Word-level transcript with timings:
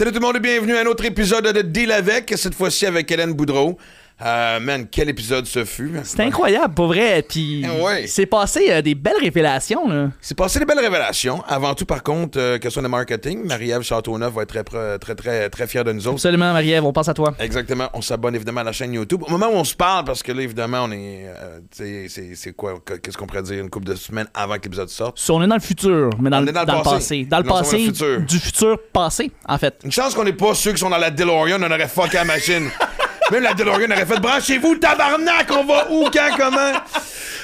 Salut 0.00 0.12
tout 0.12 0.20
le 0.20 0.26
monde 0.26 0.36
et 0.36 0.40
bienvenue 0.40 0.74
à 0.78 0.80
un 0.80 0.86
autre 0.86 1.04
épisode 1.04 1.52
de 1.52 1.60
Deal 1.60 1.92
avec, 1.92 2.32
cette 2.34 2.54
fois-ci 2.54 2.86
avec 2.86 3.10
Hélène 3.10 3.34
Boudreau. 3.34 3.76
Euh, 4.22 4.60
man, 4.60 4.86
quel 4.90 5.08
épisode 5.08 5.46
ce 5.46 5.64
fut. 5.64 5.92
C'était 6.04 6.24
incroyable, 6.24 6.74
pour 6.74 6.88
vrai. 6.88 7.24
Puis, 7.26 7.64
Ouais. 7.82 8.06
c'est 8.06 8.26
passé 8.26 8.66
euh, 8.70 8.82
des 8.82 8.94
belles 8.94 9.16
révélations, 9.20 9.88
là. 9.88 10.08
C'est 10.20 10.36
passé 10.36 10.58
des 10.58 10.66
belles 10.66 10.78
révélations. 10.78 11.42
Avant 11.48 11.74
tout, 11.74 11.86
par 11.86 12.02
contre, 12.02 12.38
euh, 12.38 12.58
question 12.58 12.82
de 12.82 12.88
marketing, 12.88 13.44
Marie-Ève 13.46 13.82
Châteauneuf 13.82 14.32
va 14.34 14.42
être 14.42 14.48
très, 14.50 14.62
très, 14.64 14.98
très, 14.98 15.14
très, 15.14 15.48
très 15.50 15.66
fière 15.66 15.84
de 15.84 15.92
nous 15.92 16.06
autres. 16.06 16.16
Absolument, 16.16 16.52
Marie-Ève, 16.52 16.84
on 16.84 16.92
pense 16.92 17.08
à 17.08 17.14
toi. 17.14 17.34
Exactement. 17.38 17.88
On 17.94 18.02
s'abonne 18.02 18.34
évidemment 18.34 18.60
à 18.60 18.64
la 18.64 18.72
chaîne 18.72 18.92
YouTube. 18.92 19.22
Au 19.26 19.30
moment 19.30 19.46
où 19.48 19.56
on 19.56 19.64
se 19.64 19.74
parle, 19.74 20.04
parce 20.04 20.22
que 20.22 20.32
là, 20.32 20.42
évidemment, 20.42 20.84
on 20.84 20.92
est. 20.92 21.24
euh, 21.26 21.60
tu 21.74 21.78
sais, 21.84 22.06
c'est- 22.08 22.34
c'est 22.34 22.52
quoi 22.52 22.74
Qu'est-ce 23.02 23.16
qu'on 23.16 23.26
pourrait 23.26 23.42
dire 23.42 23.60
une 23.62 23.70
couple 23.70 23.86
de 23.86 23.94
semaines 23.94 24.28
avant 24.34 24.56
que 24.58 24.64
l'épisode 24.64 24.88
sorte 24.90 25.18
Si 25.18 25.30
on 25.30 25.42
est 25.42 25.46
dans 25.48 25.54
le 25.54 25.60
futur, 25.60 26.10
mais 26.20 26.28
dans, 26.30 26.38
On 26.38 26.40
le, 26.42 26.52
dans 26.52 26.60
le 26.60 26.66
dans 26.66 26.76
le 26.78 26.82
passé. 26.82 27.24
Dans 27.24 27.38
le 27.38 27.44
Non, 27.44 27.54
passé, 27.54 27.78
futur. 27.78 28.20
du 28.20 28.38
futur 28.38 28.78
passé, 28.92 29.30
en 29.48 29.56
fait. 29.58 29.76
Une 29.84 29.92
chance 29.92 30.14
qu'on 30.14 30.24
n'est 30.24 30.32
pas 30.34 30.54
ceux 30.54 30.72
qui 30.72 30.78
sont 30.78 30.90
dans 30.90 30.98
la 30.98 31.10
DeLorean, 31.10 31.58
on 31.62 31.66
aurait 31.70 31.88
fucké 31.88 32.16
la 32.18 32.24
machine. 32.24 32.68
Même 33.30 33.42
la 33.42 33.54
DeLorean 33.54 33.90
aurait 33.92 34.06
fait 34.06 34.18
branchez-vous, 34.20 34.76
tabarnak, 34.76 35.46
on 35.50 35.64
va 35.64 35.86
où, 35.90 36.08
quand, 36.12 36.36
comment? 36.36 36.72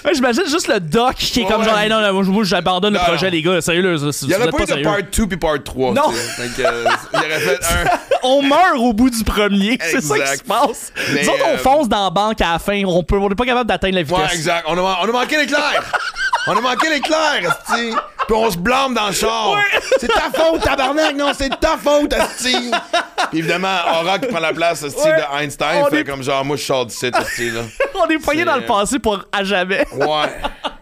Ouais, 0.05 0.15
J'imagine 0.15 0.45
juste 0.49 0.69
le 0.69 0.79
doc 0.81 1.15
qui 1.17 1.41
est 1.41 1.45
comme 1.47 1.61
Ouais. 1.63 1.69
genre, 1.69 1.79
hey, 1.79 1.89
non, 1.89 2.01
non, 2.01 2.13
moi, 2.13 2.23
moi, 2.25 2.45
j'abandonne 2.45 2.93
le 2.95 2.99
Non, 2.99 3.05
projet, 3.05 3.27
non. 3.27 3.33
les 3.33 3.43
gars. 3.43 3.61
Sérieux, 3.61 3.83
là. 3.83 3.99
ça, 4.13 4.19
Il 4.23 4.29
n'y 4.29 4.35
vous 4.35 4.41
aurait 4.41 4.49
êtes 4.49 4.57
pas 4.57 4.63
eu 4.63 4.67
de 4.67 4.69
sérieux. 4.69 4.85
part 4.85 4.97
2 5.13 5.27
puis 5.27 5.37
part 5.37 5.63
3. 5.65 5.93
Non. 5.95 6.13
euh, 6.13 6.47
il 6.49 6.67
aurait 7.19 7.41
fait 7.41 7.59
un. 7.65 7.99
On 8.23 8.43
meurt 8.43 8.77
au 8.79 8.93
bout 8.93 9.11
du 9.11 9.23
premier. 9.25 9.79
C'est 9.83 10.01
ça 10.01 10.15
qui 10.17 10.21
Exact. 10.21 10.39
se 10.39 10.45
passe. 10.45 10.93
Mais, 11.13 11.23
Nous 11.23 11.29
autres, 11.29 11.45
on 11.47 11.55
euh, 11.55 11.59
fonce 11.59 11.89
dans 11.89 12.05
la 12.05 12.11
banque 12.11 12.41
à 12.41 12.53
la 12.55 12.59
fin. 12.59 12.83
On 12.85 13.03
peut- 13.03 13.19
on 13.19 13.29
n'est 13.29 13.35
pas 13.35 13.45
capable 13.45 13.69
d'atteindre 13.69 13.95
la 13.97 14.03
vitesse. 14.03 14.19
Ouais, 14.19 14.35
exact. 14.35 14.65
On 14.69 14.77
a, 14.79 14.99
on 15.03 15.09
a 15.09 15.13
manqué 15.13 15.37
l'éclair. 15.39 15.83
on 16.49 16.57
a 16.57 16.61
manqué 16.61 16.89
l'éclair, 16.91 17.41
esti. 17.43 17.95
Puis 18.27 18.35
on 18.37 18.51
se 18.51 18.59
blâme 18.59 18.95
dans 18.95 19.07
le 19.07 19.13
char. 19.13 19.57
C'est 20.01 20.09
ta 20.09 20.31
faute, 20.35 20.61
tabarnak. 20.63 21.15
Non, 21.15 21.31
c'est 21.37 21.51
ta 21.61 21.77
faute, 21.77 22.13
esti. 22.13 22.73
Puis 23.31 23.39
évidemment, 23.41 23.77
Aura 24.01 24.19
qui 24.19 24.27
prend 24.27 24.41
la 24.41 24.53
place, 24.53 24.83
esti, 24.83 25.09
de 25.09 25.41
Einstein. 25.41 25.66
On 25.75 25.87
fait 25.87 26.01
est- 26.01 26.05
comme 26.05 26.23
genre, 26.23 26.45
moi, 26.45 26.57
je 26.57 26.63
sors 26.63 26.87
d'ici, 26.87 27.07
esti, 27.07 27.51
là. 27.51 27.63
On 27.95 28.07
est 28.09 28.19
poigné 28.19 28.41
C'est- 28.41 28.47
dans 28.47 28.57
le 28.57 28.67
passé 28.67 28.99
pour 28.99 29.25
à 29.33 29.43
jamais. 29.45 29.87
Ouais. 29.93 30.07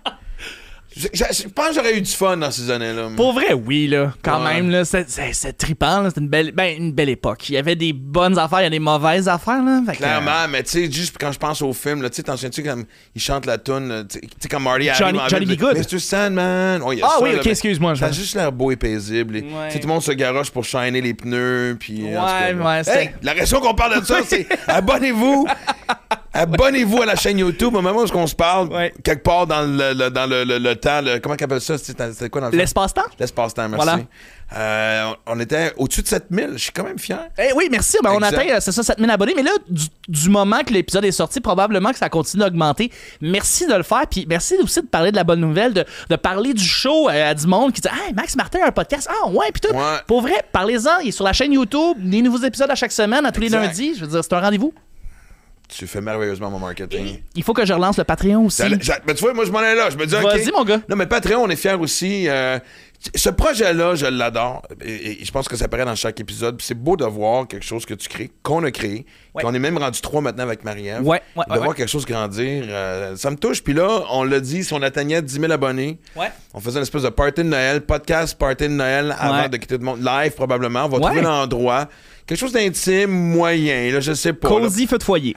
Je, 0.97 1.09
je- 1.12 1.42
je 1.42 1.48
pense 1.48 1.69
que 1.70 1.75
j'aurais 1.75 1.97
eu 1.97 2.00
du 2.00 2.11
fun 2.11 2.37
dans 2.37 2.50
ces 2.53 2.70
années-là. 2.70 3.09
Pour 3.17 3.33
vrai, 3.33 3.53
oui, 3.53 3.89
là. 3.89 4.14
Quand 4.23 4.45
Ouais. 4.45 4.55
même, 4.55 4.70
là. 4.70 4.84
C'est- 4.84 5.11
C'est 5.11 5.33
c'est 5.33 5.53
trippant, 5.53 6.03
là. 6.03 6.11
C'est 6.14 6.20
une 6.20 6.28
belle, 6.28 6.53
ben, 6.53 6.77
une 6.78 6.92
belle 6.92 7.09
époque. 7.09 7.48
Il 7.48 7.55
y 7.55 7.59
avait 7.59 7.75
des 7.75 7.92
bonnes 7.92 8.39
affaires, 8.39 8.61
il 8.61 8.64
y 8.64 8.67
a 8.67 8.70
des 8.70 8.78
mauvaises 8.78 9.28
affaires, 9.28 9.62
là. 9.62 9.81
Fait 9.84 9.92
que, 9.92 9.98
Clairement, 9.98 10.47
mais 10.48 10.62
tu 10.62 10.70
sais, 10.70 10.91
juste 10.92 11.17
quand 11.19 11.33
je 11.33 11.39
pense 11.39 11.62
au 11.62 11.72
film, 11.72 12.00
là, 12.03 12.11
tu 12.11 12.17
sais, 12.17 12.22
t'en 12.22 12.37
souviens-tu 12.37 12.62
comme 12.62 12.84
il 13.15 13.20
chante 13.20 13.45
la 13.47 13.59
tune, 13.59 14.06
tu 14.09 14.20
sais, 14.39 14.48
comme 14.48 14.62
Marty 14.62 14.89
Johnny- 14.97 15.19
arrive 15.19 15.31
Johnny 15.31 15.47
Be 15.47 15.59
Good. 15.59 15.78
Mr. 15.78 15.98
Sandman? 15.98 16.81
Oh, 16.84 16.92
Ah 17.03 17.09
ça, 17.19 17.22
oui, 17.22 17.33
là, 17.33 17.41
ok, 17.41 17.47
excuse-moi, 17.48 17.95
je 17.95 18.00
Ça 18.00 18.06
a 18.06 18.12
juste 18.12 18.34
l'air 18.37 18.53
beau 18.53 18.70
et 18.70 18.77
paisible. 18.77 19.37
et, 19.37 19.41
Ouais. 19.42 19.72
tout 19.72 19.78
le 19.83 19.89
monde 19.89 20.03
se 20.03 20.12
garoche 20.12 20.50
pour 20.50 20.65
shiner 20.65 21.00
les 21.00 21.15
pneus, 21.15 21.77
puis. 21.81 22.05
cas, 22.05 22.53
Ouais, 22.53 22.55
ouais, 22.55 22.84
c'était- 22.84 23.03
Hey, 23.03 23.11
la 23.22 23.33
raison 23.33 23.59
qu'on 23.61 23.75
parle 23.75 24.00
de 24.00 24.05
ça, 24.06 24.19
c'est 24.28 24.47
abonnez-vous. 24.69 25.47
Abonnez-vous 26.34 27.00
à 27.02 27.06
la 27.06 27.14
chaîne 27.16 27.38
YouTube 27.38 27.74
au 27.77 27.80
moment 27.80 28.00
où 28.02 28.06
on 28.16 28.27
se 28.27 28.34
parle, 28.34 28.68
Ouais. 28.72 28.92
quelque 29.04 29.22
part 29.22 29.46
dans 29.46 29.62
le, 29.62 29.92
le- 29.94 30.10
dans 30.10 30.27
le, 30.28 30.44
le- 30.44 30.58
le 30.58 30.76
temps, 30.76 31.00
comment 31.22 31.36
qu'on 31.36 31.44
appelle 31.44 31.60
ça? 31.60 31.78
C'était 31.78 32.28
quoi 32.28 32.41
dans 32.41 32.50
le? 32.50 32.56
L'espace-temps? 32.58 33.02
L'espace-temps, 33.18 33.68
merci. 33.68 33.84
Voilà. 33.86 34.02
Euh, 34.56 35.12
on 35.26 35.41
était 35.41 35.72
au-dessus 35.78 36.02
de 36.02 36.06
7000, 36.08 36.50
je 36.54 36.58
suis 36.58 36.72
quand 36.72 36.84
même 36.84 36.98
fier. 36.98 37.18
Eh 37.38 37.52
oui, 37.56 37.68
merci. 37.70 37.96
Ben, 38.04 38.10
on 38.14 38.20
atteint, 38.22 38.46
euh, 38.50 38.58
c'est 38.60 38.72
ça, 38.72 38.82
7000 38.82 39.08
abonnés. 39.10 39.32
Mais 39.34 39.42
là, 39.42 39.52
du, 39.68 39.86
du 40.08 40.28
moment 40.28 40.60
que 40.66 40.72
l'épisode 40.72 41.04
est 41.04 41.12
sorti, 41.12 41.41
probablement 41.41 41.91
que 41.92 41.98
ça 41.98 42.08
continue 42.08 42.42
d'augmenter. 42.42 42.91
Merci 43.20 43.66
de 43.66 43.74
le 43.74 43.82
faire. 43.82 44.02
Puis 44.10 44.26
merci 44.28 44.54
aussi 44.62 44.82
de 44.82 44.86
parler 44.86 45.10
de 45.12 45.16
la 45.16 45.24
bonne 45.24 45.41
nouvelle, 45.41 45.72
de, 45.72 45.84
de 46.10 46.16
parler 46.16 46.52
du 46.52 46.62
show 46.64 47.08
euh, 47.08 47.30
à 47.30 47.34
du 47.34 47.46
monde 47.46 47.72
qui 47.72 47.80
dit 47.80 47.88
Hey, 47.88 48.12
Max 48.12 48.36
Martin 48.36 48.58
a 48.64 48.69
un 48.69 48.72
podcast. 48.72 49.08
Ah, 49.10 49.28
ouais, 49.28 49.46
puis 49.52 49.60
tout. 49.62 49.74
Ouais. 49.74 49.82
Pour 50.06 50.20
vrai, 50.20 50.44
parlez-en. 50.52 50.98
Il 51.02 51.08
est 51.08 51.12
sur 51.12 51.24
la 51.24 51.32
chaîne 51.32 51.52
YouTube. 51.52 51.96
Des 51.98 52.22
nouveaux 52.22 52.42
épisodes 52.44 52.70
à 52.70 52.74
chaque 52.74 52.92
semaine, 52.92 53.24
à 53.24 53.32
tous 53.32 53.41
les 53.41 53.48
lundis. 53.48 53.94
Je 53.96 54.00
veux 54.02 54.08
dire, 54.10 54.22
c'est 54.22 54.32
un 54.34 54.41
rendez-vous. 54.41 54.74
Tu 55.66 55.86
fais 55.86 56.00
merveilleusement 56.00 56.50
mon 56.50 56.58
marketing. 56.58 57.18
Il 57.34 57.42
faut 57.42 57.54
que 57.54 57.64
je 57.64 57.72
relance 57.72 57.96
le 57.96 58.04
Patreon 58.04 58.44
aussi. 58.46 58.62
Mais 59.06 59.14
tu 59.14 59.20
vois, 59.22 59.32
moi, 59.32 59.44
je 59.44 59.50
m'en 59.50 59.58
allais 59.58 59.75
là. 59.75 59.88
Je 59.91 59.97
me 59.97 60.06
dis, 60.06 60.14
OK. 60.14 60.22
Vas-y, 60.22 60.50
mon 60.52 60.62
gars. 60.64 60.80
Non, 60.88 60.94
mais 60.97 61.06
Patreon, 61.06 61.42
on 61.42 61.48
est 61.48 61.56
fiers 61.56 61.72
aussi. 61.75 62.28
Euh, 62.28 62.58
ce 63.14 63.30
projet-là, 63.30 63.94
je 63.94 64.06
l'adore. 64.06 64.62
Et, 64.84 65.22
et 65.22 65.24
je 65.24 65.32
pense 65.32 65.48
que 65.48 65.56
ça 65.56 65.66
paraît 65.66 65.86
dans 65.86 65.94
chaque 65.97 66.20
épisode. 66.20 66.58
Puis 66.58 66.66
c'est 66.66 66.74
beau 66.78 66.97
de 66.97 67.04
voir 67.06 67.48
quelque 67.48 67.64
chose 67.64 67.86
que 67.86 67.94
tu 67.94 68.08
crées, 68.08 68.30
qu'on 68.42 68.62
a 68.64 68.70
créé, 68.70 69.06
Ouais. 69.34 69.42
qu'on 69.42 69.53
est 69.54 69.58
même 69.58 69.76
rendu 69.78 70.00
trois 70.00 70.20
maintenant 70.20 70.44
avec 70.44 70.64
Marie-Ève. 70.64 71.00
Ouais, 71.03 71.20
ouais, 71.34 71.44
de 71.48 71.53
ouais, 71.53 71.58
voir 71.58 71.74
quelque 71.74 71.88
chose 71.88 72.06
grandir, 72.06 72.64
euh, 72.69 73.16
ça 73.16 73.30
me 73.30 73.36
touche. 73.36 73.62
Puis 73.64 73.72
là, 73.74 74.04
on 74.10 74.22
l'a 74.22 74.38
dit, 74.41 74.62
si 74.64 74.72
on 74.74 74.82
atteignait 74.82 75.22
10 75.22 75.41
000 75.41 75.50
abonnés, 75.50 75.98
Ouais. 76.14 76.30
on 76.53 76.60
faisait 76.60 76.76
une 76.78 76.82
espèce 76.84 77.03
de 77.03 77.08
party 77.08 77.42
de 77.42 77.48
Noël, 77.48 77.80
podcast 77.80 78.38
party 78.38 78.64
de 78.64 78.74
Noël 78.74 79.16
avant 79.19 79.42
Ouais. 79.42 79.48
de 79.48 79.56
quitter 79.56 79.78
le 79.78 79.84
monde. 79.84 80.00
Live, 80.04 80.32
probablement. 80.34 80.84
On 80.84 80.88
va 80.88 80.97
Ouais. 80.98 81.03
trouver 81.06 81.22
l'endroit. 81.22 81.88
Quelque 82.26 82.38
chose 82.38 82.53
d'intime, 82.53 83.10
moyen, 83.10 83.91
là, 83.92 84.00
je 84.00 84.12
sais 84.12 84.32
pas. 84.34 84.48
là. 84.50 84.54
Cosy 84.60 84.86
feu 84.86 84.98
de 84.98 85.03
foyer. 85.03 85.34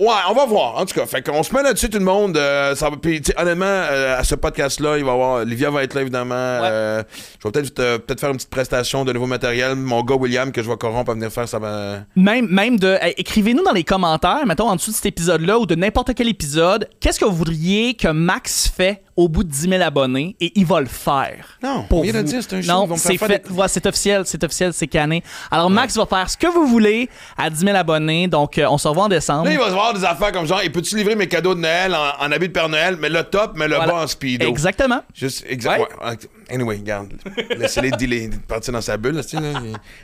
Ouais, 0.00 0.14
on 0.30 0.34
va 0.34 0.46
voir. 0.46 0.76
En 0.76 0.84
tout 0.86 0.94
cas, 0.94 1.06
fait 1.06 1.22
qu'on 1.22 1.42
se 1.42 1.54
met 1.54 1.62
là-dessus 1.62 1.90
tout 1.90 1.98
le 1.98 2.04
monde. 2.04 2.36
euh, 2.36 2.74
ça 2.74 2.90
va, 2.90 2.96
puis, 2.96 3.20
honnêtement, 3.36 3.64
euh, 3.66 4.18
à 4.18 4.24
ce 4.24 4.34
podcast-là, 4.34 4.98
il 4.98 5.04
va 5.04 5.10
y 5.10 5.14
avoir. 5.14 5.44
Livia 5.44 5.70
va 5.70 5.82
être 5.82 5.94
là, 5.94 6.02
évidemment. 6.02 6.34
euh, 6.36 7.02
je 7.42 7.48
vais 7.48 7.52
peut-être 7.52 7.74
peut-être 7.74 8.20
faire 8.20 8.30
une 8.30 8.36
petite 8.36 8.50
prestation 8.50 9.04
de 9.04 9.12
nouveau 9.12 9.26
matériel. 9.26 9.74
Mon 9.74 10.02
gars 10.02 10.14
William, 10.16 10.52
que 10.52 10.62
je 10.62 10.68
vais 10.70 10.76
corrompre 10.76 11.10
à 11.10 11.14
venir 11.14 11.30
faire, 11.30 11.48
ça 11.48 11.58
va. 11.58 11.98
Même, 12.16 12.46
même 12.48 12.78
de. 12.78 12.96
Écrivez-nous 13.16 13.62
dans 13.64 13.72
les 13.72 13.84
commentaires, 13.84 14.44
mettons 14.46 14.68
en 14.68 14.76
dessous 14.76 14.90
de 14.90 14.96
cet 14.96 15.06
épisode-là 15.06 15.58
ou 15.58 15.66
de 15.66 15.74
n'importe 15.74 16.14
quel 16.14 16.28
épisode, 16.28 16.88
qu'est-ce 17.00 17.18
que 17.20 17.24
vous 17.24 17.36
voudriez 17.36 17.94
que 17.94 18.08
Max 18.08 18.68
fait 18.68 19.02
au 19.16 19.28
bout 19.28 19.42
de 19.42 19.50
10 19.50 19.68
000 19.68 19.82
abonnés 19.82 20.36
et 20.40 20.52
il 20.54 20.64
va 20.64 20.78
le 20.80 20.86
faire. 20.86 21.58
Non, 21.60 21.82
Pour 21.88 22.04
vous. 22.04 22.12
dire, 22.22 22.40
c'est 22.40 22.52
un 22.54 22.62
show, 22.62 22.68
Non, 22.70 22.96
c'est 22.96 23.16
fait. 23.18 23.42
des- 23.48 23.52
Ouais, 23.52 23.66
c'est 23.66 23.84
officiel, 23.84 24.22
c'est 24.26 24.42
officiel, 24.44 24.72
c'est 24.72 24.86
cané. 24.86 25.24
Alors 25.50 25.70
Max 25.70 25.96
va 25.96 26.06
faire 26.06 26.30
ce 26.30 26.36
que 26.36 26.46
vous 26.46 26.66
voulez 26.68 27.08
à 27.36 27.50
10 27.50 27.64
000 27.64 27.76
abonnés. 27.76 28.28
Donc, 28.28 28.60
on 28.64 28.78
se 28.78 28.86
revoit 28.86 29.04
en 29.04 29.08
décembre. 29.08 29.46
Là, 29.46 29.52
il 29.52 29.58
va 29.58 29.66
se 29.66 29.72
voir 29.72 29.87
des 29.92 30.04
affaires 30.04 30.32
comme 30.32 30.46
genre, 30.46 30.60
et 30.62 30.70
peux-tu 30.70 30.96
livrer 30.96 31.14
mes 31.14 31.26
cadeaux 31.28 31.54
de 31.54 31.60
Noël 31.60 31.94
en, 31.94 32.24
en 32.24 32.32
habit 32.32 32.48
de 32.48 32.52
Père 32.52 32.68
Noël, 32.68 32.96
mais 33.00 33.08
le 33.08 33.22
top, 33.24 33.52
mais 33.56 33.68
le 33.68 33.76
Voilà. 33.76 33.92
bas 33.92 34.02
en 34.02 34.06
speedo. 34.06 34.46
Exactement. 34.46 35.02
Juste, 35.14 35.44
exact. 35.48 35.80
Ouais. 35.80 36.08
ouais. 36.10 36.16
Anyway, 36.50 36.76
regarde. 36.76 37.12
Laissez-les 37.56 37.90
dealer, 37.92 38.30
partir 38.46 38.72
dans 38.72 38.80
sa 38.80 38.96
bulle, 38.96 39.16
là, 39.16 39.22
là. 39.40 39.60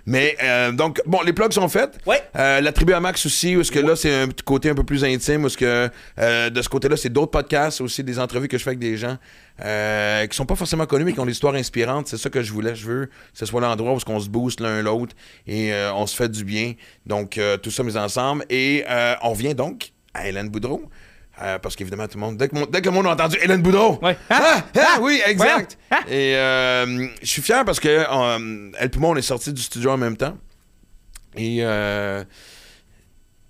Mais, 0.07 0.37
euh, 0.43 0.73
donc, 0.73 1.01
bon, 1.07 1.23
les 1.23 1.33
plugs 1.33 1.53
sont 1.53 1.69
faits. 1.69 1.99
Ouais. 2.07 2.23
Euh, 2.37 2.61
la 2.61 2.73
tribu 2.73 2.93
à 2.93 3.01
Max 3.01 3.25
aussi, 3.25 3.57
où 3.57 3.61
est-ce 3.61 3.73
que 3.73 3.79
là, 3.79 3.97
c'est 3.97 4.15
un 4.15 4.29
petit 4.29 4.45
côté 4.45 4.71
un 4.71 4.75
peu 4.75 4.85
plus 4.85 5.05
intime, 5.05 5.45
où 5.45 5.47
est-ce 5.47 5.57
que 5.57 5.91
euh, 6.19 6.51
de 6.51 6.63
ce 6.63 6.69
côté-là, 6.69 6.97
c'est 6.97 7.09
d'autres 7.09 7.31
podcasts, 7.31 7.81
aussi 7.81 8.05
des 8.05 8.19
entrevues 8.19 8.49
que 8.49 8.59
je 8.59 8.63
fais 8.63 8.71
avec 8.71 8.79
des 8.79 8.97
gens 8.97 9.17
euh, 9.65 10.27
qui 10.27 10.37
sont 10.37 10.47
pas 10.47 10.57
forcément 10.57 10.87
connus, 10.87 11.05
mais 11.05 11.13
qui 11.13 11.21
ont 11.21 11.27
des 11.27 11.33
histoires 11.33 11.55
inspirantes. 11.55 12.09
C'est 12.09 12.19
ça 12.19 12.29
que 12.29 12.43
je 12.43 12.53
voulais. 12.53 12.75
Je 12.75 12.87
veux 12.87 13.07
que 13.07 13.13
ce 13.33 13.47
soit 13.47 13.61
l'endroit 13.61 13.93
où 13.95 13.99
on 14.07 14.21
se 14.21 14.29
booste 14.29 14.61
l'un 14.61 14.83
l'autre 14.83 15.15
et 15.47 15.73
on 15.95 16.07
se 16.07 16.17
fait 16.17 16.29
du 16.29 16.45
bien. 16.45 16.75
Donc, 17.07 17.41
tout 17.63 17.71
ça 17.71 17.83
mis 17.83 17.97
ensemble. 17.97 18.45
Et 18.51 18.85
on 19.23 19.33
vient 19.33 19.55
donc 19.55 19.93
à 20.13 20.29
Hélène 20.29 20.49
Boudreau. 20.49 20.91
Euh, 21.43 21.59
parce 21.59 21.75
qu'évidemment, 21.75 22.07
tout 22.07 22.17
le 22.17 22.21
monde. 22.21 22.37
Dès 22.37 22.49
que, 22.49 22.55
mon- 22.55 22.67
dès 22.67 22.81
que 22.81 22.87
le 22.87 22.93
monde 22.93 23.07
a 23.09 23.11
entendu 23.11 23.37
Hélène 23.43 23.61
Boudreau. 23.61 23.99
Ouais. 24.01 24.17
Ah, 24.31 24.41
ah, 24.77 24.81
Ah, 24.97 24.99
oui, 25.01 25.21
exact. 25.27 25.37
voyons. 25.37 25.67
Ah. 25.91 25.99
Et 26.09 26.37
euh, 26.37 27.09
je 27.23 27.27
suis 27.27 27.43
fier 27.43 27.65
parce 27.65 27.81
que 27.81 27.89
euh, 27.89 28.71
elle 28.79 28.91
et 28.95 28.99
moi, 28.99 29.11
on 29.11 29.17
est 29.17 29.23
sortis 29.23 29.53
du 29.53 29.61
studio 29.61 29.91
en 29.91 29.97
même 29.97 30.17
temps. 30.17 30.37
Et, 31.37 31.59
euh, 31.63 32.23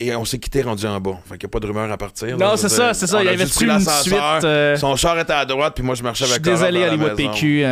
et 0.01 0.17
on 0.17 0.25
s'est 0.25 0.39
quitté 0.39 0.63
rendu 0.63 0.87
en 0.87 0.99
bas. 0.99 1.19
Fait 1.29 1.37
qu'il 1.37 1.47
n'y 1.47 1.51
a 1.51 1.53
pas 1.53 1.61
de 1.61 1.67
rumeur 1.67 1.93
à 1.93 1.97
partir. 1.99 2.39
Non, 2.39 2.57
c'est 2.57 2.71
ça, 2.71 2.95
c'est 2.95 3.07
ça. 3.07 3.23
Il 3.23 3.27
y 3.27 3.29
avait 3.29 3.43
une 3.45 3.51
suite, 3.51 4.79
Son 4.81 4.97
char 4.97 5.19
était 5.19 5.35
à 5.35 5.45
droite, 5.45 5.75
puis 5.75 5.85
moi, 5.85 5.95
je 5.95 6.03
marchais 6.03 6.25
Je 6.25 6.31
suis 6.31 6.35
avec 6.35 6.43
désolé, 6.43 6.85
Hollywood. 6.89 7.17
PQ. 7.17 7.65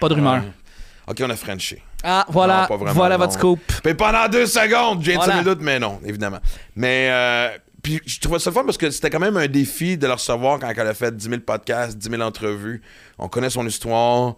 pas 0.00 0.08
de 0.10 0.14
rumeur. 0.14 0.42
OK, 1.06 1.16
on 1.22 1.30
a 1.30 1.36
Frenché. 1.36 1.82
Ah, 2.02 2.26
voilà. 2.28 2.62
Non, 2.62 2.66
pas 2.68 2.76
vraiment, 2.76 2.92
voilà 2.94 3.16
non. 3.16 3.24
votre 3.24 3.32
scoop. 3.34 3.60
Puis 3.82 3.94
pendant 3.94 4.28
deux 4.28 4.46
secondes, 4.46 5.02
j'ai 5.02 5.14
Voilà. 5.14 5.34
5 5.34 5.42
minutes, 5.44 5.58
mais 5.62 5.78
non, 5.78 5.98
évidemment. 6.04 6.38
Mais 6.76 7.08
puis 7.84 8.00
je 8.06 8.18
trouvais 8.18 8.38
ça 8.38 8.50
fun 8.50 8.64
parce 8.64 8.78
que 8.78 8.90
c'était 8.90 9.10
quand 9.10 9.20
même 9.20 9.36
un 9.36 9.46
défi 9.46 9.98
de 9.98 10.06
le 10.06 10.14
recevoir 10.14 10.58
quand 10.58 10.72
elle 10.74 10.86
a 10.88 10.94
fait 10.94 11.14
10 11.14 11.28
000 11.28 11.40
podcasts, 11.42 11.98
10 11.98 12.08
000 12.08 12.22
entrevues. 12.22 12.80
On 13.18 13.28
connaît 13.28 13.50
son 13.50 13.66
histoire. 13.66 14.36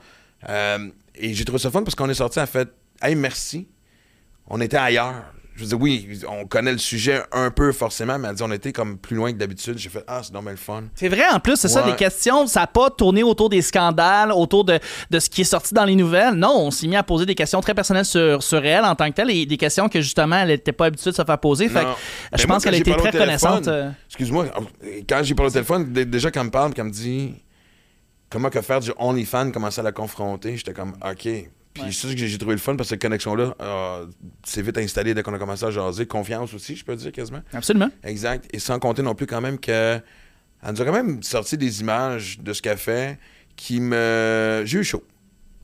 Euh, 0.49 0.91
et 1.15 1.33
j'ai 1.33 1.45
trouvé 1.45 1.61
ça 1.61 1.71
fun 1.71 1.85
parce 1.85 1.95
qu'on 1.95 2.11
est 2.11 2.15
sorti, 2.15 2.41
a 2.41 2.47
fait 2.47 2.69
Hey, 3.01 3.15
merci. 3.15 3.69
On 4.49 4.61
était 4.61 4.77
ailleurs. 4.77 5.33
Je 5.57 5.63
veux 5.63 5.69
dire, 5.69 5.81
oui, 5.81 6.21
on 6.29 6.45
connaît 6.47 6.73
le 6.73 6.77
sujet 6.79 7.23
un 7.33 7.51
peu 7.51 7.73
forcément, 7.73 8.19
mais 8.19 8.29
elle 8.29 8.35
dit 8.35 8.43
on 8.43 8.53
était 8.53 8.73
comme 8.73 8.99
plus 8.99 9.17
loin 9.17 9.33
que 9.33 9.39
d'habitude. 9.39 9.79
J'ai 9.79 9.89
fait 9.89 10.05
Ah, 10.07 10.21
c'est 10.23 10.35
normal 10.35 10.53
le 10.55 10.59
fun. 10.59 10.83
C'est 10.95 11.09
vrai, 11.09 11.23
en 11.33 11.41
plus, 11.41 11.57
c'est 11.57 11.69
ça, 11.69 11.81
les 11.87 11.97
questions, 11.97 12.47
ça 12.47 12.61
n'a 12.61 12.67
pas 12.67 12.91
tourné 12.91 13.23
autour 13.23 13.49
des 13.49 13.63
scandales, 13.63 14.33
autour 14.33 14.65
de, 14.65 14.79
de 15.11 15.19
ce 15.19 15.31
qui 15.31 15.41
est 15.41 15.45
sorti 15.45 15.73
dans 15.73 15.87
les 15.87 15.95
nouvelles. 15.97 16.35
Non, 16.35 16.55
on 16.59 16.71
s'est 16.71 16.87
mis 16.87 16.97
à 16.97 17.03
poser 17.03 17.25
des 17.25 17.35
questions 17.35 17.61
très 17.63 17.73
personnelles 17.73 18.05
sur, 18.05 18.43
sur 18.43 18.63
elle 18.67 18.85
en 18.85 18.95
tant 18.95 19.09
que 19.09 19.15
telle 19.15 19.31
et 19.31 19.47
des 19.47 19.57
questions 19.57 19.89
que 19.89 20.01
justement, 20.03 20.37
elle 20.37 20.49
n'était 20.49 20.73
pas 20.73 20.87
habituée 20.87 21.11
de 21.11 21.17
se 21.17 21.25
faire 21.25 21.39
poser. 21.39 21.69
Fait 21.71 21.85
que 21.85 22.39
je 22.39 22.47
pense 22.47 22.63
qu'elle 22.63 22.75
a 22.75 22.79
quand 22.79 22.81
été 22.83 22.91
j'ai 22.91 22.97
parlé 22.97 23.11
très 23.11 23.19
reconnaissante. 23.21 23.69
euh, 23.69 23.91
Excuse-moi, 24.09 24.47
quand 25.09 25.21
j'ai 25.23 25.35
parlé 25.35 25.49
au 25.49 25.53
téléphone, 25.53 25.93
dé- 25.93 26.05
déjà 26.05 26.31
qu'elle 26.31 26.45
me 26.45 26.51
parle, 26.51 26.75
qu'elle 26.75 26.85
me 26.85 26.91
dit 26.91 27.35
comment 28.29 28.51
que 28.51 28.61
faire 28.61 28.81
du 28.81 28.93
OnlyFans, 28.99 29.53
commencer 29.53 29.81
à 29.81 29.85
la 29.85 29.93
confronter, 29.93 30.57
j'étais 30.59 30.75
comme 30.75 30.93
OK. 31.03 31.29
Puis 31.77 31.83
Ouais. 31.85 31.93
c'est 31.93 32.09
ça 32.09 32.15
que 32.15 32.27
j'ai 32.27 32.39
trouvé 32.39 32.55
le 32.55 32.61
fun 32.61 32.77
parce 32.77 32.89
que 32.89 32.95
cette 32.95 33.03
connexion-là 33.03 33.55
euh, 33.61 34.07
s'est 34.45 34.63
vite 34.63 34.79
installée 34.79 35.15
dès 35.15 35.23
qu'on 35.23 35.35
a 35.35 35.39
commencé 35.39 35.65
à 35.65 35.71
jaser. 35.71 36.07
Confiance 36.07 36.53
aussi, 36.55 36.75
je 36.77 36.85
peux 36.85 36.97
dire 36.97 37.13
quasiment. 37.13 37.41
Absolument. 37.53 37.89
Exact. 38.05 38.47
Et 38.53 38.59
sans 38.59 38.79
compter 38.79 39.03
non 39.03 39.15
plus 39.15 39.27
quand 39.27 39.41
même 39.41 39.59
que 39.59 40.01
elle 40.67 40.73
nous 40.73 40.83
a 40.83 40.85
quand 40.85 40.93
même 40.93 41.23
sorti 41.23 41.57
des 41.59 41.81
images 41.81 42.39
de 42.41 42.53
ce 42.53 42.63
qu'elle 42.63 42.79
fait 42.79 43.19
qui 43.57 43.81
me. 43.81 44.63
J'ai 44.65 44.79
eu 44.79 44.85
chaud. 44.85 45.03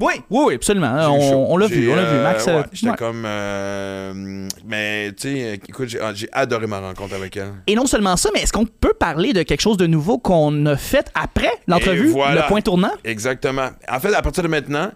Oui, 0.00 0.14
oui, 0.30 0.44
oui, 0.48 0.54
absolument. 0.54 0.92
On, 1.12 1.52
on 1.52 1.56
l'a 1.56 1.66
vu, 1.66 1.90
on 1.90 1.94
l'a 1.94 2.02
vu. 2.02 2.16
euh, 2.16 2.22
Max, 2.24 2.46
ouais, 2.46 2.52
euh, 2.54 2.62
J'étais 2.72 2.90
ouais. 2.90 2.96
comme. 2.96 3.24
euh, 3.24 4.48
mais, 4.64 5.12
tu 5.12 5.22
sais, 5.34 5.54
écoute, 5.54 5.88
j'ai 5.88 6.00
ah, 6.00 6.12
j'ai 6.14 6.28
adoré 6.32 6.66
ma 6.66 6.80
rencontre 6.80 7.14
avec 7.14 7.36
elle. 7.36 7.52
Et 7.66 7.74
non 7.74 7.86
seulement 7.86 8.16
ça, 8.16 8.30
mais 8.34 8.40
est-ce 8.42 8.52
qu'on 8.52 8.64
peut 8.66 8.94
parler 8.98 9.32
de 9.32 9.42
quelque 9.42 9.60
chose 9.60 9.76
de 9.76 9.86
nouveau 9.86 10.18
qu'on 10.18 10.66
a 10.66 10.76
fait 10.76 11.10
après 11.14 11.52
l'entrevue, 11.68 12.08
voilà. 12.08 12.42
le 12.42 12.48
point 12.48 12.60
tournant? 12.62 12.90
Exactement. 13.04 13.68
En 13.88 14.00
fait, 14.00 14.12
à 14.14 14.22
partir 14.22 14.42
de 14.42 14.48
maintenant, 14.48 14.90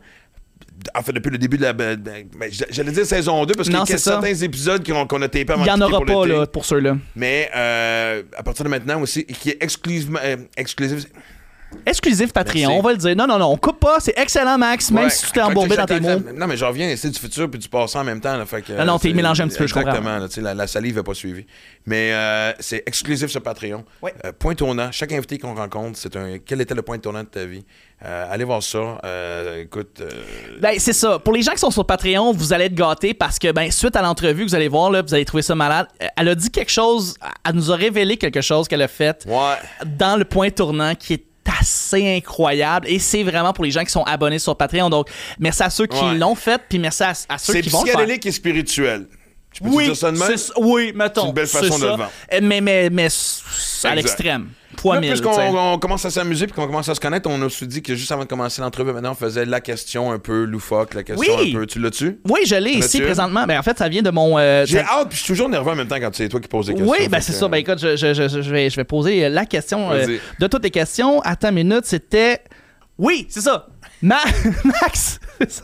en 0.95 1.03
fait, 1.03 1.13
depuis 1.13 1.31
le 1.31 1.39
début 1.39 1.57
de 1.57 1.63
la. 1.63 1.73
ben, 1.73 1.97
ben, 2.01 2.29
j'allais 2.71 2.93
dire 2.93 3.07
saison 3.07 3.45
2, 3.45 3.55
parce 3.55 3.69
qu'il 3.69 3.79
y 3.79 3.81
a 3.81 3.87
certains 3.99 4.35
épisodes 4.35 4.87
qu'on 4.87 5.07
qu'on 5.07 5.23
a 5.23 5.29
tapés 5.29 5.53
avant 5.53 5.63
Il 5.65 5.67
n'y 5.67 5.71
en 5.71 5.81
aura 5.81 6.01
pour 6.01 6.23
pas 6.23 6.27
là, 6.27 6.47
pour 6.47 6.65
ceux-là. 6.65 6.97
Mais 7.15 7.51
euh, 7.57 8.23
à 8.37 8.43
partir 8.43 8.65
de 8.65 8.71
maintenant 8.71 9.01
aussi, 9.01 9.25
qui 9.25 9.51
est 9.51 9.63
exclusivement. 9.63 10.19
euh, 10.23 10.37
exclusif. 10.57 11.07
Exclusif 11.85 12.33
Patreon, 12.33 12.69
Merci. 12.69 12.79
on 12.79 12.83
va 12.83 12.93
le 12.93 12.99
dire. 12.99 13.15
Non, 13.17 13.27
non, 13.27 13.39
non, 13.39 13.47
on 13.53 13.57
coupe 13.57 13.81
pas. 13.81 14.01
C'est 14.01 14.17
excellent, 14.19 14.57
Max, 14.59 14.91
même 14.91 15.05
Ouais. 15.05 15.11
si 15.11 15.27
tu 15.27 15.33
t'es 15.33 15.41
embourbé 15.41 15.77
dans 15.77 15.85
tes 15.87 16.01
mots. 16.01 16.21
Non, 16.35 16.47
mais 16.47 16.57
je 16.57 16.65
reviens 16.65 16.91
ici 16.91 17.11
du 17.11 17.19
futur 17.19 17.51
puis 17.51 17.59
du 17.61 17.69
passé 17.69 17.99
en 17.99 18.05
même 18.05 18.21
temps. 18.21 18.37
Là, 18.37 18.47
fait 18.47 18.63
que, 18.63 18.73
Ah 18.79 18.85
non, 18.85 18.99
t'es 18.99 19.09
c'est- 19.09 19.15
mélangé 19.15 19.43
un 19.43 19.49
petit 19.49 19.59
peu, 19.59 19.67
je 19.67 19.75
comprends. 19.75 19.91
Exactement. 19.91 20.45
la, 20.45 20.55
la 20.55 20.67
salive 20.67 20.97
n'a 20.97 21.03
pas 21.03 21.15
suivi. 21.15 21.45
Mais 21.87 22.13
euh, 22.13 22.53
c'est 22.61 22.83
exclusif 22.87 23.31
sur 23.31 23.43
Patreon. 23.43 23.85
Ouais. 24.03 24.15
Euh, 24.25 24.33
point 24.33 24.55
tournant. 24.55 24.91
Chaque 24.93 25.13
invité 25.13 25.39
qu'on 25.39 25.55
rencontre, 25.55 25.99
c'est 25.99 26.17
un. 26.17 26.39
Quel 26.45 26.61
était 26.61 26.75
le 26.75 26.83
point 26.83 26.99
tournant 26.99 27.23
de 27.23 27.29
ta 27.29 27.45
vie? 27.45 27.65
Euh, 28.05 28.27
allez 28.31 28.45
voir 28.45 28.63
ça. 28.63 28.99
Euh, 29.05 29.63
écoute. 29.63 30.01
euh, 30.01 30.11
Ben, 30.61 30.75
c'est 30.79 30.93
ça. 30.93 31.19
Pour 31.19 31.33
les 31.33 31.43
gens 31.43 31.53
qui 31.53 31.59
sont 31.59 31.71
sur 31.71 31.87
Patreon, 31.87 32.33
vous 32.33 32.53
allez 32.53 32.65
être 32.67 32.75
gâtés 32.75 33.15
parce 33.15 33.39
que, 33.39 33.53
ben, 33.53 33.71
suite 33.71 33.97
à 33.97 34.03
l'entrevue 34.03 34.45
que 34.45 34.51
vous 34.51 34.55
allez 34.55 34.69
voir, 34.69 34.91
là, 34.91 35.03
vous 35.03 35.15
allez 35.15 35.25
trouver 35.25 35.43
ça 35.43 35.55
malade. 35.55 35.87
Elle 36.17 36.29
a 36.29 36.35
dit 36.35 36.51
quelque 36.51 36.71
chose, 36.73 37.15
elle 37.49 37.55
nous 37.55 37.71
a 37.73 37.77
révélé 37.77 38.17
quelque 38.17 38.41
chose 38.43 38.69
qu'elle 38.69 38.83
a 38.83 38.89
fait 38.89 39.25
ouais. 39.27 39.55
dans 39.99 40.17
le 40.17 40.25
point 40.25 40.51
tournant 40.51 40.95
qui 40.95 41.15
est 41.15 41.25
assez 41.61 42.17
incroyable 42.17 42.87
et 42.89 42.99
c'est 42.99 43.23
vraiment 43.23 43.53
pour 43.53 43.65
les 43.65 43.71
gens 43.71 43.85
qui 43.85 43.91
sont 43.93 44.03
abonnés 44.05 44.39
sur 44.39 44.57
Patreon. 44.57 44.91
Donc, 44.91 45.09
merci 45.39 45.63
à 45.63 45.71
ceux 45.71 45.87
qui 45.87 45.97
Ouais. 46.03 46.15
l'ont 46.15 46.35
fait, 46.35 46.61
puis 46.69 46.79
merci 46.79 47.03
à, 47.03 47.13
à 47.29 47.39
ceux 47.39 47.53
C'est 47.55 47.61
qui 47.63 47.69
vont 47.71 47.81
le 47.83 47.87
faire. 47.87 47.95
psychédélique 47.97 48.27
et 48.27 48.33
spirituel. 48.33 49.07
Tu 49.57 49.63
peux 49.63 49.71
Oui, 49.71 49.85
dire 49.87 49.97
ça 49.97 50.13
de 50.13 50.19
même? 50.19 50.29
c'est 50.29 50.37
ça. 50.37 50.53
oui, 50.59 50.93
mettons. 50.95 51.23
C'est 51.23 51.27
une 51.29 51.33
belle 51.35 51.47
façon 51.47 51.79
de 51.79 51.83
le 51.85 51.91
vendre. 51.93 52.11
Euh, 52.33 52.41
Mais, 52.43 52.61
mais, 52.61 52.91
mais 52.91 53.09
à 53.85 53.95
l'extrême. 53.95 54.49
Là, 54.85 55.01
mille. 55.01 55.11
plus 55.13 55.23
qu'on 55.23 55.31
tu 55.31 55.37
sais. 55.37 55.49
on 55.51 55.79
commence 55.79 56.05
à 56.05 56.11
s'amuser 56.11 56.47
puis 56.47 56.55
qu'on 56.55 56.67
commence 56.67 56.89
à 56.91 56.95
se 56.95 57.01
connaître, 57.01 57.29
on 57.31 57.41
a 57.41 57.47
aussi 57.47 57.67
dit 57.67 57.81
que 57.83 57.95
juste 57.95 58.13
avant 58.13 58.25
de 58.25 58.29
commencer 58.29 58.61
l'entrevue, 58.61 58.93
maintenant, 58.93 59.13
on 59.13 59.15
faisait 59.15 59.47
la 59.47 59.61
question 59.63 60.13
un 60.13 60.19
peu 60.19 60.45
loufoque, 60.45 60.93
la 60.93 61.03
question 61.03 61.35
Oui. 61.39 61.53
un 61.55 61.59
peu. 61.61 61.67
Tu 61.67 61.79
l'as-tu? 61.81 62.19
Oui, 62.29 62.41
je 62.45 62.57
l'ai 62.57 62.73
ici 62.73 63.01
présentement. 63.01 63.45
Ben, 63.47 63.59
en 63.59 63.63
fait, 63.63 63.79
ça 63.79 63.89
vient 63.89 64.03
de 64.03 64.11
mon. 64.11 64.37
euh, 64.39 64.67
J'ai 64.67 64.81
hâte, 64.81 65.09
puis 65.09 65.17
je 65.19 65.25
suis 65.25 65.33
toujours 65.33 65.49
nerveux 65.49 65.71
en 65.73 65.77
même 65.77 65.89
temps 65.89 65.97
quand 65.99 66.11
c'est 66.15 66.29
toi 66.29 66.41
qui 66.41 66.49
poses 66.49 66.67
des 66.67 66.75
questions. 66.75 66.93
Oui, 66.93 67.09
ben 67.09 67.21
c'est 67.23 67.33
ça. 67.33 67.49
Ben 67.49 67.57
écoute, 67.57 67.79
je, 67.81 67.97
je- 67.97 68.13
je- 68.13 68.29
je 68.43 68.51
vais, 68.51 68.69
je 68.69 68.77
vais 68.77 68.85
poser 68.85 69.29
la 69.31 69.47
question 69.47 69.91
euh, 69.93 70.07
de 70.39 70.47
toutes 70.47 70.63
les 70.65 70.71
questions. 70.71 71.21
Attends 71.23 71.49
une 71.49 71.55
minute, 71.55 71.87
c'était. 71.87 72.43
Oui, 72.99 73.27
c'est 73.31 73.41
ça. 73.43 73.67
Ma- 74.03 74.17
Max, 74.65 75.19
ça. 75.49 75.63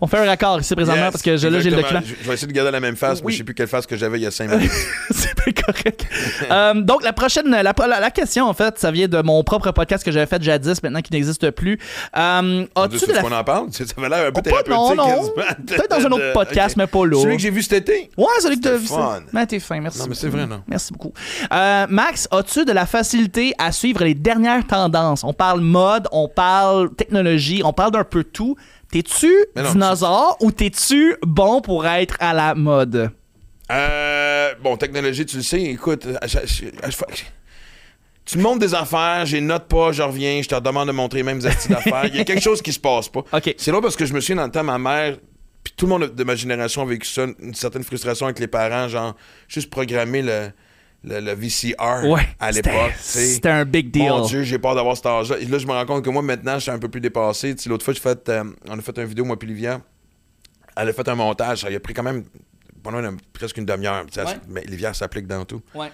On 0.00 0.06
fait 0.06 0.18
un 0.18 0.24
raccord 0.26 0.60
ici 0.60 0.74
présentement 0.74 1.04
Yes, 1.04 1.12
parce 1.12 1.22
que 1.22 1.36
je- 1.36 1.48
là, 1.48 1.60
j'ai 1.60 1.70
le 1.70 1.76
document. 1.76 2.00
Je 2.04 2.14
je 2.22 2.28
vais 2.28 2.34
essayer 2.34 2.48
de 2.48 2.52
garder 2.52 2.70
la 2.72 2.80
même 2.80 2.96
face, 2.96 3.20
mais 3.20 3.26
Oui. 3.26 3.32
je 3.32 3.38
sais 3.38 3.44
plus 3.44 3.54
quelle 3.54 3.68
face 3.68 3.86
que 3.86 3.96
j'avais 3.96 4.18
il 4.18 4.22
y 4.22 4.26
a 4.26 4.30
5 4.30 4.50
minutes. 4.50 4.70
c'est 5.10 5.34
bien 5.44 5.52
correct. 5.64 6.04
Euh, 6.50 6.74
donc, 6.74 7.02
la 7.04 7.12
prochaine, 7.12 7.48
la, 7.48 7.62
la- 7.62 8.00
la 8.00 8.10
question, 8.10 8.46
en 8.48 8.54
fait, 8.54 8.78
ça 8.78 8.90
vient 8.90 9.06
de 9.08 9.22
mon 9.22 9.42
propre 9.44 9.70
podcast 9.70 10.04
que 10.04 10.10
j'avais 10.10 10.26
fait 10.26 10.42
jadis, 10.42 10.82
maintenant 10.82 11.00
qui 11.02 11.12
n'existe 11.12 11.50
plus. 11.52 11.78
Euh, 12.16 12.66
As-tu 12.74 13.06
de 13.06 13.12
la. 13.12 13.22
qu'on 13.22 13.32
en 13.32 13.44
parle? 13.44 13.68
Ça 13.72 13.84
avait 13.96 14.08
l'air 14.08 14.26
un 14.26 14.32
peu 14.32 14.42
Pas- 14.42 14.62
thérapeutique. 14.62 14.70
non, 14.70 14.94
non. 14.96 15.30
Peut-être 15.66 15.90
dans 15.90 16.06
un 16.06 16.10
autre 16.12 16.32
podcast, 16.34 16.76
mais 16.76 16.86
pas 16.86 17.06
là. 17.06 17.20
Celui 17.22 17.36
que 17.36 17.42
j'ai 17.42 17.50
vu 17.50 17.62
cet 17.62 17.88
été? 17.88 18.10
Ouais, 18.16 18.26
celui 18.40 18.56
que 18.56 18.62
t'as 18.62 18.70
C'était 18.70 18.80
vu. 18.82 18.86
fun. 18.88 19.16
ça. 19.18 19.22
Ben, 19.32 19.46
t'es 19.46 19.60
fin, 19.60 19.80
merci. 19.80 19.98
Non, 20.00 20.06
mais 20.08 20.14
c'est 20.14 20.28
vrai, 20.28 20.46
non? 20.46 20.62
Merci 20.66 20.92
beaucoup. 20.92 21.12
Euh, 21.52 21.86
Max, 21.88 22.26
as-tu 22.30 22.64
de 22.64 22.72
la 22.72 22.86
facilité 22.86 23.54
à 23.58 23.70
suivre 23.72 24.02
les 24.04 24.14
dernières 24.14 24.66
tendances? 24.66 25.22
On 25.24 25.32
parle 25.32 25.60
mode, 25.60 26.08
on 26.12 26.28
parle 26.28 26.92
technologie, 26.94 27.51
on 27.64 27.72
parle 27.72 27.92
d'un 27.92 28.04
peu 28.04 28.24
tout. 28.24 28.56
T'es-tu 28.90 29.32
dinosaure 29.56 30.36
ou 30.40 30.52
t'es-tu 30.52 31.16
bon 31.22 31.60
pour 31.60 31.86
être 31.86 32.16
à 32.20 32.32
la 32.32 32.54
mode? 32.54 33.10
Euh, 33.70 34.54
bon, 34.62 34.76
technologie, 34.76 35.24
tu 35.24 35.38
le 35.38 35.42
sais, 35.42 35.62
écoute, 35.62 36.06
tu 38.24 38.38
me 38.38 38.42
montres 38.42 38.58
des 38.58 38.74
affaires, 38.74 39.24
j'ai 39.24 39.40
note 39.40 39.66
pas, 39.66 39.92
je 39.92 40.02
reviens, 40.02 40.42
je 40.42 40.48
te 40.48 40.60
demande 40.60 40.88
de 40.88 40.92
montrer 40.92 41.20
les 41.20 41.22
mêmes 41.24 41.44
astuces 41.44 41.70
d'affaires. 41.70 42.06
Il 42.06 42.16
y 42.16 42.20
a 42.20 42.24
quelque 42.24 42.42
chose 42.42 42.60
qui 42.60 42.72
se 42.72 42.80
passe 42.80 43.08
pas. 43.08 43.24
C'est 43.56 43.72
là 43.72 43.80
parce 43.80 43.96
que 43.96 44.04
je 44.04 44.12
me 44.12 44.20
souviens 44.20 44.36
dans 44.36 44.46
le 44.46 44.50
temps, 44.50 44.64
ma 44.64 44.78
mère, 44.78 45.16
puis 45.64 45.72
tout 45.76 45.86
le 45.86 45.90
monde 45.90 46.14
de 46.14 46.24
ma 46.24 46.34
génération 46.34 46.82
a 46.82 46.84
vécu 46.84 47.08
ça, 47.08 47.26
une 47.40 47.54
certaine 47.54 47.84
frustration 47.84 48.26
avec 48.26 48.38
les 48.38 48.46
parents, 48.46 48.88
genre, 48.88 49.16
juste 49.48 49.70
programmer 49.70 50.22
le, 50.22 50.50
le, 51.04 51.20
le 51.20 51.32
VCR 51.32 52.04
Ouais. 52.08 52.26
à 52.38 52.50
l'époque. 52.52 52.92
C'était 53.00 53.48
un 53.50 53.64
big 53.64 53.90
deal. 53.90 54.08
Mon 54.08 54.26
Dieu, 54.26 54.42
j'ai 54.42 54.58
peur 54.58 54.74
d'avoir 54.74 54.96
cet 54.96 55.06
âge-là. 55.06 55.38
Et 55.38 55.44
là, 55.46 55.58
je 55.58 55.66
me 55.66 55.72
rends 55.72 55.86
compte 55.86 56.04
que 56.04 56.10
moi, 56.10 56.22
maintenant, 56.22 56.54
je 56.54 56.60
suis 56.60 56.70
un 56.70 56.78
peu 56.78 56.88
plus 56.88 57.00
dépassé. 57.00 57.54
L'autre 57.66 57.84
fois, 57.84 57.94
j'ai 57.94 58.00
fait, 58.00 58.28
euh, 58.28 58.44
on 58.68 58.78
a 58.78 58.82
fait 58.82 58.96
une 58.98 59.04
vidéo, 59.06 59.24
moi 59.24 59.38
puis 59.38 59.48
Livia. 59.48 59.80
Elle 60.76 60.88
a 60.88 60.92
fait 60.92 61.08
un 61.08 61.14
montage. 61.14 61.60
Ça 61.62 61.68
a 61.68 61.80
pris 61.80 61.92
quand 61.94 62.02
même 62.02 62.24
pendant 62.82 62.98
une- 62.98 63.18
presque 63.32 63.58
une 63.58 63.66
demi-heure. 63.66 64.04
Ouais. 64.16 64.24
Mais 64.48 64.62
Livia 64.62 64.94
s'applique 64.94 65.26
dans 65.26 65.44
tout. 65.44 65.60
Ouais. 65.74 65.90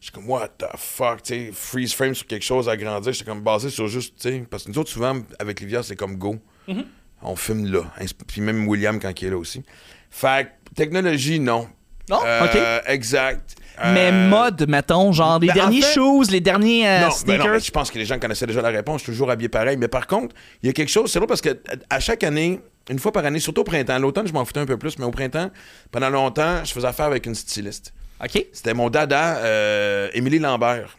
Je 0.00 0.04
suis 0.06 0.12
comme, 0.12 0.28
what 0.30 0.48
the 0.58 0.64
fuck, 0.76 1.22
tu 1.24 1.34
sais, 1.34 1.50
freeze 1.52 1.92
frame 1.92 2.14
sur 2.14 2.26
quelque 2.26 2.44
chose 2.44 2.68
à 2.68 2.76
grandir. 2.76 3.12
J'étais 3.12 3.24
comme 3.28 3.40
basé 3.42 3.68
sur 3.68 3.88
juste, 3.88 4.14
tu 4.20 4.28
sais, 4.30 4.44
parce 4.48 4.62
que 4.64 4.70
nous 4.70 4.78
autres, 4.78 4.90
souvent, 4.90 5.16
avec 5.40 5.60
Livia, 5.60 5.82
c'est 5.82 5.96
comme 5.96 6.16
go. 6.16 6.36
Mm-hmm. 6.68 6.84
On 7.22 7.34
filme 7.34 7.66
là. 7.66 7.80
Puis 8.28 8.40
même 8.40 8.68
William, 8.68 9.00
quand 9.00 9.10
il 9.20 9.26
est 9.26 9.30
là 9.30 9.38
aussi. 9.38 9.64
Fait 10.10 10.52
technologie, 10.76 11.40
non. 11.40 11.68
Non? 12.08 12.20
Euh, 12.24 12.44
OK. 12.44 12.84
Exact. 12.86 13.56
Mais 13.92 14.10
Euh, 14.12 14.28
mode, 14.28 14.66
mettons, 14.68 15.12
genre 15.12 15.38
les 15.38 15.46
ben, 15.48 15.52
en 15.52 15.54
derniers 15.56 15.82
fait- 15.82 15.92
shoes, 15.94 16.24
les 16.30 16.40
derniers 16.40 16.86
euh, 16.88 16.94
non, 17.00 17.06
ben 17.26 17.36
non, 17.38 17.44
sneakers. 17.44 17.58
je 17.60 17.70
pense 17.70 17.90
que 17.90 17.98
les 17.98 18.04
gens 18.04 18.18
connaissaient 18.18 18.46
déjà 18.46 18.62
la 18.62 18.68
réponse. 18.70 19.00
Je 19.00 19.04
suis 19.04 19.12
toujours 19.12 19.30
habillé 19.30 19.48
pareil. 19.48 19.76
Mais 19.76 19.88
par 19.88 20.06
contre, 20.06 20.34
il 20.62 20.66
y 20.66 20.70
a 20.70 20.72
quelque 20.72 20.88
chose. 20.90 21.10
C'est 21.12 21.18
drôle 21.18 21.28
parce 21.28 21.40
que 21.40 21.56
à- 21.90 22.00
chaque 22.00 22.24
année, 22.24 22.60
une 22.90 22.98
fois 22.98 23.12
par 23.12 23.24
année, 23.24 23.38
surtout 23.40 23.60
au 23.60 23.64
printemps, 23.64 23.98
l'autonne, 23.98 24.26
je 24.26 24.32
m'en 24.32 24.44
foutais 24.44 24.60
un 24.60 24.66
peu 24.66 24.76
plus, 24.78 24.98
mais 24.98 25.04
au 25.04 25.10
printemps, 25.10 25.50
pendant 25.90 26.10
longtemps, 26.10 26.64
je 26.64 26.72
faisais 26.72 26.86
affaire 26.86 27.06
avec 27.06 27.26
une 27.26 27.34
styliste. 27.34 27.92
OK. 28.24 28.46
C'était 28.52 28.74
mon 28.74 28.90
dada, 28.90 29.36
euh, 29.38 30.08
Émilie 30.14 30.38
Lambert. 30.40 30.96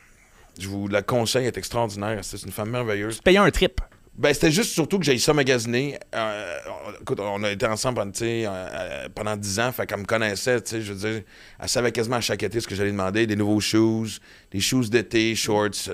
Je 0.60 0.68
vous 0.68 0.88
la 0.88 1.02
conseille, 1.02 1.44
elle 1.44 1.48
est 1.48 1.58
extraordinaire. 1.58 2.20
C'est 2.22 2.42
une 2.44 2.52
femme 2.52 2.70
merveilleuse. 2.70 3.20
Payer 3.22 3.38
un 3.40 3.50
trip. 3.52 3.82
Ben, 4.20 4.34
c'était 4.34 4.52
juste 4.52 4.74
surtout 4.74 5.00
que 5.00 5.06
j'ai 5.06 5.18
ça 5.18 5.34
magasiner. 5.34 5.98
Euh, 6.14 6.58
écoute, 7.00 7.22
on 7.22 7.42
a 7.42 7.52
été 7.52 7.66
ensemble 7.66 8.00
pendant, 8.00 8.12
tu 8.12 8.20
sais, 8.20 8.46
euh, 8.46 9.08
euh, 9.08 9.36
10 9.38 9.60
ans, 9.62 9.72
fait 9.72 9.86
qu'elle 9.86 10.00
me 10.00 10.04
connaissait, 10.04 10.60
tu 10.60 10.72
sais, 10.72 10.82
je 10.82 10.92
veux 10.92 11.10
dire, 11.10 11.22
elle 11.58 11.70
savait 11.70 11.94
quasiment 11.94 12.18
à 12.18 12.22
chaque 12.22 12.44
été 12.44 12.60
ce 12.60 12.68
que 12.68 12.76
j'allais 12.76 12.92
demander, 12.92 13.26
des 13.28 13.38
nouveaux 13.38 13.62
shoes, 13.62 14.20
des 14.52 14.60
shoes 14.60 14.90
d'été, 14.90 15.36
shorts. 15.36 15.90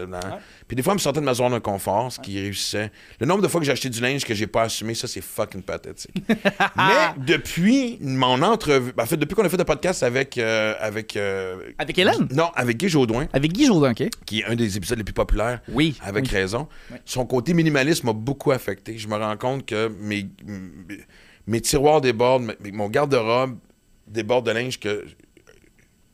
Puis 0.68 0.76
des 0.76 0.82
fois, 0.82 0.94
elle 0.94 0.98
me 0.98 1.02
sortait 1.02 1.20
de 1.20 1.26
ma 1.26 1.36
zone 1.36 1.54
de 1.54 1.60
confort, 1.60 2.12
ce 2.12 2.20
qui 2.20 2.40
réussissait. 2.40 2.92
Le 3.20 3.28
nombre 3.28 3.44
de 3.44 3.48
fois 3.48 3.60
que 3.62 3.66
j'ai 3.68 3.72
acheté 3.72 3.88
du 3.90 4.02
linge 4.02 4.26
que 4.26 4.34
j'ai 4.34 4.48
pas 4.48 4.64
assumé, 4.64 4.96
ça, 4.96 5.08
c'est 5.08 5.22
fucking 5.22 5.62
pathétique. 5.62 6.12
Mais 6.76 7.14
depuis 7.26 8.00
mon 8.02 8.42
entrevue, 8.42 8.92
en 8.98 9.06
fait, 9.06 9.16
depuis 9.18 9.36
qu'on 9.36 9.46
a 9.46 9.50
fait 9.50 9.58
le 9.58 9.64
podcast 9.64 10.02
avec... 10.02 10.40
euh, 10.40 10.74
avec 10.80 11.16
euh, 11.18 11.70
Avec 11.78 12.00
Hélène? 12.00 12.28
Non, 12.34 12.50
avec 12.56 12.78
Guy 12.78 12.90
Jodoin, 12.90 13.28
Avec 13.32 13.54
Guy 13.54 13.68
Jourdain, 13.68 13.92
OK? 13.92 14.10
qui 14.26 14.40
est 14.40 14.46
un 14.46 14.56
des 14.56 14.76
épisodes 14.76 14.98
les 14.98 15.04
plus 15.04 15.14
populaires. 15.14 15.62
Oui. 15.72 16.00
Avec 16.02 16.26
Oui. 16.26 16.32
raison. 16.32 16.68
Son 17.06 17.26
côté 17.28 17.54
minimaliste 17.54 18.04
m'a 18.04 18.14
beaucoup 18.14 18.52
affecté. 18.52 18.98
Je 18.98 19.08
me 19.08 19.16
rends 19.18 19.38
compte 19.38 19.68
que 19.68 19.88
mes, 20.00 20.28
mes- 21.46 21.62
tiroirs 21.62 22.02
débordent, 22.02 22.56
mon 22.74 22.90
garde-robe 22.90 23.58
déborde 24.08 24.48
de 24.48 24.52
linge 24.52 24.80
que 24.80 25.06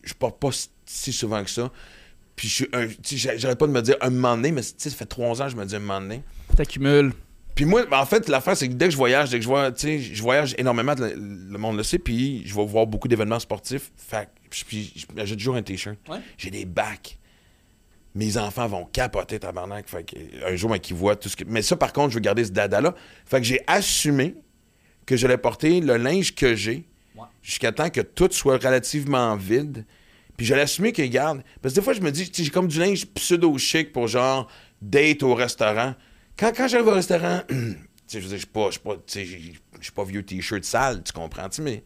je 0.04 0.14
porte 0.14 0.40
pas 0.42 0.50
si 0.86 1.14
souvent 1.14 1.42
que 1.44 1.50
ça. 1.50 1.72
Puis 2.42 2.50
je 2.50 2.56
suis 3.06 3.38
j'arrête 3.38 3.60
pas 3.60 3.68
de 3.68 3.72
me 3.72 3.84
dire 3.84 3.98
un 4.02 4.10
moment 4.10 4.36
donné, 4.36 4.52
mais 4.52 4.64
ça 4.64 4.90
fait 4.90 5.06
trois 5.06 5.40
ans 5.40 5.46
que 5.46 5.52
je 5.52 5.56
me 5.56 5.64
dis 5.64 5.76
un 5.76 5.80
moment 5.80 6.02
donné. 6.02 6.24
T'accumules. 6.58 7.14
Puis 7.54 7.66
moi, 7.66 7.84
en 7.92 8.06
fait, 8.08 8.28
l'affaire, 8.30 8.58
c'est 8.58 8.68
que 8.68 8.74
dès 8.74 8.86
que 8.86 8.92
je 8.94 8.98
voyage, 8.98 9.30
dès 9.30 9.38
que 9.38 9.44
je 9.44 9.48
vois, 9.48 9.72
tu 9.72 9.82
sais, 9.82 10.00
je 10.00 10.22
voyage 10.24 10.56
énormément, 10.58 10.96
le, 10.98 11.14
le 11.14 11.58
monde 11.60 11.78
le 11.78 11.84
sait, 11.84 12.00
puis 12.00 12.42
je 12.48 12.56
vais 12.56 12.66
voir 12.66 12.88
beaucoup 12.88 13.08
d'événements 13.08 13.38
sportifs. 13.38 13.92
Fait 13.96 14.28
que- 14.50 14.66
puis 14.66 14.92
j'ai 15.24 15.38
toujours 15.38 15.54
un 15.56 15.62
t-shirt. 15.62 15.98
Ouais. 16.10 16.18
J'ai 16.36 16.50
des 16.50 16.66
bacs. 16.66 17.20
Mes 18.16 18.38
enfants 18.38 18.68
vont 18.68 18.86
capoter, 18.86 19.38
tabarnak. 19.38 19.88
Fait 19.88 20.04
un 20.44 20.56
jour, 20.56 20.72
ben, 20.72 20.80
qu'ils 20.80 20.96
voient 20.96 21.16
tout 21.16 21.30
ce 21.30 21.36
que. 21.36 21.44
Mais 21.46 21.62
ça, 21.62 21.76
par 21.78 21.94
contre, 21.94 22.10
je 22.10 22.16
veux 22.16 22.22
garder 22.22 22.44
ce 22.44 22.52
dada-là. 22.52 22.96
Fait 23.28 23.38
que 23.40 23.46
j'ai 23.46 23.62
assumé 23.68 24.34
que 25.06 25.16
j'allais 25.16 25.38
porter 25.38 25.80
le 25.80 25.98
linge 25.98 26.34
que 26.34 26.56
j'ai 26.56 26.88
Ouais. 27.16 27.24
jusqu'à 27.44 27.72
temps 27.72 27.92
que 27.92 28.02
tout 28.02 28.30
soit 28.32 28.58
relativement 28.58 29.36
vide. 29.36 29.86
Puis 30.42 30.48
j'allais 30.48 30.64
assumer 30.64 30.92
que, 30.92 31.04
regarde, 31.04 31.44
parce 31.62 31.76
que 31.76 31.80
des 31.80 31.84
fois, 31.84 31.94
je 31.94 32.02
me 32.02 32.12
dis, 32.12 32.32
j'ai 32.34 32.50
comme 32.50 32.68
du 32.68 32.80
linge 32.80 33.06
pseudo-chic 33.06 33.92
pour 33.94 34.08
genre 34.08 34.50
date 34.82 35.22
au 35.22 35.36
restaurant. 35.36 35.94
Quand, 36.36 36.52
quand 36.58 36.68
j'arrive 36.68 36.88
au 36.88 36.96
restaurant, 36.96 37.42
je 37.52 38.18
veux 38.18 38.22
dire, 38.22 38.32
je 38.32 38.38
suis 38.38 38.48
pas, 38.48 38.72
je 38.72 38.80
je 39.80 40.04
vieux 40.04 40.24
t-shirt 40.24 40.64
sale, 40.64 41.04
tu 41.04 41.14
comprends, 41.14 41.48
mais 41.62 41.84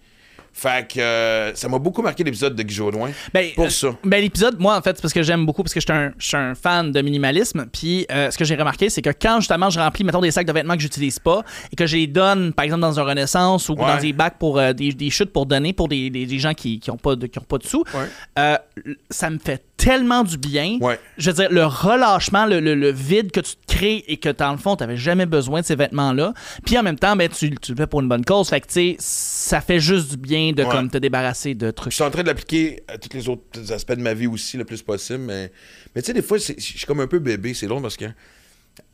Fait 0.57 0.88
que 0.89 1.01
euh, 1.01 1.53
ça 1.53 1.67
m'a 1.67 1.79
beaucoup 1.79 2.01
marqué 2.01 2.24
l'épisode 2.24 2.55
de 2.55 2.63
Guy 2.63 2.74
Jodoin. 2.74 3.09
Ben, 3.33 3.51
Pour 3.55 3.65
euh, 3.65 3.69
ça. 3.69 3.89
Ben, 4.05 4.21
l'épisode, 4.21 4.57
moi, 4.57 4.77
en 4.77 4.81
fait, 4.81 4.95
c'est 4.95 5.01
parce 5.01 5.13
que 5.13 5.21
j'aime 5.21 5.45
beaucoup, 5.45 5.63
parce 5.63 5.74
que 5.74 5.81
je 5.81 5.85
suis 6.17 6.38
un, 6.38 6.51
un 6.51 6.55
fan 6.55 6.93
de 6.93 7.01
minimalisme. 7.01 7.65
Puis, 7.74 8.05
euh, 8.09 8.31
ce 8.31 8.38
que 8.38 8.45
j'ai 8.45 8.55
remarqué, 8.55 8.89
c'est 8.89 9.01
que 9.01 9.09
quand 9.09 9.41
justement 9.41 9.69
je 9.69 9.77
remplis, 9.81 10.05
mettons, 10.05 10.21
des 10.21 10.31
sacs 10.31 10.47
de 10.47 10.53
vêtements 10.53 10.75
que 10.75 10.81
j'utilise 10.81 11.19
pas 11.19 11.43
et 11.74 11.75
que 11.75 11.85
je 11.85 11.97
les 11.97 12.07
donne, 12.07 12.53
par 12.53 12.63
exemple, 12.63 12.81
dans 12.83 12.97
un 13.00 13.03
Renaissance 13.03 13.67
ou 13.67 13.74
Ouais. 13.74 13.85
dans 13.85 13.97
des 13.97 14.13
bacs 14.13 14.38
pour 14.39 14.57
euh, 14.57 14.71
des, 14.71 14.93
des 14.93 15.09
chutes 15.09 15.33
pour 15.33 15.45
donner 15.45 15.74
pour 15.74 15.89
des, 15.89 16.09
des- 16.09 16.25
des 16.25 16.39
gens 16.39 16.53
qui, 16.53 16.79
qui 16.79 16.89
ont 16.89 16.95
pas 16.97 17.17
de, 17.17 17.27
qui 17.27 17.38
ont 17.38 17.43
pas 17.43 17.57
de 17.57 17.65
sous, 17.65 17.83
Ouais. 17.93 18.05
euh, 18.39 18.57
ça 19.09 19.29
me 19.29 19.38
fait 19.38 19.62
tellement 19.75 20.24
du 20.24 20.38
bien. 20.38 20.77
Ouais. 20.79 20.97
Je 21.17 21.29
veux 21.31 21.35
dire, 21.35 21.50
le 21.51 21.65
relâchement, 21.65 22.45
le, 22.45 22.62
le- 22.62 22.75
le 22.75 22.91
vide 22.91 23.31
que 23.31 23.41
tu 23.41 23.55
te 23.57 23.74
crées 23.75 24.05
et 24.07 24.15
que, 24.15 24.29
dans 24.29 24.53
le 24.53 24.57
fond, 24.57 24.77
tu 24.77 24.83
n'avais 24.83 24.95
jamais 24.95 25.25
besoin 25.25 25.59
de 25.59 25.65
ces 25.65 25.75
vêtements-là. 25.75 26.33
Puis 26.65 26.77
en 26.77 26.83
même 26.83 26.97
temps, 26.97 27.17
ben, 27.17 27.27
tu, 27.27 27.53
tu 27.57 27.71
le 27.74 27.77
fais 27.77 27.88
pour 27.88 28.00
une 28.00 28.07
bonne 28.07 28.24
cause. 28.24 28.47
Fait 28.47 28.62
que, 28.62 28.67
tu 28.67 28.74
sais, 28.74 28.95
ça 29.45 29.61
fait 29.61 29.79
juste 29.79 30.11
du 30.11 30.17
bien 30.17 30.51
de 30.53 30.63
Ouais. 30.63 30.69
comme, 30.71 30.89
te 30.89 30.97
débarrasser 30.97 31.53
de 31.55 31.71
trucs. 31.71 31.91
Je 31.91 31.95
suis 31.95 32.03
en 32.03 32.09
train 32.11 32.23
de 32.23 32.27
l'appliquer 32.27 32.83
à 32.87 32.97
tous 32.97 33.15
les 33.15 33.29
autres 33.29 33.71
aspects 33.71 33.93
de 33.93 34.01
ma 34.01 34.13
vie 34.13 34.27
aussi, 34.27 34.57
le 34.57 34.65
plus 34.65 34.81
possible. 34.81 35.19
Mais, 35.19 35.51
mais 35.95 36.01
tu 36.01 36.07
sais, 36.07 36.13
des 36.13 36.21
fois, 36.21 36.37
je 36.37 36.53
suis 36.59 36.85
comme 36.85 36.99
un 36.99 37.07
peu 37.07 37.19
bébé. 37.19 37.53
C'est 37.53 37.67
long 37.67 37.81
parce 37.81 37.95
que, 37.97 38.05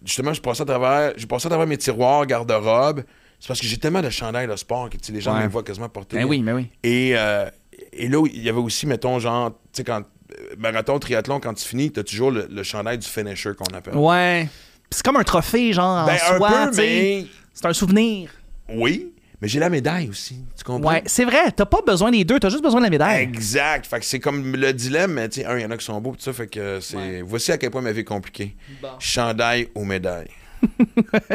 justement, 0.05 0.33
je 0.33 0.41
passe 0.41 0.61
à 0.61 0.65
travers, 0.65 1.13
je 1.17 1.25
passe 1.25 1.45
à 1.45 1.49
travers 1.49 1.67
mes 1.67 1.77
tiroirs, 1.77 2.25
garde-robe. 2.25 3.03
C'est 3.39 3.47
parce 3.47 3.59
que 3.59 3.65
j'ai 3.65 3.77
tellement 3.77 4.01
de 4.01 4.09
chandails 4.09 4.47
de 4.47 4.55
sport 4.55 4.89
que 4.89 4.97
les 5.11 5.21
gens 5.21 5.35
Ouais. 5.35 5.43
me 5.43 5.49
voient 5.49 5.63
quasiment 5.63 5.89
porter. 5.89 6.17
Ben 6.17 6.25
oui, 6.25 6.41
mais 6.43 6.51
oui. 6.53 6.67
Et, 6.83 7.13
euh, 7.15 7.49
et 7.93 8.07
là, 8.07 8.23
il 8.31 8.41
y 8.43 8.49
avait 8.49 8.59
aussi, 8.59 8.85
mettons, 8.85 9.17
genre, 9.19 9.51
tu 9.73 9.77
sais, 9.77 9.83
quand. 9.83 10.01
euh, 10.31 10.55
Marathon, 10.57 10.99
triathlon, 10.99 11.39
quand 11.39 11.53
tu 11.55 11.65
finis, 11.67 11.91
t'as 11.91 12.03
toujours 12.03 12.29
le, 12.31 12.47
le 12.51 12.63
chandail 12.63 12.97
du 12.99 13.07
finisher 13.07 13.51
qu'on 13.57 13.73
appelle. 13.75 13.95
Ouais. 13.95 14.47
C'est 14.91 15.03
comme 15.03 15.15
un 15.17 15.23
trophée, 15.23 15.73
genre, 15.73 16.05
Ben, 16.05 16.13
en 16.13 16.33
un 16.33 16.37
soi, 16.37 16.67
peu, 16.71 16.77
mais. 16.77 17.25
C'est 17.53 17.65
un 17.65 17.73
souvenir. 17.73 18.29
Oui, 18.69 19.10
mais 19.41 19.47
j'ai 19.47 19.59
la 19.59 19.69
médaille 19.69 20.09
aussi. 20.09 20.37
Tu 20.55 20.63
comprends? 20.63 20.91
Ouais, 20.91 21.03
c'est 21.07 21.25
vrai. 21.25 21.51
T'as 21.55 21.65
pas 21.65 21.81
besoin 21.85 22.11
des 22.11 22.23
deux, 22.23 22.39
t'as 22.39 22.49
juste 22.49 22.63
besoin 22.63 22.79
de 22.79 22.85
la 22.85 22.91
médaille. 22.91 23.23
Exact. 23.23 23.87
Fait 23.87 23.99
que 23.99 24.05
c'est 24.05 24.19
comme 24.19 24.55
le 24.55 24.73
dilemme, 24.73 25.13
mais 25.13 25.29
tu 25.29 25.41
sais, 25.41 25.45
un, 25.47 25.57
il 25.57 25.63
y 25.63 25.65
en 25.65 25.71
a 25.71 25.77
qui 25.77 25.85
sont 25.85 25.99
beaux, 25.99 26.11
pis 26.11 26.23
ça, 26.23 26.31
fait 26.31 26.47
que 26.47 26.79
c'est. 26.79 27.21
Voici 27.21 27.51
à 27.51 27.57
quel 27.57 27.71
point 27.71 27.81
ma 27.81 27.91
vie 27.91 28.01
est 28.01 28.05
compliquée. 28.05 28.55
Bon. 28.81 28.89
Chandail 28.99 29.69
aux 29.73 29.83
médailles. 29.83 30.29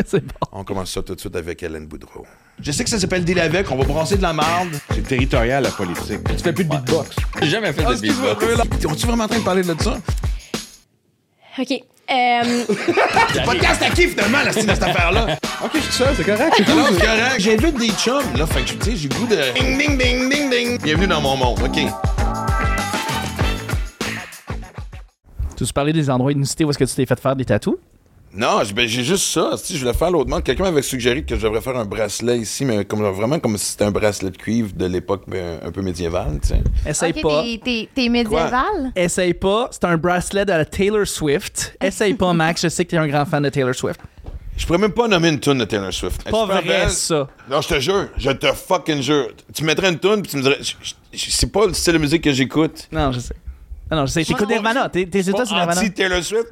c'est 0.07 0.25
bon. 0.25 0.47
On 0.53 0.63
commence 0.63 0.93
ça 0.93 1.03
tout 1.03 1.15
de 1.17 1.21
suite 1.21 1.35
avec 1.35 1.61
Hélène 1.63 1.87
Boudreau. 1.87 2.25
Je 2.61 2.71
sais 2.71 2.85
que 2.85 2.91
ça 2.91 2.99
s'appelle 2.99 3.25
Deal 3.25 3.41
avec, 3.41 3.71
on 3.71 3.77
va 3.77 3.85
brasser 3.85 4.17
de 4.17 4.23
la 4.23 4.33
marde. 4.33 4.71
C'est 4.95 5.03
territorial, 5.07 5.65
la 5.65 5.71
politique. 5.71 6.21
Tu 6.37 6.43
fais 6.43 6.53
plus 6.53 6.65
de 6.65 6.71
beatbox. 6.71 7.17
J'ai 7.43 7.51
jamais 7.51 7.73
fait 7.73 7.85
de 7.85 8.01
beatbox. 8.01 8.87
On-tu 8.87 9.07
vraiment 9.07 9.25
en 9.25 9.29
train 9.29 9.41
de 9.41 9.45
parler 9.45 9.63
de 9.63 9.75
ça? 9.83 9.99
OK. 11.59 11.83
Euh, 12.09 12.65
Podcast 13.45 13.83
à 13.83 13.91
qui 13.91 14.07
finalement, 14.09 14.39
la 14.45 14.53
style 14.53 14.67
de 14.67 14.75
cette 14.75 14.83
affaire-là? 14.85 15.27
Ok, 15.65 15.71
je 15.75 15.81
suis 15.81 15.93
seul, 15.93 16.15
c'est 16.17 16.25
correct. 16.25 16.55
c'est 16.57 16.69
Non, 16.69 16.85
cool. 16.85 16.95
c'est 16.99 17.05
correct. 17.07 17.35
J'invite 17.39 17.79
des 17.79 17.91
chums, 17.91 18.37
là, 18.37 18.47
fait 18.47 18.63
que 18.63 18.71
tu 18.85 18.91
sais, 18.91 18.97
j'ai 18.97 19.09
le 19.09 19.15
goût 19.17 19.27
de. 19.27 19.37
Ding, 19.59 19.77
ding, 19.79 19.99
ding, 19.99 20.31
ding, 20.31 20.51
ding. 20.51 20.79
Bienvenue 20.81 21.09
dans 21.09 21.21
mon 21.21 21.37
monde, 21.37 21.59
OK. 21.65 21.79
Tu 25.57 25.65
veux 25.65 25.73
parler 25.73 25.93
des 25.93 26.09
endroits 26.11 26.33
inusités 26.33 26.65
où 26.65 26.71
est-ce 26.71 26.79
que 26.79 26.85
tu 26.85 26.95
t'es 26.95 27.07
fait 27.07 27.19
faire 27.19 27.35
des 27.35 27.45
tatous? 27.45 27.77
Non, 28.37 28.63
j'ai 28.65 28.75
ben, 28.75 28.87
j'ai 28.87 29.03
juste 29.03 29.25
ça. 29.25 29.53
Si 29.57 29.75
je 29.75 29.81
voulais 29.81 29.97
faire 29.97 30.11
l'autre 30.11 30.29
monde, 30.29 30.43
quelqu'un 30.45 30.65
m'avait 30.65 30.83
suggéré 30.83 31.23
que 31.25 31.35
je 31.37 31.41
devrais 31.41 31.63
faire 31.63 31.77
un 31.77 31.85
bracelet 31.87 32.39
ici, 32.39 32.65
mais 32.65 32.85
comme, 32.85 33.03
vraiment 33.03 33.39
comme 33.39 33.57
si 33.57 33.67
c'était 33.73 33.85
un 33.85 33.91
bracelet 33.91 34.31
de 34.31 34.37
cuivre 34.37 34.73
de 34.75 34.85
l'époque 34.87 35.23
ben, 35.27 35.59
un 35.65 35.71
peu 35.73 35.81
médiévale, 35.81 36.39
tu 36.43 36.49
sais. 36.49 36.63
Essaye 36.87 37.15
pas. 37.15 37.43
t'es- 37.65 38.09
médiéval? 38.09 38.93
Essaye 38.95 39.35
pas. 39.35 39.69
C'est 39.71 39.85
un 39.85 39.97
bracelet 39.97 40.45
de 40.45 40.53
la 40.53 40.65
Taylor 40.65 41.07
Swift. 41.07 41.77
Essaye 41.83 42.15
pas, 42.15 42.33
Max. 42.35 42.63
Je 42.63 42.69
sais 42.69 42.85
que 42.85 42.91
t'es 42.91 42.99
un 42.99 43.09
grand 43.09 43.25
fan 43.25 43.43
de 43.43 43.49
Taylor 43.49 43.75
Swift. 43.75 44.01
Je 44.57 44.65
pourrais 44.65 44.79
même 44.79 44.93
pas 44.93 45.07
nommer 45.07 45.29
une 45.29 45.41
tune 45.41 45.59
de 45.59 45.65
Taylor 45.65 45.93
Swift. 45.93 46.23
Pas 46.31 46.47
vrai, 46.47 46.63
belle. 46.63 46.91
ça. 46.91 47.29
Non, 47.51 47.61
je 47.61 47.69
te 47.69 47.81
jure, 47.81 48.09
je 48.17 48.31
te 48.31 48.47
fucking 48.53 49.03
jure. 49.03 49.29
Tu 49.55 49.65
mettrais 49.65 49.91
une 49.91 49.99
tune 49.99 50.23
puis 50.23 50.31
tu 50.31 50.37
me 50.39 50.43
dirais, 50.43 50.59
c'est 51.15 51.53
pas 51.53 51.67
le 51.67 51.75
style 51.75 51.93
de 51.95 51.99
musique 51.99 52.23
que 52.25 52.33
j'écoute. 52.33 52.89
Non, 52.91 53.13
je 53.13 53.21
sais. 53.21 53.35
Non, 53.91 53.99
non, 53.99 54.07
je 54.07 54.13
sais. 54.13 54.25
T'écoutes 54.25 54.49
Nirvana. 54.49 54.89
T'es 54.89 55.07
t'es 55.07 55.21
États, 55.21 55.45
c'est 55.45 55.55
Nirvana. 55.55 55.81
Anti 55.81 55.93
Taylor 55.93 56.23
Swift. 56.23 56.49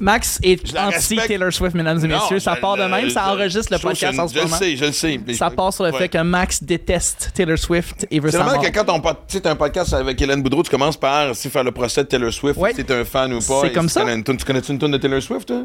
Max 0.00 0.38
est 0.42 0.66
Je 0.66 0.76
anti-Taylor 0.76 1.52
Swift, 1.52 1.74
mesdames 1.74 1.98
et 2.04 2.08
messieurs. 2.08 2.36
Non, 2.36 2.40
ça 2.40 2.54
je- 2.56 2.60
part 2.60 2.76
de 2.76 2.82
même. 2.84 3.04
je- 3.06 3.10
Ça 3.10 3.32
enregistre 3.32 3.72
le 3.72 3.78
je 3.78 3.82
podcast 3.82 4.16
que 4.16 4.20
en 4.22 4.28
ce 4.28 4.34
moment. 4.36 4.46
Je 4.48 4.52
le 4.52 4.70
sais, 4.70 4.76
je 4.76 4.84
le 4.84 4.92
sais. 4.92 5.20
mais- 5.26 5.34
Ça 5.34 5.50
part 5.50 5.72
sur 5.72 5.84
le 5.84 5.90
Ouais. 5.92 5.98
fait 5.98 6.08
que 6.08 6.18
Max 6.22 6.62
déteste 6.62 7.30
Taylor 7.34 7.58
Swift 7.58 8.06
et 8.10 8.20
veut 8.20 8.30
C'est 8.30 8.38
mort. 8.38 8.60
que 8.60 8.68
quand 8.70 8.88
on 8.90 9.00
t'as 9.00 9.50
un 9.50 9.56
podcast 9.56 9.92
avec 9.94 10.20
Hélène 10.20 10.42
Boudreau, 10.42 10.62
tu 10.62 10.70
commences 10.70 10.96
par 10.96 11.34
si 11.34 11.48
faire 11.50 11.64
le 11.64 11.72
procès 11.72 12.04
de 12.04 12.08
Taylor 12.08 12.32
Swift, 12.32 12.58
Ouais. 12.58 12.72
si 12.74 12.84
t'es 12.84 12.94
un 12.94 13.04
fan 13.04 13.32
ou 13.32 13.38
pas. 13.40 13.60
C'est 13.62 13.72
comme 13.72 13.88
si 13.88 13.94
ça. 13.94 14.02
une 14.12 14.22
tu 14.24 14.36
connais-tu 14.44 14.72
une 14.72 14.78
tune 14.78 14.90
de 14.90 14.98
Taylor 14.98 15.22
Swift, 15.22 15.46
toi? 15.48 15.62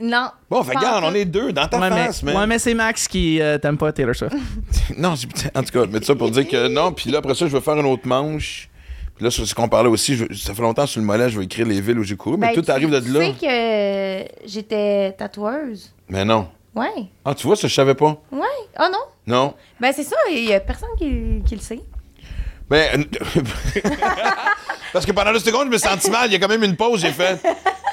Non. 0.00 0.28
Bon, 0.50 0.62
fait 0.64 0.74
regarde, 0.76 1.04
on 1.06 1.14
est 1.14 1.24
deux 1.24 1.52
dans 1.52 1.68
ta 1.68 1.78
Ouais, 1.78 1.88
mais, 1.90 2.06
face, 2.06 2.22
man. 2.24 2.36
ouais, 2.36 2.46
mais 2.48 2.58
c'est 2.58 2.74
Max 2.74 3.06
qui 3.06 3.40
euh, 3.40 3.58
t'aime 3.58 3.78
pas 3.78 3.92
Taylor 3.92 4.14
Swift. 4.16 4.34
Non, 4.98 5.14
j'ai- 5.14 5.28
en 5.54 5.62
tout 5.62 5.70
cas, 5.72 5.86
mettre 5.86 6.06
ça 6.06 6.14
pour 6.16 6.30
dire 6.30 6.48
que 6.48 6.66
non. 6.68 6.90
Puis 6.92 7.10
là, 7.10 7.18
après 7.18 7.34
ça, 7.34 7.46
je 7.46 7.52
vais 7.52 7.60
faire 7.60 7.74
une 7.78 7.86
autre 7.86 8.06
manche. 8.06 8.68
Puis 9.16 9.24
là, 9.24 9.30
sur 9.30 9.46
ce 9.46 9.54
qu'on 9.54 9.68
parlait 9.68 9.88
aussi, 9.90 10.16
je- 10.16 10.32
ça 10.34 10.54
fait 10.54 10.62
longtemps 10.62 10.86
sur 10.86 11.00
le 11.00 11.06
mollet, 11.06 11.28
je 11.28 11.38
vais 11.38 11.44
écrire 11.44 11.66
les 11.66 11.80
villes 11.80 11.98
où 11.98 12.02
j'ai 12.02 12.16
couru. 12.16 12.36
Mais 12.38 12.48
Ben, 12.48 12.54
tout 12.54 12.62
tu- 12.62 12.70
arrive 12.70 12.90
de 12.90 13.00
tu 13.00 13.08
là. 13.10 13.20
sais 13.20 13.32
que 13.32 14.48
j'étais 14.48 15.12
tatoueuse. 15.12 15.92
Mais 16.08 16.24
non. 16.24 16.48
Ouais. 16.74 16.88
Ah, 17.24 17.34
tu 17.34 17.46
vois, 17.46 17.54
ça, 17.56 17.68
je 17.68 17.74
savais 17.74 17.94
pas. 17.94 18.16
Ouais. 18.32 18.40
Oh 18.80 18.84
non? 18.90 18.98
Non. 19.26 19.54
Ben, 19.78 19.92
c'est 19.94 20.04
ça. 20.04 20.16
Il 20.30 20.44
y 20.44 20.54
a 20.54 20.60
personne 20.60 20.88
qui, 20.98 21.42
qui 21.46 21.54
le 21.54 21.60
sait. 21.60 21.80
Ben. 22.70 23.04
Parce 24.92 25.06
que 25.06 25.12
pendant 25.12 25.32
deux 25.32 25.38
secondes, 25.38 25.66
je 25.66 25.72
me 25.72 25.78
senti 25.78 26.10
mal. 26.10 26.28
Il 26.28 26.32
y 26.32 26.36
a 26.36 26.38
quand 26.38 26.48
même 26.48 26.62
une 26.64 26.76
pause, 26.76 27.00
j'ai 27.00 27.12
fait. 27.12 27.34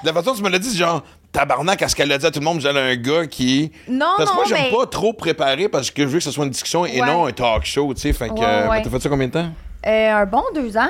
De 0.04 0.08
la 0.08 0.14
façon 0.14 0.32
dont 0.32 0.38
tu 0.38 0.44
me 0.44 0.50
l'as 0.50 0.60
dit, 0.60 0.70
c'est 0.70 0.78
genre, 0.78 1.04
tabarnak, 1.32 1.82
à 1.82 1.88
ce 1.88 1.96
qu'elle 1.96 2.12
a 2.12 2.18
dit 2.18 2.26
à 2.26 2.32
tout 2.32 2.40
le 2.40 2.46
monde, 2.46 2.60
j'allais 2.62 2.80
un 2.80 2.96
gars 2.96 3.26
qui. 3.28 3.72
Non, 3.88 4.06
Parce 4.18 4.30
que 4.32 4.36
moi, 4.36 4.46
j'aime 4.48 4.64
mais- 4.72 4.78
pas 4.78 4.86
trop 4.86 5.14
préparer 5.14 5.70
parce 5.70 5.92
que 5.92 6.04
je 6.04 6.08
veux 6.08 6.18
que 6.20 6.24
ce 6.24 6.32
soit 6.32 6.46
une 6.46 6.52
discussion 6.52 6.86
et 6.86 7.02
Ouais. 7.02 7.08
non 7.08 7.26
un 7.26 7.32
talk 7.32 7.66
show, 7.66 7.94
tu 7.94 8.02
sais. 8.02 8.14
Fait 8.14 8.30
que. 8.30 8.34
Ouais, 8.34 8.68
ouais. 8.70 8.82
T'as 8.82 8.90
fait 8.90 9.00
ça 9.02 9.10
combien 9.10 9.28
de 9.28 9.34
temps? 9.34 9.50
Euh, 9.86 10.12
un 10.14 10.26
bon 10.26 10.44
deux 10.56 10.76
ans. 10.78 10.90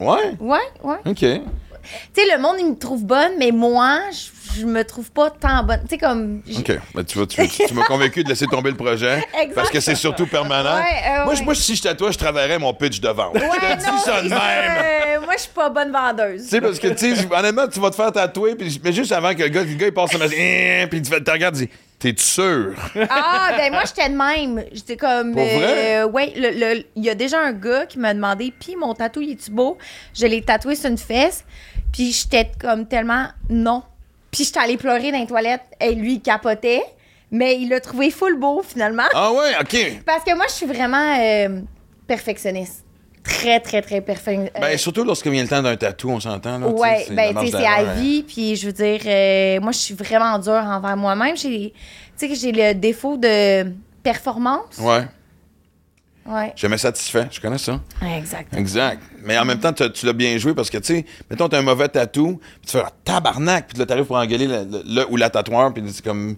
Ouais. 0.00 0.34
Ouais, 0.40 0.58
ouais. 0.82 0.96
OK. 1.06 1.18
Tu 1.18 2.22
sais, 2.22 2.34
le 2.34 2.40
monde, 2.40 2.56
il 2.58 2.66
me 2.70 2.76
trouve 2.78 3.04
bonne, 3.04 3.32
mais 3.38 3.50
moi, 3.50 3.98
je, 4.10 4.60
je 4.60 4.64
me 4.66 4.82
trouve 4.84 5.10
pas 5.10 5.28
tant 5.28 5.62
bonne. 5.62 5.80
Tu 5.82 5.90
sais, 5.90 5.98
comme. 5.98 6.40
j- 6.46 6.56
OK. 6.60 6.78
Ben, 6.94 7.04
tu 7.04 7.18
vois, 7.18 7.26
tu, 7.26 7.46
tu- 7.46 7.66
tu 7.66 7.74
m'as 7.74 7.84
convaincu 7.84 8.24
de 8.24 8.28
laisser 8.30 8.46
tomber 8.46 8.70
le 8.70 8.76
projet. 8.76 9.18
Exact. 9.38 9.54
Parce 9.54 9.68
que 9.70 9.80
c'est 9.80 9.94
surtout 9.94 10.26
permanent. 10.26 10.76
Ouais, 10.76 10.80
euh, 11.20 11.24
moi, 11.26 11.34
je- 11.34 11.40
ouais. 11.40 11.44
moi, 11.44 11.54
si 11.54 11.74
j'étais 11.76 11.94
toi, 11.94 12.10
je 12.10 12.16
travaillerais 12.16 12.58
mon 12.58 12.72
pitch 12.72 13.00
de 13.00 13.08
vente. 13.10 13.34
Ouais, 13.34 13.42
je 13.52 13.74
te 13.84 13.90
dis 13.92 13.98
ça 14.00 14.22
de 14.22 14.28
c'est 14.28 14.34
même. 14.34 14.40
euh, 14.40 15.20
moi, 15.26 15.34
je 15.36 15.42
suis 15.42 15.50
pas 15.54 15.68
bonne 15.68 15.92
vendeuse. 15.92 16.42
Tu 16.44 16.48
sais, 16.48 16.60
parce 16.62 16.78
que, 16.78 16.88
tu 16.88 17.14
sais, 17.16 17.26
honnêtement, 17.30 17.68
tu 17.68 17.78
vas 17.80 17.90
te 17.90 17.96
faire 17.96 18.12
tatouer, 18.12 18.54
puis, 18.54 18.80
mais 18.82 18.92
juste 18.94 19.12
avant 19.12 19.34
que 19.34 19.42
le 19.42 19.48
gars, 19.48 19.62
le 19.62 19.74
gars 19.74 19.86
il 19.88 19.92
passe 19.92 20.10
sa 20.12 20.18
machine, 20.18 20.38
hein, 20.40 20.86
puis 20.90 21.02
tu 21.02 21.10
fais- 21.10 21.22
tu 21.22 21.30
regardes, 21.30 21.56
tu 21.56 21.66
dis, 21.66 21.70
t'es 22.12 22.14
sûr? 22.22 22.74
Ah, 23.08 23.50
ben 23.56 23.72
moi, 23.72 23.82
j'étais 23.86 24.08
de 24.10 24.14
même. 24.14 24.64
J'étais 24.72 24.96
comme. 24.96 25.32
Pour 25.32 25.44
vrai? 25.44 26.02
euh, 26.02 26.06
ouais, 26.06 26.32
le- 26.36 26.50
le- 26.74 26.84
il 26.96 27.04
y 27.04 27.10
a 27.10 27.14
déjà 27.14 27.40
un 27.40 27.52
gars 27.52 27.86
qui 27.86 27.98
m'a 27.98 28.12
demandé, 28.12 28.52
puis 28.58 28.76
mon 28.76 28.92
tatou, 28.94 29.20
il 29.22 29.32
est-tu 29.32 29.50
beau? 29.50 29.78
Je 30.14 30.26
l'ai 30.26 30.42
tatoué 30.42 30.74
sur 30.76 30.90
une 30.90 30.98
fesse, 30.98 31.44
puis 31.92 32.12
j'étais 32.12 32.50
comme 32.60 32.86
tellement 32.86 33.28
non. 33.48 33.82
Puis 34.30 34.44
j'étais 34.44 34.60
allée 34.60 34.76
pleurer 34.76 35.12
dans 35.12 35.18
les 35.18 35.26
toilettes, 35.26 35.62
et 35.80 35.94
lui, 35.94 36.14
il 36.14 36.20
capotait, 36.20 36.82
mais 37.30 37.56
il 37.56 37.68
l'a 37.70 37.80
trouvé 37.80 38.10
full 38.10 38.38
beau 38.38 38.62
finalement. 38.62 39.04
Ah 39.14 39.32
ouais, 39.32 39.52
OK. 39.60 40.02
Parce 40.04 40.24
que 40.24 40.34
moi, 40.34 40.44
je 40.48 40.52
suis 40.54 40.66
vraiment 40.66 41.16
euh, 41.20 41.60
perfectionniste. 42.06 42.83
Très, 43.24 43.58
très, 43.58 43.80
très 43.82 44.00
perfectionniste. 44.02 44.52
Ben, 44.60 44.76
surtout 44.78 45.02
lorsque 45.02 45.26
vient 45.26 45.42
le 45.42 45.48
temps 45.48 45.62
d'un 45.62 45.76
tatou, 45.76 46.10
on 46.10 46.20
s'entend, 46.20 46.58
là. 46.58 46.68
Ouais, 46.68 47.06
la 47.08 47.14
ben, 47.14 47.28
tu 47.28 47.34
marge 47.34 47.50
sais, 47.50 47.56
c'est 47.58 47.66
à 47.66 47.76
hein. 47.78 47.94
vie, 47.94 48.22
puis 48.22 48.54
je 48.54 48.66
veux 48.66 48.72
dire, 48.72 49.00
euh, 49.06 49.60
moi, 49.60 49.72
je 49.72 49.78
suis 49.78 49.94
vraiment 49.94 50.38
dure 50.38 50.52
envers 50.52 50.96
moi-même. 50.96 51.34
J'ai, 51.36 51.72
tu 51.72 51.74
sais, 52.16 52.28
que 52.28 52.34
j'ai 52.34 52.52
le 52.52 52.74
défaut 52.74 53.16
de 53.16 53.64
performance. 54.02 54.78
Ouais, 54.78 55.06
Ouais. 56.26 56.54
jamais 56.56 56.78
satisfait, 56.78 57.28
je 57.30 57.38
connais 57.38 57.58
ça. 57.58 57.80
Exact. 58.16 58.54
Exact. 58.56 59.02
Mais 59.24 59.36
en 59.38 59.44
même 59.44 59.58
temps, 59.60 59.74
tu 59.74 60.06
l'as 60.06 60.12
bien 60.14 60.38
joué 60.38 60.54
parce 60.54 60.70
que, 60.70 60.78
tu 60.78 60.94
sais, 60.94 61.04
mettons, 61.30 61.50
t'as 61.50 61.58
un 61.58 61.62
mauvais 61.62 61.88
tatou, 61.88 62.38
puis 62.62 62.66
tu 62.70 62.72
fais 62.78 62.82
ah, 62.84 62.90
tabarnak, 63.04 63.68
puis 63.68 63.78
là, 63.78 63.84
t'arrives 63.84 64.06
pour 64.06 64.16
engueuler 64.16 64.46
le, 64.46 64.64
le- 64.64 64.82
le 64.86 65.10
ou 65.10 65.16
la 65.16 65.28
tatoueur, 65.28 65.72
puis 65.74 65.82
c'est 65.92 66.02
comme. 66.04 66.36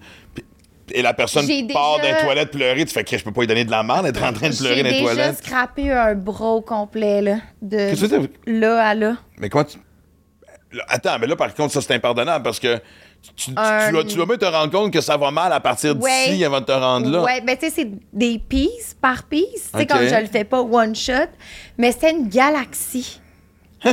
Et 0.93 1.03
la 1.03 1.15
personne 1.15 1.47
J'ai 1.47 1.67
part 1.67 1.99
déjà- 2.01 2.11
dans 2.13 2.17
les 2.19 2.23
toilettes 2.25 2.51
pleurer, 2.51 2.85
tu 2.85 2.93
fais 2.93 3.05
que 3.05 3.17
je 3.19 3.25
peux 3.25 3.33
pas 3.33 3.41
lui 3.43 3.47
donner 3.47 3.65
de 3.65 3.71
la 3.71 3.83
merde, 3.83 4.07
être 4.07 4.23
en 4.23 4.33
train 4.33 4.49
de 4.51 4.57
pleurer 4.57 4.77
J'ai 4.77 4.83
dans 4.83 4.89
les 4.89 4.95
déjà 5.01 5.05
toilettes. 5.15 5.39
scrappé 5.45 5.91
un 5.93 6.15
bras 6.15 6.51
au 6.53 6.61
complet, 6.61 7.21
là, 7.23 7.37
de 7.63 7.77
Qu'est-ce 7.91 8.07
que 8.07 8.29
là 8.47 8.89
à 8.89 8.95
là. 8.95 9.17
Mais 9.39 9.49
comment 9.49 9.65
tu. 9.65 9.79
Là, 10.73 10.85
Attends, 10.89 11.19
mais 11.21 11.27
là, 11.27 11.37
par 11.37 11.55
contre, 11.55 11.73
ça, 11.73 11.81
c'est 11.81 11.95
impardonnable 11.95 12.43
parce 12.45 12.59
que 12.61 12.77
tu, 13.23 13.33
tu- 13.35 13.51
Un- 13.57 13.87
tu 13.87 13.93
dois, 13.93 14.05
tu 14.05 14.15
dois 14.17 14.27
même 14.27 14.37
te 14.39 14.45
rendre 14.45 14.71
compte 14.71 14.93
que 14.93 15.01
ça 15.01 15.17
va 15.17 15.31
mal 15.31 15.53
à 15.53 15.61
partir 15.61 15.97
Ouais. 15.99 16.29
d'ici 16.29 16.45
avant 16.45 16.61
de 16.61 16.67
te 16.67 16.73
rendre 16.73 17.09
là. 17.11 17.23
Ouais, 17.23 17.41
ben 17.41 17.57
tu 17.57 17.67
sais, 17.67 17.73
c'est 17.75 17.91
des 18.13 18.39
pieces 18.39 18.95
par 19.01 19.23
piece. 19.25 19.71
Tu 19.73 19.79
sais, 19.79 19.83
Ok. 19.83 19.89
comme 19.89 20.07
je 20.07 20.15
le 20.21 20.27
fais 20.27 20.45
pas 20.45 20.61
one 20.61 20.95
shot, 20.95 21.13
mais 21.79 21.93
c'était 21.93 22.11
une 22.11 22.29
galaxie. 22.29 23.21
tu 23.83 23.91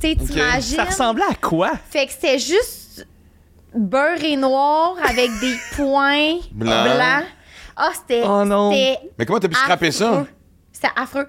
sais, 0.00 0.16
t'imagines? 0.16 0.76
Ça 0.76 0.84
ressemblait 0.84 1.24
à 1.30 1.34
quoi? 1.34 1.72
Fait 1.90 2.06
que 2.06 2.12
c'était 2.12 2.38
juste 2.38 2.79
beurre 3.74 4.22
et 4.22 4.36
noir 4.36 4.94
avec 5.08 5.30
des 5.40 5.56
points 5.76 6.36
Blanc. 6.52 6.82
blancs. 6.84 7.24
Ah, 7.76 7.90
c'était. 7.94 8.22
Oh 8.26 8.44
non. 8.44 8.70
Mais 8.70 9.26
comment 9.26 9.38
t'as 9.40 9.48
pu 9.48 9.54
scraper 9.54 9.90
ça? 9.90 10.26
C'était 10.72 10.88
affreux. 10.96 11.26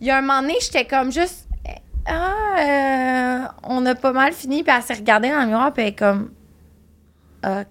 Il 0.00 0.06
y 0.06 0.10
a 0.10 0.18
un 0.18 0.20
moment 0.20 0.42
donné, 0.42 0.56
j'étais 0.60 0.84
comme 0.84 1.10
juste. 1.12 1.46
Ah, 2.06 2.32
euh, 2.58 3.38
on 3.62 3.86
a 3.86 3.94
pas 3.94 4.12
mal 4.12 4.32
fini, 4.34 4.62
puis 4.62 4.74
elle 4.76 4.82
s'est 4.82 4.92
regardée 4.94 5.30
dans 5.30 5.40
le 5.40 5.46
miroir, 5.46 5.72
puis 5.72 5.82
elle 5.84 5.88
est 5.90 5.94
comme. 5.94 6.30
OK. 7.42 7.64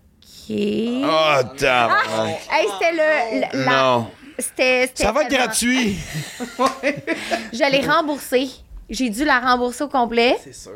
Oh, 0.49 1.35
tabarnak. 1.57 2.39
Hey, 2.51 2.67
c'était 2.73 2.91
le. 2.93 3.41
la- 3.63 3.71
Non. 3.71 4.07
C'était. 4.39 4.91
Ça 4.95 5.11
va 5.11 5.21
être 5.21 5.29
tellement- 5.29 5.45
gratuit. 5.45 5.97
Je 7.53 7.71
l'ai 7.71 7.87
remboursée. 7.87 8.49
J'ai 8.89 9.09
dû 9.09 9.23
la 9.25 9.39
rembourser 9.39 9.83
au 9.83 9.87
complet. 9.89 10.37
C'est 10.43 10.53
sûr. 10.53 10.73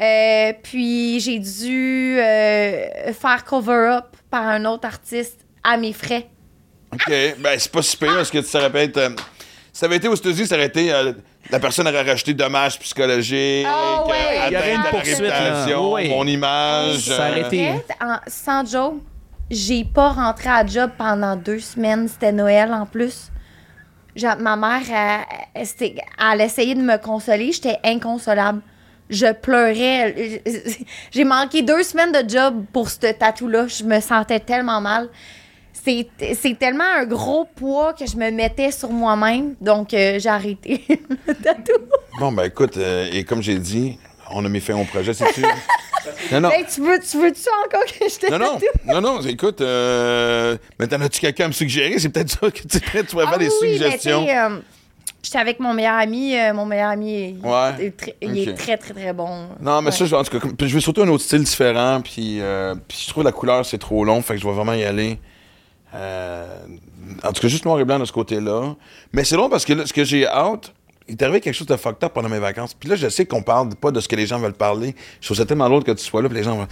Euh, 0.00 0.52
puis 0.62 1.20
j'ai 1.20 1.38
dû 1.38 2.18
euh, 2.18 3.12
faire 3.12 3.44
cover-up 3.44 4.06
par 4.30 4.46
un 4.46 4.64
autre 4.64 4.86
artiste 4.86 5.40
à 5.62 5.76
mes 5.76 5.92
frais. 5.92 6.26
OK. 6.92 7.08
Ben, 7.38 7.58
c'est 7.58 7.70
pas 7.72 7.82
si 7.82 7.96
pire 7.96 8.14
parce 8.16 8.30
que 8.30 8.42
ça 8.42 8.66
aurait 8.66 8.84
être. 8.84 8.96
euh, 8.98 9.10
ça 9.72 9.86
avait 9.86 9.96
été 9.96 10.08
aux 10.08 10.14
États-Unis, 10.14 10.46
ça 10.46 10.56
aurait 10.56 10.66
été. 10.66 10.92
euh, 10.92 11.12
la 11.50 11.60
personne 11.60 11.86
aurait 11.86 12.02
racheté 12.02 12.32
dommages 12.34 12.78
psychologiques. 12.78 13.66
Ah 13.68 14.04
ouais, 14.06 14.12
euh, 14.14 14.46
il 14.48 14.52
y 14.52 14.56
aurait 14.56 14.72
atteinte 14.72 14.84
une 14.84 14.90
poursuite, 14.98 15.18
Oui. 15.92 16.08
Mon 16.08 16.26
image. 16.26 16.98
Ça 16.98 17.30
aurait 17.30 17.42
euh, 17.44 17.46
été- 17.46 17.70
En 17.70 17.74
fait, 17.78 17.96
en- 18.00 18.18
sans 18.26 18.70
joke, 18.70 18.94
j'ai 19.50 19.84
pas 19.84 20.08
rentré 20.10 20.48
à 20.48 20.66
job 20.66 20.90
pendant 20.96 21.36
deux 21.36 21.60
semaines. 21.60 22.08
C'était 22.08 22.32
Noël 22.32 22.72
en 22.72 22.86
plus. 22.86 23.30
Ma 24.38 24.56
mère, 24.56 24.80
elle, 24.90 25.38
elle, 25.54 25.66
c'était- 25.66 25.96
elle 26.32 26.40
essayait 26.40 26.74
de 26.76 26.80
me 26.82 26.96
consoler. 26.98 27.50
J'étais 27.52 27.78
inconsolable. 27.84 28.60
Je 29.10 29.32
pleurais. 29.32 30.42
J'ai 31.12 31.24
manqué 31.24 31.62
deux 31.62 31.82
semaines 31.82 32.12
de 32.12 32.28
job 32.28 32.64
pour 32.72 32.88
ce 32.88 32.98
tatou-là. 33.12 33.66
Je 33.68 33.84
me 33.84 34.00
sentais 34.00 34.40
tellement 34.40 34.80
mal. 34.80 35.08
C'est 35.72 36.08
c'est 36.40 36.58
tellement 36.58 36.84
un 36.98 37.04
gros 37.04 37.44
poids 37.44 37.92
que 37.92 38.06
je 38.06 38.16
me 38.16 38.30
mettais 38.30 38.70
sur 38.70 38.88
moi-même. 38.90 39.54
Donc, 39.60 39.92
euh, 39.92 40.18
j'ai 40.18 40.28
arrêté 40.30 40.82
le 41.26 41.34
tatou. 41.34 41.72
Bon, 42.18 42.32
ben 42.32 42.44
écoute, 42.44 42.76
euh, 42.78 43.08
et 43.12 43.24
comme 43.24 43.42
j'ai 43.42 43.58
dit, 43.58 43.98
on 44.30 44.44
a 44.44 44.48
mis 44.48 44.60
fin 44.60 44.74
au 44.80 44.84
projet, 44.84 45.12
c'est-tu? 45.12 45.42
non, 46.32 46.40
non. 46.40 46.50
Hey, 46.50 46.64
tu 46.72 46.80
veux- 46.80 47.00
tu 47.00 47.18
veux-tu 47.18 47.42
encore 47.66 47.84
que 47.84 48.08
je 48.08 48.18
te 48.18 48.30
Non, 48.30 48.38
non, 48.38 48.58
non, 48.86 49.00
non, 49.00 49.20
écoute, 49.22 49.60
euh, 49.60 50.56
mais 50.78 50.86
t'en 50.86 51.00
as-tu 51.02 51.20
quelqu'un 51.20 51.46
à 51.46 51.48
me 51.48 51.52
suggérer? 51.52 51.98
C'est 51.98 52.08
peut-être 52.08 52.30
ça 52.30 52.50
que 52.50 52.60
tu, 52.60 52.68
tu 52.68 52.78
faire 52.80 53.04
Ah 53.30 53.36
des 53.36 53.48
oui, 53.48 53.54
mais 53.62 53.72
suggestions. 53.78 54.22
tu 54.22 54.28
sais, 54.28 54.38
euh, 54.38 54.56
J'étais 55.34 55.42
avec 55.42 55.58
mon 55.58 55.74
meilleur 55.74 55.94
ami. 55.98 56.36
euh, 56.36 56.54
mon 56.54 56.64
meilleur 56.64 56.90
ami, 56.90 57.12
est- 57.12 57.34
Ouais. 57.44 57.86
est 57.86 57.96
très- 57.96 58.16
est 58.20 58.56
très, 58.56 58.76
très, 58.76 58.94
très 58.94 59.12
bon. 59.12 59.48
Non, 59.60 59.80
mais 59.82 59.86
Ouais. 59.86 59.90
ça, 59.90 60.04
je, 60.06 60.14
en 60.14 60.22
tout 60.22 60.38
cas, 60.38 60.46
puis 60.56 60.68
je 60.68 60.74
veux 60.74 60.80
surtout 60.80 61.02
un 61.02 61.08
autre 61.08 61.24
style 61.24 61.42
différent, 61.42 62.00
puis, 62.04 62.40
euh, 62.40 62.76
puis 62.86 62.98
je 63.04 63.08
trouve 63.10 63.24
la 63.24 63.32
couleur, 63.32 63.66
c'est 63.66 63.78
trop 63.78 64.04
long, 64.04 64.22
fait 64.22 64.34
que 64.34 64.40
je 64.40 64.46
vais 64.46 64.52
vraiment 64.54 64.74
y 64.74 64.84
aller. 64.84 65.18
Euh, 65.92 66.46
en 67.24 67.32
tout 67.32 67.42
cas, 67.42 67.48
juste 67.48 67.64
noir 67.64 67.80
et 67.80 67.84
blanc 67.84 67.98
de 67.98 68.04
ce 68.04 68.12
côté-là. 68.12 68.76
Mais 69.12 69.24
c'est 69.24 69.34
long 69.36 69.48
parce 69.50 69.64
que 69.64 69.72
là, 69.72 69.86
ce 69.86 69.92
que 69.92 70.04
j'ai 70.04 70.24
hâte, 70.24 70.72
il 71.08 71.14
est 71.16 71.22
arrivé 71.22 71.40
quelque 71.40 71.54
chose 71.54 71.66
de 71.66 71.74
fucked 71.76 72.04
up 72.04 72.12
pendant 72.14 72.28
mes 72.28 72.38
vacances. 72.38 72.72
Puis 72.72 72.88
là, 72.88 72.94
je 72.94 73.08
sais 73.08 73.26
qu'on 73.26 73.42
parle 73.42 73.70
pas 73.74 73.90
de 73.90 73.98
ce 74.00 74.06
que 74.06 74.14
les 74.14 74.26
gens 74.26 74.38
veulent 74.38 74.52
parler. 74.54 74.94
Je 75.20 75.26
trouve 75.26 75.36
ça 75.36 75.44
tellement 75.44 75.68
drôle 75.68 75.82
que 75.82 75.90
tu 75.92 76.04
sois 76.04 76.22
là, 76.22 76.28
puis 76.28 76.38
les 76.38 76.44
gens 76.44 76.56
vont, 76.58 76.68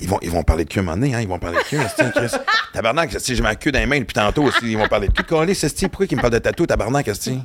ils, 0.00 0.08
vont, 0.08 0.18
ils 0.22 0.30
vont 0.30 0.44
parler 0.44 0.64
de 0.64 0.70
cul 0.70 0.78
un 0.78 0.82
moment 0.82 0.96
donné, 0.96 1.16
hein, 1.16 1.20
ils 1.20 1.26
vont 1.28 1.40
parler 1.40 1.58
de 1.58 1.62
cul. 1.64 1.78
Chris? 2.14 2.30
Tabarnak, 2.72 3.10
j'ai 3.26 3.42
ma 3.42 3.56
queue 3.56 3.72
dans 3.72 3.80
les 3.80 3.86
mains 3.86 3.98
depuis 3.98 4.14
tantôt 4.14 4.44
aussi, 4.44 4.58
ils 4.70 4.78
vont 4.78 4.86
parler 4.86 5.08
de 5.08 5.12
cul. 5.12 5.24
Collé, 5.24 5.54
c'est 5.54 5.88
pourquoi 5.88 6.06
ils 6.08 6.16
me 6.16 6.20
parlent 6.20 6.32
de 6.34 6.38
tatou, 6.38 6.64
tabarnak, 6.64 7.08
esti? 7.08 7.40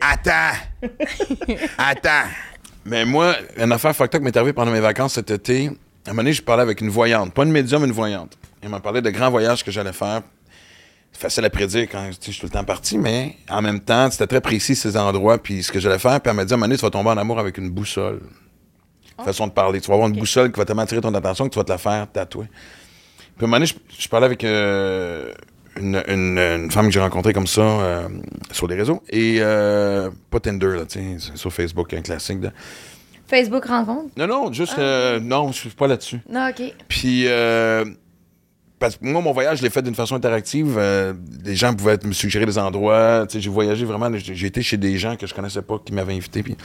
Attends! 0.00 0.56
Attends! 1.78 2.28
Mais 2.84 3.04
moi, 3.04 3.34
une 3.56 3.72
affaire 3.72 3.94
fucked 3.94 4.14
up 4.16 4.22
m'est 4.22 4.36
arrivée 4.36 4.52
pendant 4.52 4.70
mes 4.70 4.80
vacances 4.80 5.14
cet 5.14 5.30
été. 5.30 5.66
À 5.66 6.10
un 6.10 6.12
moment 6.12 6.22
donné, 6.22 6.32
je 6.32 6.42
parlais 6.42 6.62
avec 6.62 6.80
une 6.80 6.88
voyante. 6.88 7.34
Pas 7.34 7.44
une 7.44 7.52
médium, 7.52 7.84
une 7.84 7.92
voyante. 7.92 8.38
Elle 8.62 8.70
m'a 8.70 8.80
parlé 8.80 9.02
de 9.02 9.10
grands 9.10 9.30
voyages 9.30 9.64
que 9.64 9.70
j'allais 9.70 9.92
faire. 9.92 10.22
C'est 11.12 11.20
facile 11.20 11.44
à 11.44 11.50
prédire 11.50 11.88
quand 11.90 12.10
je 12.10 12.30
suis 12.30 12.40
tout 12.40 12.46
le 12.46 12.52
temps 12.52 12.64
parti, 12.64 12.96
mais 12.96 13.36
en 13.48 13.60
même 13.60 13.80
temps, 13.80 14.10
c'était 14.10 14.26
très 14.26 14.40
précis 14.40 14.76
ces 14.76 14.96
endroits, 14.96 15.38
puis 15.38 15.62
ce 15.62 15.72
que 15.72 15.80
j'allais 15.80 15.98
faire. 15.98 16.20
Puis 16.20 16.30
elle 16.30 16.36
m'a 16.36 16.44
dit 16.44 16.52
à 16.52 16.54
un 16.54 16.58
moment 16.58 16.66
donné, 16.66 16.76
tu 16.76 16.82
vas 16.84 16.90
tomber 16.90 17.10
en 17.10 17.16
amour 17.16 17.38
avec 17.38 17.58
une 17.58 17.70
boussole. 17.70 18.20
Façon 19.24 19.48
de 19.48 19.52
parler. 19.52 19.80
Tu 19.80 19.88
vas 19.88 19.94
avoir 19.94 20.08
une 20.08 20.16
boussole 20.16 20.52
qui 20.52 20.58
va 20.58 20.64
tellement 20.64 20.82
attirer 20.82 21.00
ton 21.00 21.12
attention 21.12 21.44
que 21.46 21.52
tu 21.52 21.58
vas 21.58 21.64
te 21.64 21.72
la 21.72 21.78
faire 21.78 22.06
tatouer. 22.10 22.46
Puis 22.46 23.44
à 23.44 23.44
un 23.44 23.46
moment 23.48 23.56
donné, 23.56 23.66
je, 23.66 23.74
je 23.98 24.08
parlais 24.08 24.26
avec 24.26 24.44
euh, 24.44 25.32
une, 25.80 26.02
une- 26.08 26.38
une 26.38 26.70
femme 26.70 26.86
que 26.86 26.92
j'ai 26.92 27.00
rencontrée 27.00 27.32
comme 27.32 27.46
ça 27.46 27.60
euh, 27.62 28.08
sur 28.52 28.66
les 28.68 28.76
réseaux. 28.76 29.02
Et 29.10 29.38
euh, 29.40 30.10
pas 30.30 30.40
Tinder, 30.40 30.66
là, 30.76 30.84
tu 30.86 30.98
sais, 31.18 31.30
sur 31.34 31.52
Facebook, 31.52 31.92
un 31.94 32.02
classique. 32.02 32.38
Facebook 33.26 33.64
rencontre? 33.66 34.10
Non, 34.16 34.26
non, 34.26 34.52
juste. 34.52 34.78
euh, 34.78 35.20
non, 35.20 35.52
je 35.52 35.58
suis 35.58 35.68
pas 35.70 35.86
là-dessus. 35.86 36.20
Non, 36.30 36.48
OK. 36.48 36.62
Puis, 36.88 37.24
euh, 37.26 37.84
parce 38.78 38.96
que 38.96 39.04
moi, 39.04 39.20
mon 39.20 39.32
voyage, 39.32 39.58
je 39.58 39.62
l'ai 39.64 39.70
fait 39.70 39.82
d'une 39.82 39.94
façon 39.94 40.14
interactive. 40.14 40.80
Les 41.44 41.56
gens 41.56 41.74
pouvaient 41.74 41.98
me 42.04 42.12
suggérer 42.12 42.46
des 42.46 42.58
endroits. 42.58 43.26
Tu 43.28 43.34
sais, 43.34 43.40
j'ai 43.40 43.50
voyagé 43.50 43.84
vraiment. 43.84 44.08
J'ai 44.16 44.46
été 44.46 44.62
chez 44.62 44.76
des 44.76 44.96
gens 44.98 45.16
que 45.16 45.26
je 45.26 45.34
connaissais 45.34 45.62
pas 45.62 45.78
qui 45.84 45.92
m'avaient 45.92 46.14
invité. 46.14 46.42
Puis, 46.42 46.56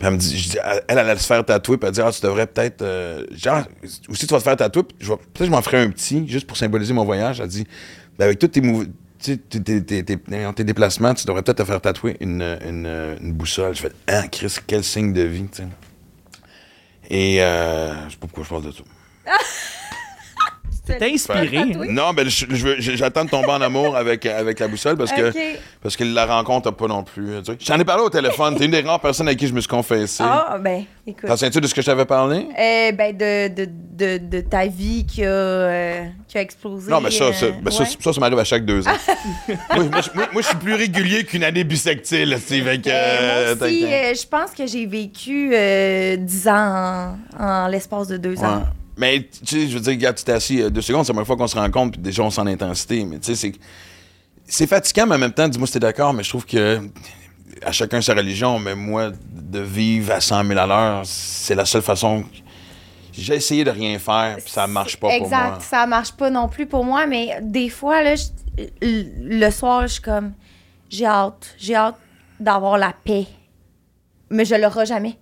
elle 0.00 0.12
me 0.12 0.16
dit, 0.16 0.36
je 0.38 0.50
dis, 0.50 0.58
elle, 0.88 0.98
allait 0.98 1.16
se 1.16 1.26
faire 1.26 1.44
tatouer. 1.44 1.76
Puis 1.78 1.86
elle 1.88 1.94
dit, 1.94 2.00
ah, 2.02 2.10
tu 2.12 2.20
devrais 2.20 2.46
peut-être. 2.46 2.82
euh, 2.82 3.24
genre, 3.32 3.62
aussi, 4.08 4.26
tu 4.26 4.32
vas 4.34 4.38
te 4.38 4.44
faire 4.44 4.56
tatouer. 4.56 4.82
puis 4.82 4.96
je 5.00 5.08
vais- 5.10 5.16
Peut-être 5.16 5.38
que 5.38 5.44
je 5.46 5.50
m'en 5.50 5.62
ferai 5.62 5.78
un 5.80 5.90
petit, 5.90 6.28
juste 6.28 6.46
pour 6.46 6.56
symboliser 6.56 6.92
mon 6.92 7.04
voyage. 7.04 7.40
Elle 7.40 7.48
dit, 7.48 7.66
avec 8.24 8.38
tous 8.38 8.48
tes, 8.48 8.60
tu 9.20 9.38
tes 9.38 10.64
déplacements, 10.64 11.14
tu 11.14 11.26
devrais 11.26 11.42
peut-être 11.42 11.58
te 11.58 11.64
faire 11.64 11.80
tatouer 11.80 12.16
une, 12.20 12.42
une, 12.64 13.16
une 13.20 13.32
boussole. 13.32 13.74
Je 13.74 13.82
fais, 13.82 13.92
ah, 14.06 14.28
Chris, 14.28 14.56
quel 14.66 14.84
signe 14.84 15.12
de 15.12 15.22
vie, 15.22 15.46
tu 15.48 15.62
sais. 15.62 15.68
Et 17.10 17.42
euh, 17.42 17.94
je 18.06 18.12
sais 18.12 18.16
pas 18.16 18.26
pourquoi 18.26 18.44
je 18.44 18.48
parle 18.48 18.64
de 18.64 18.72
ça. 18.72 18.82
T'es 20.96 21.12
inspiré. 21.12 21.64
Non, 21.88 22.12
ben 22.12 22.28
veux- 22.46 22.76
je- 22.80 22.96
j'attends 22.96 23.24
de 23.24 23.30
tomber 23.30 23.50
en 23.50 23.60
amour 23.60 23.96
avec, 23.96 24.24
avec 24.26 24.58
la 24.60 24.68
boussole 24.68 24.96
parce 24.96 25.12
que, 25.12 25.32
parce 25.82 25.96
que 25.96 26.04
la 26.04 26.26
rencontre 26.26 26.68
n'a 26.68 26.72
pas 26.72 26.86
non 26.86 27.02
plus. 27.04 27.26
tu 27.44 27.52
sais. 27.52 27.58
J'en 27.60 27.78
ai 27.78 27.84
parlé 27.84 28.02
au 28.02 28.10
téléphone. 28.10 28.56
T'es 28.56 28.64
une 28.66 28.70
des 28.70 28.80
rares 28.80 29.00
personnes 29.00 29.28
à 29.28 29.34
qui 29.34 29.46
je 29.46 29.52
me 29.52 29.60
suis 29.60 29.68
confessé. 29.68 30.22
Ah, 30.26 30.58
ben, 30.62 30.84
écoute. 31.06 31.26
T'en 31.28 31.36
souviens-tu 31.36 31.60
de 31.60 31.66
ce 31.66 31.74
que 31.74 31.80
je 31.82 31.86
t'avais 31.86 32.04
parlé? 32.04 32.46
Euh, 32.58 32.92
ben, 32.92 33.16
de, 33.16 33.48
de, 33.48 33.68
de, 33.92 34.18
de 34.18 34.40
ta 34.40 34.66
vie 34.66 35.04
qui 35.06 35.24
a, 35.24 35.28
euh, 35.28 36.04
qui 36.26 36.38
a 36.38 36.40
explosé. 36.40 36.90
Non, 36.90 37.00
mais 37.00 37.10
ça, 37.10 37.32
ça, 37.32 37.46
euh, 37.46 37.52
ben 37.62 37.70
ça, 37.70 37.82
ouais. 37.84 37.88
ça, 38.00 38.12
ça 38.12 38.20
m'arrive 38.20 38.38
à 38.38 38.44
chaque 38.44 38.64
deux 38.64 38.86
ans. 38.86 38.92
moi, 39.74 39.84
moi, 39.84 40.00
je- 40.00 40.10
moi, 40.14 40.28
moi, 40.32 40.42
je 40.42 40.46
suis 40.48 40.56
plus 40.56 40.74
régulier 40.74 41.24
qu'une 41.24 41.44
année 41.44 41.64
sais, 42.38 42.60
fait 42.60 42.80
que, 42.80 42.88
Euh, 42.92 43.54
moi 43.56 43.66
aussi, 43.66 43.80
t'inquiète. 43.80 44.20
je 44.22 44.26
pense 44.28 44.50
que 44.52 44.66
j'ai 44.66 44.86
vécu 44.86 45.50
euh, 45.54 46.16
10 46.16 46.48
ans 46.48 47.16
en, 47.38 47.44
en 47.44 47.68
l'espace 47.68 48.08
de 48.08 48.16
deux 48.16 48.36
Ouais. 48.38 48.44
ans. 48.46 48.62
Mais, 48.98 49.28
tu 49.44 49.46
sais, 49.46 49.68
je 49.68 49.74
veux 49.74 49.80
dire, 49.80 49.92
regarde, 49.92 50.16
tu 50.16 50.24
t'es 50.24 50.32
assis 50.32 50.60
euh, 50.60 50.70
deux 50.70 50.82
secondes, 50.82 51.04
c'est 51.06 51.12
la 51.12 51.14
première 51.14 51.26
fois 51.26 51.36
qu'on 51.36 51.46
se 51.46 51.56
rencontre, 51.56 51.92
puis 51.92 52.00
déjà, 52.02 52.22
on 52.22 52.30
sent 52.30 52.44
l'intensité. 52.44 53.04
Mais, 53.04 53.18
tu 53.18 53.26
sais, 53.26 53.34
c'est. 53.34 53.52
C'est 54.50 54.66
fatigant, 54.66 55.06
mais 55.06 55.16
en 55.16 55.18
même 55.18 55.32
temps, 55.32 55.46
dis-moi 55.46 55.66
si 55.66 55.74
t'es 55.74 55.78
d'accord, 55.78 56.12
mais 56.14 56.22
je 56.22 56.28
trouve 56.30 56.44
que. 56.46 56.80
À 57.62 57.72
chacun 57.72 58.00
sa 58.00 58.14
religion, 58.14 58.58
mais 58.58 58.74
moi, 58.74 59.10
de 59.32 59.58
vivre 59.60 60.12
à 60.12 60.20
100 60.20 60.44
000 60.46 60.58
à 60.58 60.66
l'heure, 60.66 61.02
c'est 61.04 61.54
la 61.54 61.64
seule 61.64 61.82
façon. 61.82 62.24
J'ai 63.12 63.34
essayé 63.34 63.64
de 63.64 63.70
rien 63.70 63.98
faire, 63.98 64.36
puis 64.36 64.48
ça 64.50 64.66
marche 64.68 64.96
pas 64.96 65.08
pour 65.08 65.26
exact, 65.26 65.48
moi. 65.48 65.58
ça 65.60 65.86
marche 65.86 66.12
pas 66.12 66.30
non 66.30 66.48
plus 66.48 66.66
pour 66.66 66.84
moi, 66.84 67.06
mais 67.06 67.38
des 67.42 67.68
fois, 67.68 68.02
là, 68.02 68.14
je- 68.14 68.64
le 68.80 69.50
soir, 69.50 69.82
je 69.82 69.94
suis 69.94 70.02
comme, 70.02 70.32
j'ai 70.88 71.04
hâte, 71.06 71.54
j'ai 71.58 71.74
hâte 71.74 71.96
d'avoir 72.38 72.78
la 72.78 72.92
paix. 73.04 73.26
Mais 74.30 74.44
je 74.44 74.54
l'aurai 74.54 74.86
jamais. 74.86 75.18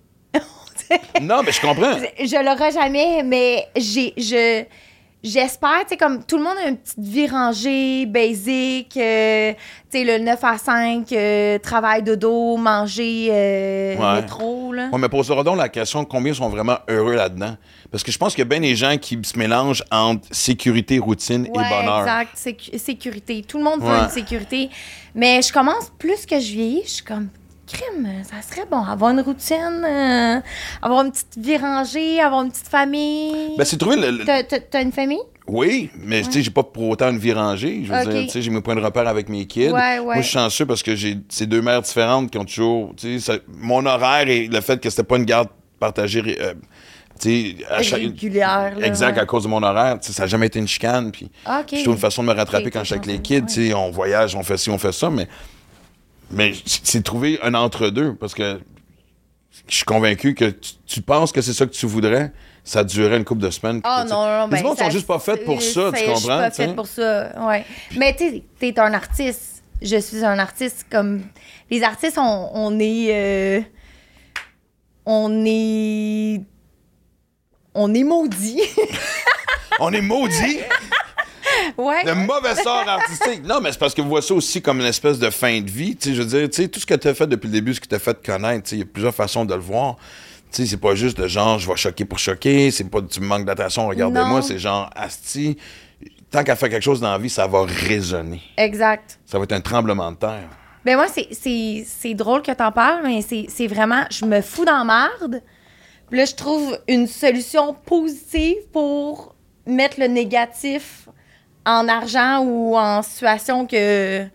Non, 1.21 1.41
mais 1.43 1.51
je 1.51 1.61
comprends. 1.61 1.93
je 2.19 2.43
l'aurai 2.43 2.71
jamais, 2.71 3.23
mais 3.23 3.67
j'ai, 3.75 4.13
je, 4.17 4.63
j'espère, 5.23 5.81
tu 5.81 5.89
sais, 5.89 5.97
comme 5.97 6.23
tout 6.23 6.37
le 6.37 6.43
monde 6.43 6.57
a 6.63 6.69
une 6.69 6.77
petite 6.77 6.99
vie 6.99 7.27
rangée, 7.27 8.05
basic, 8.05 8.95
euh, 8.97 9.53
tu 9.91 9.99
sais, 9.99 10.03
le 10.03 10.19
9 10.23 10.39
à 10.43 10.57
5, 10.57 11.11
euh, 11.11 11.57
travail 11.59 12.03
de 12.03 12.15
dos, 12.15 12.57
manger, 12.57 13.27
euh, 13.31 13.95
Ouais. 13.97 14.21
métro, 14.21 14.71
là. 14.73 14.89
Ouais, 14.91 14.99
mais 14.99 15.09
posera 15.09 15.43
donc 15.43 15.57
la 15.57 15.69
question 15.69 16.05
combien 16.05 16.33
sont 16.33 16.49
vraiment 16.49 16.77
heureux 16.87 17.15
là-dedans? 17.15 17.55
Parce 17.91 18.03
que 18.03 18.11
je 18.11 18.17
pense 18.17 18.33
qu'il 18.35 18.39
y 18.43 18.47
a 18.47 18.49
bien 18.49 18.59
des 18.59 18.75
gens 18.75 18.97
qui 18.97 19.17
se 19.23 19.37
mélangent 19.37 19.83
entre 19.91 20.27
sécurité, 20.31 20.99
routine 20.99 21.43
Ouais, 21.53 21.65
et 21.65 21.69
bonheur. 21.69 21.99
exact. 22.01 22.29
Sécu- 22.35 22.77
sécurité. 22.77 23.43
Tout 23.47 23.57
le 23.57 23.63
monde 23.63 23.81
veut 23.81 23.95
une 23.97 24.09
sécurité. 24.09 24.69
Mais 25.15 25.41
je 25.41 25.51
commence, 25.53 25.91
plus 25.97 26.25
que 26.25 26.37
je 26.39 26.51
vieillis, 26.51 26.81
je 26.83 26.89
suis 26.89 27.03
comme, 27.05 27.29
crime, 27.67 28.07
ça 28.23 28.41
serait 28.41 28.65
bon, 28.69 28.83
avoir 28.83 29.11
une 29.11 29.21
routine, 29.21 29.83
euh, 29.85 30.39
avoir 30.81 31.05
une 31.05 31.11
petite 31.11 31.37
vie 31.37 31.57
rangée, 31.57 32.19
avoir 32.21 32.43
une 32.43 32.51
petite 32.51 32.67
famille. 32.67 33.55
Ben, 33.57 33.65
c'est 33.65 33.77
trouver 33.77 33.97
le- 33.97 34.25
T'as- 34.25 34.81
une 34.81 34.91
famille? 34.91 35.19
Oui, 35.49 35.89
mais 35.97 36.23
tu 36.23 36.31
sais, 36.33 36.41
j'ai 36.41 36.51
pas 36.51 36.63
pour 36.63 36.89
autant 36.89 37.09
une 37.09 37.17
vie 37.19 37.31
rangée. 37.31 37.81
Je 37.85 37.93
veux 37.93 38.03
dire, 38.11 38.23
tu 38.23 38.29
sais, 38.29 38.41
j'ai 38.41 38.49
mes 38.51 38.59
points 38.61 38.75
de 38.75 38.81
repère 38.81 39.07
avec 39.07 39.29
mes 39.29 39.45
kids. 39.45 39.69
Ouais, 39.69 39.99
ouais. 39.99 40.01
Moi, 40.01 40.15
je 40.17 40.21
suis 40.23 40.33
chanceux 40.33 40.65
parce 40.65 40.83
que 40.83 40.93
j'ai 40.95 41.17
ces 41.29 41.45
deux 41.45 41.61
mères 41.61 41.81
différentes 41.81 42.29
qui 42.31 42.37
ont 42.37 42.43
toujours. 42.45 42.93
Tu 42.97 43.19
sais, 43.19 43.41
mon 43.47 43.85
horaire 43.85 44.27
et 44.27 44.47
le 44.47 44.59
fait 44.61 44.81
que 44.81 44.89
c'était 44.89 45.03
pas 45.03 45.15
une 45.17 45.23
garde 45.25 45.47
partagée. 45.79 46.37
euh, 46.41 46.53
tu 47.19 47.29
sais, 47.29 47.55
à 47.69 47.81
chaque- 47.81 48.01
Régulière, 48.01 48.73
là, 48.77 48.85
Exact, 48.85 49.15
ouais. 49.15 49.21
à 49.21 49.25
cause 49.25 49.43
de 49.43 49.47
mon 49.47 49.63
horaire. 49.63 49.97
Tu 50.01 50.07
sais, 50.07 50.13
ça 50.13 50.23
n'a 50.23 50.27
jamais 50.27 50.47
été 50.47 50.59
une 50.59 50.67
chicane. 50.67 51.11
Puis 51.11 51.31
Ah, 51.45 51.61
ok. 51.61 51.77
je 51.77 51.81
trouve 51.81 51.95
une 51.95 51.99
façon 52.01 52.21
de 52.23 52.27
me 52.27 52.33
rattraper 52.33 52.69
quand 52.69 52.79
je 52.81 52.85
suis 52.87 52.93
avec 52.95 53.05
les 53.07 53.19
kids. 53.19 53.45
Tu 53.47 53.69
sais, 53.69 53.73
on 53.73 53.89
voyage, 53.89 54.35
on 54.35 54.43
fait 54.43 54.57
ci, 54.57 54.69
on 54.69 54.77
fait 54.77 54.91
ça, 54.91 55.09
mais. 55.09 55.27
Mais 56.31 56.53
c'est 56.65 57.03
trouver 57.03 57.39
un 57.41 57.53
entre-deux 57.53 58.15
parce 58.15 58.33
que 58.33 58.59
je 59.67 59.75
suis 59.75 59.85
convaincu 59.85 60.33
que 60.35 60.45
tu, 60.49 60.73
tu 60.85 61.01
penses 61.01 61.31
que 61.31 61.41
c'est 61.41 61.53
ça 61.53 61.65
que 61.65 61.71
tu 61.71 61.85
voudrais, 61.85 62.31
ça 62.63 62.83
durerait 62.83 63.17
une 63.17 63.25
couple 63.25 63.41
de 63.41 63.49
semaines. 63.49 63.81
Ah 63.83 64.03
sais, 64.05 64.13
non, 64.13 64.25
non, 64.25 64.47
les 64.47 64.61
ben, 64.61 64.65
autres 64.65 64.83
sont 64.83 64.89
juste 64.89 65.07
pas 65.07 65.19
faites 65.19 65.45
pour 65.45 65.61
ça, 65.61 65.91
tu 65.91 65.99
Je 65.99 66.03
suis 66.03 66.13
comprends? 66.13 66.37
pas 66.37 66.51
faite 66.51 66.75
pour 66.75 66.87
ça, 66.87 67.47
ouais. 67.47 67.65
Mais 67.97 68.15
tu 68.15 68.29
sais, 68.29 68.43
t'es 68.59 68.79
un 68.79 68.93
artiste. 68.93 69.63
Je 69.81 69.97
suis 69.97 70.23
un 70.25 70.39
artiste 70.39 70.85
comme... 70.91 71.21
Les 71.69 71.83
artistes, 71.83 72.17
on, 72.17 72.49
on 72.53 72.79
est... 72.79 73.07
euh, 73.11 73.61
on 75.05 75.43
est... 75.45 76.41
On 77.73 77.93
est 77.93 78.03
maudits. 78.03 78.61
On 79.79 79.93
est 79.93 80.01
maudits? 80.01 80.59
Ouais. 81.77 82.03
Le 82.05 82.15
mauvais 82.15 82.55
sort 82.55 82.87
artistique. 82.87 83.43
Non, 83.43 83.59
mais 83.61 83.71
c'est 83.71 83.79
parce 83.79 83.93
que 83.93 84.01
vous 84.01 84.09
voyez 84.09 84.25
ça 84.25 84.33
aussi 84.33 84.61
comme 84.61 84.79
une 84.79 84.85
espèce 84.85 85.19
de 85.19 85.29
fin 85.29 85.59
de 85.61 85.69
vie. 85.69 85.95
Tu 85.95 86.09
sais, 86.09 86.15
je 86.15 86.21
veux 86.21 86.47
dire, 86.47 86.69
tout 86.69 86.79
ce 86.79 86.85
que 86.85 86.93
tu 86.95 87.07
as 87.07 87.13
fait 87.13 87.27
depuis 87.27 87.47
le 87.47 87.53
début, 87.53 87.73
ce 87.73 87.81
qui 87.81 87.87
t'a 87.87 87.99
fait 87.99 88.23
connaître, 88.25 88.71
il 88.73 88.79
y 88.79 88.81
a 88.81 88.85
plusieurs 88.85 89.13
façons 89.15 89.45
de 89.45 89.53
le 89.53 89.59
voir. 89.61 89.95
C'est 90.51 90.79
pas 90.79 90.95
juste 90.95 91.17
de 91.19 91.27
genre, 91.27 91.59
je 91.59 91.67
vais 91.69 91.75
choquer 91.75 92.05
pour 92.05 92.19
choquer, 92.19 92.71
c'est 92.71 92.89
pas 92.89 93.01
tu 93.01 93.19
me 93.19 93.25
manques 93.27 93.45
d'attention, 93.45 93.87
regardez-moi, 93.87 94.41
c'est 94.41 94.57
genre, 94.57 94.89
asti, 94.95 95.57
tant 96.31 96.43
qu'à 96.43 96.55
faire 96.55 96.69
quelque 96.69 96.83
chose 96.83 97.01
dans 97.01 97.11
la 97.11 97.17
vie, 97.17 97.29
ça 97.29 97.45
va 97.47 97.63
résonner. 97.65 98.41
Exact. 98.55 99.19
Ça 99.25 99.37
va 99.37 99.43
être 99.43 99.51
un 99.51 99.61
tremblement 99.61 100.11
de 100.11 100.17
terre. 100.17 100.49
Ben 100.85 100.95
moi, 100.95 101.07
c'est- 101.09 102.13
drôle 102.13 102.41
que 102.41 102.51
t'en 102.53 102.71
parles, 102.71 103.01
mais 103.03 103.21
c'est 103.21 103.67
vraiment, 103.67 104.05
je 104.09 104.25
me 104.25 104.41
fous 104.41 104.63
dans 104.65 104.85
marde. 104.85 105.41
Puis 106.09 106.17
là, 106.17 106.23
je 106.25 106.33
trouve 106.33 106.79
une 106.87 107.07
solution 107.07 107.73
positive 107.85 108.55
pour 108.71 109.35
mettre 109.65 109.99
le 109.99 110.07
négatif 110.07 111.09
en 111.67 111.87
argent 111.89 112.39
ou 112.43 112.77
en 112.77 113.01
situation 113.01 113.67
que, 113.67 114.25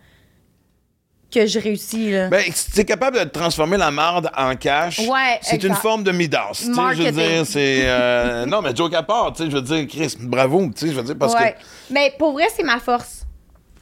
que 1.33 1.47
je 1.47 1.59
réussis. 1.59 2.11
Là. 2.13 2.29
Ben, 2.29 2.45
t'es 2.75 2.85
capable 2.85 3.19
de 3.19 3.25
transformer 3.25 3.79
la 3.79 3.91
marde 3.91 4.31
en 4.37 4.55
cash, 4.55 4.99
Ouais, 5.01 5.39
c'est 5.41 5.63
une 5.65 5.75
forme 5.75 6.05
de 6.05 6.13
Midas. 6.13 6.63
Je 6.65 7.03
veux 7.03 7.11
dire, 7.11 7.47
c'est. 7.47 7.83
euh, 7.85 8.45
non, 8.47 8.61
mais 8.61 8.77
joke 8.77 8.93
à 8.95 9.03
part, 9.03 9.33
tu 9.33 9.43
sais, 9.45 9.51
je 9.51 9.57
veux 9.57 9.63
dire, 9.63 9.87
Chris, 9.89 10.15
bravo, 10.21 10.67
tu 10.67 10.73
sais, 10.87 10.89
je 10.93 10.93
veux 10.99 11.03
dire, 11.03 11.17
parce 11.19 11.35
Ouais. 11.35 11.53
que. 11.59 11.93
Mais 11.95 12.15
pour 12.19 12.33
vrai, 12.33 12.45
c'est 12.55 12.63
ma 12.63 12.79
force. 12.79 13.27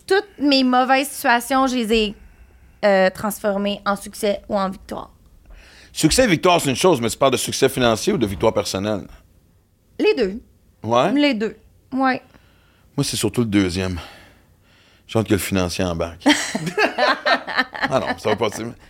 Toutes 0.07 0.29
mes 0.39 0.63
mauvaises 0.65 1.09
situations, 1.09 1.67
je 1.67 1.75
les 1.77 1.93
ai 1.93 2.15
euh, 2.85 3.11
transformées 3.11 3.81
en 3.85 3.97
succès 3.97 4.43
ou 4.49 4.57
en 4.57 4.71
victoire. 4.71 5.11
Succès 5.93 6.25
et 6.25 6.27
victoire, 6.29 6.61
c'est 6.61 6.71
une 6.71 6.77
chose, 6.77 7.01
mais 7.01 7.11
tu 7.11 7.17
parles 7.19 7.33
de 7.33 7.37
succès 7.37 7.69
financier 7.69 8.13
ou 8.13 8.17
de 8.19 8.27
victoire 8.27 8.53
personnelle? 8.55 9.07
Les 9.99 10.15
deux. 10.15 10.41
Ouais? 10.85 11.13
Les 11.13 11.35
deux. 11.35 11.57
Ouais. 11.93 12.23
Moi, 13.01 13.05
c'est 13.07 13.17
surtout 13.17 13.41
le 13.41 13.47
deuxième. 13.47 13.99
Hâte 15.17 15.27
que 15.27 15.33
le 15.33 15.39
financier 15.39 15.83
embarque. 15.83 16.23
ah 17.81 17.99
non, 17.99 18.09
ça 18.19 18.29
va 18.29 18.37
pas. 18.37 18.49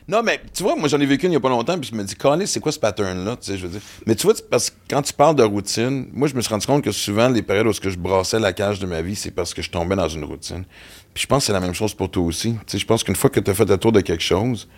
Non, 0.09 0.21
mais 0.25 0.41
tu 0.53 0.65
vois, 0.65 0.75
moi, 0.75 0.89
j'en 0.89 0.99
ai 0.99 1.07
vécu 1.07 1.27
une 1.27 1.33
il 1.33 1.35
y 1.35 1.39
a 1.39 1.41
pas 1.41 1.49
longtemps, 1.49 1.79
puis 1.79 1.89
je 1.93 1.97
me 1.97 2.03
dis, 2.03 2.17
Colin, 2.17 2.45
c'est 2.45 2.59
quoi 2.59 2.73
ce 2.73 2.81
pattern-là? 2.81 3.37
Tu 3.37 3.53
sais, 3.53 3.57
je 3.57 3.69
veux 3.69 3.73
dire? 3.73 3.81
Mais 4.07 4.17
tu 4.17 4.27
vois, 4.27 4.35
parce 4.51 4.71
que 4.71 4.75
quand 4.91 5.01
tu 5.03 5.13
parles 5.13 5.37
de 5.37 5.45
routine, 5.45 6.09
moi, 6.13 6.27
je 6.27 6.35
me 6.35 6.41
suis 6.41 6.51
rendu 6.53 6.67
compte 6.67 6.83
que 6.83 6.91
souvent, 6.91 7.29
les 7.29 7.41
périodes 7.43 7.69
où 7.69 7.73
je 7.73 7.97
brassais 7.97 8.41
la 8.41 8.53
cage 8.53 8.81
de 8.81 8.87
ma 8.87 9.01
vie, 9.01 9.15
c'est 9.15 9.31
parce 9.31 9.55
que 9.55 9.63
je 9.63 9.71
tombais 9.71 9.95
dans 9.95 10.09
une 10.09 10.25
routine. 10.25 10.65
Puis 11.15 11.23
je 11.23 11.27
pense 11.29 11.45
que 11.45 11.47
c'est 11.47 11.53
la 11.53 11.61
même 11.61 11.75
chose 11.75 11.95
pour 11.95 12.11
toi 12.11 12.25
aussi. 12.25 12.55
Tu 12.67 12.73
sais, 12.73 12.79
je 12.79 12.87
pense 12.87 13.05
qu'une 13.05 13.15
fois 13.15 13.31
que 13.31 13.39
tu 13.39 13.49
as 13.49 13.55
fait 13.55 13.65
le 13.69 13.79
tour 13.79 13.93
de 13.93 14.01
quelque 14.01 14.25
chose, 14.25 14.69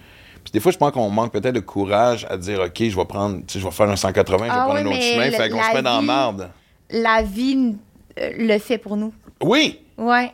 puis 0.45 0.53
des 0.53 0.61
fois, 0.61 0.73
je 0.73 0.77
pense 0.77 0.93
qu'on 0.93 1.09
manque 1.09 1.33
peut-être 1.33 1.55
de 1.55 1.61
courage 1.61 2.27
à 2.29 2.37
dire, 2.37 2.61
OK, 2.61 2.77
je 2.87 2.95
vais 2.95 3.05
prendre, 3.07 3.39
tu 3.47 3.55
sais, 3.55 3.61
je 3.61 3.65
vais 3.65 3.71
faire 3.71 3.89
un 3.89 3.97
180, 3.97 4.37
je 4.37 4.43
vais 4.43 4.49
Ah 4.53 4.65
prendre 4.67 4.75
oui, 4.75 4.81
un 4.83 4.87
autre 4.91 5.01
chemin, 5.03 5.25
le- 5.25 5.33
fait 5.33 5.49
qu'on 5.49 5.63
se 5.63 5.75
met 5.75 5.81
dans 5.83 5.97
la 5.97 6.03
marde. 6.03 6.51
La 6.91 7.23
vie 7.23 7.77
euh, 8.21 8.31
le 8.37 8.59
fait 8.59 8.77
pour 8.77 8.97
nous. 8.99 9.13
Oui! 9.43 9.81
Ouais. 9.99 10.33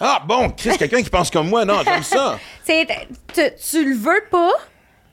Ah 0.00 0.20
bon, 0.26 0.50
Chris, 0.50 0.76
quelqu'un 0.76 1.02
qui 1.02 1.10
pense 1.10 1.30
comme 1.30 1.48
moi, 1.48 1.64
non, 1.64 1.80
j'aime 1.84 2.02
ça. 2.02 2.38
C'est, 2.64 2.86
tu, 3.32 3.40
tu 3.70 3.84
le 3.84 3.94
veux 3.96 4.24
pas, 4.30 4.50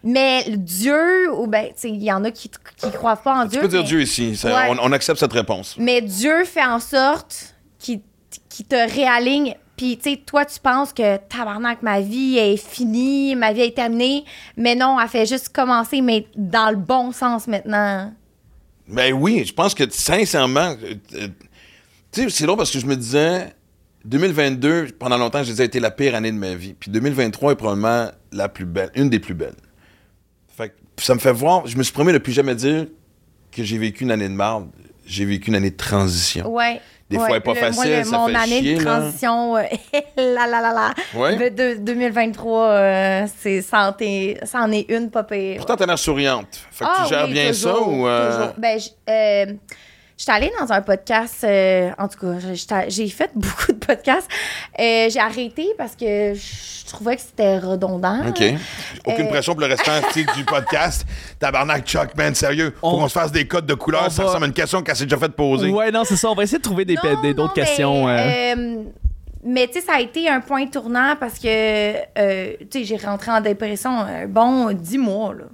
mais 0.03 0.43
Dieu, 0.57 1.31
ou 1.33 1.47
ben, 1.47 1.67
tu 1.67 1.73
sais, 1.77 1.89
il 1.89 2.03
y 2.03 2.11
en 2.11 2.23
a 2.23 2.31
qui, 2.31 2.49
qui 2.49 2.91
croient 2.91 3.15
pas 3.15 3.41
en 3.41 3.43
Tu 3.43 3.49
Dieu. 3.51 3.61
peux 3.61 3.67
dire 3.67 3.81
mais, 3.81 3.87
Dieu 3.87 4.01
ici, 4.01 4.35
ça- 4.35 4.49
Ouais. 4.53 4.75
on, 4.79 4.89
on 4.89 4.91
accepte 4.91 5.19
cette 5.19 5.33
réponse. 5.33 5.75
mais 5.77 6.01
Dieu 6.01 6.43
fait 6.45 6.65
en 6.65 6.79
sorte 6.79 7.55
qu'il, 7.79 8.01
qu'il 8.49 8.65
te 8.65 8.75
réaligne. 8.75 9.55
Puis, 9.77 9.97
tu 9.97 10.11
sais, 10.11 10.17
toi, 10.17 10.45
tu 10.45 10.59
penses 10.59 10.93
que 10.93 11.17
tabarnak, 11.17 11.81
ma 11.81 12.01
vie 12.01 12.37
est 12.37 12.57
finie, 12.57 13.35
ma 13.35 13.51
vie 13.53 13.61
est 13.61 13.75
terminée. 13.75 14.25
Mais 14.57 14.75
non, 14.75 14.99
elle 14.99 15.07
fait 15.07 15.25
juste 15.25 15.49
commencer, 15.49 16.01
mais 16.01 16.27
dans 16.35 16.69
le 16.69 16.75
bon 16.75 17.11
sens 17.11 17.47
maintenant. 17.47 18.13
Ben 18.87 19.13
oui, 19.13 19.43
je 19.45 19.53
pense 19.53 19.73
que 19.73 19.89
sincèrement, 19.89 20.75
euh, 20.83 20.95
euh, 21.15 21.27
tu 22.11 22.23
sais, 22.23 22.29
c'est 22.29 22.45
drôle 22.45 22.57
parce 22.57 22.71
que 22.71 22.79
je 22.79 22.85
me 22.85 22.95
disais, 22.95 23.53
2022, 24.05 24.87
pendant 24.99 25.17
longtemps, 25.17 25.43
je 25.43 25.49
disais, 25.51 25.63
a 25.63 25.65
été 25.65 25.79
la 25.79 25.91
pire 25.91 26.15
année 26.15 26.31
de 26.31 26.37
ma 26.37 26.53
vie. 26.55 26.73
Puis 26.73 26.89
2023 26.91 27.53
est 27.53 27.55
probablement 27.55 28.09
la 28.31 28.49
plus 28.49 28.65
belle, 28.65 28.89
une 28.95 29.09
des 29.09 29.19
plus 29.19 29.33
belles. 29.33 29.55
Fait 30.55 30.69
que 30.69 31.03
ça 31.03 31.13
me 31.13 31.19
fait 31.19 31.31
voir, 31.31 31.67
je 31.67 31.77
me 31.77 31.83
suis 31.83 31.93
promis 31.93 32.13
de 32.13 32.17
plus 32.17 32.33
jamais 32.33 32.55
dire 32.55 32.87
que 33.51 33.63
j'ai 33.63 33.77
vécu 33.77 34.03
une 34.03 34.11
année 34.11 34.27
de 34.29 34.33
marde. 34.33 34.69
J'ai 35.05 35.25
vécu 35.25 35.49
une 35.49 35.55
année 35.55 35.71
de 35.71 35.77
transition. 35.77 36.47
Ouais. 36.53 36.79
Des 37.09 37.17
ouais. 37.17 37.25
fois, 37.25 37.35
elle 37.35 37.41
pas 37.41 37.53
Le- 37.53 37.59
facile, 37.59 37.75
moi, 37.89 37.97
le- 37.97 38.03
ça 38.05 38.17
mon 38.17 38.27
fait 38.27 38.35
année 38.35 38.59
chier, 38.61 38.75
de 38.77 38.83
là. 38.85 38.99
transition, 38.99 39.57
euh, 39.57 39.61
là, 40.17 40.47
là, 40.47 40.61
là, 40.61 40.73
là. 40.73 40.93
Ouais. 41.13 41.49
De, 41.49 41.73
de- 41.73 41.79
2023, 41.83 42.67
euh, 42.69 43.25
c'est, 43.39 43.61
ça, 43.61 43.89
en 43.89 43.95
est, 43.99 44.39
ça 44.45 44.61
en 44.61 44.71
est 44.71 44.85
une, 44.89 45.09
pas 45.11 45.23
pire. 45.23 45.57
Pourtant, 45.57 45.75
t'as 45.75 45.85
l'air 45.85 45.99
souriante. 45.99 46.65
Fait 46.71 46.85
que 46.85 46.89
Ah 46.93 47.03
tu 47.03 47.09
gères 47.13 47.25
oui, 47.25 47.33
bien 47.33 47.51
ça 47.51 47.71
toujours, 47.73 47.87
ou. 47.89 48.07
euh, 48.07 48.31
toujours. 48.31 48.53
Ben, 48.57 49.59
j- 50.21 50.29
euh, 50.29 50.31
j'étais 50.31 50.31
allée 50.31 50.51
dans 50.59 50.71
un 50.71 50.81
podcast, 50.81 51.43
euh, 51.43 51.89
en 51.97 52.07
tout 52.07 52.19
cas, 52.19 52.85
j'ai 52.87 53.07
fait 53.09 53.31
beaucoup 53.35 53.71
de 53.71 53.77
podcasts. 53.85 54.29
Euh, 54.79 55.09
j'ai 55.09 55.19
arrêté 55.19 55.67
parce 55.77 55.95
que 55.95 56.33
je 56.33 56.85
trouvais 56.87 57.15
que 57.15 57.21
c'était 57.21 57.57
redondant. 57.59 58.19
OK. 58.27 58.43
Aucune 59.05 59.25
Euh, 59.25 59.29
pression 59.29 59.53
pour 59.53 59.61
le 59.61 59.67
restant 59.67 59.91
du 60.35 60.43
podcast. 60.45 61.05
Tabarnak, 61.39 61.85
Chuck, 61.85 62.15
man, 62.15 62.35
sérieux. 62.35 62.73
Faut 62.81 62.87
On- 62.87 62.99
qu'on 62.99 63.07
se 63.07 63.13
fasse 63.13 63.31
des 63.31 63.47
codes 63.47 63.65
de 63.65 63.73
couleurs. 63.73 64.03
on 64.07 64.09
Ça 64.09 64.23
va- 64.23 64.27
ressemble 64.29 64.45
à 64.45 64.47
une 64.47 64.53
question 64.53 64.81
qu'elle 64.81 64.95
s'est 64.95 65.05
déjà 65.05 65.17
fait 65.17 65.29
poser. 65.29 65.69
Ouais, 65.69 65.91
non, 65.91 66.03
c'est 66.03 66.15
ça. 66.17 66.29
On 66.29 66.35
va 66.35 66.43
essayer 66.43 66.57
de 66.59 66.63
trouver 66.63 66.85
des, 66.85 66.95
d'autres 67.33 67.53
questions. 67.53 68.07
euh. 68.07 68.17
euh, 68.55 68.83
mais 69.43 69.67
tu 69.67 69.73
sais, 69.73 69.81
ça 69.81 69.93
a 69.95 69.99
été 70.01 70.29
un 70.29 70.39
point 70.39 70.67
tournant 70.67 71.15
parce 71.19 71.39
que, 71.39 71.47
euh, 71.47 72.53
tu 72.69 72.79
sais, 72.79 72.83
j'ai 72.83 72.97
rentré 72.97 73.31
en 73.31 73.41
dépression 73.41 73.89
un 73.99 74.27
bon 74.27 74.71
10 74.71 74.97
mois, 74.99 75.33
là. 75.33 75.45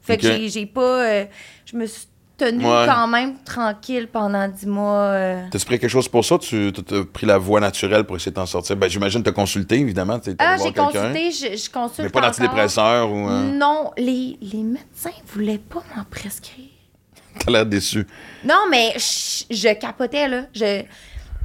Fait 0.00 0.16
que 0.18 0.22
j'ai- 0.24 0.48
j'ai 0.48 0.66
pas... 0.66 0.80
euh, 0.80 1.24
je 1.64 1.76
me 1.76 1.86
suis 1.86 2.06
Ouais. 2.40 2.86
quand 2.86 3.06
même 3.06 3.34
tranquille 3.44 4.08
pendant 4.12 4.48
10 4.48 4.66
mois. 4.66 4.92
euh. 5.02 5.42
T'as 5.50 5.58
pris 5.60 5.78
quelque 5.78 5.88
chose 5.88 6.08
pour 6.08 6.24
ça? 6.24 6.36
Tu 6.38 6.72
as 6.90 7.04
pris 7.12 7.26
la 7.26 7.38
voie 7.38 7.60
naturelle 7.60 8.04
pour 8.04 8.16
essayer 8.16 8.30
de 8.32 8.36
t'en 8.36 8.46
sortir? 8.46 8.76
Ben, 8.76 8.90
j'imagine 8.90 9.22
te 9.22 9.30
consulter, 9.30 9.76
évidemment. 9.78 10.18
t'es 10.18 10.30
allé 10.30 10.36
Ah, 10.40 10.56
j'ai 10.62 10.72
consulté, 10.72 11.30
je, 11.30 11.56
je 11.56 11.70
consulte 11.70 12.00
Mais 12.06 12.08
pas 12.10 12.20
d'antidépresseur 12.22 13.10
ou. 13.10 13.28
euh, 13.28 13.52
Non, 13.52 13.92
les, 13.96 14.36
les 14.42 14.62
médecins 14.62 15.10
voulaient 15.32 15.58
pas 15.58 15.82
m'en 15.96 16.04
prescrire. 16.04 16.66
T'as 17.38 17.52
l'air 17.52 17.66
déçu. 17.66 18.06
Non, 18.44 18.64
mais 18.70 18.94
je, 18.96 19.44
je 19.54 19.72
capotais, 19.74 20.28
là. 20.28 20.42
Je, 20.54 20.82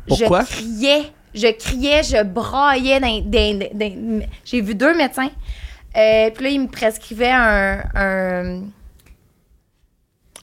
Pourquoi? 0.07 0.41
Je 0.43 0.55
criais. 0.57 1.11
Je 1.35 1.47
criais, 1.51 2.01
je 2.03 2.23
braillais. 2.23 2.99
Dans, 2.99 3.21
dans- 3.23 3.69
dans- 3.73 4.25
J'ai 4.43 4.61
vu 4.61 4.73
deux 4.73 4.95
médecins. 4.97 5.29
Euh, 5.95 6.29
puis 6.31 6.43
là, 6.43 6.49
ils 6.49 6.61
me 6.61 6.67
prescrivaient 6.67 7.31
un... 7.31 7.83
un- 7.95 8.61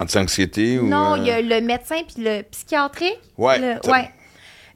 Anti-anxiété 0.01 0.79
ou. 0.79 0.87
Non, 0.89 1.15
euh, 1.15 1.19
il 1.19 1.27
y 1.27 1.31
a 1.31 1.41
le 1.41 1.61
médecin 1.61 1.97
puis 2.07 2.23
le 2.23 2.43
psychiatrique. 2.43 3.19
Ouais, 3.39 3.59
Le- 3.59 3.91
ouais. 3.91 4.11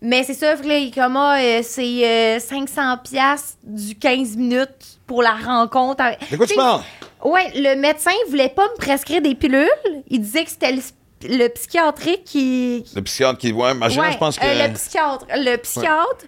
Mais 0.03 0.25
c'est 0.25 0.33
ça, 0.35 0.55
que 0.57 0.67
là, 0.67 0.81
comme, 0.95 1.17
euh, 1.19 1.61
c'est 1.63 2.07
euh, 2.37 2.39
500 2.41 2.99
pièces 3.05 3.59
du 3.63 3.95
15 3.97 4.35
minutes 4.37 4.99
pour 5.07 5.23
la 5.23 5.33
rencontre. 5.35 6.03
De 6.31 6.37
quoi 6.39 6.47
tu 6.47 6.55
parles? 6.55 6.81
Ouais, 7.23 7.53
le 7.55 7.75
médecin 7.79 8.13
voulait 8.31 8.49
pas 8.49 8.67
me 8.69 8.77
prescrire 8.79 9.21
des 9.21 9.35
pilules. 9.35 9.69
Il 10.09 10.23
disait 10.23 10.45
que 10.45 10.51
c'était 10.51 10.73
le, 10.73 10.81
le 11.25 11.49
psychiatrique 11.49 12.25
qui. 12.25 12.83
Le 12.95 13.03
psychiatre 13.03 13.39
qui. 13.39 13.53
Ouais, 13.53 13.75
ma 13.75 13.89
Ouais, 13.89 14.13
je 14.13 14.17
pense 14.17 14.39
que. 14.39 14.47
euh, 14.47 14.67
le 14.69 14.73
psychiatre. 14.73 15.27
Le 15.37 15.57
psychiatre. 15.59 16.25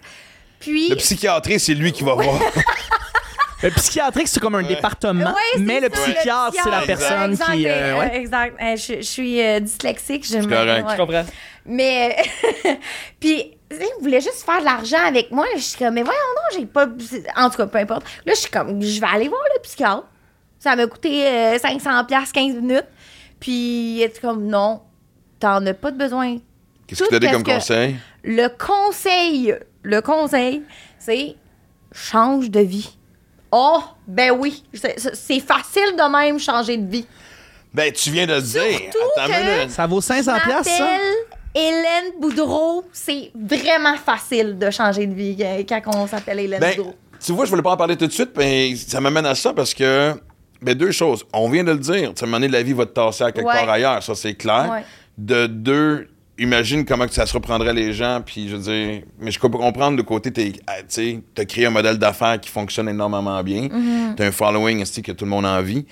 Puis. 0.59 0.89
Le 0.89 0.95
psychiatriste, 0.97 1.65
c'est 1.65 1.73
lui 1.73 1.91
qui 1.91 2.03
va 2.03 2.13
voir. 2.13 2.39
Le 3.63 3.69
psychiatrique, 3.71 4.27
c'est 4.27 4.39
comme 4.39 4.55
un 4.55 4.63
département, 4.63 5.25
Ouais, 5.31 5.59
mais 5.59 5.79
le 5.79 5.89
ça, 5.93 6.01
psychiatre, 6.01 6.55
c'est 6.63 6.69
la 6.69 6.81
personne 6.81 7.31
Exact, 7.31 7.51
qui. 7.53 7.67
euh, 7.67 7.71
euh, 7.95 7.99
ouais. 7.99 8.17
exact. 8.17 8.61
Euh, 8.61 8.75
je, 8.75 8.93
je 8.97 9.01
suis 9.01 9.41
euh, 9.41 9.59
dyslexique. 9.61 10.27
Je 10.27 10.37
me- 10.37 10.45
correct. 10.47 10.85
ouais. 10.85 10.91
Je 10.93 10.97
comprends. 10.97 11.25
Mais. 11.65 12.17
puis, 13.19 13.51
tu 13.69 13.77
sais, 13.77 13.89
il 13.97 14.03
voulait 14.03 14.21
juste 14.21 14.43
faire 14.45 14.59
de 14.59 14.65
l'argent 14.65 15.03
avec 15.07 15.31
moi. 15.31 15.45
Je 15.55 15.61
suis 15.61 15.77
comme, 15.77 15.93
mais 15.93 16.03
voyons, 16.03 16.19
non, 16.35 16.59
j'ai 16.59 16.65
pas. 16.65 16.87
En 17.37 17.49
tout 17.49 17.57
cas, 17.57 17.67
peu 17.67 17.77
importe. 17.79 18.03
Là, 18.25 18.33
je 18.35 18.39
suis 18.41 18.51
comme, 18.51 18.81
je 18.81 18.99
vais 18.99 19.07
aller 19.07 19.29
voir 19.29 19.41
le 19.55 19.61
psychiatre. 19.61 20.03
Ça 20.59 20.75
m'a 20.75 20.85
coûté 20.87 21.25
euh, 21.27 21.57
500$, 21.57 22.31
15 22.31 22.55
minutes. 22.55 22.85
Puis, 23.39 23.95
il 23.97 24.01
était 24.03 24.19
comme, 24.21 24.45
non, 24.47 24.81
t'en 25.39 25.65
as 25.65 25.73
pas 25.73 25.91
de 25.91 25.97
besoin. 25.97 26.37
Qu'est-ce 26.87 26.99
que 27.01 27.05
Tout 27.05 27.11
t'as 27.11 27.19
dit 27.19 27.31
comme 27.31 27.43
que- 27.43 27.51
conseil? 27.51 27.95
Le 28.25 28.47
conseil, 28.49 29.55
le 29.83 30.01
conseil, 30.01 30.63
c'est 30.99 31.35
change 31.93 32.49
de 32.49 32.59
vie. 32.61 32.97
Oh, 33.55 33.83
ben 34.07 34.31
oui, 34.31 34.63
c'est 34.73 35.39
facile 35.39 35.95
de 35.95 36.11
même 36.11 36.39
changer 36.39 36.75
de 36.77 36.89
vie. 36.89 37.05
Ben, 37.73 37.91
tu 37.91 38.09
viens 38.09 38.25
de 38.25 38.33
le 38.33 38.41
dire. 38.41 38.79
Attends 39.17 39.31
que-. 39.31 39.69
Ça 39.69 39.85
vaut 39.85 40.01
500 40.01 40.31
Je 40.39 40.43
piastres, 40.43 40.71
ça? 40.75 40.89
Hélène 41.53 42.19
Boudreau. 42.19 42.83
C'est 42.91 43.31
vraiment 43.35 43.95
facile 43.97 44.57
de 44.57 44.71
changer 44.71 45.05
de 45.05 45.13
vie 45.13 45.37
euh, 45.41 45.63
quand 45.69 45.81
on 45.95 46.07
s'appelle 46.07 46.39
Hélène 46.39 46.59
Ben, 46.59 46.75
Boudreau. 46.75 46.95
tu 47.23 47.31
vois, 47.31 47.45
je 47.45 47.51
voulais 47.51 47.61
pas 47.61 47.71
en 47.73 47.77
parler 47.77 47.95
tout 47.95 48.07
de 48.07 48.11
suite, 48.11 48.31
mais 48.35 48.75
ça 48.75 48.99
m'amène 48.99 49.25
à 49.27 49.35
ça 49.35 49.53
parce 49.53 49.73
que, 49.75 50.13
ben, 50.61 50.73
deux 50.73 50.91
choses. 50.91 51.23
On 51.31 51.47
vient 51.49 51.63
de 51.63 51.71
le 51.71 51.77
dire. 51.77 52.09
Tu 52.09 52.15
sais, 52.17 52.23
À 52.23 52.27
un 52.27 52.31
moment 52.31 52.37
donné, 52.39 52.47
la 52.47 52.63
vie 52.63 52.73
va 52.73 52.85
te 52.87 52.91
tasser 52.93 53.23
à 53.23 53.31
quelque 53.31 53.45
Ouais. 53.45 53.53
part 53.53 53.69
ailleurs, 53.69 54.01
ça, 54.01 54.15
c'est 54.15 54.33
clair. 54.33 54.69
Ouais. 54.71 54.83
De 55.19 55.45
deux, 55.45 56.07
imagine 56.39 56.85
comment 56.85 57.05
que 57.05 57.13
ça 57.13 57.25
se 57.25 57.33
reprendrait 57.33 57.73
les 57.73 57.93
gens, 57.93 58.21
puis 58.25 58.49
je 58.49 58.55
veux 58.55 58.61
dire, 58.63 59.03
mais 59.19 59.31
je 59.31 59.39
peux 59.39 59.49
comprendre 59.49 59.97
de 59.97 60.01
côté, 60.01 60.31
t'es- 60.31 60.53
ah, 60.67 60.77
tu 60.79 60.85
sais, 60.87 61.19
t'as 61.35 61.45
créé 61.45 61.65
un 61.65 61.69
modèle 61.69 61.97
d'affaires 61.97 62.39
qui 62.39 62.49
fonctionne 62.49 62.89
énormément 62.89 63.41
bien. 63.43 63.67
Mm-hmm. 63.67 64.15
T'as 64.15 64.27
un 64.27 64.31
following, 64.31 64.79
esti, 64.81 65.01
que 65.01 65.11
tout 65.11 65.25
le 65.25 65.31
monde 65.31 65.45
a 65.45 65.59
envie. 65.59 65.85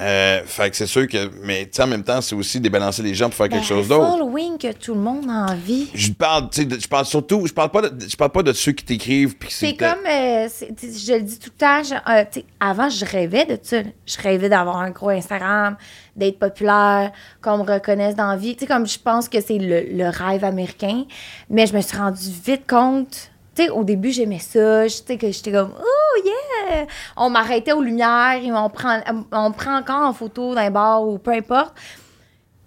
Euh, 0.00 0.42
fait 0.44 0.70
que 0.70 0.76
c'est 0.76 0.86
sûr 0.86 1.08
que. 1.08 1.30
Mais 1.42 1.70
en 1.78 1.86
même 1.86 2.02
temps, 2.04 2.20
c'est 2.20 2.34
aussi 2.34 2.60
débalancer 2.60 3.02
les 3.02 3.14
gens 3.14 3.26
pour 3.26 3.34
faire 3.36 3.48
Ben, 3.48 3.56
quelque 3.56 3.66
chose 3.66 3.88
d'autre. 3.88 4.06
following 4.10 4.58
que 4.58 4.72
tout 4.72 4.92
le 4.94 5.00
monde 5.00 5.24
a 5.30 5.52
envie. 5.52 5.88
Je 5.94 6.12
parle, 6.12 6.50
tu 6.50 6.62
sais, 6.68 6.80
je 6.80 6.86
parle 6.86 7.06
surtout, 7.06 7.46
je 7.46 7.52
parle 7.54 7.70
pas 7.70 7.82
de, 7.88 8.06
je 8.08 8.14
parle 8.16 8.30
pas 8.32 8.42
de 8.42 8.52
ceux 8.52 8.72
qui 8.72 8.84
t'écrivent 8.84 9.34
C'est 9.48 9.74
comme, 9.74 10.04
euh, 10.06 10.48
je 10.50 11.12
le 11.14 11.22
dis 11.22 11.38
tout 11.38 11.50
le 11.54 11.58
temps, 11.58 11.82
je- 11.82 11.94
euh, 11.94 12.24
tu 12.30 12.40
sais, 12.40 12.46
avant, 12.60 12.90
je 12.90 13.04
rêvais 13.06 13.46
de 13.46 13.58
ça. 13.62 13.78
Je 14.04 14.16
rêvais 14.20 14.48
d'avoir 14.50 14.76
un 14.78 14.90
gros 14.90 15.08
Instagram, 15.08 15.76
d'être 16.14 16.38
populaire, 16.38 17.10
qu'on 17.42 17.58
me 17.58 17.62
reconnaisse 17.72 18.14
dans 18.16 18.28
la 18.28 18.36
vie. 18.36 18.54
Tu 18.54 18.60
sais, 18.60 18.66
comme 18.66 18.86
je 18.86 18.98
pense 18.98 19.28
que 19.30 19.40
c'est 19.40 19.58
le, 19.58 19.80
le 19.96 20.08
rêve 20.10 20.44
américain. 20.44 21.04
Mais 21.48 21.66
je 21.66 21.74
me 21.74 21.80
suis 21.80 21.96
rendu 21.96 22.20
vite 22.44 22.66
compte. 22.68 23.30
Tu 23.54 23.62
sais, 23.64 23.70
au 23.70 23.82
début, 23.84 24.12
j'aimais 24.12 24.40
ça. 24.40 24.82
Tu 24.84 24.90
sais, 25.06 25.16
que 25.16 25.30
j'étais 25.32 25.52
comme, 25.52 25.72
oh 25.78 26.05
yeah! 26.24 26.86
On 27.16 27.30
m'arrêtait 27.30 27.72
aux 27.72 27.82
lumières 27.82 28.40
et 28.42 28.52
on 28.52 28.68
prend, 28.70 29.00
on 29.32 29.52
prend 29.52 29.78
encore 29.78 30.02
en 30.02 30.12
photo 30.12 30.54
d'un 30.54 30.70
bar 30.70 31.06
ou 31.06 31.18
peu 31.18 31.32
importe. 31.32 31.74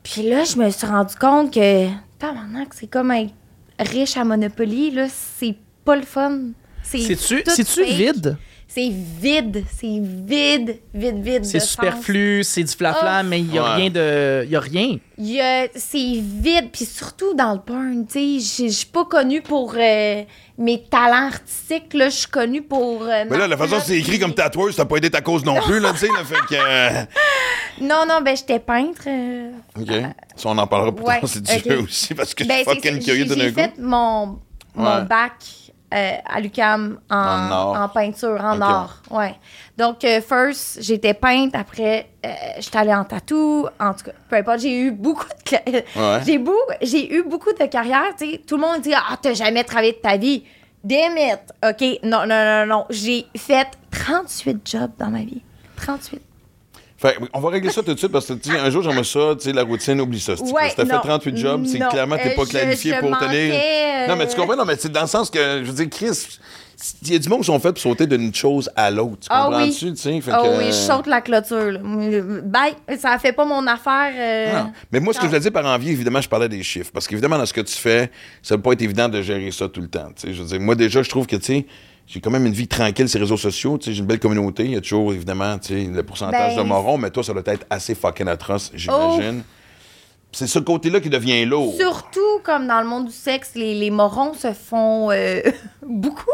Puis 0.04 0.24
là, 0.24 0.44
je 0.44 0.58
me 0.58 0.70
suis 0.70 0.88
rendu 0.88 1.16
compte 1.16 1.54
que, 1.54 1.88
tabarnak, 2.18 2.74
c'est 2.74 2.88
comme 2.88 3.12
être 3.12 3.34
riche 3.80 4.18
à 4.18 4.24
Monopoly, 4.24 4.92
là, 4.92 5.08
c'est 5.10 5.56
pas 5.86 5.96
le 5.96 6.04
fun. 6.04 6.40
C'est-tu 6.84 7.84
vide? 7.84 8.38
C'est 8.72 8.90
vide, 8.92 9.64
c'est 9.76 10.00
vide, 10.00 10.78
vide, 10.94 11.24
vide. 11.24 11.44
C'est 11.44 11.60
superflu, 11.60 12.44
c'est 12.44 12.64
du 12.64 12.72
flafla, 12.72 13.22
Oh. 13.24 13.28
mais 13.28 13.40
il 13.40 13.52
y 13.52 13.58
a 13.58 13.64
Ouais. 13.64 13.74
rien 13.78 13.90
de. 13.90 14.44
Il 14.46 14.52
y 14.52 14.56
a 14.56 14.60
rien. 14.60 14.98
Il 15.18 15.28
y 15.28 15.42
a- 15.42 15.68
C'est 15.76 15.98
vide, 16.22 16.70
puis 16.72 16.86
surtout 16.86 17.34
dans 17.34 17.54
le 17.54 17.60
porn, 17.62 18.06
tu 18.06 18.40
sais, 18.40 18.64
je 18.64 18.68
je 18.70 18.74
suis 18.78 18.86
pas 18.86 19.06
connue 19.06 19.42
pour 19.42 19.74
euh, 19.76 20.22
mes 20.60 20.84
talents 20.84 21.30
artistiques, 21.30 21.96
là, 21.96 22.10
je 22.10 22.16
suis 22.16 22.28
connue 22.28 22.62
pour... 22.62 23.02
euh, 23.04 23.26
Mais 23.28 23.38
là, 23.40 23.48
la 23.48 23.58
façon 23.58 23.78
dont 23.78 23.82
c'est 23.84 23.98
écrit 23.98 24.20
comme 24.20 24.36
tatoueuse, 24.36 24.76
ça 24.76 24.84
n'a 24.84 24.88
pas 24.88 24.98
été 24.98 25.10
ta 25.10 25.22
cause 25.22 25.44
non 25.44 25.60
plus, 25.62 25.80
là, 25.80 25.92
tu 25.94 25.98
sais, 26.00 26.08
fait 26.24 26.36
que. 26.48 26.56
euh, 26.56 27.04
Non, 27.82 28.04
non, 28.08 28.22
ben 28.24 28.38
j'étais 28.38 28.60
peintre. 28.60 29.02
euh, 29.08 29.50
OK. 29.80 29.90
Ça, 30.36 30.50
on 30.50 30.58
en 30.60 30.68
parlera 30.68 30.96
plus 30.96 31.04
Ouais, 31.06 31.20
tard, 31.20 31.28
c'est 31.30 31.76
aussi, 31.78 32.14
parce 32.14 32.36
que 32.36 32.44
je 32.44 32.48
Ben, 32.50 32.58
suis 32.58 32.66
c'est 32.66 32.76
fucking 32.76 33.00
curieux 33.04 33.26
J'ai- 33.28 33.36
de 33.36 33.42
J'ai 33.42 33.52
fait 33.52 33.70
coup. 33.70 33.82
mon, 33.82 34.38
mon 34.76 34.98
Ouais. 34.98 35.06
bac 35.06 35.34
euh, 35.94 36.12
à 36.26 36.40
l'UCAM 36.40 37.00
en, 37.10 37.16
En 37.16 37.52
or. 37.52 37.76
en 37.82 37.90
peinture, 37.90 38.40
en 38.44 38.58
Ok. 38.58 38.64
or. 38.64 39.18
Ouais. 39.20 39.36
Donc, 39.78 40.04
euh, 40.04 40.22
first, 40.22 40.78
j'étais 40.82 41.14
peintre. 41.14 41.58
Après, 41.60 42.10
euh, 42.26 42.30
j'étais 42.60 42.78
allée 42.78 42.94
en 42.94 43.04
tatou. 43.06 43.68
En 43.80 43.94
tout 43.94 44.06
cas, 44.06 44.12
peu 44.30 44.36
importe, 44.36 44.60
j'ai 44.60 44.80
eu 44.80 44.92
beaucoup 44.92 45.26
de... 45.26 45.72
Ouais. 46.00 46.20
J'ai 46.26 46.38
beau- 46.38 46.54
j'ai 46.82 47.14
eu 47.14 47.24
beaucoup 47.24 47.52
de 47.54 47.66
carrières. 47.66 48.16
tu 48.18 48.30
sais. 48.32 48.42
Tout 48.46 48.56
le 48.58 48.62
monde 48.62 48.82
dit 48.82 48.94
«Ah, 48.96 49.18
t'as 49.22 49.34
jamais 49.34 49.64
travaillé 49.64 49.94
de 49.94 49.98
ta 49.98 50.16
vie.» 50.18 50.44
Damn 50.84 51.18
it! 51.18 51.40
OK, 51.66 52.00
non, 52.04 52.26
non, 52.26 52.44
non, 52.46 52.66
non. 52.66 52.86
J'ai 52.90 53.26
fait 53.36 53.68
38 53.92 54.60
jobs 54.66 54.92
dans 54.98 55.10
ma 55.10 55.20
vie. 55.20 55.42
38. 55.76 56.22
Fait, 57.02 57.18
on 57.34 57.40
va 57.40 57.50
régler 57.50 57.72
ça 57.72 57.82
tout 57.82 57.94
de 57.94 57.98
suite 58.00 58.12
parce 58.12 58.26
que 58.26 58.34
tu 58.34 58.52
sais, 58.52 58.58
un 58.60 58.70
jour 58.70 58.84
j'aimerais 58.84 59.04
ça, 59.06 59.34
tu 59.38 59.46
sais, 59.46 59.54
la 59.54 59.64
routine, 59.64 60.02
oublie 60.02 60.20
ça. 60.20 60.36
Si 60.36 60.44
Ouais, 60.52 60.74
t'as 60.76 60.86
fait 60.86 60.94
non. 60.94 61.00
38 61.00 61.38
jobs, 61.38 61.66
c'est 61.66 61.80
clairement 61.80 62.18
t'es 62.18 62.36
pas 62.36 62.42
Euh, 62.42 62.46
qualifié 62.46 62.94
pour 63.00 63.18
tenir. 63.18 63.54
euh, 63.56 64.08
Non, 64.08 64.16
mais 64.18 64.28
tu 64.28 64.36
comprends, 64.36 64.58
non, 64.58 64.66
mais 64.66 64.76
c'est 64.78 64.92
dans 64.92 65.02
le 65.02 65.08
sens 65.08 65.30
que, 65.30 65.62
je 65.64 65.72
veux 65.72 65.74
dire, 65.86 65.88
Chris, 65.90 66.40
il 67.04 67.14
y 67.14 67.16
a 67.16 67.20
du 67.20 67.30
monde 67.30 67.40
qui 67.40 67.46
sont 67.46 67.60
faits 67.60 67.74
pour 67.74 67.82
sauter 67.82 68.06
d'une 68.08 68.34
chose 68.36 68.70
à 68.76 68.92
l'autre. 68.92 69.20
Tu 69.22 69.28
Ah 69.30 69.48
oui. 69.50 69.56
comprends-tu, 69.56 69.92
tu 69.94 69.96
sais? 69.98 70.20
Fait 70.22 70.32
Oh 70.38 70.44
que- 70.44 70.58
oui, 70.60 70.66
je 70.68 70.72
saute 70.72 71.08
la 71.08 71.22
clôture. 71.22 71.72
là. 71.72 71.80
Bye! 72.44 72.74
Ça 72.98 73.18
fait 73.18 73.34
pas 73.34 73.46
mon 73.46 73.66
affaire. 73.68 74.12
euh, 74.18 74.60
Non. 74.64 74.72
Mais 74.92 75.00
moi, 75.00 75.14
ce 75.14 75.20
que 75.20 75.24
je 75.24 75.30
voulais 75.30 75.40
dire 75.42 75.52
par 75.54 75.66
envie, 75.66 75.92
évidemment, 75.92 76.20
je 76.22 76.28
parlais 76.30 76.50
des 76.50 76.64
chiffres. 76.64 76.92
Parce 76.94 77.08
qu'évidemment, 77.08 77.38
dans 77.38 77.46
ce 77.46 77.54
que 77.54 77.62
tu 77.62 77.76
fais, 77.76 78.12
ça 78.42 78.56
va 78.58 78.62
pas 78.62 78.74
être 78.74 78.82
évident 78.82 79.08
de 79.08 79.22
gérer 79.22 79.52
ça 79.52 79.68
tout 79.70 79.82
le 79.82 79.88
temps. 79.90 80.10
tu. 80.22 80.34
Je 80.34 80.42
veux 80.42 80.48
dire, 80.50 80.60
moi, 80.60 80.76
déjà, 80.76 81.02
je 81.04 81.10
trouve 81.10 81.28
que, 81.28 81.36
tu 81.38 81.44
sais, 81.46 81.66
j'ai 82.12 82.20
quand 82.22 82.32
même 82.32 82.48
une 82.48 82.54
vie 82.54 82.68
tranquille 82.68 83.08
sur 83.08 83.20
les 83.20 83.26
réseaux 83.26 83.38
sociaux. 83.38 83.78
tu 83.78 83.86
sais, 83.86 83.94
J'ai 83.94 84.00
une 84.00 84.08
belle 84.08 84.20
communauté. 84.20 84.64
Il 84.66 84.72
y 84.72 84.76
a 84.76 84.82
toujours, 84.82 85.14
évidemment, 85.14 85.60
tu 85.60 85.68
sais, 85.68 85.90
le 85.94 86.02
pourcentage 86.02 86.56
Ben, 86.56 86.64
de 86.64 86.68
morons, 86.68 86.98
mais 86.98 87.12
toi, 87.12 87.24
ça 87.24 87.34
doit 87.34 87.44
être 87.46 87.68
assez 87.70 87.94
fucking 87.94 88.28
atroce, 88.28 88.72
j'imagine. 88.74 89.44
C'est 90.32 90.48
ce 90.48 90.60
côté-là 90.60 91.00
qui 91.00 91.10
devient 91.10 91.44
lourd. 91.46 91.74
Surtout 91.80 92.40
comme 92.44 92.68
dans 92.68 92.82
le 92.82 92.88
monde 92.88 93.08
du 93.08 93.12
sexe, 93.12 93.52
les, 93.56 93.74
les 93.74 93.90
morons 93.92 94.34
se 94.36 94.54
font 94.54 95.10
euh, 95.12 95.42
beaucoup. 95.86 96.26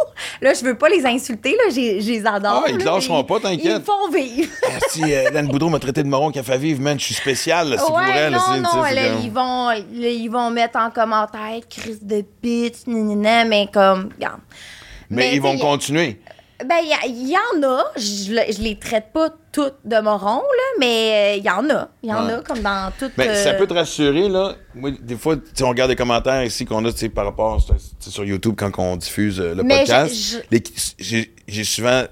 Là, 0.41 0.53
je 0.53 0.63
veux 0.65 0.77
pas 0.77 0.87
les 0.89 1.05
insulter, 1.05 1.51
là, 1.51 1.63
je 1.69 2.05
les 2.05 2.25
adore. 2.25 2.63
Ah, 2.65 2.69
ils 2.69 2.77
là, 2.77 2.85
lâcheront 2.93 3.17
mais 3.19 3.23
pas, 3.25 3.39
t'inquiète. 3.41 3.65
Ils 3.65 3.73
me 3.73 3.79
font 3.79 4.09
vivre. 4.13 4.51
Ah, 4.65 4.69
si 4.89 5.01
euh, 5.03 5.29
Hélène 5.29 5.47
Boudreau 5.47 5.69
m'a 5.69 5.79
traité 5.79 6.03
de 6.03 6.07
moron 6.09 6.31
qui 6.31 6.39
a 6.39 6.43
fait 6.43 6.57
vivre, 6.57 6.81
man, 6.81 6.97
je 6.99 7.05
suis 7.05 7.15
spécial, 7.15 7.69
là, 7.69 7.77
c'est 7.77 7.85
pour 7.85 7.95
ouais, 7.95 8.03
elle. 8.15 8.33
non, 8.33 8.39
non, 8.61 8.81
là, 8.81 9.09
comme- 9.09 9.21
ils, 9.23 9.31
vont, 9.31 9.71
ils 9.93 10.29
vont 10.29 10.51
mettre 10.51 10.77
en 10.77 10.89
commentaire 10.89 11.59
Chris 11.69 11.97
de 12.01 12.23
bitch, 12.41 12.87
nanana, 12.87 13.45
mais 13.45 13.67
comme, 13.73 14.09
regarde. 14.15 14.39
Mais, 15.09 15.29
Mais 15.29 15.35
ils 15.35 15.41
vont 15.41 15.57
continuer. 15.57 16.19
Ben, 16.63 16.77
il 16.81 17.27
y, 17.27 17.31
y 17.31 17.35
en 17.35 17.63
a. 17.67 17.83
Je, 17.97 18.53
je 18.53 18.61
les 18.61 18.77
traite 18.79 19.11
pas 19.11 19.29
toutes 19.51 19.75
de 19.83 19.99
morons, 19.99 20.41
là, 20.41 20.63
mais 20.79 21.35
euh, 21.35 21.37
il 21.37 21.43
y 21.43 21.49
en 21.49 21.69
a. 21.69 21.89
Il 22.01 22.09
y 22.09 22.13
en 22.13 22.27
a, 22.27 22.41
comme 22.41 22.61
dans 22.61 22.91
toutes. 22.97 23.11
Mais 23.17 23.35
ça 23.35 23.49
euh, 23.49 23.57
peut 23.57 23.67
te 23.67 23.73
rassurer, 23.73 24.29
là. 24.29 24.55
Moi, 24.73 24.91
des 25.01 25.17
fois, 25.17 25.35
on 25.61 25.69
regarde 25.69 25.89
les 25.89 25.97
commentaires 25.97 26.43
ici 26.43 26.65
qu'on 26.65 26.85
a, 26.85 26.91
par 27.13 27.25
rapport, 27.25 27.61
sur 27.99 28.23
YouTube, 28.23 28.55
quand 28.57 28.71
on 28.77 28.95
diffuse 28.95 29.39
euh, 29.41 29.53
le 29.53 29.63
Mais 29.63 29.79
podcast. 29.79 30.45
J'ai 31.47 31.63
souvent 31.63 32.03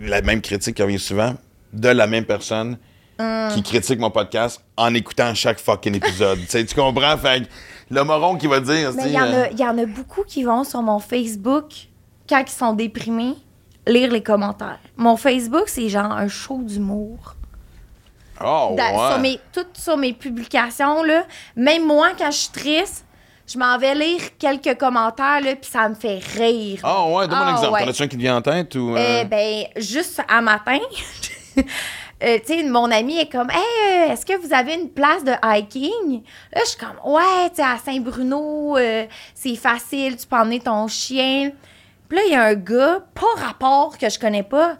la 0.00 0.22
même 0.22 0.40
critique 0.40 0.76
qui 0.76 0.82
revient 0.82 0.98
souvent 0.98 1.34
de 1.72 1.88
la 1.88 2.06
même 2.06 2.24
personne 2.24 2.78
Hum. 3.20 3.52
qui 3.52 3.64
critique 3.64 3.98
mon 3.98 4.12
podcast 4.12 4.62
en 4.76 4.94
écoutant 4.94 5.34
chaque 5.34 5.58
fucking 5.58 5.96
épisode. 5.96 6.38
tu 6.48 6.74
comprends? 6.76 7.18
Fait 7.18 7.42
que 7.42 7.48
le 7.90 8.04
moron 8.04 8.36
qui 8.36 8.46
va 8.46 8.60
dire, 8.60 8.92
y, 8.92 9.16
euh, 9.16 9.46
il 9.50 9.58
y 9.58 9.64
en 9.64 9.76
a 9.76 9.86
beaucoup 9.86 10.22
qui 10.22 10.44
vont 10.44 10.62
sur 10.62 10.82
mon 10.82 11.00
Facebook 11.00 11.87
quand 12.28 12.42
ils 12.46 12.50
sont 12.50 12.72
déprimés 12.72 13.34
lire 13.86 14.10
les 14.12 14.22
commentaires. 14.22 14.78
Mon 14.96 15.16
Facebook, 15.16 15.64
c'est 15.68 15.88
genre 15.88 16.12
un 16.12 16.28
show 16.28 16.58
d'humour. 16.62 17.34
Oh, 18.44 18.76
Dans- 18.76 18.76
ouais. 18.76 19.10
sur 19.12 19.18
mes, 19.18 19.40
toutes 19.52 19.76
sur 19.76 19.96
mes 19.96 20.12
publications, 20.12 21.02
là, 21.02 21.24
même 21.56 21.84
moi, 21.86 22.10
quand 22.16 22.30
je 22.30 22.36
suis 22.36 22.50
triste, 22.52 23.04
je 23.46 23.58
m'en 23.58 23.78
vais 23.78 23.94
lire 23.94 24.20
quelques 24.38 24.78
commentaires, 24.78 25.40
là, 25.40 25.56
puis 25.56 25.70
ça 25.70 25.88
me 25.88 25.94
fait 25.94 26.18
rire. 26.36 26.80
Ah 26.84 27.04
ouais, 27.06 27.26
donne-moi 27.26 27.46
un 27.46 27.48
Ah, 27.48 27.56
exemple. 27.56 27.72
ouais. 27.72 27.84
T'en 27.84 27.90
as-tu 27.90 28.02
un 28.02 28.08
qui 28.08 28.16
te 28.16 28.20
vient 28.20 28.36
en 28.36 28.42
tête 28.42 28.74
ou. 28.76 28.94
euh, 28.94 29.22
Euh, 29.22 29.24
ben, 29.24 29.64
juste 29.76 30.22
à 30.28 30.40
matin, 30.42 30.78
euh, 31.56 32.38
tu 32.46 32.54
sais, 32.58 32.62
mon 32.64 32.90
ami 32.90 33.18
est 33.18 33.32
comme, 33.32 33.50
hey, 33.50 34.08
euh, 34.08 34.12
est-ce 34.12 34.26
que 34.26 34.36
vous 34.38 34.52
avez 34.52 34.74
une 34.74 34.90
place 34.90 35.24
de 35.24 35.32
hiking? 35.42 36.22
Là, 36.52 36.60
je 36.64 36.68
suis 36.70 36.78
comme, 36.78 37.12
ouais, 37.12 37.48
tu 37.50 37.56
sais, 37.56 37.62
à 37.62 37.78
Saint-Bruno, 37.82 38.76
euh, 38.76 39.06
c'est 39.34 39.56
facile, 39.56 40.16
tu 40.16 40.26
peux 40.26 40.36
emmener 40.36 40.60
ton 40.60 40.86
chien. 40.88 41.50
Puis 42.08 42.18
là, 42.18 42.24
il 42.26 42.32
y 42.32 42.34
a 42.34 42.42
un 42.44 42.54
gars, 42.54 43.00
pas 43.14 43.46
rapport 43.46 43.98
que 43.98 44.08
je 44.08 44.18
connais 44.18 44.42
pas, 44.42 44.76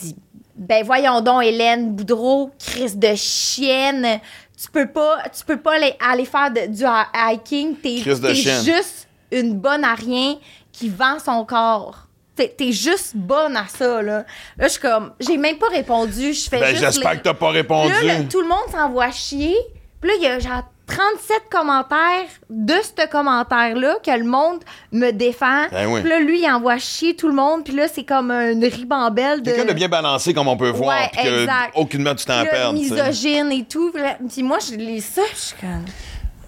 dit, 0.00 0.16
ben 0.56 0.84
voyons 0.84 1.20
donc, 1.20 1.44
Hélène 1.44 1.94
Boudreau, 1.94 2.50
Chris 2.58 2.96
de 2.96 3.14
chienne, 3.14 4.20
tu 4.60 4.70
peux 4.70 4.88
pas, 4.88 5.18
tu 5.36 5.44
peux 5.44 5.56
pas 5.60 5.74
aller, 5.76 5.94
aller 6.04 6.24
faire 6.24 6.50
de- 6.50 6.66
du 6.66 6.82
hi- 6.84 7.32
hiking, 7.34 7.76
t'es 7.76 8.00
Crise 8.00 8.64
juste 8.64 9.08
une 9.30 9.54
bonne 9.54 9.84
à 9.84 9.94
rien 9.94 10.36
qui 10.72 10.88
vend 10.88 11.18
son 11.24 11.44
corps. 11.44 12.06
T'es 12.34 12.48
t'es 12.56 12.72
juste 12.72 13.16
bonne 13.16 13.56
à 13.56 13.66
ça, 13.68 14.00
là. 14.02 14.18
Là, 14.56 14.66
je 14.66 14.68
suis 14.68 14.80
comme, 14.80 15.12
j'ai 15.20 15.36
même 15.36 15.58
pas 15.58 15.68
répondu, 15.68 16.32
je 16.32 16.48
fais 16.48 16.60
Ben, 16.60 16.70
juste... 16.70 16.80
j'espère 16.82 17.12
les- 17.12 17.18
que 17.18 17.22
t'as 17.24 17.34
pas 17.34 17.50
répondu. 17.50 17.92
Là, 18.06 18.18
le- 18.18 18.28
tout 18.28 18.40
le 18.40 18.48
monde 18.48 18.68
s'envoie 18.70 19.10
chier. 19.10 19.56
Puis 20.00 20.10
là, 20.10 20.16
il 20.18 20.22
y 20.22 20.26
a 20.26 20.38
genre 20.38 20.62
37 20.88 21.42
commentaires 21.50 22.26
de 22.50 22.74
ce 22.82 23.06
commentaire-là 23.08 23.96
que 24.04 24.10
le 24.10 24.24
monde 24.24 24.60
me 24.90 25.10
défend. 25.10 25.66
Ben 25.70 25.86
oui. 25.86 26.00
Puis 26.00 26.08
là, 26.10 26.18
lui, 26.18 26.40
il 26.42 26.50
envoie 26.50 26.78
chier 26.78 27.14
tout 27.14 27.28
le 27.28 27.34
monde. 27.34 27.62
Puis 27.64 27.74
là, 27.74 27.86
c'est 27.92 28.04
comme 28.04 28.30
une 28.30 28.64
ribambelle 28.64 29.42
de... 29.42 29.50
Quelqu'un 29.50 29.66
de 29.66 29.74
bien 29.74 29.88
balancé, 29.88 30.32
comme 30.34 30.48
on 30.48 30.56
peut 30.56 30.70
voir, 30.70 30.98
Ouais, 30.98 31.08
puis 31.12 31.22
que 31.22 31.40
exact. 31.42 31.72
aucunement 31.74 32.14
tu 32.14 32.24
t'en 32.24 32.42
perds. 32.44 32.72
misogyne 32.72 33.52
et 33.52 33.64
tout. 33.64 33.92
Puis 34.32 34.42
moi, 34.42 34.58
je 34.66 34.74
lis 34.76 35.02
ça, 35.02 35.22
je 35.34 35.38
suis 35.38 35.56
comme... 35.60 35.84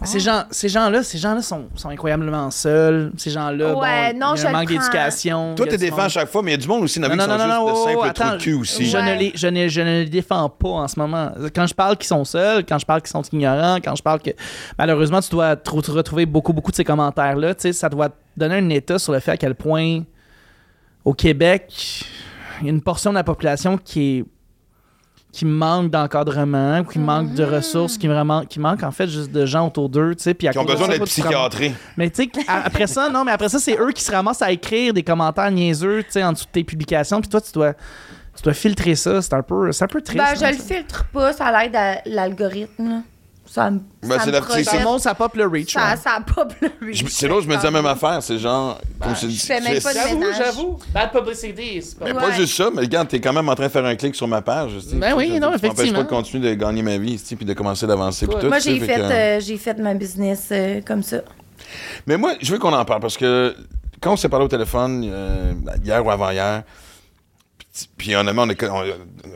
Ces 0.04 0.20
gens, 0.20 0.44
ces 0.50 0.68
gens-là, 0.70 1.02
ces 1.02 1.18
gens-là 1.18 1.42
sont, 1.42 1.68
sont 1.74 1.90
incroyablement 1.90 2.50
seuls. 2.50 3.12
Ces 3.18 3.30
gens-là, 3.30 3.74
Ouais, 3.74 4.12
bon, 4.14 4.18
non, 4.18 4.34
il 4.34 4.38
y 4.38 4.40
je 4.42 4.46
a 4.46 4.48
un 4.48 4.52
manque 4.52 4.68
d'éducation. 4.68 5.54
Toi, 5.54 5.66
du 5.66 5.76
défends 5.76 5.96
monde- 5.96 6.04
à 6.06 6.08
chaque 6.08 6.28
fois, 6.30 6.42
mais 6.42 6.52
il 6.52 6.54
y 6.54 6.54
a 6.54 6.58
du 6.58 6.68
monde 6.68 6.84
aussi 6.84 6.98
dans 7.00 7.08
la 7.08 7.16
Non, 7.16 7.24
vie 7.24 7.28
non, 7.30 7.36
qui 7.36 7.42
non, 7.42 7.54
sont 7.54 7.60
non, 7.60 7.66
juste 7.68 7.76
de 7.76 7.80
oh, 7.80 8.02
simples 8.02 8.08
attends, 8.08 8.24
trous 8.28 8.36
de 8.38 8.42
cul 8.42 8.54
aussi. 8.54 8.86
Je, 8.86 8.96
ne 8.96 9.14
les, 9.18 9.32
je, 9.34 9.46
ne, 9.46 9.68
je 9.68 9.80
ne 9.82 9.86
les 10.00 10.06
défends 10.06 10.48
pas 10.48 10.68
en 10.68 10.88
ce 10.88 10.98
moment. 10.98 11.32
Quand 11.54 11.66
je 11.66 11.74
parle 11.74 11.96
qu'ils 11.98 12.06
sont 12.08 12.24
seuls, 12.24 12.64
quand 12.66 12.78
je 12.78 12.86
parle 12.86 13.02
qu'ils 13.02 13.10
sont 13.10 13.22
ignorants, 13.32 13.76
quand 13.84 13.94
je 13.94 14.02
parle 14.02 14.20
que 14.20 14.30
malheureusement 14.78 15.20
tu 15.20 15.30
dois 15.30 15.54
te 15.56 15.70
re- 15.70 15.82
te 15.82 15.90
retrouver 15.90 16.24
beaucoup, 16.24 16.52
beaucoup 16.54 16.70
de 16.70 16.76
ces 16.76 16.84
commentaires-là, 16.84 17.54
tu 17.54 17.62
sais, 17.62 17.72
ça 17.74 17.88
doit 17.90 18.08
te 18.08 18.14
donner 18.36 18.56
un 18.56 18.68
état 18.70 18.98
sur 18.98 19.12
le 19.12 19.20
fait 19.20 19.32
à 19.32 19.36
quel 19.36 19.54
point 19.54 20.00
au 21.04 21.12
Québec, 21.12 22.04
il 22.60 22.66
y 22.66 22.70
a 22.70 22.72
une 22.72 22.82
portion 22.82 23.10
de 23.10 23.16
la 23.16 23.24
population 23.24 23.76
qui 23.78 24.18
est 24.18 24.24
qui 25.32 25.44
manque 25.44 25.90
d'encadrement, 25.90 26.82
qui 26.84 26.98
manque 26.98 27.34
de 27.34 27.44
ressources, 27.44 27.96
qui 27.96 28.08
vraiment 28.08 28.44
qui 28.44 28.58
manque 28.58 28.82
en 28.82 28.90
fait 28.90 29.06
juste 29.08 29.30
de 29.30 29.46
gens 29.46 29.66
autour 29.68 29.88
d'eux, 29.88 30.14
tu 30.16 30.24
sais, 30.24 30.34
puis 30.34 30.48
Qui 30.48 30.58
ont 30.58 30.64
besoin 30.64 30.88
d'être 30.88 31.04
psychiatrés. 31.04 31.72
mais 31.96 32.10
tu 32.10 32.24
sais, 32.24 32.30
après 32.48 32.86
ça, 32.86 33.08
non, 33.08 33.24
mais 33.24 33.32
après 33.32 33.48
ça, 33.48 33.58
c'est 33.58 33.78
eux 33.78 33.92
qui 33.92 34.02
se 34.02 34.10
ramassent 34.10 34.42
à 34.42 34.50
écrire 34.50 34.92
des 34.92 35.02
commentaires 35.02 35.50
niaiseux, 35.50 36.02
tu 36.02 36.12
sais, 36.12 36.24
en 36.24 36.32
dessous 36.32 36.46
de 36.46 36.50
tes 36.50 36.64
publications, 36.64 37.20
puis 37.20 37.30
toi, 37.30 37.40
tu 37.40 37.52
dois, 37.52 37.74
tu 38.36 38.42
dois 38.42 38.54
filtrer 38.54 38.94
ça. 38.96 39.22
C'est 39.22 39.34
un 39.34 39.42
peu, 39.42 39.70
c'est 39.70 39.84
un 39.84 39.88
peu 39.88 40.00
triste. 40.00 40.18
Ben, 40.18 40.30
hein, 40.30 40.34
je 40.34 40.46
le 40.52 40.58
ça. 40.60 40.74
filtre 40.74 41.04
pas, 41.12 41.32
ça 41.32 41.52
l'aide 41.62 41.76
à 41.76 42.00
l'algorithme. 42.06 43.02
Ça 43.52 43.68
me. 43.68 43.80
Ben, 44.02 44.10
ça 44.16 44.24
c'est 44.26 44.30
me 44.32 44.40
projette. 44.40 44.64
Ça 44.66 44.98
ça 45.00 45.14
pop 45.14 45.34
le 45.34 45.44
reach. 45.48 45.72
Ça, 45.72 45.90
ouais. 45.90 45.96
ça 45.96 46.20
pas 46.24 46.44
pleuré. 46.46 46.92
Je- 46.92 47.04
C'est 47.08 47.26
là 47.26 47.34
où 47.36 47.40
je 47.40 47.48
me 47.48 47.56
dis 47.56 47.64
la 47.64 47.70
même 47.72 47.86
affaire. 47.86 48.22
C'est 48.22 48.38
genre. 48.38 48.78
comme 49.00 49.16
je, 49.16 49.28
je 49.28 49.40
fais 49.44 49.60
même 49.60 49.82
pas 49.82 49.92
de 49.92 49.98
J'avoue, 49.98 50.18
ménage. 50.18 50.36
j'avoue. 50.38 50.78
Bad 50.94 51.10
publicity, 51.10 51.82
c'est 51.82 51.98
pas 51.98 52.04
Mais 52.04 52.12
Ouais. 52.12 52.20
pas 52.20 52.30
juste 52.30 52.54
ça, 52.56 52.70
mais 52.72 52.82
regarde, 52.82 53.08
t'es 53.08 53.20
quand 53.20 53.32
même 53.32 53.48
en 53.48 53.54
train 53.56 53.66
de 53.66 53.72
faire 53.72 53.84
un 53.84 53.96
clic 53.96 54.14
sur 54.14 54.28
ma 54.28 54.40
page. 54.40 54.70
tu 54.80 54.90
sais. 54.90 54.96
Ben 54.96 55.14
oui, 55.16 55.30
non, 55.30 55.32
dire, 55.32 55.40
ça 55.40 55.48
m'empêche 55.48 55.64
effectivement. 55.72 55.98
pas 55.98 56.04
de 56.04 56.08
continuer 56.08 56.50
de 56.50 56.54
gagner 56.54 56.82
ma 56.82 56.96
vie, 56.96 57.20
puis 57.36 57.44
de 57.44 57.52
commencer 57.54 57.86
d'avancer. 57.88 58.26
Ouais. 58.26 58.38
tout, 58.40 58.46
Moi, 58.46 58.60
j'ai 58.60 58.78
fait, 58.78 59.00
euh, 59.00 59.40
j'ai 59.40 59.56
fait 59.56 59.74
ma 59.78 59.94
business 59.94 60.48
euh, 60.52 60.80
comme 60.86 61.02
ça. 61.02 61.18
Mais 62.06 62.16
moi, 62.16 62.34
je 62.40 62.52
veux 62.52 62.58
qu'on 62.60 62.72
en 62.72 62.84
parle 62.84 63.00
parce 63.00 63.16
que 63.16 63.54
quand 64.00 64.12
on 64.12 64.16
s'est 64.16 64.28
parlé 64.28 64.44
au 64.44 64.48
téléphone 64.48 65.04
euh, 65.12 65.52
hier 65.84 66.06
ou 66.06 66.10
avant-hier, 66.10 66.62
puis- 67.96 68.14
honnêtement, 68.16 68.44
on, 68.44 68.84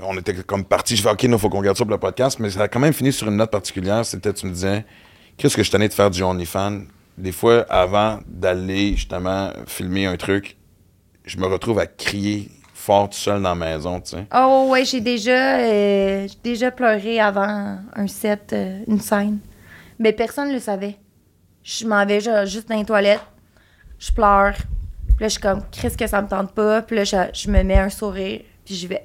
on- 0.03 0.19
était 0.19 0.35
comme 0.35 0.65
parti. 0.65 0.97
Je 0.97 1.03
fais 1.03 1.11
OK, 1.11 1.23
il 1.23 1.39
faut 1.39 1.49
qu'on 1.49 1.61
garde 1.63 1.77
ça 1.77 1.85
pour 1.85 1.93
le 1.93 1.99
podcast, 1.99 2.39
mais 2.41 2.51
ça 2.51 2.63
a 2.63 2.69
quand 2.69 2.81
même 2.81 2.93
fini 2.93 3.13
sur 3.13 3.29
une 3.29 3.37
note 3.37 3.51
particulière. 3.51 4.05
C'était, 4.05 4.33
tu 4.33 4.47
me 4.47 4.53
disais, 4.53 4.85
qu'est-ce 5.37 5.57
que 5.57 5.63
je 5.63 5.71
tenais 5.71 5.89
de 5.89 5.95
faire 5.95 6.11
du 6.11 6.23
OnlyFans? 6.23 6.83
Des 7.17 7.33
fois, 7.33 7.65
avant 7.69 8.19
d'aller 8.27 8.97
justement 8.97 9.53
filmer 9.67 10.07
un 10.07 10.17
truc, 10.17 10.57
je 11.25 11.39
me 11.39 11.47
retrouve 11.47 11.79
à 11.79 11.87
crier 11.87 12.51
fort 12.75 13.09
tout 13.09 13.17
seul 13.17 13.41
dans 13.41 13.51
la 13.51 13.55
maison, 13.55 14.01
tu 14.01 14.11
sais. 14.11 14.27
Oh, 14.35 14.67
ouais, 14.71 14.85
j'ai 14.85 15.01
déjà, 15.01 15.59
euh, 15.61 16.27
j'ai 16.29 16.39
déjà 16.43 16.71
pleuré 16.71 17.21
avant 17.21 17.79
un 17.95 18.07
set, 18.09 18.53
euh, 18.53 18.81
une 18.89 19.01
scène. 19.01 19.39
Mais 19.99 20.13
personne 20.13 20.49
ne 20.49 20.55
le 20.55 20.61
savait. 20.61 20.97
Je 21.63 21.87
m'en 21.87 22.05
vais 22.05 22.21
ju- 22.21 22.31
juste 22.47 22.69
dans 22.69 22.77
les 22.77 22.85
toilettes, 22.85 23.23
je 23.99 24.11
pleure. 24.13 24.55
Puis 25.17 25.23
là, 25.25 25.29
je 25.29 25.33
suis 25.33 25.41
comme, 25.41 25.61
qu'est-ce 25.71 25.97
que 25.97 26.07
ça 26.07 26.21
me 26.23 26.29
tente 26.29 26.53
pas? 26.53 26.83
Puis 26.83 26.97
là, 26.97 27.05
je, 27.05 27.17
je 27.33 27.51
me 27.51 27.63
mets 27.63 27.79
un 27.79 27.89
sourire, 27.91 28.41
puis 28.65 28.75
j'y 28.75 28.87
vais. 28.87 29.05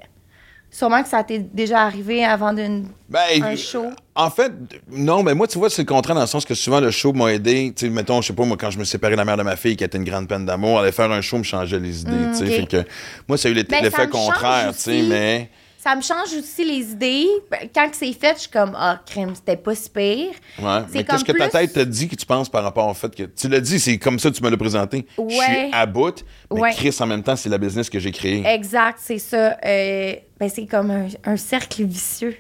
Sûrement 0.72 1.02
que 1.02 1.10
ça 1.10 1.24
t'est 1.24 1.40
déjà 1.40 1.82
arrivé 1.82 2.24
avant 2.24 2.54
d'une, 2.54 2.88
Ben, 3.10 3.44
un 3.44 3.56
show. 3.56 3.88
En 4.14 4.30
fait, 4.30 4.52
non, 4.92 5.24
mais 5.24 5.34
moi, 5.34 5.48
tu 5.48 5.58
vois, 5.58 5.68
c'est 5.70 5.82
le 5.82 5.88
contraire 5.88 6.14
dans 6.14 6.22
le 6.22 6.28
sens 6.28 6.46
que 6.46 6.54
souvent, 6.54 6.80
le 6.80 6.92
show 6.92 7.12
m'a 7.12 7.34
aidé. 7.34 7.74
Tu 7.76 7.88
sais, 7.88 7.92
mettons, 7.92 8.22
je 8.22 8.28
sais 8.28 8.34
pas, 8.34 8.46
moi, 8.46 8.56
quand 8.56 8.70
je 8.70 8.78
me 8.78 8.84
séparais 8.84 9.14
de 9.14 9.18
la 9.18 9.26
mère 9.26 9.38
de 9.38 9.42
ma 9.42 9.56
fille, 9.56 9.76
qui 9.76 9.84
était 9.84 9.98
une 9.98 10.04
grande 10.04 10.28
peine 10.28 10.46
d'amour, 10.46 10.80
aller 10.80 10.92
faire 10.92 11.12
un 11.12 11.22
show 11.22 11.40
me 11.40 11.44
changeait 11.44 11.80
les 11.80 12.02
idées, 12.02 12.12
Mm, 12.12 12.32
tu 12.38 12.48
sais. 12.48 12.66
que, 12.68 12.84
moi, 13.28 13.38
ça 13.40 13.48
a 13.48 13.52
eu 13.52 13.56
l'effet 13.56 13.82
Ben, 13.82 13.84
me 13.84 14.08
contraire, 14.12 14.72
tu 14.74 14.80
sais, 14.80 15.02
mais. 15.02 15.50
Ça 15.82 15.96
me 15.96 16.02
change 16.02 16.34
aussi 16.38 16.66
les 16.66 16.92
idées. 16.92 17.26
Ben, 17.50 17.70
Quand 17.74 17.90
c'est 17.94 18.12
fait, 18.12 18.34
je 18.36 18.40
suis 18.42 18.50
comme, 18.50 18.74
ah, 18.76 19.02
crème, 19.06 19.34
c'était 19.34 19.56
pas 19.56 19.74
si 19.76 19.90
pire. 19.90 20.34
Ouais. 20.62 20.80
Mais 20.94 21.06
qu'est-ce 21.06 21.24
que 21.24 21.32
ta 21.32 21.48
tête 21.48 21.72
te 21.72 21.80
dit 21.80 22.10
que 22.10 22.18
tu 22.18 22.26
penses 22.26 22.50
par 22.50 22.64
rapport 22.64 22.86
au 22.90 22.94
fait 22.94 23.16
que. 23.16 23.24
Tu 23.24 23.48
l'as 23.48 23.62
dit, 23.62 23.80
c'est 23.80 23.98
comme 23.98 24.20
ça 24.20 24.30
que 24.30 24.36
tu 24.36 24.44
me 24.44 24.50
l'as 24.50 24.58
présenté. 24.58 25.06
Je 25.18 25.24
suis 25.34 25.40
Ouais. 25.40 25.70
à 25.72 25.86
bout, 25.86 26.26
mais 26.54 26.60
Ouais. 26.60 26.74
Chris, 26.74 26.94
en 27.00 27.06
même 27.06 27.24
temps, 27.24 27.38
c'est 27.38 27.48
la 27.48 27.58
business 27.58 27.90
que 27.90 27.98
j'ai 27.98 28.12
créée. 28.12 28.46
Exact, 28.46 29.00
c'est 29.02 29.20
ça. 29.20 29.58
Euh, 29.66 30.16
ben, 30.38 30.50
c'est 30.50 30.66
comme 30.66 30.92
un, 30.92 31.08
un 31.24 31.38
cercle 31.38 31.86
vicieux. 31.86 32.36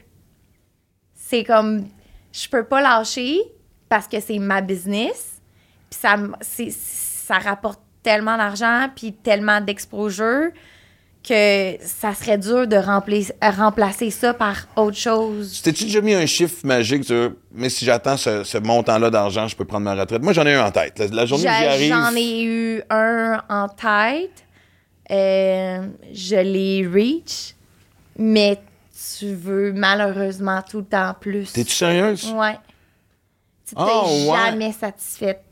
C'est 1.16 1.46
comme, 1.46 1.86
je 2.34 2.50
peux 2.50 2.66
pas 2.66 2.82
lâcher 2.82 3.38
parce 3.88 4.08
que 4.10 4.20
c'est 4.20 4.40
ma 4.40 4.60
business. 4.60 5.40
Puis 5.90 6.00
ça, 6.02 6.18
ça 6.72 7.40
rapporte 7.40 7.80
tellement 8.04 8.36
d'argent 8.36 8.90
puis 8.96 9.14
tellement 9.14 9.62
d'exposure 9.62 10.50
que 11.28 11.76
ça 11.86 12.14
serait 12.14 12.38
dur 12.38 12.66
de 12.68 12.76
remplir- 12.78 13.32
remplacer 13.42 14.10
ça 14.10 14.34
par 14.34 14.68
autre 14.76 14.98
chose. 14.98 15.62
T'es-tu 15.62 15.84
déjà 15.86 16.02
mis 16.02 16.14
un 16.14 16.26
chiffre 16.26 16.66
magique 16.66 17.04
sur. 17.04 17.34
Mais 17.54 17.70
si 17.70 17.86
j'attends 17.86 18.18
ce, 18.18 18.44
ce 18.44 18.58
montant-là 18.58 19.10
d'argent, 19.10 19.48
je 19.48 19.56
peux 19.56 19.66
prendre 19.66 19.84
ma 19.84 19.96
retraite? 19.96 20.22
Moi, 20.24 20.34
j'en 20.34 20.46
ai 20.46 20.54
un 20.56 20.66
en 20.66 20.72
tête. 20.72 20.98
La, 21.00 21.08
la 21.08 21.26
journée 21.26 21.44
où 21.46 21.48
j'y 21.48 21.66
arrive. 21.66 21.94
J'en 21.94 22.16
ai 22.16 22.44
eu 22.44 22.82
un 22.90 23.42
en 23.50 23.68
tête. 23.68 24.46
Euh, 25.12 25.88
je 26.14 26.36
l'ai 26.36 26.88
reach, 26.88 27.56
mais 28.18 28.60
tu 29.18 29.34
veux 29.34 29.74
malheureusement 29.74 30.62
tout 30.68 30.80
le 30.80 30.86
temps 30.86 31.16
plus. 31.20 31.52
T'es-tu 31.52 31.74
sérieuse? 31.74 32.32
Ouais. 32.32 32.58
Tu 33.68 33.76
t'es 33.76 33.82
Oh, 33.84 34.30
ouais. 34.32 34.38
jamais 34.52 34.72
satisfaite. 34.72 35.44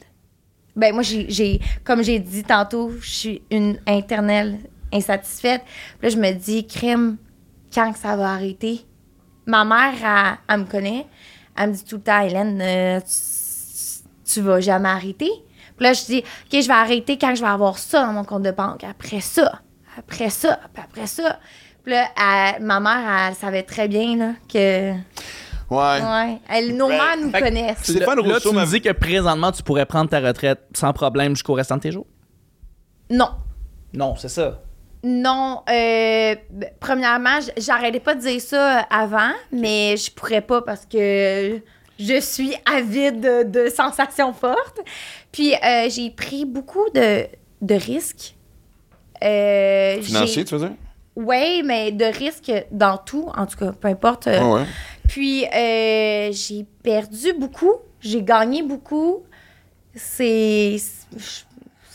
Ben 0.76 0.94
moi, 0.94 1.02
j'ai, 1.04 1.26
j'ai- 1.30 1.60
comme 1.84 2.04
j'ai 2.04 2.20
dit 2.20 2.44
tantôt, 2.44 2.92
je 3.02 3.10
suis 3.10 3.42
une 3.50 3.80
internelle 3.88 4.60
insatisfaite. 4.94 5.62
Puis 6.00 6.10
là, 6.10 6.16
je 6.16 6.18
me 6.18 6.32
dis, 6.34 6.66
crème, 6.68 7.18
quand 7.74 7.92
que 7.94 8.00
ça 8.00 8.16
va 8.16 8.32
arrêter? 8.34 8.86
Ma 9.46 9.64
mère, 9.66 9.94
elle, 10.04 10.38
elle 10.50 10.60
me 10.62 10.66
connaît. 10.66 11.06
Elle 11.58 11.70
me 11.70 11.74
dit 11.76 11.84
tout 11.86 11.96
le 11.98 12.02
temps, 12.04 12.22
Hélène, 12.22 12.60
euh, 12.62 13.00
tu, 13.02 14.34
tu 14.34 14.42
vas 14.42 14.60
jamais 14.60 14.90
arrêter? 14.90 15.30
Puis 15.76 15.84
là, 15.86 15.94
je 15.94 16.06
dis, 16.06 16.18
OK, 16.20 16.62
je 16.62 16.68
vais 16.68 16.74
arrêter 16.74 17.18
quand 17.18 17.34
je 17.36 17.42
vais 17.42 17.48
avoir 17.48 17.78
ça 17.78 18.06
dans 18.06 18.14
mon 18.14 18.24
compte 18.24 18.44
de 18.44 18.52
banque. 18.52 18.84
Après 18.84 19.22
ça, 19.22 19.62
après 19.98 20.30
ça, 20.30 20.60
puis 20.74 20.84
après 20.84 21.08
ça. 21.08 21.40
Puis 21.84 21.94
là, 21.94 22.08
elle- 22.18 22.64
ma 22.64 22.80
mère, 22.80 23.28
elle 23.30 23.36
savait 23.36 23.64
très 23.64 23.88
bien 23.88 24.16
là, 24.18 24.34
que. 24.52 24.92
Ouais. 25.70 26.02
Ouais. 26.02 26.40
Elle, 26.50 26.76
nos 26.78 26.88
Ben, 26.88 26.98
mères 26.98 27.18
nous 27.22 27.32
fait 27.32 27.42
connaissent. 27.42 27.84
Stéphane 27.84 28.18
là, 28.18 28.22
Rousseau 28.36 28.50
tu 28.50 28.56
me 28.56 28.62
m'a- 28.62 28.66
dis 28.66 28.82
que 28.82 28.92
présentement, 28.92 29.52
tu 29.52 29.64
pourrais 29.64 29.86
prendre 29.86 30.10
ta 30.10 30.20
retraite 30.20 30.62
sans 30.74 30.94
problème 30.94 31.36
jusqu'au 31.36 31.54
restant 31.54 31.76
de 31.78 31.82
tes 31.82 31.92
jours? 31.92 32.08
Non. 33.10 33.30
Non, 33.94 34.16
c'est 34.18 34.30
ça. 34.30 34.62
Non, 35.04 35.62
euh, 35.70 36.36
premièrement, 36.80 37.40
j'arrêtais 37.58 38.00
pas 38.00 38.16
de 38.16 38.22
dire 38.22 38.42
ça 38.42 38.80
avant, 38.90 39.32
mais 39.52 39.96
je 39.96 40.12
pourrais 40.12 40.42
pas 40.42 40.62
parce 40.62 40.86
que 40.86 41.62
je 42.00 42.20
suis 42.20 42.56
avide 42.66 43.20
de, 43.22 43.44
de 43.44 43.70
sensations 43.70 44.34
fortes. 44.34 44.80
Puis 45.32 45.54
euh, 45.54 45.88
j'ai 45.90 46.10
pris 46.10 46.46
beaucoup 46.46 46.90
de, 46.94 47.26
de 47.62 47.76
risques. 47.76 48.36
Euh, 49.24 50.02
Financier, 50.02 50.46
tu 50.46 50.56
veux 50.56 50.68
dire? 50.68 50.76
Ouais, 51.16 51.62
mais 51.64 51.92
de 51.92 52.06
risques 52.06 52.52
dans 52.72 52.98
tout, 52.98 53.30
en 53.36 53.46
tout 53.46 53.58
cas, 53.58 53.72
peu 53.72 53.88
importe. 53.88 54.28
euh, 54.28 54.44
ouais. 54.44 54.66
Puis 55.08 55.46
euh, 55.46 56.32
j'ai 56.32 56.66
perdu 56.84 57.34
beaucoup, 57.34 57.74
j'ai 58.02 58.22
gagné 58.22 58.62
beaucoup. 58.62 59.24
C'est 59.96 60.76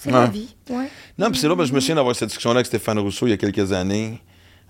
c'est 0.04 0.10
la 0.10 0.26
vie. 0.26 0.54
Ouais. 0.70 0.88
Non, 1.18 1.30
puis 1.30 1.38
c'est 1.40 1.48
là, 1.48 1.54
ben, 1.54 1.64
je 1.64 1.72
me 1.72 1.80
souviens 1.80 1.96
d'avoir 1.96 2.14
cette 2.16 2.28
discussion-là 2.28 2.56
avec 2.56 2.66
Stéphane 2.66 2.98
Rousseau 2.98 3.26
il 3.26 3.30
y 3.30 3.32
a 3.32 3.36
quelques 3.36 3.72
années, 3.72 4.20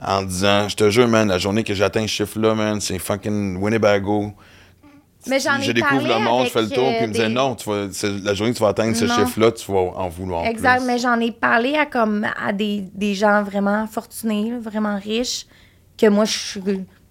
en 0.05 0.23
disant, 0.23 0.69
je 0.69 0.77
te 0.77 0.91
jure, 0.91 1.07
man, 1.09 1.29
la 1.29 1.39
journée 1.39 1.63
que 1.65 1.75
j'atteins 1.75 2.03
ce 2.03 2.07
chiffre-là, 2.09 2.55
man, 2.55 2.81
c'est 2.81 2.99
fucking 2.99 3.57
Winnebago. 3.63 4.33
Mais 5.29 5.39
j'en 5.39 5.59
ai 5.59 5.63
je 5.63 5.71
découvre 5.71 6.01
parlé 6.03 6.15
le 6.15 6.21
monde, 6.29 6.47
je 6.47 6.51
fais 6.51 6.63
le 6.63 6.69
tour, 6.69 6.83
euh, 6.85 6.91
puis 6.91 6.99
il 7.03 7.07
me 7.09 7.13
disait, 7.13 7.29
non, 7.29 7.55
tu 7.55 7.69
vas, 7.71 7.87
la 8.25 8.35
journée 8.35 8.53
que 8.53 8.57
tu 8.59 8.63
vas 8.65 8.71
atteindre 8.71 8.97
ce 8.97 9.07
chiffre-là, 9.07 9.53
tu 9.53 9.71
vas 9.71 9.79
en 9.79 10.09
vouloir. 10.09 10.45
Exact, 10.47 10.79
plus. 10.79 10.87
mais 10.87 10.99
j'en 10.99 11.21
ai 11.21 11.31
parlé 11.31 11.77
à 11.77 11.87
comme 11.87 12.27
à 12.45 12.53
des, 12.53 12.83
des 12.93 13.15
gens 13.15 13.45
vraiment 13.45 13.87
fortunés, 13.87 14.53
vraiment 14.61 14.99
riches, 14.99 15.47
que 15.97 16.07
moi 16.09 16.25
je 16.25 16.33
suis 16.37 16.61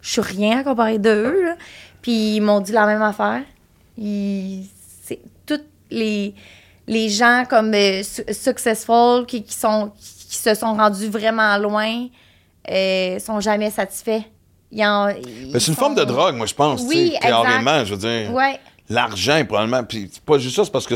je 0.02 0.10
suis 0.12 0.22
rien 0.22 0.60
à 0.60 0.64
comparer 0.66 0.98
d'eux. 1.00 1.42
là. 1.46 1.56
Puis 2.02 2.36
ils 2.36 2.42
m'ont 2.42 2.60
dit 2.60 2.72
la 2.74 2.86
même 2.86 3.02
affaire. 3.04 3.44
Ils- 3.98 4.66
C'est 5.04 5.22
toutes 5.46 5.68
les 5.90 6.34
les 6.92 7.10
gens 7.10 7.46
comme 7.50 7.74
euh, 7.74 8.04
su- 8.04 8.24
successful 8.34 9.26
qui, 9.26 9.44
qui 9.44 9.56
sont 9.56 9.92
qui 10.30 10.38
se 10.38 10.54
sont 10.54 10.76
rendus 10.76 11.08
vraiment 11.10 11.58
loin 11.58 12.08
euh, 12.70 13.18
sont 13.20 13.40
jamais 13.40 13.72
satisfaits. 13.72 14.22
Ils 14.72 14.86
en- 14.86 15.10
ils 15.10 15.50
Mais 15.52 15.60
c'est 15.60 15.68
une 15.68 15.74
sont- 15.74 15.80
forme 15.80 15.96
de 15.96 16.04
drogue, 16.04 16.36
moi, 16.36 16.46
je 16.46 16.54
pense. 16.54 16.82
Oui. 16.84 17.16
Carrément, 17.22 17.84
je 17.84 17.96
veux 17.96 18.00
dire. 18.00 18.32
Ouais. 18.34 18.60
L'argent, 18.90 19.44
probablement. 19.46 19.84
Puis 19.84 20.10
c'est 20.14 20.24
pas 20.24 20.38
juste 20.38 20.56
ça, 20.56 20.64
c'est 20.66 20.72
parce 20.72 20.86
que. 20.88 20.96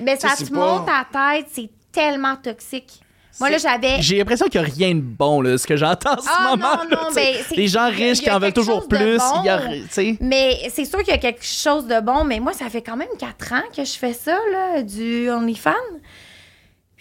Mais 0.00 0.16
ça 0.16 0.28
te 0.36 0.48
pas- 0.50 0.56
monte 0.56 0.88
à 0.88 1.04
la 1.12 1.36
tête, 1.36 1.46
c'est 1.52 1.70
tellement 1.92 2.36
toxique. 2.36 3.00
Moi 3.40 3.50
là 3.50 3.58
j'avais 3.58 4.00
J'ai 4.02 4.18
l'impression 4.18 4.46
qu'il 4.48 4.60
n'y 4.60 4.66
a 4.66 4.70
rien 4.70 4.94
de 4.94 5.00
bon, 5.00 5.40
là, 5.40 5.56
ce 5.58 5.66
que 5.66 5.76
j'entends 5.76 6.14
en 6.14 6.20
ce 6.22 6.28
Ah, 6.28 6.50
moment. 6.50 6.76
non, 6.90 7.08
les 7.56 7.68
gens 7.68 7.88
riches 7.88 8.20
qui 8.20 8.30
en 8.30 8.38
veulent 8.38 8.52
toujours 8.52 8.86
plus. 8.86 9.18
bon. 9.18 9.42
y 9.42 9.48
a-. 9.48 9.62
Mais 10.20 10.58
c'est 10.72 10.84
sûr 10.84 10.98
qu'il 11.00 11.08
y 11.08 11.16
a 11.16 11.18
quelque 11.18 11.44
chose 11.44 11.86
de 11.86 12.00
bon, 12.00 12.24
mais 12.24 12.40
moi, 12.40 12.52
ça 12.52 12.68
fait 12.68 12.82
quand 12.82 12.96
même 12.96 13.08
quatre 13.18 13.52
ans 13.52 13.62
que 13.74 13.84
je 13.84 13.92
fais 13.92 14.12
ça, 14.12 14.36
là, 14.52 14.82
du 14.82 15.30
OnlyFans. 15.30 15.70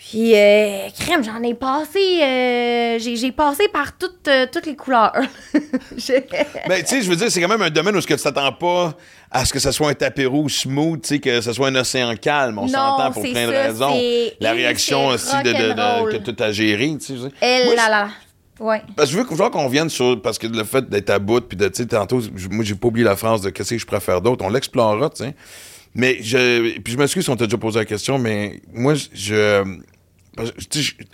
Puis, 0.10 0.36
euh, 0.36 0.88
crème, 1.00 1.24
j'en 1.24 1.42
ai 1.44 1.54
passé, 1.54 2.00
euh, 2.24 2.98
j'ai 3.00 3.32
passé 3.32 3.68
par 3.72 3.96
toutes, 3.98 4.28
euh, 4.28 4.48
toutes 4.52 4.66
les 4.66 4.76
couleurs. 4.76 5.14
J'ai- 5.96 6.26
Ben, 6.68 6.82
tu 6.82 6.88
sais, 6.88 7.02
je 7.04 7.10
veux 7.10 7.16
dire, 7.16 7.30
c'est 7.32 7.40
quand 7.40 7.48
même 7.48 7.62
un 7.62 7.70
domaine 7.70 7.96
où 7.96 8.02
ce 8.02 8.08
que 8.08 8.16
tu 8.16 8.22
t'attends 8.24 8.52
pas 8.52 8.94
à 9.30 9.46
ce 9.46 9.54
que 9.54 9.60
ce 9.60 9.72
soit 9.72 9.90
un 9.90 9.94
tapis 9.94 10.26
rouge 10.26 10.54
smooth, 10.62 11.02
tu 11.04 11.08
sais, 11.08 11.20
que 11.20 11.40
ce 11.40 11.54
soit 11.54 11.68
un 11.68 11.76
océan 11.76 12.16
calme. 12.16 12.58
On 12.58 12.68
s'entend 12.68 13.12
pour 13.12 13.22
plein 13.22 13.48
de 13.48 13.54
ça, 13.54 13.62
raisons. 13.64 14.02
La 14.40 14.52
réaction 14.54 15.08
aussi 15.08 15.38
de, 15.44 15.54
de- 15.54 15.74
de- 16.12 16.18
que 16.18 16.32
tout 16.32 16.44
a 16.44 16.52
géré, 16.52 16.90
tu 17.00 17.06
sais. 17.06 17.14
je 17.16 17.22
veux 17.22 17.30
dire. 17.30 17.38
Elle, 17.40 17.76
là, 17.76 17.88
là. 17.90 18.10
Ouais. 18.60 18.82
Parce 18.96 19.10
que 19.10 19.16
je 19.18 19.22
veux, 19.22 19.28
je 19.32 19.36
veux 19.44 19.50
qu'on 19.50 19.66
revienne 19.66 19.90
sur. 19.90 20.20
Parce 20.22 20.38
que 20.40 20.48
le 20.48 20.64
fait 20.64 20.88
d'être 20.90 21.10
à 21.12 21.20
bout, 21.20 21.42
puis 21.42 21.58
de, 21.58 21.68
tu 21.68 21.84
sais, 21.84 21.86
tantôt, 21.88 22.20
je- 22.22 22.48
moi, 22.50 22.66
j'ai 22.66 22.76
pas 22.76 22.88
oublié 22.88 23.06
la 23.06 23.16
phrase 23.16 23.42
de 23.42 23.50
qu'est-ce 23.50 23.72
que 23.72 23.78
je 23.78 23.86
préfère 23.86 24.20
d'autre? 24.22 24.44
On 24.44 24.50
l'explorera, 24.50 25.10
tu 25.10 25.24
sais. 25.24 25.36
Mais 25.96 26.18
je. 26.22 26.80
Puis 26.80 26.94
je 26.94 26.98
m'excuse 26.98 27.24
si 27.24 27.30
on 27.30 27.36
t'a 27.36 27.46
déjà 27.46 27.58
posé 27.58 27.80
la 27.80 27.86
question, 27.86 28.18
mais 28.18 28.62
moi, 28.74 28.94
je. 28.96 29.64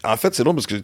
en 0.04 0.18
fait, 0.18 0.36
c'est 0.36 0.44
drôle 0.44 0.56
parce 0.56 0.68
que. 0.68 0.82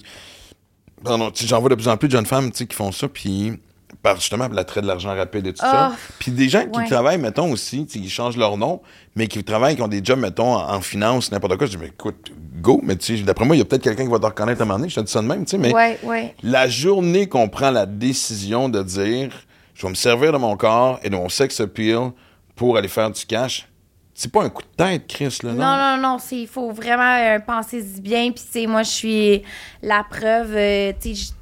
Pardon, 1.03 1.31
j'en 1.35 1.59
vois 1.59 1.69
de 1.69 1.75
plus 1.75 1.87
en 1.87 1.97
plus 1.97 2.07
de 2.07 2.13
jeunes 2.13 2.25
femmes, 2.25 2.51
qui 2.51 2.65
font 2.71 2.91
ça, 2.91 3.07
puis. 3.07 3.53
Par 4.01 4.15
justement 4.19 4.47
l'attrait 4.49 4.81
de 4.81 4.87
l'argent 4.87 5.15
rapide 5.15 5.47
et 5.47 5.53
tout 5.53 5.61
ça. 5.61 5.91
Ah, 5.91 5.95
Puis 6.19 6.31
des 6.31 6.49
gens 6.49 6.65
qui 6.65 6.77
ouais. 6.79 6.87
travaillent, 6.87 7.19
mettons 7.19 7.49
aussi, 7.51 7.83
ils 7.95 8.09
changent 8.09 8.35
leur 8.35 8.57
nom, 8.57 8.81
mais 9.15 9.27
qui 9.27 9.43
travaillent, 9.43 9.75
qui 9.75 9.81
ont 9.83 9.87
des 9.87 10.03
jobs, 10.03 10.19
mettons, 10.19 10.55
en, 10.55 10.73
en 10.73 10.81
finance, 10.81 11.31
n'importe 11.31 11.57
quoi. 11.57 11.67
Je 11.67 11.71
dis, 11.73 11.77
mais 11.77 11.87
écoute, 11.87 12.31
go, 12.59 12.81
mais 12.83 12.97
tu 12.97 13.17
sais, 13.17 13.23
d'après 13.23 13.45
moi, 13.45 13.55
il 13.55 13.59
y 13.59 13.61
a 13.61 13.65
peut-être 13.65 13.83
quelqu'un 13.83 14.03
qui 14.03 14.11
va 14.11 14.19
te 14.19 14.25
reconnaître 14.25 14.59
à 14.59 14.63
un 14.63 14.65
moment 14.67 14.79
donné. 14.79 14.89
Je 14.89 14.95
te 14.95 15.01
dis 15.01 15.11
ça 15.11 15.21
de 15.21 15.27
même, 15.27 15.45
tu 15.45 15.51
sais, 15.51 15.57
mais 15.57 15.73
Ouais, 15.73 15.99
ouais. 16.03 16.35
la 16.43 16.67
journée 16.67 17.29
qu'on 17.29 17.47
prend 17.47 17.69
la 17.69 17.85
décision 17.85 18.67
de 18.67 18.81
dire 18.83 19.29
je 19.75 19.83
vais 19.83 19.89
me 19.89 19.95
servir 19.95 20.33
de 20.33 20.37
mon 20.37 20.57
corps 20.57 20.99
et 21.03 21.09
de 21.09 21.15
mon 21.15 21.29
sex 21.29 21.61
appeal 21.61 22.11
pour 22.55 22.75
aller 22.77 22.87
faire 22.89 23.09
du 23.11 23.25
cash, 23.25 23.67
c'est 24.13 24.31
pas 24.31 24.43
un 24.43 24.49
coup 24.49 24.61
de 24.61 24.67
tête, 24.83 25.07
Chris, 25.07 25.37
là, 25.43 25.53
non? 25.53 25.63
Non, 25.63 25.97
non, 25.97 26.09
non, 26.09 26.17
il 26.31 26.47
faut 26.47 26.71
vraiment 26.71 27.17
euh, 27.17 27.39
penser-y 27.39 27.99
bien. 28.01 28.31
Puis, 28.31 28.43
tu 28.45 28.51
sais, 28.61 28.67
moi, 28.67 28.83
je 28.83 28.89
suis 28.91 29.43
la 29.81 30.03
preuve. 30.09 30.55
euh, 30.55 30.93
tu 31.01 31.15
sais, 31.15 31.33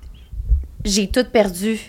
j'ai 0.86 1.08
tout 1.08 1.26
perdu 1.26 1.80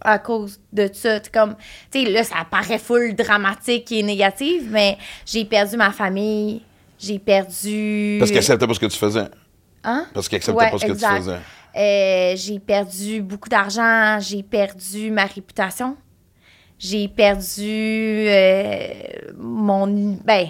à 0.00 0.18
cause 0.18 0.58
de 0.72 0.88
ça. 0.92 1.20
Tu 1.20 1.26
sais, 1.26 1.30
Comme, 1.32 1.54
tu 1.90 2.04
sais, 2.04 2.10
là, 2.10 2.24
ça 2.24 2.36
paraît 2.50 2.78
full 2.78 3.14
dramatique 3.14 3.92
et 3.92 4.02
négatif, 4.02 4.62
mais 4.70 4.96
j'ai 5.26 5.44
perdu 5.44 5.76
ma 5.76 5.92
famille. 5.92 6.62
J'ai 6.98 7.18
perdu. 7.18 8.16
Parce 8.18 8.30
qu'ils 8.30 8.38
acceptaient 8.38 8.66
pas 8.66 8.74
ce 8.74 8.80
que 8.80 8.86
tu 8.86 8.98
faisais. 8.98 9.26
Hein? 9.84 10.06
Parce 10.14 10.28
qu'ils 10.28 10.36
acceptaient 10.36 10.58
Ouais, 10.58 10.70
pas 10.70 10.78
ce 10.78 10.86
que 10.86 10.92
tu 10.92 10.98
faisais. 11.04 11.38
Euh, 11.74 12.34
j'ai 12.36 12.58
perdu 12.58 13.22
beaucoup 13.22 13.48
d'argent, 13.48 14.18
j'ai 14.20 14.42
perdu 14.42 15.10
ma 15.10 15.24
réputation, 15.24 15.96
j'ai 16.82 17.06
perdu 17.06 17.62
euh, 18.28 18.88
mon. 19.38 20.16
Ben, 20.24 20.48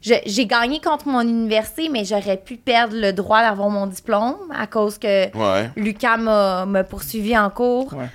j'ai 0.00 0.46
gagné 0.46 0.80
contre 0.80 1.08
mon 1.08 1.20
université, 1.22 1.88
mais 1.88 2.04
j'aurais 2.04 2.36
pu 2.36 2.56
perdre 2.56 2.94
le 2.96 3.12
droit 3.12 3.40
d'avoir 3.40 3.68
mon 3.68 3.86
diplôme 3.86 4.36
à 4.54 4.66
cause 4.66 4.98
que 4.98 5.36
Ouais. 5.36 5.70
Lucas 5.76 6.16
m'a 6.16 6.66
m'a 6.66 6.84
poursuivi 6.84 7.36
en 7.36 7.50
cours. 7.50 7.92
Ouais. 7.94 8.06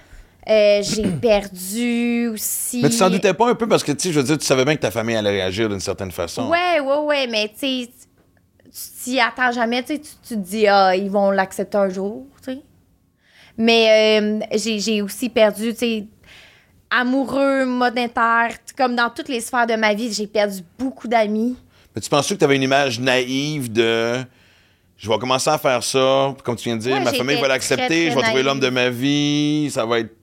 Euh, 0.50 0.82
j'ai 0.82 1.08
perdu 1.22 2.30
aussi. 2.34 2.82
Mais 2.82 2.90
tu 2.90 2.98
t'en 2.98 3.10
doutais 3.10 3.34
pas 3.34 3.50
un 3.50 3.56
peu 3.56 3.68
parce 3.68 3.84
que, 3.84 3.92
tu 3.92 4.08
sais, 4.08 4.14
je 4.14 4.20
veux 4.20 4.26
dire, 4.26 4.38
tu 4.38 4.46
savais 4.46 4.64
bien 4.64 4.76
que 4.76 4.82
ta 4.82 4.92
famille 4.92 5.16
allait 5.18 5.30
réagir 5.32 5.68
d'une 5.68 5.82
certaine 5.82 6.12
façon. 6.12 6.50
Ouais, 6.50 6.80
ouais, 6.80 6.98
ouais, 7.00 7.28
mais 7.28 7.50
tu 7.50 7.60
sais, 7.84 7.90
tu 8.64 9.04
t'y 9.04 9.20
attends 9.20 9.52
jamais, 9.52 9.84
tu 9.84 10.00
te 10.00 10.34
dis, 10.36 10.68
ah, 10.68 10.96
ils 10.96 11.10
vont 11.12 11.32
l'accepter 11.32 11.78
un 11.78 11.90
jour, 11.90 12.28
tu 12.46 12.54
sais. 12.54 12.60
Mais 13.58 14.22
euh, 14.22 14.40
j'ai 14.56 14.80
j'ai 14.80 15.02
aussi 15.02 15.28
perdu, 15.30 15.72
tu 15.74 15.80
sais, 15.80 16.06
amoureux, 16.90 17.66
monétaire, 17.66 18.50
comme 18.78 18.96
dans 18.96 19.10
toutes 19.10 19.30
les 19.30 19.42
sphères 19.42 19.68
de 19.68 19.76
ma 19.76 19.94
vie, 19.94 20.12
j'ai 20.14 20.28
perdu 20.28 20.62
beaucoup 20.80 21.08
d'amis. 21.08 21.56
Mais 21.96 22.02
tu 22.02 22.10
penses 22.10 22.28
que 22.30 22.34
tu 22.36 22.44
avais 22.44 22.56
une 22.56 22.64
image 22.64 23.00
naïve 23.00 23.72
de. 23.72 24.18
Je 24.98 25.10
vais 25.10 25.18
commencer 25.20 25.50
à 25.50 25.58
faire 25.58 25.84
ça, 25.84 26.34
comme 26.44 26.56
tu 26.56 26.66
viens 26.70 26.76
de 26.78 26.82
dire, 26.82 26.96
Ouais, 26.98 27.04
ma 27.04 27.14
famille 27.14 27.40
va 27.40 27.48
l'accepter, 27.48 28.10
je 28.12 28.16
vais 28.16 28.22
trouver 28.24 28.44
l'homme 28.44 28.60
de 28.60 28.70
ma 28.70 28.90
vie, 28.90 29.70
ça 29.72 29.86
va 29.86 30.00
être. 30.00 30.16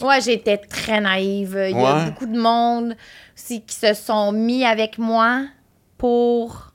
Ouais, 0.00 0.20
j'étais 0.20 0.58
très 0.58 1.00
naïve. 1.00 1.58
Il 1.70 1.76
y 1.76 1.84
a 1.84 2.04
beaucoup 2.06 2.26
de 2.26 2.38
monde 2.38 2.94
aussi 3.36 3.62
qui 3.62 3.74
se 3.74 3.94
sont 3.94 4.30
mis 4.30 4.64
avec 4.64 4.98
moi 4.98 5.44
pour 5.98 6.72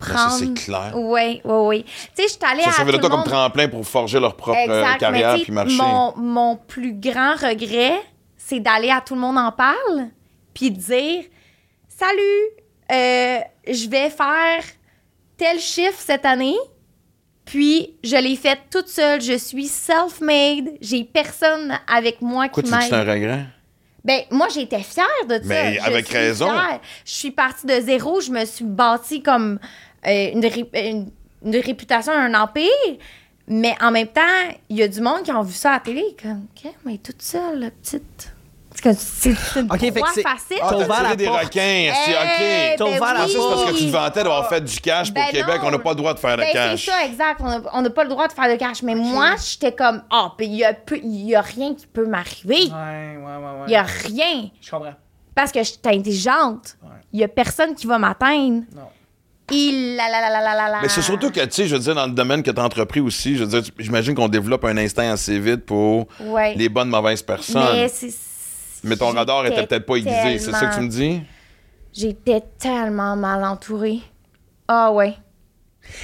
Ben, 0.00 0.06
ça, 0.08 0.12
prendre. 0.14 0.32
c'est 0.38 0.54
clair. 0.64 0.92
Oui, 0.94 1.40
oui, 1.44 1.54
oui. 1.66 1.84
Tu 1.84 1.92
sais, 2.14 2.22
je 2.24 2.32
suis 2.32 2.38
allée 2.52 2.62
Ça 2.64 2.70
à. 2.70 2.72
servait 2.72 2.92
de 2.92 2.96
toi 2.98 3.08
comme 3.10 3.24
tremplin 3.24 3.68
pour 3.68 3.86
forger 3.86 4.18
leur 4.18 4.34
propre 4.36 4.58
euh, 4.58 4.80
Exact, 4.82 4.98
carrière 4.98 5.36
puis 5.42 5.52
marcher? 5.52 5.76
Mon, 5.76 6.14
mon 6.16 6.56
plus 6.56 6.92
grand 6.94 7.34
regret, 7.36 7.92
c'est 8.46 8.60
d'aller 8.60 8.90
à 8.90 9.00
tout 9.00 9.14
le 9.14 9.20
monde 9.20 9.38
en 9.38 9.52
parle, 9.52 10.08
puis 10.52 10.70
de 10.70 10.78
dire 10.80 11.24
Salut, 11.88 12.44
euh, 12.92 13.38
je 13.66 13.88
vais 13.88 14.10
faire 14.10 14.62
tel 15.36 15.58
chiffre 15.58 15.98
cette 15.98 16.24
année, 16.26 16.56
puis 17.44 17.94
je 18.02 18.16
l'ai 18.16 18.36
fait 18.36 18.58
toute 18.70 18.88
seule, 18.88 19.20
je 19.20 19.36
suis 19.38 19.66
self-made, 19.66 20.70
j'ai 20.80 21.04
personne 21.04 21.78
avec 21.86 22.20
moi 22.20 22.48
Quoi, 22.48 22.62
qui 22.62 22.70
que 22.70 22.76
c'est 22.82 22.92
un 22.92 23.04
m'aide. 23.04 23.08
regret? 23.22 23.44
Ben, 24.04 24.20
moi, 24.30 24.48
j'étais 24.52 24.80
fière 24.82 25.06
de 25.28 25.34
ça. 25.36 25.40
Mais 25.44 25.74
Je 25.80 25.86
avec 25.86 26.06
suis 26.06 26.16
raison. 26.16 26.50
fière. 26.50 26.80
Je 27.06 27.10
suis 27.12 27.30
partie 27.30 27.66
de 27.66 27.80
zéro. 27.80 28.20
Je 28.20 28.30
me 28.32 28.44
suis 28.44 28.64
bâtie 28.66 29.22
comme 29.22 29.58
euh, 30.06 30.30
une, 30.30 30.44
ré- 30.44 30.68
une- 30.74 31.10
une 31.42 31.56
réputation, 31.56 32.12
un 32.12 32.34
empire. 32.34 32.68
Mais 33.48 33.74
en 33.80 33.90
même 33.90 34.08
temps, 34.08 34.20
il 34.68 34.76
y 34.76 34.82
a 34.82 34.88
du 34.88 35.00
monde 35.00 35.22
qui 35.22 35.32
ont 35.32 35.40
vu 35.42 35.54
ça 35.54 35.70
à 35.70 35.74
la 35.74 35.80
télé. 35.80 36.04
Comme, 36.22 36.46
OK, 36.54 36.70
mais 36.84 36.98
toute 36.98 37.22
seule, 37.22 37.60
la 37.60 37.70
petite. 37.70 38.33
C'est 38.82 38.92
c'est 38.98 39.34
c'est 39.34 39.60
une 39.60 39.66
OK, 39.72 39.78
fait 39.80 39.90
que 39.92 39.98
proie 39.98 40.10
c'est- 40.14 40.22
facile. 40.22 40.56
Ah, 40.60 40.66
T'as 40.70 40.76
ouvert 40.76 41.16
des 41.16 41.24
porte. 41.26 41.44
requins, 41.44 41.92
c'est 42.04 42.10
Eh, 42.10 42.14
OK. 42.14 42.76
T'as 42.78 42.84
ben 42.84 42.90
ouvert 42.90 43.14
la 43.14 43.24
oui. 43.24 43.30
C'est 43.30 43.38
parce 43.38 43.64
que 43.72 43.76
tu 43.78 43.86
te 43.86 43.90
vantais 43.90 44.22
d'avoir 44.22 44.48
fait 44.48 44.60
du 44.60 44.80
cash 44.80 45.06
pour 45.14 45.22
Ben 45.22 45.30
Québec. 45.30 45.60
On 45.62 45.70
n'a 45.70 45.78
pas 45.78 45.90
le 45.90 45.96
droit 45.96 46.12
de 46.14 46.18
faire 46.18 46.36
Ben, 46.36 46.48
de 46.48 46.52
cash. 46.52 46.84
c'est 46.84 46.90
ça, 46.90 47.04
exact. 47.06 47.40
On 47.72 47.82
n'a 47.82 47.90
pas 47.90 48.02
le 48.02 48.10
droit 48.10 48.26
de 48.28 48.32
faire 48.32 48.48
de 48.52 48.56
cash. 48.58 48.82
Mais 48.82 48.94
moi, 48.94 49.30
j'étais 49.42 49.72
comme, 49.72 50.02
ah, 50.10 50.32
puis 50.36 50.46
il 50.46 50.56
y, 50.56 51.34
a 51.34 51.40
rien 51.40 51.74
qui 51.74 51.86
peut 51.86 52.06
m'arriver. 52.06 52.64
Ouais, 52.64 53.16
ouais, 53.16 53.22
ouais, 53.24 53.60
ouais. 53.60 53.64
Il 53.68 53.72
y 53.72 53.76
a 53.76 53.82
rien. 53.84 54.48
Je 54.60 54.70
comprends. 54.70 54.94
Parce 55.34 55.50
que 55.52 55.60
je 55.60 55.64
suis 55.68 55.78
intelligente. 55.86 56.76
Ouais. 56.82 56.88
Il 57.12 57.20
y 57.20 57.24
a 57.24 57.28
personne 57.28 57.74
qui 57.74 57.86
va 57.86 57.98
m'atteindre. 57.98 58.62
Non. 58.74 58.82
Il 59.50 59.96
la 59.96 60.08
la 60.08 60.20
la 60.22 60.30
la 60.30 60.40
la 60.40 60.54
la 60.54 60.68
la. 60.70 60.80
Mais 60.80 60.88
c'est 60.88 61.02
surtout 61.02 61.30
que, 61.30 61.40
tu 61.40 61.50
sais, 61.50 61.66
je 61.66 61.74
veux 61.76 61.80
dire, 61.80 61.94
dans 61.94 62.06
le 62.06 62.12
domaine 62.12 62.42
que 62.42 62.50
tu 62.50 62.58
as 62.58 62.64
entrepris 62.64 63.00
aussi, 63.00 63.36
je 63.36 63.44
veux 63.44 63.60
dire, 63.60 63.70
j'imagine 63.78 64.14
qu'on 64.14 64.28
développe 64.28 64.64
un 64.64 64.76
instinct 64.78 65.10
assez 65.12 65.38
vite 65.38 65.66
pour 65.66 66.06
Ouais. 66.20 66.54
les 66.54 66.70
bonnes, 66.70 66.88
mauvaises 66.88 67.20
personnes. 67.22 67.62
Mais 67.74 67.88
Mais, 68.84 68.96
ton 68.96 69.12
radar 69.12 69.46
était 69.46 69.66
peut-être 69.66 69.86
pas 69.86 69.96
aiguisé, 69.96 70.38
c'est 70.38 70.52
ça 70.52 70.66
que 70.66 70.74
tu 70.76 70.80
me 70.82 70.88
dis? 70.88 71.20
J'étais 71.92 72.42
tellement 72.58 73.16
mal 73.16 73.44
entourée. 73.44 74.00
Ah 74.68 74.90
ouais. 74.92 75.14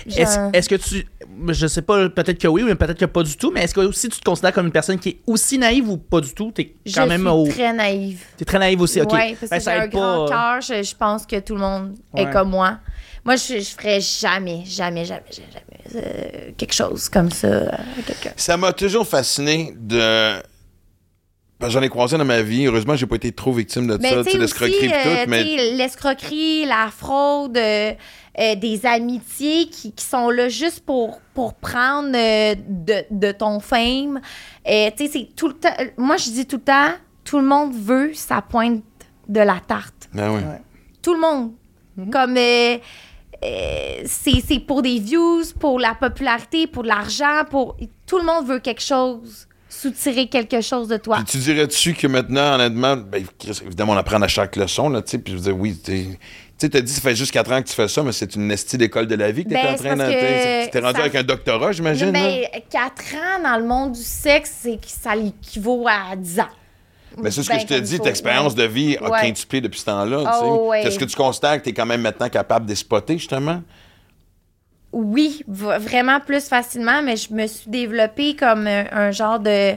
Je- 0.06 0.20
Est-ce 0.52 0.68
que 0.68 0.74
tu. 0.74 1.06
Je 1.48 1.66
sais 1.66 1.80
pas, 1.80 2.08
peut-être 2.10 2.38
que 2.38 2.46
oui, 2.48 2.62
mais 2.64 2.74
peut-être 2.74 2.98
que 2.98 3.06
pas 3.06 3.22
du 3.22 3.34
tout, 3.36 3.50
mais 3.50 3.62
est-ce 3.64 3.72
que 3.74 3.80
aussi 3.80 4.10
tu 4.10 4.20
te 4.20 4.24
considères 4.24 4.52
comme 4.52 4.66
une 4.66 4.72
personne 4.72 4.98
qui 4.98 5.08
est 5.08 5.20
aussi 5.26 5.56
naïve 5.56 5.88
ou 5.88 5.96
pas 5.96 6.20
du 6.20 6.34
tout? 6.34 6.52
T'es 6.52 6.74
je 6.84 6.94
quand 6.94 7.06
même 7.06 7.20
suis 7.22 7.28
au. 7.30 7.46
très 7.48 7.72
naïve. 7.72 8.22
T'es 8.36 8.44
très 8.44 8.58
naïve 8.58 8.80
aussi, 8.82 9.00
ok. 9.00 9.08
Parce 9.08 9.22
Ben, 9.22 9.36
que 9.36 9.46
ça 9.46 9.58
j'ai 9.58 9.70
un 9.70 9.86
grand 9.88 10.26
pas, 10.28 10.34
euh, 10.52 10.58
cœur. 10.58 10.60
Je, 10.60 10.82
je 10.82 10.94
pense 10.94 11.24
que 11.24 11.40
tout 11.40 11.54
le 11.54 11.60
monde 11.62 11.94
Ouais. 12.12 12.22
est 12.24 12.30
comme 12.30 12.50
moi. 12.50 12.78
Moi, 13.24 13.36
je, 13.36 13.54
je 13.60 13.70
ferais 13.70 14.00
jamais, 14.02 14.64
jamais, 14.66 15.04
jamais, 15.06 15.24
jamais, 15.32 15.48
jamais 15.52 16.04
euh, 16.06 16.50
quelque 16.58 16.74
chose 16.74 17.08
comme 17.08 17.30
ça 17.30 17.48
à 17.70 18.02
quelqu'un. 18.06 18.32
Ça 18.36 18.58
m'a 18.58 18.72
toujours 18.74 19.06
fasciné 19.08 19.72
de. 19.78 20.42
Ben, 21.60 21.68
J'en 21.68 21.82
ai 21.82 21.88
croisé 21.90 22.16
dans 22.16 22.24
ma 22.24 22.40
vie. 22.42 22.66
Heureusement, 22.66 22.96
j'ai 22.96 23.06
pas 23.06 23.16
été 23.16 23.32
trop 23.32 23.52
victime 23.52 23.86
de 23.86 23.98
Mais 24.00 24.10
ça, 24.10 24.38
l'escroquerie 24.38 24.78
pis 24.78 24.92
euh, 24.92 25.24
tout, 25.24 25.30
mais 25.30 25.72
l'escroquerie, 25.72 26.64
la 26.64 26.88
fraude, 26.90 27.56
euh, 27.58 27.92
euh, 28.38 28.54
des 28.56 28.86
amitiés 28.86 29.66
qui, 29.68 29.92
qui 29.92 30.04
sont 30.04 30.30
là 30.30 30.48
juste 30.48 30.80
pour, 30.86 31.20
pour 31.34 31.54
prendre 31.54 32.16
euh, 32.16 32.54
de, 32.66 33.04
de 33.10 33.32
ton 33.32 33.60
fame. 33.60 34.20
Euh, 34.66 34.90
tu 34.96 35.04
sais, 35.06 35.10
c'est 35.12 35.28
tout 35.36 35.48
le 35.48 35.54
temps. 35.54 35.74
Moi, 35.98 36.16
je 36.16 36.30
dis 36.30 36.46
tout 36.46 36.56
le 36.56 36.62
temps, 36.62 36.92
tout 37.24 37.38
le 37.38 37.44
monde 37.46 37.74
veut 37.74 38.14
sa 38.14 38.40
pointe 38.40 38.82
de 39.28 39.40
la 39.40 39.60
tarte. 39.66 40.08
Ben 40.14 40.30
oui. 40.34 40.40
Tout 41.02 41.14
le 41.14 41.20
monde. 41.20 41.52
Comme. 42.10 42.36
euh, 42.38 42.78
euh, 43.42 44.02
c'est 44.04 44.40
c'est 44.46 44.60
pour 44.60 44.82
des 44.82 44.98
views, 44.98 45.42
pour 45.58 45.78
la 45.80 45.94
popularité, 45.94 46.66
pour 46.66 46.82
de 46.82 46.88
l'argent, 46.88 47.44
pour. 47.50 47.76
Tout 48.06 48.18
le 48.18 48.24
monde 48.24 48.46
veut 48.46 48.58
quelque 48.58 48.82
chose, 48.82 49.46
soutirer 49.80 50.26
quelque 50.28 50.60
chose 50.60 50.88
de 50.88 50.96
toi. 50.96 51.16
Puis 51.16 51.24
tu 51.26 51.38
dirais-tu 51.38 51.94
que 51.94 52.06
maintenant, 52.06 52.54
honnêtement, 52.54 52.96
ben, 52.96 53.24
évidemment, 53.64 53.92
on 53.92 53.96
apprend 53.96 54.20
à 54.22 54.28
chaque 54.28 54.56
leçon, 54.56 54.88
là, 54.88 55.02
tu 55.02 55.10
sais, 55.12 55.18
puis 55.18 55.32
je 55.32 55.38
veux 55.38 55.44
dire, 55.44 55.56
oui, 55.56 55.78
tu 55.82 56.18
sais, 56.58 56.68
t'as 56.68 56.80
dit, 56.80 56.92
ça 56.92 57.00
fait 57.00 57.16
juste 57.16 57.32
4 57.32 57.52
ans 57.52 57.62
que 57.62 57.68
tu 57.68 57.74
fais 57.74 57.88
ça, 57.88 58.02
mais 58.02 58.12
c'est 58.12 58.34
une 58.34 58.50
estie 58.50 58.76
d'école 58.76 59.06
de 59.06 59.14
la 59.14 59.30
vie 59.32 59.44
que 59.44 59.48
t'es 59.48 59.54
Ben, 59.54 59.74
en 59.74 59.76
train 59.76 59.94
de... 59.94 59.98
parce 59.98 60.10
que 60.10 60.70
t'es- 60.70 60.78
rendu 60.80 60.94
ça- 60.94 61.00
avec 61.00 61.14
un 61.14 61.22
doctorat, 61.22 61.72
j'imagine, 61.72 62.12
là? 62.12 62.12
Ben, 62.12 62.44
4 62.70 63.14
ans 63.14 63.42
dans 63.42 63.56
le 63.58 63.64
monde 63.66 63.92
du 63.92 64.02
sexe, 64.02 64.52
c'est 64.62 64.76
que 64.76 64.86
ça 64.88 65.14
l'équivaut 65.14 65.86
à 65.88 66.14
10 66.16 66.40
ans. 66.40 66.44
Mais 67.20 67.30
c'est 67.32 67.42
ce 67.42 67.48
Ben, 67.48 67.56
que 67.56 67.62
je 67.62 67.66
te 67.66 67.74
dis, 67.80 67.98
ta 67.98 68.10
expérience 68.10 68.52
ouais. 68.54 68.62
de 68.62 68.72
vie 68.72 68.96
a 68.98 69.10
Ouais. 69.10 69.20
quintuplé 69.22 69.60
depuis 69.60 69.80
ce 69.80 69.86
temps-là, 69.86 70.18
tu 70.18 70.24
sais. 70.24 70.44
Oh, 70.44 70.68
ouais. 70.68 70.82
Est-ce 70.84 70.98
que 70.98 71.04
tu 71.06 71.16
constates 71.16 71.60
que 71.60 71.64
t'es 71.64 71.72
quand 71.72 71.86
même 71.86 72.02
maintenant 72.02 72.28
capable 72.28 72.66
de 72.66 72.74
spotter, 72.74 73.18
justement? 73.18 73.62
Oui, 74.92 75.44
vraiment 75.46 76.18
plus 76.18 76.48
facilement, 76.48 77.00
mais 77.02 77.16
je 77.16 77.32
me 77.32 77.46
suis 77.46 77.70
développée 77.70 78.34
comme 78.34 78.66
un, 78.66 78.86
un 78.90 79.10
genre 79.12 79.38
de 79.38 79.76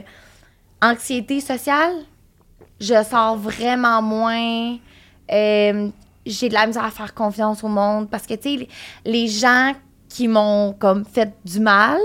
anxiété 0.82 1.40
sociale. 1.40 1.94
Je 2.80 3.02
sors 3.08 3.36
vraiment 3.36 4.02
moins. 4.02 4.76
Euh, 5.32 5.88
j'ai 6.26 6.48
de 6.48 6.54
la 6.54 6.66
misère 6.66 6.84
à 6.84 6.90
faire 6.90 7.14
confiance 7.14 7.62
au 7.64 7.68
monde 7.68 8.08
parce 8.10 8.26
que, 8.26 8.34
tu 8.34 8.58
sais, 8.58 8.68
les, 9.04 9.28
gens 9.28 9.72
qui 10.08 10.28
m'ont 10.28 10.74
comme 10.78 11.04
fait 11.04 11.34
du 11.44 11.60
mal, 11.60 11.98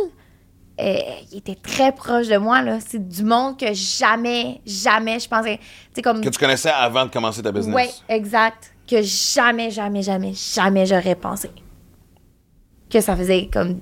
euh, 0.79 0.99
ils 1.31 1.39
étaient 1.39 1.55
très 1.55 1.91
proches 1.91 2.27
de 2.27 2.37
moi, 2.37 2.61
là. 2.61 2.79
C'est 2.85 3.07
du 3.07 3.23
monde 3.23 3.57
que 3.57 3.73
jamais, 3.73 4.61
jamais, 4.65 5.19
je 5.19 5.27
pensais, 5.27 5.59
comme... 6.03 6.21
Que 6.21 6.29
tu 6.29 6.39
connaissais 6.39 6.69
avant 6.69 7.05
de 7.05 7.11
commencer 7.11 7.41
ta 7.41 7.51
business? 7.51 7.75
Oui, 7.75 8.15
exact. 8.15 8.73
Que 8.87 9.01
jamais, 9.01 9.71
jamais, 9.71 10.01
jamais, 10.01 10.33
jamais 10.33 10.85
j'aurais 10.85 11.15
pensé. 11.15 11.49
Que 12.89 13.01
ça 13.01 13.15
faisait 13.15 13.49
comme 13.51 13.79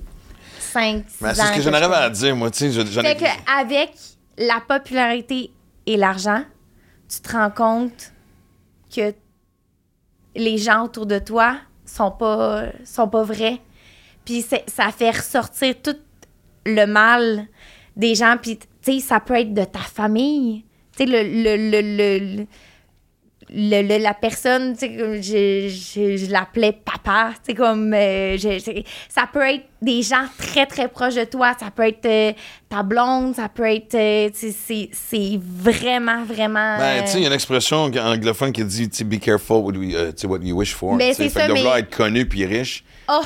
5, 0.58 1.04
6 1.08 1.24
ans. 1.24 1.28
Mais 1.28 1.34
c'est 1.34 1.42
ce 1.46 1.52
que 1.56 1.62
j'en 1.62 1.70
je 1.70 1.74
arrive 1.76 1.92
à 1.92 2.10
dire, 2.10 2.36
moi, 2.36 2.50
tu 2.50 2.58
sais. 2.58 2.72
je- 2.72 2.82
Fait 3.00 3.16
qu'avec 3.16 3.92
la 4.36 4.60
popularité 4.60 5.50
et 5.86 5.96
l'argent, 5.96 6.42
tu 7.08 7.20
te 7.20 7.32
rends 7.32 7.50
compte 7.50 8.12
que 8.94 9.14
les 10.36 10.58
gens 10.58 10.84
autour 10.84 11.06
de 11.06 11.18
toi 11.18 11.56
sont 11.84 12.10
pas, 12.10 12.64
sont 12.84 13.08
pas 13.08 13.22
vrais. 13.22 13.58
Puis 14.24 14.42
ça 14.66 14.90
fait 14.92 15.10
ressortir 15.10 15.74
tout 15.82 15.96
le 16.66 16.84
mal 16.84 17.46
des 17.96 18.14
gens. 18.14 18.36
Puis, 18.40 18.58
tu 18.58 18.66
sais, 18.82 19.00
ça 19.00 19.20
peut 19.20 19.34
être 19.34 19.54
de 19.54 19.64
ta 19.64 19.78
famille. 19.80 20.64
Tu 20.96 21.04
sais, 21.04 21.06
le, 21.06 21.22
le, 21.22 21.70
le, 21.70 22.36
le- 22.36 22.46
le- 23.54 23.98
la 24.02 24.14
personne, 24.14 24.74
tu 24.76 24.86
sais, 24.86 25.22
je, 25.22 25.68
je, 25.68 26.16
je 26.16 26.30
l'appelais 26.30 26.72
papa, 26.72 27.30
tu 27.36 27.40
sais, 27.46 27.54
comme, 27.54 27.92
euh, 27.94 28.36
je- 28.36 28.82
ça 29.08 29.28
peut 29.32 29.42
être 29.48 29.64
des 29.80 30.02
gens 30.02 30.24
très, 30.38 30.66
très 30.66 30.88
proches 30.88 31.14
de 31.14 31.24
toi, 31.24 31.54
ça 31.58 31.70
peut 31.70 31.86
être 31.86 32.04
euh, 32.06 32.32
ta 32.68 32.82
blonde, 32.82 33.34
ça 33.36 33.48
peut 33.48 33.64
être, 33.70 33.94
euh, 33.94 34.28
tu 34.30 34.52
sais, 34.52 34.88
c'est, 34.92 35.40
vraiment, 35.42 36.24
vraiment... 36.24 36.78
Ben, 36.78 37.04
tu 37.04 37.10
sais, 37.12 37.18
il 37.18 37.22
y 37.22 37.24
a 37.24 37.28
une 37.28 37.34
expression 37.34 37.84
anglophone 37.84 38.52
qui 38.52 38.64
dit, 38.64 38.88
tu 38.90 39.04
be 39.04 39.18
careful 39.18 39.58
what, 39.58 39.72
we, 39.72 39.94
uh, 39.94 40.26
what 40.26 40.38
you 40.42 40.56
wish 40.56 40.74
for. 40.74 40.94
Mais 40.94 41.10
Tu 41.10 41.16
sais, 41.16 41.22
c'est 41.24 41.40
fait 41.40 41.46
ça, 41.48 41.54
vouloir 41.54 41.74
mais- 41.74 41.80
être 41.80 41.96
connu 41.96 42.26
puis 42.26 42.44
riche. 42.44 42.84
oh, 43.08 43.22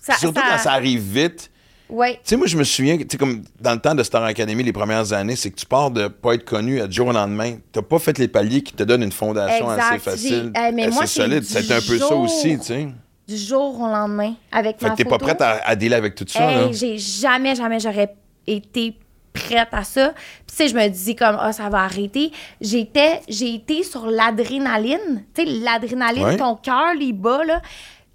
ça, 0.00 0.14
Surtout 0.14 0.40
quand 0.40 0.58
ça 0.58 0.72
arrive 0.72 1.00
vite. 1.00 1.50
Ouais. 1.88 2.14
Tu 2.14 2.20
sais, 2.24 2.36
moi, 2.36 2.46
je 2.46 2.56
me 2.56 2.64
souviens, 2.64 2.96
tu 2.98 3.06
sais, 3.10 3.16
comme 3.16 3.42
dans 3.60 3.72
le 3.72 3.78
temps 3.80 3.94
de 3.94 4.02
Star 4.02 4.24
Academy, 4.24 4.62
les 4.62 4.72
premières 4.72 5.12
années, 5.12 5.36
c'est 5.36 5.50
que 5.50 5.56
tu 5.56 5.66
pars 5.66 5.90
de 5.90 6.08
pas 6.08 6.34
être 6.34 6.44
connu 6.44 6.80
à 6.80 6.86
du 6.88 6.96
jour 6.96 7.08
au 7.08 7.12
lendemain. 7.12 7.56
T'as 7.72 7.82
pas 7.82 7.98
fait 7.98 8.18
les 8.18 8.28
paliers 8.28 8.62
qui 8.62 8.72
te 8.72 8.82
donnent 8.82 9.04
une 9.04 9.12
fondation 9.12 9.70
Exact. 9.72 9.92
assez 9.92 9.98
facile, 9.98 10.52
eh, 10.56 10.72
mais 10.72 10.84
assez 10.86 10.94
moi, 10.94 11.06
solide. 11.06 11.44
C'était 11.44 11.74
un 11.74 11.80
peu 11.80 11.98
ça 11.98 12.14
aussi, 12.14 12.58
tu 12.58 12.64
sais. 12.64 12.88
Du 13.28 13.36
jour 13.36 13.80
au 13.80 13.86
lendemain, 13.86 14.34
avec 14.52 14.78
Fait 14.78 14.86
ma 14.86 14.90
que 14.92 14.96
t'es 14.96 15.04
pas 15.04 15.18
prête 15.18 15.40
à, 15.40 15.60
à 15.64 15.74
dealer 15.76 15.94
avec 15.96 16.14
tout 16.14 16.24
ça, 16.28 16.48
Hey, 16.50 16.56
là. 16.56 16.72
j'ai 16.72 16.96
jamais, 16.98 17.54
jamais, 17.56 17.78
j'aurais 17.80 18.14
été 18.46 18.94
prête 19.32 19.68
à 19.72 19.82
ça. 19.84 20.12
Puis, 20.46 20.56
tu 20.56 20.62
sais, 20.64 20.68
je 20.68 20.74
me 20.74 20.88
dis 20.88 21.14
comme, 21.16 21.36
ah, 21.38 21.52
ça 21.52 21.68
va 21.68 21.80
arrêter. 21.82 22.30
J'étais, 22.60 23.20
j'ai 23.28 23.54
été 23.54 23.82
sur 23.82 24.06
l'adrénaline. 24.06 25.24
Tu 25.34 25.44
sais, 25.44 25.50
l'adrénaline, 25.60 26.24
Ouais. 26.24 26.36
ton 26.36 26.54
cœur, 26.56 26.94
les 26.98 27.12
bas, 27.12 27.44
là. 27.44 27.60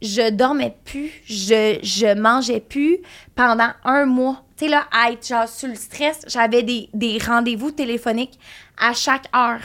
Je 0.02 0.32
dormais 0.32 0.76
plus, 0.84 1.12
je, 1.26 1.78
je 1.84 2.20
mangeais 2.20 2.60
plus 2.60 2.98
pendant 3.36 3.70
un 3.84 4.06
mois. 4.06 4.44
Tu 4.58 4.66
sais, 4.66 4.72
là, 4.72 4.86
à 4.92 5.12
être 5.12 5.28
genre 5.28 5.48
sur 5.48 5.68
le 5.68 5.76
stress, 5.76 6.22
j'avais 6.28 6.64
des, 6.64 6.90
des 6.94 7.18
rendez-vous 7.20 7.72
téléphoniques 7.72 8.40
à 8.80 8.94
chaque 8.94 9.26
heure. 9.36 9.62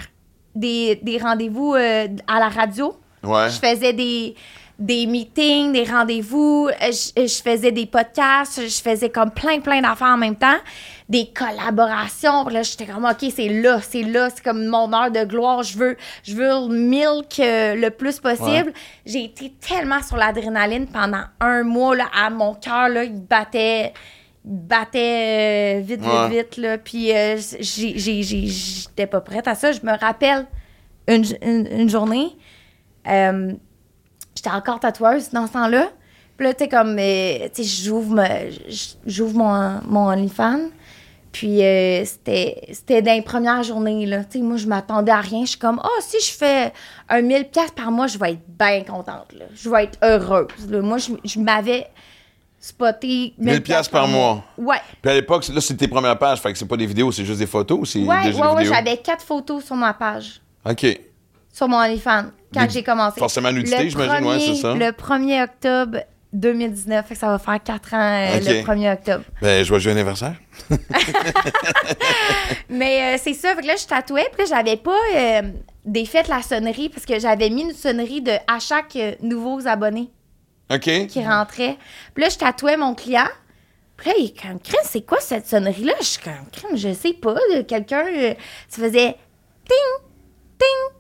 Des, 0.55 0.97
des 1.03 1.18
rendez-vous 1.18 1.74
euh, 1.74 2.09
à 2.26 2.39
la 2.39 2.49
radio. 2.49 2.97
Ouais. 3.22 3.51
Je 3.51 3.59
faisais 3.59 3.93
des, 3.93 4.34
des 4.79 5.07
meetings, 5.07 5.72
des 5.72 5.85
rendez-vous, 5.85 6.68
euh, 6.68 6.93
je, 6.93 7.27
je 7.27 7.43
faisais 7.43 7.72
des 7.72 7.87
podcasts, 7.87 8.61
je 8.61 8.83
faisais 8.83 9.09
comme 9.09 9.31
plein, 9.31 9.61
plein 9.61 9.81
d'affaires 9.81 10.09
en 10.09 10.18
même 10.18 10.37
temps, 10.37 10.59
des 11.09 11.31
collaborations. 11.33 12.47
Là, 12.49 12.62
j'étais 12.62 12.85
comme, 12.85 13.05
OK, 13.07 13.31
c'est 13.35 13.49
là, 13.49 13.81
c'est 13.81 14.03
là, 14.03 14.29
c'est 14.29 14.45
comme 14.45 14.66
mon 14.66 14.93
heure 14.93 15.11
de 15.11 15.24
gloire. 15.24 15.62
Je 15.62 15.79
veux, 15.79 15.97
je 16.24 16.35
veux 16.35 16.68
milk 16.68 17.41
euh, 17.41 17.74
le 17.74 17.91
plus 17.91 18.20
possible. 18.20 18.72
J'ai 19.07 19.24
été 19.24 19.51
tellement 19.66 20.03
sur 20.03 20.16
l'adrénaline 20.18 20.87
pendant 20.87 21.22
un 21.41 21.62
mois, 21.62 21.97
là, 21.97 22.07
à 22.14 22.29
mon 22.29 22.53
cœur, 22.55 22.89
là, 22.91 23.05
il 23.05 23.18
battait. 23.22 23.95
battait 24.45 25.79
euh, 25.79 25.81
vite, 25.81 26.01
vite, 26.01 26.11
Ouais. 26.11 26.29
vite, 26.29 26.57
là. 26.59 26.79
Puis 26.79 27.12
euh, 27.16 27.37
j'étais 27.61 29.07
pas 29.07 29.20
prête 29.20 29.49
à 29.49 29.55
ça. 29.55 29.72
Je 29.72 29.81
me 29.83 29.99
rappelle 29.99 30.47
une, 31.09 31.24
une, 31.43 31.66
une 31.66 31.89
journée, 31.89 32.37
euh, 33.09 33.53
j'étais 34.47 34.57
encore 34.57 34.81
tatoueuse 34.81 35.31
dans 35.31 35.47
ce 35.47 35.53
temps-là. 35.53 35.91
Puis 36.37 36.47
là, 36.47 36.55
tu 36.55 36.65
sais, 36.65 36.69
comme, 36.69 36.97
euh, 36.99 37.49
tu 37.55 37.65
sais, 37.65 37.85
j'ouvre 37.85 38.23
j'ouvre 39.07 39.35
mon, 39.35 39.81
mon 39.89 40.09
OnlyFans. 40.09 40.69
Puis 41.33 41.63
euh, 41.63 42.05
c'était 42.05 42.63
c'était 42.73 43.03
dans 43.03 43.13
les 43.13 43.23
premières 43.23 43.63
journées, 43.63 44.07
là. 44.07 44.25
Tu 44.25 44.39
sais, 44.39 44.45
moi, 44.45 44.57
je 44.57 44.67
m'attendais 44.67 45.13
à 45.13 45.21
rien. 45.21 45.45
Je 45.45 45.51
suis 45.51 45.59
comme, 45.59 45.81
ah, 45.83 46.01
si 46.01 46.19
je 46.21 46.33
fais 46.33 46.73
un 47.09 47.21
1000 47.21 47.49
pièces 47.49 47.73
par 47.73 47.91
mois, 47.91 48.07
je 48.07 48.19
vais 48.19 48.33
être 48.33 48.43
bien 48.49 48.83
contente, 48.85 49.33
là. 49.39 49.45
Je 49.55 49.69
vais 49.69 49.85
être 49.85 49.99
heureuse, 50.03 50.71
là. 50.71 50.81
Moi, 50.81 50.99
je, 50.99 51.13
je 51.25 51.39
m'avais 51.39 51.89
spoté 52.59 53.35
1000 53.39 53.63
piastres 53.63 53.93
par 53.93 54.09
mois. 54.09 54.45
Ouais. 54.57 54.81
Puis 55.03 55.11
à 55.11 55.15
l'époque, 55.15 55.47
là, 55.49 55.61
c'est 55.61 55.77
tes 55.77 55.89
premières 55.89 56.19
pages, 56.19 56.41
fait 56.41 56.53
que 56.53 56.59
c'est 56.59 56.67
pas 56.67 56.77
des 56.77 56.87
vidéos, 56.87 57.13
c'est 57.13 57.25
juste 57.25 57.39
des 57.39 57.47
photos 57.47 57.91
c'est 57.91 58.01
Ouais, 58.01 58.33
ouais, 58.33 58.55
ouais, 58.55 58.65
j'avais 58.65 58.97
quatre 58.97 59.25
photos 59.25 59.65
sur 59.65 59.77
ma 59.77 59.93
page. 59.93 60.41
OK. 60.65 61.01
sur 61.53 61.69
mon 61.69 61.77
OnlyFans 61.79 62.27
quand 62.57 62.71
j'ai 62.71 62.83
commencé. 62.83 63.19
forcément 63.19 63.53
nudité, 63.53 63.89
j'imagine, 63.91 64.27
ouais, 64.27 64.41
c'est 64.41 64.55
ça. 64.57 64.75
Le 64.75 64.91
1er 64.91 65.45
octobre 65.45 65.99
2019, 66.33 67.07
fait 67.07 67.15
que 67.15 67.21
ça 67.21 67.29
va 67.29 67.39
faire 67.39 67.63
4 67.63 67.95
ans 67.95 67.99
euh, 67.99 68.41
le 68.41 68.63
1er 68.63 68.93
octobre. 68.95 69.25
Ben, 69.41 69.65
joyeux 69.65 69.91
anniversaire. 69.91 70.35
Mais 72.69 73.15
euh, 73.15 73.19
c'est 73.23 73.35
ça, 73.35 73.55
fait 73.55 73.63
que 73.63 73.67
là, 73.67 73.77
je 73.77 73.87
tatouais, 73.87 74.29
puis 74.33 74.43
là, 74.43 74.57
j'avais 74.57 74.77
pas 74.77 74.99
euh, 75.15 75.43
défait 75.85 76.23
la 76.29 76.43
sonnerie 76.43 76.89
parce 76.89 77.07
que 77.07 77.19
j'avais 77.19 77.49
mis 77.51 77.63
une 77.63 77.73
sonnerie 77.75 78.21
de 78.21 78.33
à 78.47 78.59
chaque 78.59 78.97
euh, 78.97 79.15
nouveaux 79.23 79.67
abonnés 79.67 80.11
OK. 80.71 81.07
qui 81.07 81.25
rentrait. 81.25 81.79
Puis 82.15 82.25
là, 82.25 82.31
je 82.31 82.37
tatouais 82.37 82.77
mon 82.77 82.95
client. 82.95 83.29
Puis 83.97 84.11
là, 84.11 84.17
il 84.19 84.27
est 84.27 84.43
comme, 84.43 84.61
crème, 84.61 84.83
c'est 84.85 85.07
quoi 85.07 85.21
cette 85.21 85.47
sonnerie-là? 85.47 85.95
Je 86.01 86.05
suis 86.05 86.23
comme, 86.23 86.51
crème, 86.53 86.77
je 86.77 86.93
sais 86.93 87.15
pas. 87.15 87.37
Quelqu'un, 87.67 88.05
ça 88.69 88.83
faisait 88.83 89.17
ting, 89.65 90.05
ting, 90.59 90.99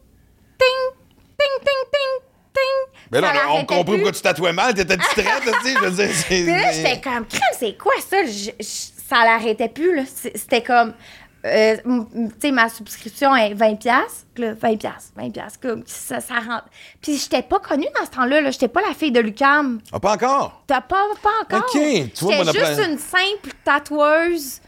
ting, 0.58 1.05
ting, 1.46 1.64
ting, 1.64 1.90
ting, 1.92 2.28
ting. 2.54 3.08
Ben 3.10 3.20
là, 3.20 3.32
on 3.50 3.64
compris 3.64 3.94
pourquoi 3.96 4.12
tu 4.12 4.20
tatouais 4.22 4.52
mal, 4.52 4.74
t'étais 4.74 4.96
distraite, 4.96 5.42
tu 5.44 5.68
sais, 5.68 5.74
je 5.74 5.84
veux 5.84 5.90
dire, 5.90 6.10
c'est... 6.14 6.24
Puis 6.26 6.46
là, 6.46 6.72
j'étais 6.72 7.00
comme, 7.00 7.26
crème, 7.26 7.42
c'est 7.58 7.76
quoi 7.78 7.92
ça? 8.08 8.24
Je- 8.24 8.50
je- 8.58 8.96
ça 9.08 9.24
l'arrêtait 9.24 9.68
plus, 9.68 9.94
là. 9.94 10.02
C'était 10.06 10.62
comme, 10.62 10.92
euh, 11.44 11.76
tu 11.84 12.30
sais, 12.40 12.50
ma 12.50 12.68
subscription 12.68 13.36
est 13.36 13.54
20$. 13.54 13.76
piastres. 13.78 14.26
Puis 14.34 14.42
là, 14.44 14.54
20$, 14.54 14.76
piastres, 14.78 15.12
20$, 15.16 15.30
piastres, 15.30 15.60
comme 15.60 15.84
ça, 15.86 16.20
ça 16.20 16.34
rentre. 16.34 16.64
Puis 17.00 17.16
j'étais 17.18 17.42
pas 17.42 17.60
connue 17.60 17.86
dans 17.96 18.04
ce 18.04 18.10
temps-là, 18.10 18.40
là. 18.40 18.50
J'étais 18.50 18.66
pas 18.68 18.80
la 18.82 18.94
fille 18.94 19.12
de 19.12 19.20
Lucam. 19.20 19.80
Ah, 19.92 20.00
pas 20.00 20.14
encore? 20.14 20.64
T'as 20.66 20.80
pas, 20.80 21.04
pas 21.22 21.30
encore. 21.56 21.68
Ok, 21.72 21.80
tu 22.14 22.24
vois, 22.24 22.34
J'étais 22.44 22.66
juste 22.66 22.80
une 22.88 22.98
simple 22.98 23.50
tatoueuse 23.64 24.60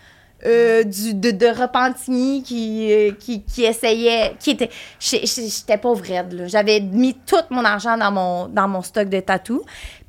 euh, 0.47 0.85
du, 0.85 1.15
de, 1.15 1.33
de 1.33 1.47
euh, 1.47 3.13
qui, 3.19 3.43
qui 3.43 3.65
essayait. 3.65 4.37
qui 4.39 4.51
était 4.51 4.71
J'étais 5.01 5.79
pauvre 5.79 6.05
raide. 6.05 6.45
J'avais 6.47 6.79
mis 6.79 7.15
tout 7.15 7.37
mon 7.51 7.65
argent 7.65 7.97
dans 7.97 8.13
mon, 8.13 8.47
dans 8.47 8.69
mon 8.69 8.83
stock 8.83 9.09
de 9.09 9.19
tatou. 9.19 9.65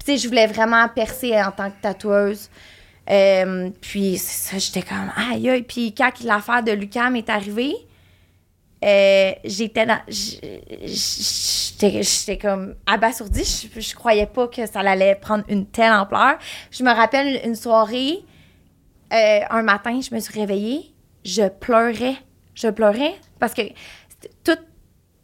Puis, 0.06 0.20
je 0.20 0.28
voulais 0.28 0.46
vraiment 0.46 0.88
percer 0.90 1.34
en 1.42 1.52
tant 1.52 1.72
que 1.72 1.82
tatoueuse. 1.82 2.50
Euh, 3.10 3.72
puis, 3.82 4.20
c'est 4.20 4.52
ça, 4.52 4.60
j'étais 4.60 4.84
comme, 4.84 5.12
aïe, 5.16 5.50
aïe. 5.50 5.64
Puis, 5.64 5.96
quand 5.96 6.12
l'affaire 6.24 6.62
de 6.62 6.74
Lucam 6.74 7.16
est 7.16 7.30
arrivée, 7.30 7.74
j'étais 8.84 9.88
dans. 9.88 10.00
j'étais 10.86 12.38
comme 12.38 12.76
abasourdie. 12.86 13.68
Je, 13.74 13.82
je 13.82 13.96
croyais 13.96 14.28
pas 14.28 14.48
que 14.48 14.68
ça 14.68 14.82
allait 14.82 15.16
prendre 15.16 15.44
une 15.50 15.66
telle 15.66 15.92
ampleur. 15.92 16.38
Je 16.70 16.84
me 16.84 16.94
rappelle 16.94 17.42
une 17.44 17.56
soirée, 17.56 18.20
euh, 19.14 19.40
un 19.50 19.64
matin, 19.64 20.00
je 20.02 20.14
me 20.14 20.20
suis 20.20 20.40
réveillée, 20.40 20.94
je 21.24 21.48
pleurais. 21.48 22.16
Je 22.56 22.68
pleurais 22.68 23.16
parce 23.40 23.54
que 23.54 23.62
tout, 24.44 24.58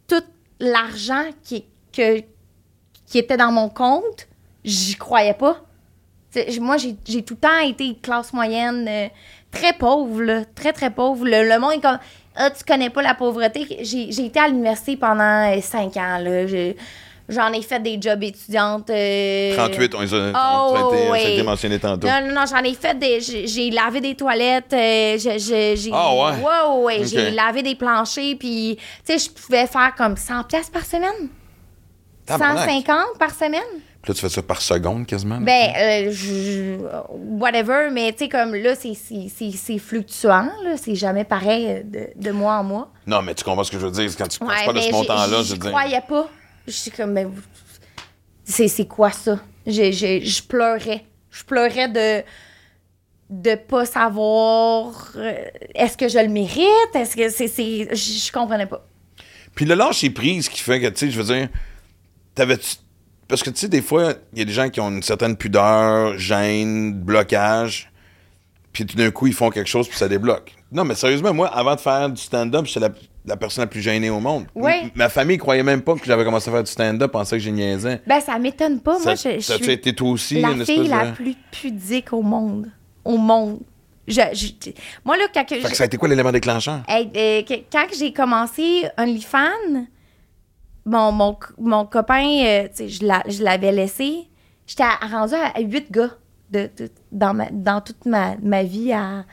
tout 0.08 0.24
l'argent 0.58 1.24
qui, 1.42 1.66
qui 1.92 3.18
était 3.18 3.36
dans 3.36 3.52
mon 3.52 3.68
compte, 3.68 4.26
j'y 4.64 4.94
croyais 4.96 5.34
pas. 5.34 5.60
Moi, 6.60 6.76
j'ai 6.78 7.22
tout 7.22 7.34
le 7.34 7.40
temps 7.40 7.58
été 7.60 7.96
classe 7.96 8.32
moyenne, 8.32 8.86
euh, 8.88 9.08
très 9.50 9.72
pauvre, 9.74 10.22
là, 10.22 10.44
très, 10.54 10.72
très 10.72 10.90
pauvre. 10.90 11.24
Le, 11.24 11.48
le 11.48 11.58
monde 11.58 11.72
est 11.72 11.80
comme, 11.80 11.98
ah, 12.34 12.50
tu 12.50 12.64
connais 12.64 12.90
pas 12.90 13.02
la 13.02 13.14
pauvreté. 13.14 13.66
J'ai 13.80 14.12
j'ai 14.12 14.26
été 14.26 14.38
à 14.38 14.48
l'université 14.48 14.96
pendant 14.96 15.50
euh, 15.50 15.60
cinq 15.60 15.96
ans, 15.96 16.18
là. 16.18 16.46
J'en 17.28 17.52
ai 17.52 17.60
fait 17.62 17.80
des 17.80 17.98
jobs 18.00 18.22
étudiantes. 18.22 18.88
euh, 18.90 19.56
38, 19.56 19.94
on 19.96 20.00
les 20.00 20.14
a, 20.14 20.30
Oh, 20.32 20.74
a 20.76 20.78
été, 20.94 21.06
ça 21.08 21.12
a 21.14 21.30
été 21.32 21.42
mentionné 21.42 21.78
tantôt. 21.80 22.06
non, 22.06 22.20
non, 22.28 22.34
non, 22.34 22.44
j'en 22.48 22.62
ai 22.62 22.74
fait 22.74 22.96
des. 22.96 23.20
J'ai 23.20 23.70
lavé 23.70 24.00
des 24.00 24.14
toilettes. 24.14 24.72
euh, 24.72 25.18
j'ai- 25.18 25.90
Ah, 25.92 26.14
ouais? 26.14 26.20
Ouais, 26.20 26.82
ouais, 26.84 26.98
Ok. 27.00 27.06
J'ai 27.06 27.30
lavé 27.32 27.62
des 27.64 27.74
planchers. 27.74 28.36
Puis, 28.38 28.78
tu 29.04 29.18
sais, 29.18 29.18
je 29.18 29.30
pouvais 29.30 29.66
faire 29.66 29.92
comme 29.96 30.16
100 30.16 30.44
pièces 30.44 30.70
par 30.70 30.84
semaine. 30.84 31.28
Tabarnak. 32.24 32.68
150 32.70 33.18
par 33.18 33.30
semaine. 33.30 33.60
Puis 34.02 34.12
là, 34.12 34.14
tu 34.14 34.20
fais 34.20 34.28
ça 34.28 34.42
par 34.42 34.60
seconde, 34.62 35.04
quasiment. 35.06 35.38
Ben, 35.40 35.72
euh, 35.76 36.10
je- 36.12 36.76
whatever, 37.10 37.88
mais 37.92 38.12
tu 38.12 38.18
sais, 38.24 38.28
comme 38.28 38.54
là, 38.54 38.74
c'est- 38.76 39.78
fluctuant, 39.78 40.48
là. 40.64 40.76
C'est 40.76 40.94
jamais 40.94 41.24
pareil 41.24 41.66
euh, 41.68 41.82
de, 41.84 42.08
de 42.14 42.30
mois 42.30 42.54
en 42.58 42.62
mois. 42.64 42.88
Non, 43.06 43.20
mais 43.22 43.34
tu 43.34 43.42
comprends 43.42 43.64
ce 43.64 43.70
que 43.72 43.78
je 43.80 43.86
veux 43.86 43.90
dire. 43.92 44.10
Quand 44.16 44.28
tu 44.28 44.38
penses 44.38 44.48
Ouais, 44.48 44.64
pas 44.64 44.72
de 44.72 44.76
mais 44.76 44.80
ce 44.82 44.86
j'ai- 44.86 44.92
montant-là, 44.92 45.38
je 45.38 45.42
je 45.42 45.52
veux 45.54 45.58
dire. 45.58 45.70
croyais 45.70 46.02
pas. 46.08 46.28
Je 46.66 46.72
suis 46.72 46.90
comme, 46.90 47.18
vous- 47.22 47.42
c'est 48.44 48.86
quoi 48.88 49.10
ça? 49.10 49.38
J'ai- 49.66 49.92
j'ai- 49.92 50.20
Je 50.24 50.42
pleurais. 50.42 51.04
Je 51.30 51.44
pleurais 51.44 51.88
de 51.88 52.24
de 53.28 53.56
pas 53.56 53.84
savoir 53.84 55.10
euh, 55.16 55.34
est-ce 55.74 55.96
que 55.96 56.08
je 56.08 56.16
le 56.18 56.28
mérite? 56.28 56.94
Est-ce 56.94 57.16
que 57.16 57.28
c'est 57.28 57.48
c'est 57.48 57.88
je 57.90 58.26
je 58.26 58.30
comprenais 58.32 58.66
pas 58.66 58.86
Puis 59.56 59.64
le 59.64 59.74
lâcher 59.74 60.10
prise 60.10 60.48
qui 60.48 60.60
fait 60.60 60.80
que, 60.80 60.86
tu 60.86 60.96
sais, 61.06 61.10
je 61.10 61.20
veux 61.20 61.34
dire, 61.34 61.48
t'avais 62.36 62.56
Parce 63.26 63.42
que, 63.42 63.50
tu 63.50 63.56
sais, 63.58 63.68
des 63.68 63.82
fois, 63.82 64.14
il 64.32 64.38
y 64.38 64.42
a 64.42 64.44
des 64.44 64.52
gens 64.52 64.68
qui 64.70 64.80
ont 64.80 64.88
une 64.90 65.02
certaine 65.02 65.36
pudeur, 65.36 66.16
gêne, 66.16 66.92
blocage, 66.94 67.90
puis 68.72 68.86
tout 68.86 68.96
d'un 68.96 69.10
coup, 69.10 69.26
ils 69.26 69.34
font 69.34 69.50
quelque 69.50 69.68
chose, 69.68 69.88
puis 69.88 69.98
ça 69.98 70.06
débloque. 70.06 70.54
Non, 70.70 70.84
mais 70.84 70.94
sérieusement, 70.94 71.34
moi, 71.34 71.48
avant 71.48 71.74
de 71.74 71.80
faire 71.80 72.08
du 72.08 72.22
stand-up, 72.22 72.66
j'étais 72.66 72.78
la, 72.80 72.90
la 73.26 73.36
personne 73.36 73.62
la 73.62 73.66
plus 73.68 73.80
gênée 73.80 74.08
au 74.10 74.20
monde. 74.20 74.46
Ouais. 74.54 74.82
M- 74.84 74.90
Ma 74.94 75.08
famille 75.08 75.36
croyait 75.38 75.62
même 75.62 75.82
pas 75.82 75.94
que 75.94 76.04
j'avais 76.04 76.24
commencé 76.24 76.48
à 76.48 76.52
faire 76.52 76.62
du 76.62 76.70
stand-up, 76.70 77.10
pensait 77.10 77.36
que 77.36 77.42
j'ai 77.42 77.50
niaisais. 77.52 78.00
ben 78.06 78.20
ça 78.20 78.38
m'étonne 78.38 78.80
pas 78.80 78.98
moi 78.98 79.16
ça, 79.16 79.30
je, 79.32 79.36
je 79.36 79.40
ça 79.44 79.56
suis 79.56 79.70
été 79.72 79.94
toi 79.94 80.10
aussi, 80.10 80.40
la 80.40 80.50
une 80.50 80.64
fille 80.64 80.88
la 80.88 81.06
de... 81.06 81.16
plus 81.16 81.34
pudique 81.50 82.12
au 82.12 82.22
monde 82.22 82.70
au 83.04 83.16
monde 83.16 83.60
je, 84.08 84.20
je- 84.32 84.70
moi 85.04 85.16
là 85.16 85.24
quand 85.34 85.44
que 85.44 85.60
ça 85.74 85.82
a 85.82 85.86
été 85.86 85.96
quoi 85.96 86.08
l'élément 86.08 86.30
déclencheur? 86.30 86.82
Hey, 86.88 87.10
euh, 87.16 87.42
que- 87.42 87.64
quand 87.72 87.86
j'ai 87.98 88.12
commencé 88.12 88.84
OnlyFans, 88.96 89.86
mon, 90.84 91.10
mon, 91.12 91.36
mon 91.58 91.84
copain, 91.86 92.24
euh, 92.44 92.68
je 92.78 93.04
l'a- 93.04 93.24
je 93.28 93.42
l'avais 93.42 93.72
laissé. 93.72 94.28
J'étais 94.66 94.84
rendue 95.10 95.34
à, 95.34 95.60
huit 95.60 95.90
gars 95.90 96.10
de, 96.50 96.70
de- 96.76 96.90
dans, 97.10 97.34
ma, 97.34 97.50
dans 97.50 97.80
toute 97.80 98.06
ma, 98.06 98.36
ma 98.42 98.62
vie 98.62 98.92
à 98.92 99.24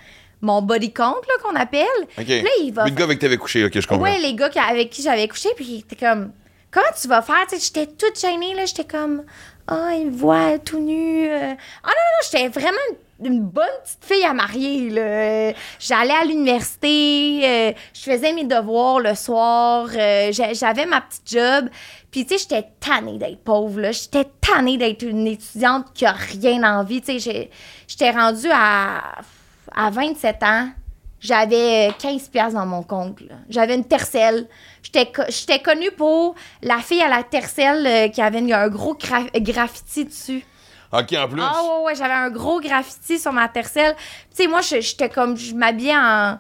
mon 0.44 0.62
body 0.62 0.92
count, 0.94 1.16
là, 1.28 1.34
qu'on 1.44 1.56
appelle. 1.56 1.88
OK. 2.18 2.28
Là, 2.28 2.50
il 2.62 2.72
va 2.74 2.86
Huit 2.86 2.94
gars 2.96 3.06
avec 3.06 3.18
qui 3.18 3.24
t'avais 3.26 3.38
couché, 3.38 3.66
ok, 3.66 3.80
je 3.80 3.88
comprends. 3.88 4.04
Ouais, 4.04 4.20
les 4.20 4.36
gars 4.36 4.50
avec 4.70 4.90
qui 4.92 5.02
j'avais 5.02 5.28
couché, 5.28 5.50
puis 5.56 5.66
il 5.66 5.80
était 5.80 5.96
comme, 5.96 6.32
comment 6.70 6.86
tu 7.02 7.08
vas 7.08 7.22
faire? 7.22 7.46
J'étais 7.52 7.88
toute 7.88 8.20
gênée, 8.20 8.54
là, 8.54 8.66
j'étais 8.66 8.84
comme, 8.86 9.24
ah, 9.68 9.92
il 9.98 10.08
me 10.08 10.12
voit 10.12 10.60
tout 10.60 10.80
nu. 10.80 11.28
euh. 11.30 11.54
Ah 11.84 11.88
non, 11.88 11.92
non, 11.92 12.30
j'étais 12.30 12.48
vraiment 12.50 12.78
une, 13.24 13.40
bonne 13.40 13.64
petite 13.86 14.04
fille 14.04 14.26
à 14.26 14.34
marier, 14.34 14.90
là. 14.90 15.02
Euh, 15.02 15.54
J'allais 15.80 16.14
à 16.14 16.26
l'université, 16.26 17.42
euh, 17.46 17.72
je 17.94 18.02
faisais 18.12 18.34
mes 18.34 18.44
devoirs 18.44 19.00
le 19.00 19.16
soir, 19.16 19.88
euh, 19.96 20.32
j'a- 20.34 20.52
j'avais 20.54 20.86
ma 20.86 21.00
petite 21.02 21.22
job. 21.26 21.70
Puis, 22.12 22.26
tu 22.26 22.38
sais, 22.38 22.46
j'étais 22.50 22.68
tannée 22.82 23.18
d'être 23.18 23.40
pauvre, 23.44 23.80
là. 23.80 23.92
J'étais 23.94 24.26
tannée 24.42 24.78
d'être 24.78 25.04
une 25.04 25.26
étudiante 25.26 25.86
qui 25.94 26.06
a 26.06 26.12
rien 26.12 26.64
envie. 26.80 27.02
Tu 27.02 27.20
sais, 27.20 27.50
j'étais 27.88 28.12
rendue 28.12 28.50
à, 28.52 29.02
à 29.76 29.90
27 29.90 30.44
ans. 30.44 30.70
J'avais 31.20 31.90
15 32.00 32.28
pièces 32.28 32.54
dans 32.54 32.66
mon 32.66 32.84
compte. 32.84 33.20
J'avais 33.50 33.76
une 33.76 33.86
tercelle. 33.86 34.48
J'étais 34.82 35.06
co- 35.06 35.24
j'étais 35.30 35.60
connue 35.60 35.92
pour 35.92 36.36
la 36.62 36.80
fille 36.80 37.02
à 37.02 37.08
la 37.08 37.24
tercelle 37.24 37.88
euh, 37.88 38.08
qui 38.10 38.22
avait 38.22 38.40
une- 38.40 38.52
un 38.52 38.68
gros 38.68 38.96
gra- 38.96 39.30
graffiti 39.42 40.04
dessus. 40.04 40.44
Ok, 40.92 41.14
en 41.14 41.28
plus. 41.30 41.42
Ah 41.42 41.62
ouais, 41.64 41.86
ouais, 41.86 41.96
j'avais 41.96 42.14
un 42.14 42.30
gros 42.30 42.60
graffiti 42.60 43.18
sur 43.20 43.32
ma 43.32 43.48
tercelle. 43.48 43.96
Tu 44.36 44.44
sais, 44.44 44.48
moi, 44.48 44.60
j'étais 44.62 45.08
comme, 45.10 45.38
je 45.38 45.56
m'habillais 45.56 45.96
en, 45.96 46.38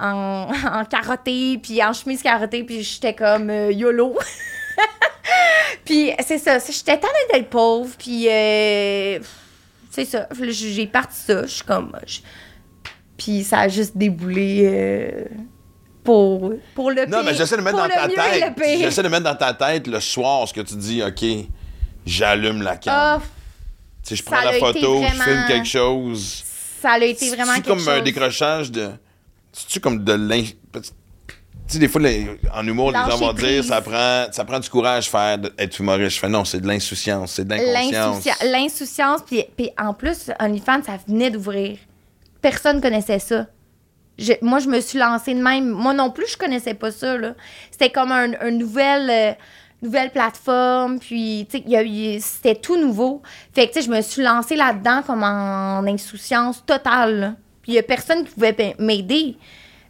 en, 0.00 0.48
en 0.80 0.84
carotté, 0.84 1.58
puis 1.62 1.82
en 1.82 1.92
chemise 1.92 2.20
carottée, 2.22 2.64
puis 2.64 2.82
j'étais 2.82 3.14
comme 3.14 3.48
euh, 3.50 3.70
YOLO. 3.72 4.18
puis 5.84 6.10
c'est 6.26 6.38
ça, 6.38 6.58
c'est- 6.60 6.72
j'étais 6.72 6.98
tannée 6.98 7.12
d'être 7.32 7.50
pauvre, 7.50 7.94
puis 7.98 8.26
euh, 8.28 9.18
c'est 9.90 10.04
ça. 10.04 10.26
J'ai 10.48 10.86
parti 10.86 11.16
ça, 11.16 11.42
je 11.42 11.46
suis 11.48 11.64
comme... 11.64 11.92
Puis 13.16 13.44
ça 13.44 13.60
a 13.60 13.68
juste 13.68 13.96
déboulé 13.96 14.62
euh, 14.64 15.24
pour, 16.02 16.52
pour 16.74 16.90
le 16.90 17.06
Non, 17.06 17.18
pire. 17.18 17.24
mais 17.26 17.34
j'essaie 17.34 17.56
de 17.56 17.62
mettre 17.62 17.78
Pour 17.78 17.86
dans 17.88 17.94
le 17.94 18.00
ta 18.00 18.08
mieux 18.08 18.36
et 18.36 18.40
tête. 18.40 18.48
le 18.56 18.62
pire. 18.62 18.78
J'essaie 18.80 19.02
de 19.02 19.08
mettre 19.08 19.24
dans 19.24 19.36
ta 19.36 19.54
tête 19.54 19.86
le 19.86 20.00
soir 20.00 20.46
ce 20.48 20.52
que 20.54 20.60
tu 20.60 20.74
dis, 20.76 21.02
OK, 21.02 21.24
j'allume 22.04 22.62
la 22.62 22.76
cam. 22.76 22.92
Ah, 22.94 23.20
tu 24.02 24.10
sais, 24.10 24.16
je 24.16 24.22
ça 24.22 24.30
prends 24.30 24.44
la 24.44 24.50
été 24.56 24.60
photo, 24.60 24.80
je 25.02 25.06
vraiment- 25.08 25.24
filme 25.24 25.44
quelque 25.46 25.66
chose. 25.68 26.42
ça 26.82 26.90
a 26.92 26.98
été 26.98 27.28
vraiment 27.30 27.52
C'est 27.54 27.62
quelque 27.62 27.68
comme 27.68 27.88
un 27.88 27.94
chose. 27.96 28.04
décrochage 28.04 28.70
de. 28.72 28.90
C'est-tu 29.52 29.80
comme 29.80 30.02
de 30.04 30.12
l'in. 30.12 30.42
Tu 31.66 31.72
sais, 31.74 31.78
des 31.78 31.88
fois, 31.88 32.02
les- 32.02 32.28
en 32.52 32.66
humour, 32.66 32.90
les 32.90 32.98
gens 32.98 33.06
Lâcher 33.06 33.18
vont 33.24 33.32
dire 33.32 33.42
prise. 33.42 33.68
ça 33.68 33.80
prend, 33.80 34.26
ça 34.32 34.44
prend 34.44 34.58
du 34.58 34.68
courage 34.68 35.08
faire 35.08 35.38
de- 35.38 35.52
être 35.56 35.78
humoriste. 35.78 36.16
Je 36.16 36.20
fais 36.20 36.28
non, 36.28 36.44
c'est 36.44 36.60
de 36.60 36.66
l'insouciance, 36.66 37.32
c'est 37.32 37.44
de 37.46 37.54
l'inconscience. 37.54 38.26
L'insoucia- 38.26 38.50
L'insouciance, 38.52 39.20
puis, 39.26 39.44
puis 39.56 39.70
en 39.78 39.94
plus, 39.94 40.30
OnlyFans, 40.40 40.82
ça 40.84 40.98
venait 41.08 41.30
d'ouvrir. 41.30 41.78
Personne 42.44 42.82
connaissait 42.82 43.20
ça. 43.20 43.46
Moi, 44.42 44.58
je 44.58 44.68
me 44.68 44.78
suis 44.80 44.98
lancée 44.98 45.32
de 45.32 45.42
même. 45.42 45.70
Moi 45.70 45.94
non 45.94 46.10
plus, 46.10 46.26
je 46.30 46.36
connaissais 46.36 46.74
pas 46.74 46.90
ça. 46.90 47.16
C'était 47.70 47.88
comme 47.88 48.12
un, 48.12 48.34
un 48.38 48.50
nouvel, 48.50 49.08
euh, 49.08 49.32
nouvelle 49.80 50.10
plateforme, 50.10 50.98
puis 50.98 51.48
tu 51.50 51.62
c'était 52.20 52.56
tout 52.56 52.76
nouveau. 52.76 53.22
Fait 53.54 53.68
que 53.68 53.80
je 53.80 53.88
me 53.88 54.02
suis 54.02 54.22
lancée 54.22 54.56
là-dedans 54.56 55.00
comme 55.06 55.22
en 55.22 55.86
insouciance 55.86 56.62
totale. 56.66 57.34
Puis 57.62 57.72
il 57.72 57.74
y 57.76 57.78
a 57.78 57.82
personne 57.82 58.26
qui 58.26 58.34
pouvait 58.34 58.76
m'aider. 58.78 59.38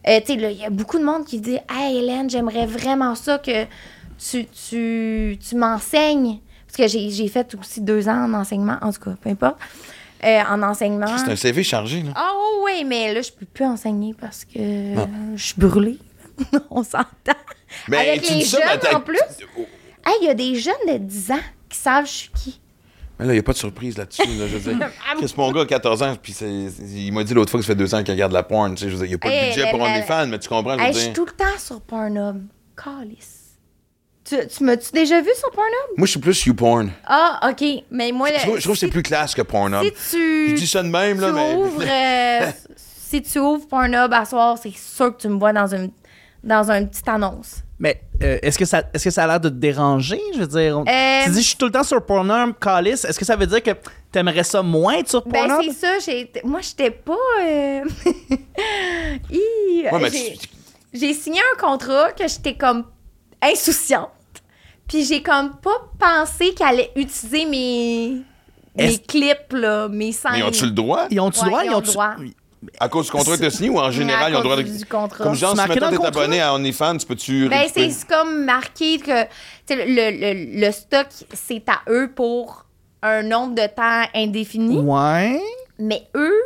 Euh, 0.06 0.20
il 0.28 0.52
y 0.52 0.64
a 0.64 0.70
beaucoup 0.70 1.00
de 1.00 1.04
monde 1.04 1.24
qui 1.24 1.40
dit 1.40 1.58
Hey 1.68 1.98
Hélène, 1.98 2.30
j'aimerais 2.30 2.66
vraiment 2.66 3.16
ça 3.16 3.38
que 3.38 3.64
tu, 4.16 4.46
tu, 4.46 5.56
m'enseignes. 5.56 6.38
Parce 6.68 6.76
que 6.76 6.86
j'ai 6.86 7.10
j'ai 7.10 7.26
fait 7.26 7.52
aussi 7.56 7.80
deux 7.80 8.08
ans 8.08 8.26
en 8.26 8.34
enseignement, 8.34 8.76
en 8.80 8.92
tout 8.92 9.00
cas, 9.00 9.16
peu 9.20 9.28
importe. 9.28 9.58
Euh, 10.24 10.40
en 10.48 10.62
enseignement. 10.62 11.18
C'est 11.18 11.30
un 11.30 11.36
CV 11.36 11.62
chargé, 11.62 12.02
là. 12.02 12.12
Ah 12.16 12.32
oui, 12.64 12.84
mais 12.84 13.12
là, 13.12 13.20
je 13.20 13.30
peux 13.30 13.44
plus 13.46 13.64
enseigner 13.66 14.14
parce 14.18 14.44
que 14.44 14.58
je 14.58 15.42
suis 15.44 15.54
brûlée. 15.58 15.98
On 16.70 16.82
s'entend. 16.82 17.04
Avec 17.92 18.22
tu 18.22 18.34
les 18.34 18.44
ça, 18.44 18.58
mais 18.58 18.80
jeunes, 18.82 18.96
en 18.96 19.00
plus. 19.00 19.20
Hey, 20.06 20.14
il 20.22 20.26
y 20.26 20.30
a 20.30 20.34
des 20.34 20.54
jeunes 20.56 20.74
de 20.88 20.98
10 20.98 21.30
ans 21.32 21.40
qui 21.68 21.78
savent 21.78 22.06
je 22.06 22.10
suis 22.10 22.30
qui. 22.30 22.60
Mais 23.18 23.26
là, 23.26 23.32
il 23.32 23.36
n'y 23.36 23.40
a 23.40 23.42
pas 23.44 23.52
de 23.52 23.58
surprise 23.58 23.96
là-dessus. 23.96 24.22
Là, 24.26 24.46
je 24.48 24.56
veux 24.56 24.74
dire, 24.74 24.88
Chris, 25.18 25.34
mon 25.36 25.52
gars 25.52 25.60
a 25.62 25.66
14 25.66 26.02
ans, 26.02 26.16
puis 26.20 26.32
il 26.34 27.12
m'a 27.12 27.22
dit 27.22 27.32
l'autre 27.34 27.50
fois 27.50 27.60
que 27.60 27.64
ça 27.66 27.72
fait 27.72 27.78
deux 27.78 27.94
ans 27.94 28.02
qu'il 28.02 28.12
regarde 28.12 28.32
la 28.32 28.42
porn. 28.42 28.74
Tu 28.74 28.84
sais, 28.84 28.90
je 28.90 28.96
veux 28.96 29.06
dire, 29.06 29.06
il 29.06 29.08
n'y 29.10 29.14
a 29.14 29.18
pas 29.18 29.28
de 29.28 29.34
Hey, 29.34 29.48
budget 29.50 29.64
mais- 29.64 29.70
pour 29.70 29.78
mais- 29.80 29.92
OnlyFans, 29.98 30.26
mais 30.26 30.38
tu 30.40 30.48
comprends, 30.48 30.76
je 30.78 30.82
Hey, 30.84 30.94
suis 30.94 31.12
tout 31.12 31.24
le 31.26 31.32
temps 31.32 31.58
sur 31.58 31.80
Pornhub. 31.82 32.42
Calice. 32.82 33.43
Tu, 34.24 34.36
tu 34.48 34.64
m'as-tu 34.64 34.90
déjà 34.92 35.20
vu 35.20 35.28
sur 35.38 35.50
Pornhub? 35.50 35.98
Moi, 35.98 36.06
je 36.06 36.10
suis 36.12 36.20
plus 36.20 36.46
YouPorn. 36.46 36.90
Ah, 37.06 37.50
OK. 37.50 37.62
Mais 37.90 38.10
moi, 38.10 38.28
Je 38.34 38.40
trouve, 38.42 38.56
je 38.56 38.62
trouve 38.62 38.74
que 38.74 38.80
c'est 38.80 38.88
plus 38.88 39.02
classe 39.02 39.34
que 39.34 39.42
Pornhub. 39.42 39.82
Si 39.84 40.10
tu. 40.16 40.50
Je 40.50 40.54
dis 40.54 40.66
ça 40.66 40.82
de 40.82 40.88
même, 40.88 41.20
là, 41.20 41.28
tu 41.28 41.34
mais. 41.34 41.54
ouvres, 41.56 41.82
euh, 41.86 42.50
si 42.76 43.20
tu 43.22 43.38
ouvres 43.38 43.66
Pornhub 43.68 44.12
à 44.12 44.24
soir, 44.24 44.56
c'est 44.62 44.72
sûr 44.74 45.14
que 45.14 45.20
tu 45.20 45.28
me 45.28 45.38
vois 45.38 45.52
dans 45.52 45.66
une, 45.74 45.90
dans 46.42 46.70
une 46.70 46.88
petite 46.88 47.06
annonce. 47.08 47.56
Mais 47.78 48.00
euh, 48.22 48.38
est-ce 48.40 48.56
que, 48.58 48.64
ça, 48.64 48.84
est-ce 48.94 49.04
que 49.04 49.10
ça 49.10 49.24
a 49.24 49.26
l'air 49.26 49.40
de 49.40 49.50
te 49.50 49.54
déranger? 49.54 50.20
Je 50.32 50.38
veux 50.38 50.46
dire, 50.46 50.78
on- 50.78 50.86
Euh, 50.86 51.24
tu 51.24 51.30
dis 51.30 51.42
je 51.42 51.48
suis 51.48 51.56
tout 51.58 51.66
le 51.66 51.72
temps 51.72 51.82
sur 51.82 52.00
Pornhub, 52.06 52.54
Calice. 52.58 53.04
Est-ce 53.04 53.18
que 53.18 53.24
ça 53.26 53.36
veut 53.36 53.46
dire 53.46 53.62
que 53.62 53.72
t'aimerais 54.10 54.44
ça 54.44 54.62
moins 54.62 54.94
être 54.94 55.08
sur 55.10 55.22
Ben, 55.26 55.48
Pornhub? 55.48 55.70
c'est 55.70 55.86
ça. 55.86 55.98
j'ai- 55.98 56.30
Moi, 56.44 56.60
j'étais 56.62 56.90
pas. 56.92 57.12
euh, 57.42 57.82
Hi, 59.30 59.86
Ouais, 59.92 59.98
mais 60.00 60.10
j'ai- 60.10 60.36
tu- 60.38 60.48
j'ai 60.94 61.12
signé 61.12 61.40
un 61.54 61.60
contrat 61.60 62.12
que 62.12 62.26
j'étais 62.26 62.54
comme 62.54 62.84
insouciante. 63.52 64.10
Puis 64.88 65.04
j'ai 65.04 65.22
comme 65.22 65.52
pas 65.62 65.90
pensé 65.98 66.52
qu'elle 66.54 66.66
allait 66.68 66.90
utiliser 66.96 67.46
mes, 67.46 68.22
mes 68.76 68.98
clips, 68.98 69.52
là, 69.52 69.88
mes 69.88 70.12
scènes. 70.12 70.32
Mais 70.34 70.42
ont-tu 70.42 70.64
le 70.66 70.70
droit? 70.72 71.06
Ils 71.10 71.20
ont-tu 71.20 71.40
Ouais, 71.40 71.46
droit? 71.48 71.64
ils 71.64 71.70
ont 71.70 71.76
ont-tu- 71.78 71.92
droit. 71.92 72.14
À 72.80 72.88
cause 72.88 73.06
du 73.06 73.10
contrat 73.12 73.34
que 73.34 73.40
tu 73.40 73.46
as 73.46 73.50
signé 73.50 73.68
ou 73.68 73.78
en 73.78 73.90
général, 73.90 74.32
ils 74.32 74.36
ont 74.36 74.38
le 74.38 74.44
droit 74.44 74.56
de. 74.56 74.62
du 74.62 74.84
contrat. 74.86 75.24
Comme 75.24 75.34
genre, 75.34 75.50
si 75.50 75.56
maintenant 75.56 75.90
le 75.90 75.98
t'es 75.98 76.06
abonné 76.06 76.40
à 76.40 76.54
OnlyFans, 76.54 76.96
peux-tu. 77.06 77.48
Ben, 77.48 77.60
récupérer- 77.60 77.90
c'est 77.90 78.06
comme 78.08 78.44
marqué 78.44 78.98
que 78.98 79.24
tu 79.66 79.74
le, 79.76 79.84
le, 79.86 80.60
le 80.66 80.72
stock, 80.72 81.06
c'est 81.34 81.62
à 81.68 81.80
eux 81.90 82.10
pour 82.14 82.64
un 83.02 83.22
nombre 83.22 83.54
de 83.54 83.66
temps 83.66 84.08
indéfini. 84.14 84.78
Ouais. 84.78 85.38
Mais 85.78 86.04
eux, 86.14 86.40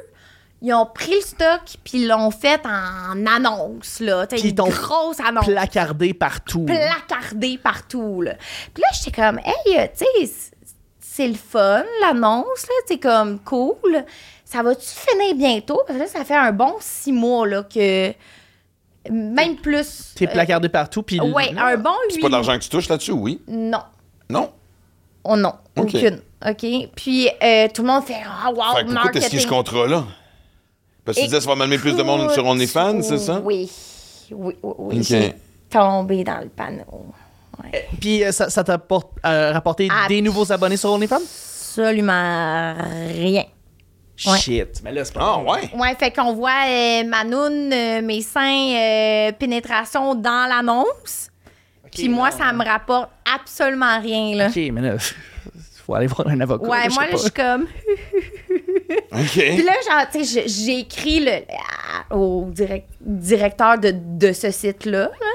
ils 0.60 0.72
ont 0.74 0.86
pris 0.86 1.14
le 1.14 1.20
stock 1.20 1.60
puis 1.84 1.98
ils 2.02 2.08
l'ont 2.08 2.30
fait 2.30 2.60
en 2.66 3.26
annonce, 3.26 4.00
là. 4.00 4.26
Tu 4.26 4.36
une 4.48 4.54
grosse 4.54 5.20
annonce. 5.20 5.46
Placardé 5.46 6.14
partout. 6.14 6.64
placardé 6.64 7.58
partout, 7.58 8.22
là. 8.22 8.34
Puis 8.74 8.82
là, 8.82 8.88
j'étais 8.92 9.20
comme, 9.22 9.38
hey, 9.38 9.78
euh, 9.78 9.86
tu 9.96 10.04
sais, 10.26 10.50
c'est 11.00 11.28
le 11.28 11.34
fun, 11.34 11.84
l'annonce, 12.00 12.62
là. 12.66 12.74
C'est 12.86 12.98
comme 12.98 13.38
cool. 13.40 14.04
Ça 14.44 14.62
va-tu 14.62 14.86
finir 14.86 15.34
bientôt? 15.34 15.82
Parce 15.86 15.98
que 15.98 16.04
là, 16.04 16.08
ça 16.08 16.24
fait 16.24 16.34
un 16.36 16.52
bon 16.52 16.74
six 16.80 17.12
mois, 17.12 17.46
là, 17.46 17.62
que. 17.62 18.12
Même 19.10 19.56
plus. 19.56 20.12
T'es 20.16 20.26
euh, 20.28 20.32
placardé 20.32 20.68
partout. 20.68 21.02
Puis 21.02 21.20
Ouais, 21.20 21.54
un 21.56 21.76
bon 21.76 21.92
C'est 22.10 22.20
pas 22.20 22.26
de 22.26 22.32
l'argent 22.32 22.54
que 22.58 22.62
tu 22.64 22.68
touches 22.68 22.88
là-dessus, 22.88 23.12
oui? 23.12 23.40
Non. 23.46 23.82
Non? 24.28 24.50
Oh 25.24 25.36
non, 25.36 25.54
aucune. 25.76 26.20
OK? 26.46 26.66
Puis 26.94 27.28
euh, 27.42 27.68
tout 27.72 27.82
le 27.82 27.88
monde 27.88 28.04
fait 28.04 28.16
Ah, 28.24 28.50
wow, 28.50 28.56
Fait 28.76 28.80
que 28.80 28.84
pourquoi 28.86 29.04
marketing. 29.04 29.28
signé 29.28 29.42
ce 29.42 29.46
contrat-là? 29.46 30.04
Parce 31.08 31.16
que 31.16 31.22
tu 31.22 31.28
disais 31.28 31.40
ça 31.40 31.48
va 31.48 31.56
m'amener 31.56 31.78
plus 31.78 31.96
de 31.96 32.02
monde 32.02 32.30
sur 32.32 32.44
OnlyFans, 32.44 33.00
c'est 33.00 33.16
ça? 33.16 33.40
Oui. 33.42 33.70
Oui, 34.30 34.54
oui, 34.62 34.74
oui. 34.78 34.98
OK. 34.98 35.02
J'ai 35.06 35.34
tombé 35.70 36.22
dans 36.22 36.40
le 36.42 36.50
panneau. 36.50 37.06
Ouais. 37.64 37.88
Puis 37.98 38.22
euh, 38.22 38.30
ça, 38.30 38.50
ça 38.50 38.62
t'a 38.62 38.78
euh, 39.24 39.52
rapporté 39.52 39.88
des 40.10 40.20
nouveaux 40.20 40.52
abonnés 40.52 40.76
sur 40.76 40.90
OnlyFans? 40.92 41.16
Absolument 41.16 42.74
rien. 43.14 43.44
Ouais. 44.26 44.38
Shit. 44.38 44.82
Mais 44.84 44.92
là, 44.92 45.02
c'est 45.06 45.14
pas 45.14 45.20
Ah, 45.22 45.36
bon. 45.42 45.50
ouais? 45.50 45.70
Ouais, 45.74 45.94
fait 45.94 46.10
qu'on 46.10 46.34
voit 46.34 46.50
euh, 46.68 47.04
ma 47.04 47.24
noune, 47.24 47.72
euh, 47.72 48.02
mes 48.02 48.20
seins, 48.20 48.74
euh, 48.74 49.32
pénétration 49.32 50.14
dans 50.14 50.46
l'annonce. 50.46 51.30
Puis 51.90 52.10
moi, 52.10 52.30
ça 52.32 52.52
me 52.52 52.62
rapporte 52.66 53.08
absolument 53.34 53.98
rien, 53.98 54.36
là. 54.36 54.48
OK, 54.48 54.56
mais 54.72 54.82
là, 54.82 54.96
faut 55.86 55.94
aller 55.94 56.06
voir 56.06 56.28
un 56.28 56.38
avocat. 56.38 56.68
Ouais, 56.68 56.88
moi, 56.90 57.04
là, 57.06 57.12
je 57.12 57.16
suis 57.16 57.30
pas. 57.30 57.56
comme. 58.88 59.24
Puis 59.26 59.62
là, 59.62 59.72
genre, 59.88 60.06
tu 60.12 60.24
sais, 60.24 60.44
j'ai 60.46 60.78
écrit 60.80 61.20
le, 61.20 61.32
au 62.14 62.46
direct- 62.50 62.88
directeur 63.00 63.78
de, 63.78 63.92
de 63.94 64.32
ce 64.32 64.50
site-là. 64.50 65.02
là. 65.02 65.26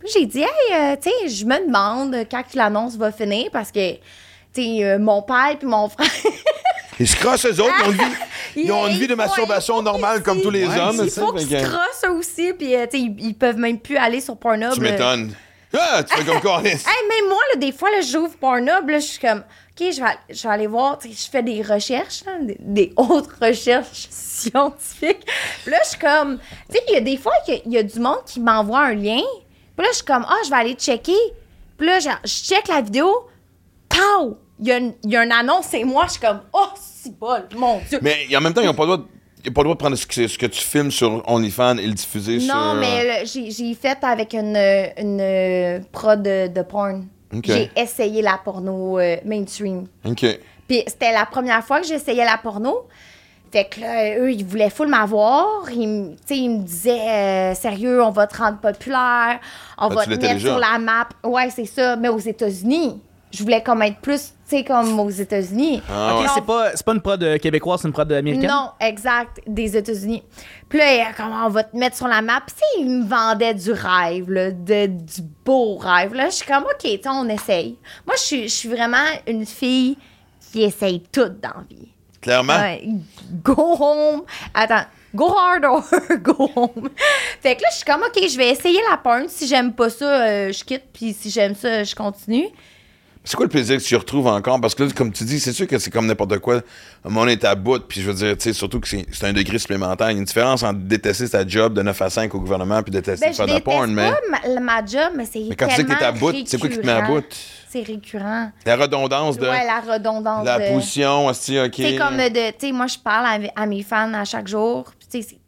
Puis 0.00 0.08
j'ai 0.14 0.26
dit, 0.26 0.40
hey, 0.42 0.74
euh, 0.74 0.96
tu 1.00 1.10
sais, 1.10 1.28
je 1.28 1.44
me 1.44 1.66
demande 1.66 2.14
quand 2.30 2.42
l'annonce 2.54 2.96
va 2.96 3.10
finir 3.12 3.48
parce 3.52 3.72
que, 3.72 3.92
tu 3.92 4.00
sais, 4.54 4.84
euh, 4.84 4.98
mon 4.98 5.22
père 5.22 5.56
puis 5.58 5.66
mon 5.68 5.88
frère. 5.88 6.08
Ils 7.00 7.06
se 7.08 7.16
crossent 7.16 7.46
eux 7.46 7.60
autres, 7.60 7.74
ils 7.80 7.86
ont 7.86 7.92
une 7.92 7.96
vie, 7.98 8.14
ils 8.56 8.72
ont 8.72 8.86
une 8.88 8.98
vie 8.98 9.06
de 9.06 9.14
masturbation 9.14 9.80
normale 9.82 10.22
comme 10.22 10.40
tous 10.40 10.50
les 10.50 10.66
Ouais, 10.66 10.78
hommes. 10.78 11.00
Il 11.04 11.10
faut 11.10 11.32
qu'ils 11.32 11.48
se 11.48 11.64
crossent 11.64 12.04
eux 12.06 12.12
aussi, 12.12 12.52
puis, 12.52 12.74
euh, 12.74 12.86
tu 12.90 12.98
sais, 12.98 13.04
ils, 13.04 13.16
ils 13.28 13.34
peuvent 13.34 13.56
même 13.58 13.78
plus 13.78 13.96
aller 13.96 14.20
sur 14.20 14.36
Pornhub. 14.36 14.72
Tu 14.74 14.80
m'étonnes. 14.80 15.32
Ah, 15.72 16.02
tu 16.02 16.16
fais 16.16 16.24
comme 16.24 16.40
Carlis. 16.42 16.68
Hey, 16.70 16.76
même 16.76 17.28
moi, 17.28 17.38
là, 17.52 17.58
des 17.60 17.72
fois, 17.72 17.90
là, 17.90 18.00
j'ouvre 18.00 18.36
Pornhub, 18.38 18.88
là, 18.88 18.98
je 18.98 19.04
suis 19.06 19.18
comme, 19.20 19.42
OK, 19.80 19.92
je 19.92 20.00
vais, 20.00 20.34
je 20.34 20.42
vais 20.42 20.54
aller 20.54 20.66
voir, 20.66 20.98
je 21.04 21.30
fais 21.30 21.42
des 21.42 21.62
recherches, 21.62 22.22
des, 22.42 22.56
des 22.60 22.92
autres 22.96 23.34
recherches 23.42 24.08
scientifiques. 24.10 25.24
Puis 25.62 25.70
là, 25.70 25.78
je 25.84 25.88
suis 25.90 25.98
comme, 25.98 26.38
tu 26.68 26.76
sais, 26.76 26.82
il 26.88 26.94
y 26.94 26.96
a 26.96 27.00
des 27.00 27.16
fois 27.16 27.32
qu'il 27.44 27.62
y 27.72 27.78
a 27.78 27.82
du 27.82 27.98
monde 28.00 28.18
qui 28.26 28.40
m'envoie 28.40 28.86
un 28.86 28.94
lien. 28.94 29.20
Puis 29.76 29.84
là, 29.86 29.88
je 29.90 29.96
suis 29.96 30.04
comme, 30.04 30.24
ah, 30.28 30.36
je 30.44 30.50
vais 30.50 30.56
aller 30.56 30.74
checker. 30.74 31.12
Puis 31.76 31.86
là, 31.86 31.98
je 32.00 32.08
check 32.28 32.66
la 32.68 32.80
vidéo, 32.80 33.28
pow! 33.88 34.38
Il 34.60 34.66
y, 34.66 34.72
a 34.72 34.78
une- 34.78 34.94
il 35.04 35.12
y 35.12 35.16
a 35.16 35.22
une 35.24 35.30
annonce, 35.30 35.66
c'est 35.70 35.84
moi, 35.84 36.06
je 36.06 36.12
suis 36.12 36.20
comme, 36.20 36.40
oh, 36.52 36.66
c'est 36.74 37.16
bol, 37.16 37.46
mon 37.56 37.78
Dieu. 37.88 38.00
Mais 38.02 38.26
en 38.36 38.40
même 38.40 38.52
temps, 38.52 38.60
ils 38.60 38.66
n'ont 38.66 38.74
pas 38.74 38.82
le 38.86 38.96
droit 38.96 38.98
de. 38.98 39.48
ont 39.48 39.52
pas 39.52 39.60
le 39.60 39.64
droit 39.66 39.74
de 39.74 39.78
prendre 39.78 39.94
ce 39.96 40.04
que, 40.04 40.26
ce 40.26 40.36
que 40.36 40.46
tu 40.46 40.60
filmes 40.60 40.90
sur 40.90 41.22
OnlyFans 41.30 41.78
et 41.78 41.86
le 41.86 41.92
diffuser 41.92 42.40
sur. 42.40 42.52
Non, 42.52 42.74
mais 42.74 43.22
le- 43.22 43.26
j'ai 43.26 43.74
fait 43.74 43.98
avec 44.02 44.34
une, 44.34 44.56
une 44.56 45.20
euh, 45.20 45.78
prod 45.92 46.20
de, 46.20 46.48
de 46.48 46.62
porn. 46.62 47.06
J'ai 47.44 47.70
essayé 47.76 48.22
la 48.22 48.38
porno 48.42 48.98
euh, 48.98 49.16
mainstream. 49.24 49.86
Ok. 50.04 50.24
Puis 50.66 50.82
c'était 50.86 51.12
la 51.12 51.26
première 51.26 51.64
fois 51.64 51.80
que 51.80 51.86
j'essayais 51.86 52.24
la 52.24 52.38
porno. 52.38 52.86
Fait 53.50 53.64
que 53.64 53.80
là, 53.80 54.18
eux, 54.18 54.30
ils 54.30 54.44
voulaient 54.44 54.68
full 54.68 54.88
m'avoir. 54.88 55.70
Ils, 55.70 55.88
me- 55.88 56.16
ils 56.28 56.64
disaient, 56.64 57.08
euh, 57.08 57.54
sérieux, 57.54 58.02
on 58.02 58.10
va 58.10 58.26
te 58.26 58.36
rendre 58.36 58.58
populaire, 58.58 59.40
on 59.78 59.88
Ah, 59.88 59.94
va 59.94 60.04
te 60.04 60.10
mettre 60.10 60.40
sur 60.40 60.58
la 60.58 60.78
map. 60.78 61.08
Ouais, 61.24 61.48
c'est 61.50 61.64
ça, 61.64 61.96
mais 61.96 62.08
aux 62.08 62.18
États-Unis. 62.18 63.00
Je 63.30 63.42
voulais 63.42 63.62
comme 63.62 63.82
être 63.82 63.98
plus, 63.98 64.32
tu 64.48 64.56
sais, 64.56 64.64
comme 64.64 64.98
aux 64.98 65.10
États-Unis. 65.10 65.82
Ah 65.90 66.14
Ok, 66.16 66.22
ouais. 66.22 66.26
c'est 66.34 66.44
pas, 66.46 66.70
c'est 66.74 66.84
pas 66.84 66.92
une 66.94 67.00
prod 67.02 67.22
euh, 67.22 67.36
québécoise, 67.38 67.80
c'est 67.82 67.88
une 67.88 67.92
prod 67.92 68.10
américaine? 68.10 68.48
Non, 68.50 68.70
exact, 68.80 69.40
des 69.46 69.76
États-Unis. 69.76 70.22
Puis 70.68 70.78
là, 70.78 71.12
comment 71.16 71.44
on 71.46 71.50
va 71.50 71.64
te 71.64 71.76
mettre 71.76 71.96
sur 71.96 72.08
la 72.08 72.22
map? 72.22 72.40
Puis 72.46 72.54
tu 72.56 72.60
sais, 72.60 72.80
ils 72.86 72.90
me 72.90 73.04
vendaient 73.06 73.52
du 73.54 73.72
rêve, 73.72 74.30
là, 74.30 74.50
de, 74.50 74.86
du 74.86 75.20
beau 75.44 75.76
rêve. 75.76 76.14
Là, 76.14 76.30
je 76.30 76.36
suis 76.36 76.46
comme, 76.46 76.64
OK, 76.64 77.00
on 77.06 77.28
essaye. 77.28 77.76
Moi, 78.06 78.16
je 78.16 78.22
suis- 78.22 78.48
je 78.48 78.54
suis 78.54 78.68
vraiment 78.70 79.04
une 79.26 79.44
fille 79.44 79.98
qui 80.50 80.62
essaye 80.62 81.00
tout 81.12 81.28
dans 81.28 81.48
la 81.48 81.64
vie. 81.68 81.88
Clairement. 82.22 82.58
Ouais, 82.58 82.82
go 83.44 83.76
home. 83.78 84.22
Attends. 84.54 84.84
Go 85.14 85.34
hard 85.34 85.64
or 85.64 85.82
go 86.22 86.50
home. 86.54 86.90
Fait 87.40 87.56
que 87.56 87.62
là, 87.62 87.68
je 87.70 87.76
suis 87.76 87.84
comme, 87.84 88.02
OK, 88.02 88.18
je 88.28 88.36
vais 88.36 88.50
essayer 88.50 88.78
la 88.90 88.96
porn. 88.98 89.26
Si 89.28 89.46
j'aime 89.46 89.72
pas 89.72 89.88
ça, 89.88 90.04
euh, 90.04 90.52
je 90.52 90.64
quitte. 90.64 90.84
Puis 90.92 91.14
si 91.14 91.30
j'aime 91.30 91.54
ça, 91.54 91.82
je 91.84 91.94
continue. 91.94 92.48
C'est 93.28 93.36
quoi 93.36 93.44
le 93.44 93.50
plaisir 93.50 93.76
que 93.76 93.82
tu 93.82 93.94
retrouves 93.94 94.26
encore? 94.26 94.58
Parce 94.58 94.74
que 94.74 94.84
là, 94.84 94.90
comme 94.96 95.12
tu 95.12 95.22
dis, 95.24 95.38
c'est 95.38 95.52
sûr 95.52 95.66
que 95.66 95.78
c'est 95.78 95.90
comme 95.90 96.06
n'importe 96.06 96.38
quoi. 96.38 96.62
Un 97.04 97.10
moment, 97.10 97.20
on 97.20 97.26
est 97.28 97.44
à 97.44 97.54
bout, 97.54 97.78
puis 97.86 98.00
je 98.00 98.06
veux 98.10 98.14
dire, 98.14 98.34
tu 98.38 98.44
sais, 98.44 98.52
surtout 98.54 98.80
que 98.80 98.88
c'est 98.88 99.04
un 99.24 99.34
degré 99.34 99.58
supplémentaire. 99.58 100.08
Il 100.10 100.14
y 100.14 100.16
a 100.16 100.18
une 100.20 100.24
différence 100.24 100.62
entre 100.62 100.78
détester 100.78 101.26
sa 101.26 101.46
job 101.46 101.74
de 101.74 101.82
9 101.82 102.00
à 102.00 102.08
5 102.08 102.34
au 102.34 102.40
gouvernement 102.40 102.82
puis 102.82 102.90
détester 102.90 103.26
Ben, 103.26 103.34
faire 103.34 103.46
de 103.46 103.52
la 103.52 103.60
porn, 103.60 103.92
mais, 103.92 104.10
pas 104.10 104.18
ma, 104.54 104.60
ma 104.60 104.86
job, 104.86 105.12
mais 105.14 105.26
c'est 105.30 105.44
mais 105.46 105.56
quand 105.56 105.66
tu 105.68 105.74
sais 105.74 105.84
que 105.84 105.92
t'es 105.92 106.02
à 106.06 106.12
bout, 106.12 106.34
c'est 106.46 106.58
quoi 106.58 106.70
qui 106.70 106.78
te 106.78 106.86
met 106.86 106.92
à 106.92 107.00
récurrent. 107.00 107.16
bout? 107.16 107.24
C'est 107.68 107.82
récurrent. 107.82 108.50
La 108.64 108.76
redondance 108.76 109.36
de 109.36 109.46
Ouais, 109.46 109.66
la 109.66 109.80
redondance. 109.92 110.46
la 110.46 110.58
de- 110.70 110.72
position, 110.74 111.26
hostie, 111.26 111.60
ok. 111.60 111.74
C'est 111.76 111.96
comme 111.96 112.16
de, 112.16 112.50
tu 112.52 112.68
sais, 112.68 112.72
moi, 112.72 112.86
je 112.86 112.96
parle 112.96 113.26
à, 113.26 113.62
à 113.62 113.66
mes 113.66 113.82
fans 113.82 114.14
à 114.14 114.24
chaque 114.24 114.48
jour. 114.48 114.90
puis 114.98 115.06
Tu 115.06 115.22
sais, 115.22 115.28
c'est 115.32 115.40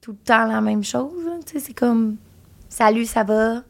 tout 0.00 0.12
le 0.12 0.18
temps 0.18 0.46
la 0.46 0.60
même 0.60 0.84
chose. 0.84 1.10
là. 1.24 1.32
Tu 1.44 1.54
sais, 1.58 1.66
c'est 1.66 1.74
comme, 1.74 2.18
salut, 2.68 3.04
ça 3.04 3.24
va? 3.24 3.62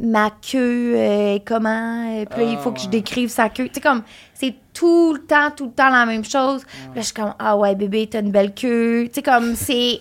Ma 0.00 0.30
queue, 0.30 0.94
euh, 0.96 1.34
est 1.36 1.44
comment? 1.44 2.20
Euh, 2.20 2.24
Puis 2.30 2.44
là, 2.44 2.50
il 2.52 2.58
faut 2.58 2.70
que 2.70 2.80
je 2.80 2.88
décrive 2.88 3.28
sa 3.30 3.48
queue. 3.48 3.66
Tu 3.68 3.74
sais, 3.74 3.80
comme, 3.80 4.02
c'est 4.32 4.54
tout 4.72 5.14
le 5.14 5.20
temps, 5.26 5.50
tout 5.56 5.66
le 5.66 5.72
temps 5.72 5.90
la 5.90 6.06
même 6.06 6.24
chose. 6.24 6.62
Puis 6.64 6.86
là, 6.94 7.00
je 7.00 7.06
suis 7.06 7.14
comme, 7.14 7.34
ah 7.38 7.56
ouais, 7.56 7.74
bébé, 7.74 8.06
t'as 8.08 8.20
une 8.20 8.30
belle 8.30 8.54
queue. 8.54 9.06
Tu 9.08 9.14
sais, 9.14 9.22
comme, 9.22 9.54
c'est. 9.56 10.00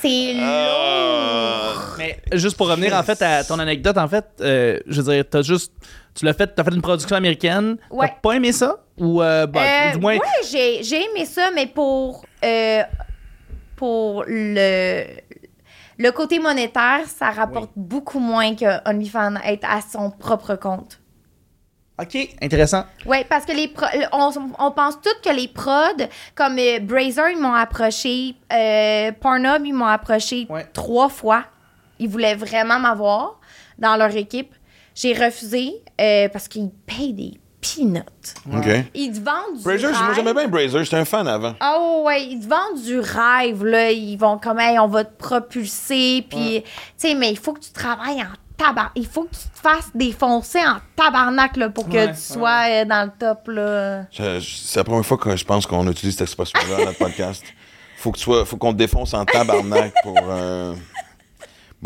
C'est 0.00 0.36
Ah. 0.40 1.72
lourd. 1.74 1.94
Mais 1.98 2.18
juste 2.32 2.56
pour 2.56 2.68
revenir 2.68 2.94
en 2.94 3.02
fait 3.02 3.20
à 3.22 3.42
ton 3.44 3.58
anecdote, 3.58 3.96
en 3.98 4.08
fait, 4.08 4.24
euh, 4.40 4.78
je 4.86 5.00
veux 5.02 5.12
dire, 5.14 5.24
t'as 5.28 5.42
juste, 5.42 5.72
tu 6.14 6.24
l'as 6.24 6.34
fait, 6.34 6.46
t'as 6.54 6.64
fait 6.64 6.74
une 6.74 6.82
production 6.82 7.16
américaine. 7.16 7.76
Ouais. 7.90 8.08
T'as 8.08 8.14
pas 8.20 8.32
aimé 8.36 8.52
ça? 8.52 8.76
Ou 8.98 9.22
euh, 9.22 9.46
bah, 9.46 9.60
Euh, 9.62 9.92
du 9.92 9.98
moins. 9.98 10.14
ouais, 10.14 10.20
j'ai, 10.50 10.82
j'ai 10.82 10.96
aimé 11.04 11.24
ça, 11.26 11.50
mais 11.54 11.66
pour, 11.66 12.24
euh, 12.44 12.82
pour 13.74 14.24
le, 14.26 15.04
le 15.98 16.10
côté 16.12 16.38
monétaire, 16.38 17.00
ça 17.06 17.30
rapporte 17.30 17.70
beaucoup 17.76 18.18
moins 18.18 18.54
que 18.54 18.88
OnlyFans 18.88 19.36
être 19.44 19.64
à 19.68 19.80
son 19.80 20.10
propre 20.10 20.54
compte. 20.56 21.00
Ok, 21.98 22.14
intéressant. 22.42 22.84
Oui, 23.06 23.18
parce 23.26 23.46
que 23.46 23.52
les 23.52 23.68
pro- 23.68 23.86
on, 24.12 24.30
on 24.58 24.70
pense 24.70 25.00
toutes 25.00 25.22
que 25.24 25.34
les 25.34 25.48
prods, 25.48 26.04
comme 26.34 26.58
euh, 26.58 26.78
Brazer, 26.80 27.30
ils 27.30 27.40
m'ont 27.40 27.54
approché, 27.54 28.34
euh, 28.52 29.12
Pornhub, 29.18 29.64
ils 29.64 29.72
m'ont 29.72 29.86
approché 29.86 30.46
Ouais. 30.50 30.66
trois 30.74 31.08
fois. 31.08 31.44
Ils 31.98 32.08
voulaient 32.10 32.34
vraiment 32.34 32.78
m'avoir 32.78 33.40
dans 33.78 33.96
leur 33.96 34.14
équipe. 34.14 34.54
J'ai 34.94 35.14
refusé 35.14 35.82
euh, 35.98 36.28
parce 36.28 36.48
qu'ils 36.48 36.68
payent 36.70 37.14
des 37.14 37.40
peanuts. 37.74 38.56
OK. 38.56 38.84
Ils 38.94 39.12
te 39.12 39.24
vendent 39.24 39.56
du 39.58 39.62
Brazer, 39.62 39.90
moi 39.90 40.06
rêve. 40.06 40.14
j'aimais 40.16 40.34
bien 40.48 40.48
j'étais 40.82 40.96
un 40.96 41.04
fan 41.04 41.26
avant. 41.28 41.54
Ah 41.60 41.78
ouais, 42.04 42.24
ils 42.24 42.40
te 42.40 42.48
vendent 42.48 42.82
du 42.84 42.98
rêve, 42.98 43.64
là. 43.64 43.90
Ils 43.90 44.16
vont 44.16 44.38
comme, 44.38 44.58
hey, 44.60 44.78
on 44.78 44.88
va 44.88 45.04
te 45.04 45.16
propulser, 45.16 46.24
puis, 46.28 46.62
tu 46.62 46.68
sais, 46.96 47.14
mais 47.14 47.30
il 47.30 47.38
faut 47.38 47.52
que 47.52 47.60
tu 47.60 47.70
travailles 47.72 48.22
en 48.22 48.26
tabac. 48.56 48.90
Il 48.94 49.06
faut 49.06 49.24
que 49.24 49.34
tu 49.34 49.48
te 49.48 49.58
fasses 49.60 49.90
défoncer 49.94 50.60
en 50.60 50.76
tabarnak, 50.96 51.56
là, 51.56 51.68
pour 51.70 51.88
que 51.88 51.94
Ouais, 51.94 52.12
tu 52.14 52.20
sois 52.20 52.64
euh, 52.70 52.84
dans 52.84 53.04
le 53.04 53.12
top, 53.18 53.48
là. 53.48 54.04
C'est 54.10 54.76
la 54.76 54.84
première 54.84 55.04
fois 55.04 55.18
que 55.18 55.36
je 55.36 55.44
pense 55.44 55.66
qu'on 55.66 55.86
utilise 55.90 56.14
cette 56.16 56.22
expression-là 56.28 56.78
dans 56.78 56.84
notre 56.86 56.98
podcast. 56.98 57.44
Faut 57.98 58.12
que 58.12 58.18
tu 58.18 58.24
sois, 58.24 58.44
faut 58.44 58.56
qu'on 58.56 58.72
te 58.72 58.78
défonce 58.78 59.14
en 59.14 59.24
tabarnak 59.24 59.92
pour. 60.02 60.16
euh, 60.28 60.74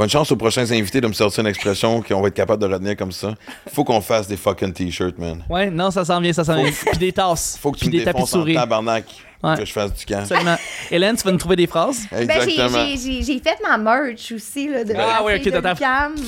Bonne 0.01 0.09
chance 0.09 0.33
aux 0.33 0.37
prochains 0.37 0.63
invités 0.73 1.03
de 1.03 1.07
me 1.07 1.13
sortir 1.13 1.43
une 1.43 1.49
expression 1.51 2.01
qu'on 2.01 2.23
va 2.23 2.29
être 2.29 2.35
capable 2.35 2.63
de 2.67 2.73
retenir 2.73 2.97
comme 2.97 3.13
ça. 3.13 3.35
Faut 3.71 3.85
qu'on 3.85 4.01
fasse 4.01 4.27
des 4.27 4.39
fucking 4.39 4.73
t-shirts, 4.73 5.19
man. 5.19 5.45
Ouais, 5.51 5.71
non, 5.71 5.91
ça 5.91 6.07
s'en 6.07 6.19
vient, 6.23 6.33
ça 6.33 6.43
s'en 6.43 6.55
vient. 6.55 6.71
Puis 6.73 6.97
des 6.97 7.13
tasses. 7.13 7.59
Faut 7.63 7.71
que 7.71 7.81
tu 7.81 7.85
me 7.85 7.91
des 7.91 8.05
tapis 8.05 8.27
souris. 8.27 8.55
tabarnak 8.55 9.05
Ouais. 9.43 9.57
que 9.57 9.65
je 9.65 9.73
fasse 9.73 9.93
du 9.95 10.05
camp. 10.07 10.19
Absolument. 10.21 10.57
Hélène, 10.91 11.17
tu 11.17 11.23
vas 11.25 11.33
nous 11.33 11.39
trouver 11.39 11.57
des 11.57 11.67
phrases? 11.67 12.01
Ben, 12.11 12.19
j'ai- 12.29 12.51
Exactement. 12.51 12.87
j'ai- 12.97 13.23
j'ai 13.23 13.39
fait 13.41 13.57
ma 13.63 13.77
merch 13.79 14.33
aussi, 14.33 14.69
là, 14.69 14.85
de 14.85 14.95
Ah 14.97 15.23
fille 15.39 15.51
ok, 15.53 15.63
t'as. 15.63 15.75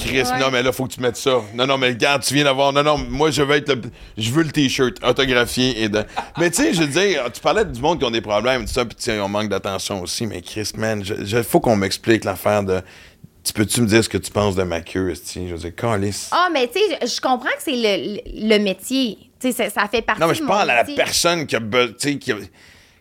Chris, 0.03 0.23
Ouais. 0.23 0.39
non, 0.41 0.51
mais 0.51 0.63
là, 0.63 0.73
faut 0.73 0.87
que 0.87 0.93
tu 0.95 1.01
mettes 1.01 1.17
ça. 1.19 1.41
Non, 1.55 1.67
non, 1.67 1.77
mais 1.79 1.89
regarde, 1.89 2.23
tu 2.23 2.33
viens 2.35 2.45
d'avoir. 2.45 2.73
Non, 2.75 2.83
non, 2.83 2.97
moi, 3.11 3.31
je 3.31 3.43
veux 3.43 3.57
être 3.57 3.69
le. 3.71 3.83
Je 4.19 4.31
veux 4.31 4.43
le 4.43 4.51
t-shirt 4.51 4.95
autographié 5.07 5.83
et 5.83 5.89
de. 5.91 6.05
Mais 6.39 6.51
tu 6.51 6.63
sais, 6.63 6.73
je 6.75 6.81
veux 6.83 6.87
dire, 6.89 7.25
tu 7.33 7.41
parlais 7.43 7.65
du 7.67 7.81
monde 7.83 7.99
qui 7.99 8.05
ont 8.07 8.11
des 8.11 8.23
problèmes, 8.23 8.65
tout 8.65 8.73
ça, 8.73 8.85
puis 8.87 8.97
tu 8.97 9.05
sais, 9.05 9.21
on 9.21 9.29
manque 9.29 9.49
d'attention 9.51 10.01
aussi, 10.03 10.27
mais 10.27 10.41
Chris, 10.41 10.71
man, 10.79 11.03
je, 11.05 11.15
je- 11.25 11.43
faut 11.43 11.61
qu'on 11.61 11.77
m'explique 11.77 12.25
l'affaire 12.25 12.63
de. 12.63 12.81
Tu 13.45 13.53
peux-tu 13.53 13.81
me 13.81 13.87
dire 13.87 14.05
ce 14.05 14.09
que 14.09 14.19
tu 14.19 14.31
penses 14.31 14.55
de 14.55 14.63
ma 14.63 14.81
queue? 14.81 15.15
Je 15.15 15.41
veux 15.41 15.59
dire, 15.59 15.75
calice. 15.75 16.29
Ah, 16.33 16.49
mais 16.53 16.69
tu 16.69 16.79
sais, 16.79 17.07
je 17.07 17.21
comprends 17.21 17.51
que 17.51 17.63
c'est 17.63 17.73
le, 17.73 18.21
le, 18.49 18.59
métier. 18.63 19.19
Tu 19.41 19.51
sais, 19.53 19.69
ça, 19.69 19.83
ça 19.83 19.89
fait 19.89 20.03
partie 20.03 20.21
Non, 20.21 20.29
mais 20.29 20.35
je 20.35 20.45
parle 20.45 20.71
à 20.71 20.77
la 20.77 20.85
personne 20.85 21.47
qui 21.47 21.57
a. 21.57 21.61
qui 22.19 22.33
a- 22.33 22.37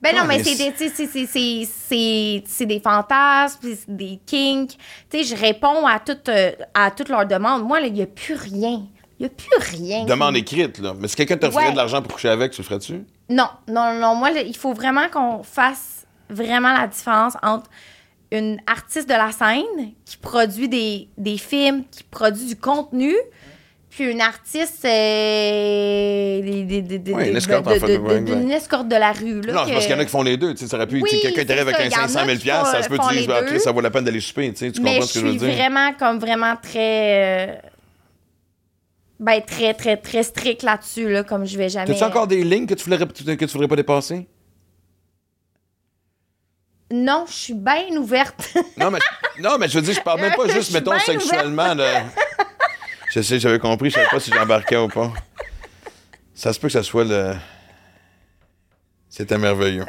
Ben 0.01 0.15
non, 0.15 0.23
mais 0.27 0.43
c'est 0.43 0.55
des, 0.55 0.73
c'est- 0.75 0.89
c'est- 0.89 1.27
c'est- 1.27 1.65
c'est- 1.67 2.43
c'est 2.47 2.65
des 2.65 2.79
fantasmes, 2.79 3.59
c'est 3.61 3.95
des 3.95 4.19
kinks. 4.25 4.75
Tu 5.11 5.23
sais, 5.23 5.23
je 5.23 5.39
réponds 5.39 5.85
à 5.85 5.99
toutes, 5.99 6.27
euh, 6.29 6.51
à 6.73 6.89
toutes 6.89 7.09
leurs 7.09 7.27
demandes. 7.27 7.63
Moi, 7.67 7.79
là, 7.79 7.85
il 7.85 7.93
n'y 7.93 8.01
a 8.01 8.07
plus 8.07 8.33
rien. 8.33 8.81
Il 9.19 9.25
n'y 9.25 9.25
a 9.27 9.29
plus 9.29 9.77
rien. 9.77 10.05
Demande 10.05 10.35
écrite, 10.37 10.79
là. 10.79 10.95
Mais 10.99 11.07
si 11.07 11.15
quelqu'un 11.15 11.37
t'offrait 11.37 11.65
Ouais. 11.65 11.71
de 11.73 11.77
l'argent 11.77 12.01
pour 12.01 12.13
coucher 12.13 12.29
avec, 12.29 12.51
tu 12.51 12.61
le 12.61 12.65
ferais-tu? 12.65 13.03
Non, 13.29 13.45
non, 13.67 13.93
non. 13.93 14.15
Moi, 14.15 14.31
là, 14.31 14.41
il 14.41 14.57
faut 14.57 14.73
vraiment 14.73 15.07
qu'on 15.09 15.43
fasse 15.43 16.07
vraiment 16.31 16.73
la 16.73 16.87
différence 16.87 17.33
entre 17.43 17.69
une 18.31 18.59
artiste 18.67 19.07
de 19.09 19.13
la 19.13 19.31
scène 19.31 19.91
qui 20.05 20.17
produit 20.17 20.69
des, 20.69 21.07
des 21.17 21.37
films, 21.37 21.83
qui 21.91 22.03
produit 22.03 22.45
du 22.45 22.55
contenu, 22.55 23.13
puis 23.89 24.09
une 24.09 24.21
artiste. 24.21 24.85
euh, 24.85 26.41
des- 26.41 26.63
des- 26.63 26.81
des- 26.81 26.97
des- 26.99 27.13
Ouais, 27.13 27.29
une 27.29 27.35
escorte, 27.37 27.65
de- 27.65 27.71
en 27.71 27.73
fait, 27.73 27.79
de- 27.87 27.97
ouais, 27.97 28.13
de- 28.13 28.17
exact. 28.21 28.39
d'une 28.39 28.51
escorte 28.51 28.87
de 28.87 28.95
la 28.95 29.11
rue. 29.11 29.41
Là, 29.41 29.53
non, 29.53 29.59
c'est 29.63 29.69
que- 29.69 29.73
parce 29.73 29.85
qu'il 29.85 29.95
y 29.95 29.97
en 29.97 29.99
a 29.99 30.05
qui 30.05 30.11
font 30.11 30.23
les 30.23 30.37
deux. 30.37 30.53
Tu 30.53 30.59
sais, 30.61 30.67
ça 30.67 30.77
aurait 30.77 30.87
pu. 30.87 31.01
tu 31.01 31.09
sais, 31.09 31.15
Oui, 31.15 31.21
quelqu'un 31.21 31.43
qui 31.43 31.51
arrive 31.51 31.67
avec 31.67 31.75
un 31.79 31.83
il 31.85 31.91
y 31.91 31.95
en 31.95 31.97
a 32.03 32.07
500 32.07 32.25
000 32.25 32.37
qui 32.37 32.49
font- 32.49 32.65
ça 32.65 32.83
se 32.83 32.87
peut 32.89 32.97
bah, 33.27 33.41
deux. 33.41 33.47
Chris, 33.47 33.59
ça 33.59 33.71
vaut 33.73 33.81
la 33.81 33.91
peine 33.91 34.05
d'aller 34.05 34.21
souper. 34.21 34.49
Tu 34.53 34.57
sais, 34.59 34.71
tu 34.71 34.81
mais 34.81 34.91
comprends 34.91 35.05
je 35.07 35.07
ce 35.09 35.13
que 35.15 35.19
je 35.19 35.25
veux 35.25 35.31
suis 35.31 35.39
dire? 35.39 35.55
vraiment 35.57 35.91
comme 35.99 36.19
vraiment 36.19 36.55
très 36.61 37.49
euh, 37.51 37.55
ben 39.19 39.41
très 39.45 39.73
très 39.73 39.97
très 39.97 40.23
strict 40.23 40.63
là-dessus 40.63 41.07
là 41.11 41.23
comme 41.23 41.45
je 41.45 41.55
vais 41.57 41.69
jamais 41.69 41.85
T'as-tu 41.85 42.03
encore 42.03 42.25
des 42.27 42.43
lignes 42.43 42.65
que 42.65 42.73
tu 42.73 42.89
voudrais, 42.89 43.05
que 43.05 43.45
tu 43.45 43.51
voudrais 43.51 43.67
pas 43.67 43.75
dépasser? 43.75 44.27
Non 46.91 47.25
je 47.27 47.33
suis 47.33 47.53
bien 47.53 47.89
ouverte 47.97 48.53
Non, 48.77 48.91
mais, 48.91 48.99
non, 49.39 49.57
mais 49.59 49.67
je 49.67 49.75
veux 49.79 49.81
dire, 49.81 49.93
je 49.93 50.01
parle 50.01 50.21
même 50.21 50.33
pas 50.33 50.47
juste, 50.47 50.71
mettons, 50.71 50.97
sexuellement. 50.99 51.75
De... 51.75 51.85
Je 53.13 53.21
sais, 53.21 53.39
j'avais 53.39 53.59
compris, 53.59 53.89
je 53.89 53.95
savais 53.95 54.07
pas 54.09 54.19
si 54.19 54.31
j'embarquais 54.31 54.77
ou 54.77 54.87
pas. 54.87 55.11
Ça 56.33 56.53
se 56.53 56.59
peut 56.59 56.67
que 56.67 56.73
ça 56.73 56.83
soit 56.83 57.03
le. 57.03 57.35
C'était 59.09 59.37
merveilleux. 59.37 59.85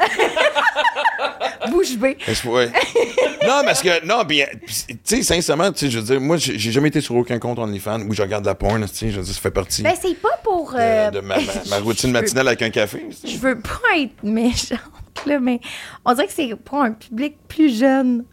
Bouche 1.72 1.96
bée 1.96 2.16
ouais. 2.46 2.70
Non, 3.46 3.62
parce 3.64 3.82
que. 3.82 4.04
Non, 4.06 4.24
puis, 4.26 4.42
tu 4.66 4.94
sais, 5.02 5.22
sincèrement, 5.22 5.72
tu 5.72 5.78
sais, 5.80 5.90
je 5.90 5.98
veux 5.98 6.04
dire, 6.04 6.20
moi, 6.20 6.36
j'ai 6.36 6.70
jamais 6.70 6.88
été 6.88 7.00
sur 7.00 7.16
aucun 7.16 7.38
compte 7.40 7.58
OnlyFans 7.58 8.02
où 8.02 8.14
je 8.14 8.22
regarde 8.22 8.44
la 8.44 8.54
porn, 8.54 8.80
tu 8.88 8.94
sais, 8.94 9.10
je 9.10 9.16
veux 9.18 9.24
dire, 9.24 9.34
ça 9.34 9.40
fait 9.40 9.50
partie 9.50 9.82
ben 9.82 9.94
c'est 10.00 10.14
pas 10.20 10.38
pour 10.44 10.72
de, 10.72 10.78
euh, 10.78 11.10
de 11.10 11.20
ma, 11.20 11.36
ma- 11.38 11.42
ma 11.70 11.78
routine 11.78 12.10
veux- 12.12 12.20
matinale 12.20 12.46
avec 12.48 12.62
un 12.62 12.70
café. 12.70 13.04
je 13.24 13.36
veux 13.38 13.58
pas 13.60 13.98
être 13.98 14.22
méchante 14.22 14.78
là 15.26 15.38
mais 15.40 15.60
on 16.04 16.14
dirait 16.14 16.26
que 16.26 16.32
c'est 16.32 16.54
pour 16.56 16.80
un 16.82 16.92
public 16.92 17.34
plus 17.48 17.78
jeune 17.78 18.24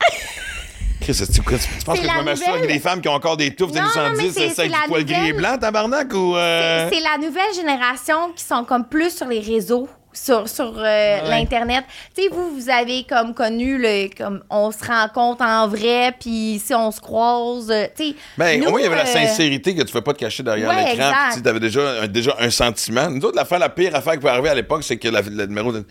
Chris, 1.00 1.12
est-ce 1.12 1.26
que 1.26 1.32
tu, 1.54 1.84
penses 1.84 2.00
que 2.00 2.06
je 2.06 2.18
me 2.18 2.22
masturbe 2.24 2.56
avec 2.56 2.70
des 2.70 2.80
femmes 2.80 3.00
qui 3.00 3.08
ont 3.08 3.12
encore 3.12 3.36
des 3.36 3.54
touffes 3.54 3.70
de 3.72 3.78
Non, 3.78 3.84
non, 3.84 4.10
mais 4.16 4.24
210, 4.24 4.54
c'est- 4.54 4.68
la 4.68 4.82
du 4.84 4.88
poil 4.88 5.04
gris 5.04 5.28
et 5.28 5.32
blanc, 5.32 5.56
tabarnak, 5.58 6.12
ou. 6.14 6.34
euh, 6.36 6.88
C'est 6.92 7.00
la 7.00 7.18
nouvelle 7.18 7.54
génération 7.54 8.32
qui 8.34 8.42
sont 8.44 8.64
comme 8.64 8.86
plus 8.88 9.14
sur 9.16 9.26
les 9.26 9.40
réseaux 9.40 9.88
sur, 10.16 10.48
sur 10.48 10.72
euh, 10.78 11.28
l'Internet. 11.28 11.84
Tu 12.16 12.22
sais, 12.22 12.28
vous, 12.30 12.50
vous 12.58 12.70
avez 12.70 13.04
comme 13.04 13.34
connu, 13.34 13.78
le, 13.78 14.08
comme 14.16 14.42
on 14.50 14.70
se 14.72 14.84
rencontre 14.84 15.44
en 15.44 15.68
vrai, 15.68 16.12
puis 16.18 16.60
si 16.64 16.74
on 16.74 16.90
se 16.90 17.00
croise, 17.00 17.70
euh, 17.70 17.84
tu 17.96 18.08
sais. 18.10 18.14
Ben, 18.38 18.58
nous, 18.60 18.66
au 18.66 18.70
moins, 18.70 18.80
il 18.80 18.84
y 18.84 18.86
avait 18.86 18.96
la 18.96 19.02
euh, 19.02 19.06
sincérité 19.06 19.74
que 19.74 19.80
tu 19.80 19.86
ne 19.86 19.90
fais 19.90 20.02
pas 20.02 20.12
te 20.14 20.18
cacher 20.18 20.42
derrière 20.42 20.68
Ouais, 20.70 20.92
l'écran. 20.94 21.12
Tu 21.42 21.48
avais 21.48 21.60
déjà, 21.60 22.02
un- 22.02 22.06
déjà 22.08 22.34
un 22.40 22.50
sentiment. 22.50 23.10
Nous 23.10 23.24
autres, 23.24 23.36
l'affaire, 23.36 23.58
la 23.58 23.68
pire 23.68 23.94
affaire 23.94 24.14
qui 24.14 24.20
peut 24.20 24.28
arriver 24.28 24.48
à 24.48 24.54
l'époque, 24.54 24.82
c'est 24.84 24.96
que 24.96 25.08
la, 25.08 25.20
le 25.22 25.46
numéro 25.46 25.72
de- 25.72 25.84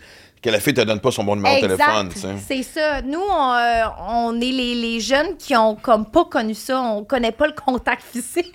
que 0.46 0.50
la 0.52 0.60
fille 0.60 0.74
te 0.74 0.80
donne 0.80 1.00
pas 1.00 1.10
son 1.10 1.24
bon 1.24 1.36
numéro 1.36 1.56
de 1.56 1.60
téléphone. 1.60 2.08
tu 2.12 2.20
sais. 2.20 2.28
C'est 2.46 2.62
ça. 2.62 3.02
Nous, 3.02 3.20
on, 3.20 3.52
euh, 3.52 3.82
on 4.08 4.36
est 4.40 4.52
les, 4.52 4.74
les 4.74 5.00
jeunes 5.00 5.36
qui 5.36 5.56
ont 5.56 5.74
comme 5.74 6.06
pas 6.06 6.24
connu 6.24 6.54
ça. 6.54 6.80
On 6.80 7.04
connaît 7.04 7.32
pas 7.32 7.46
le 7.48 7.52
contact 7.54 8.02
physique. 8.12 8.52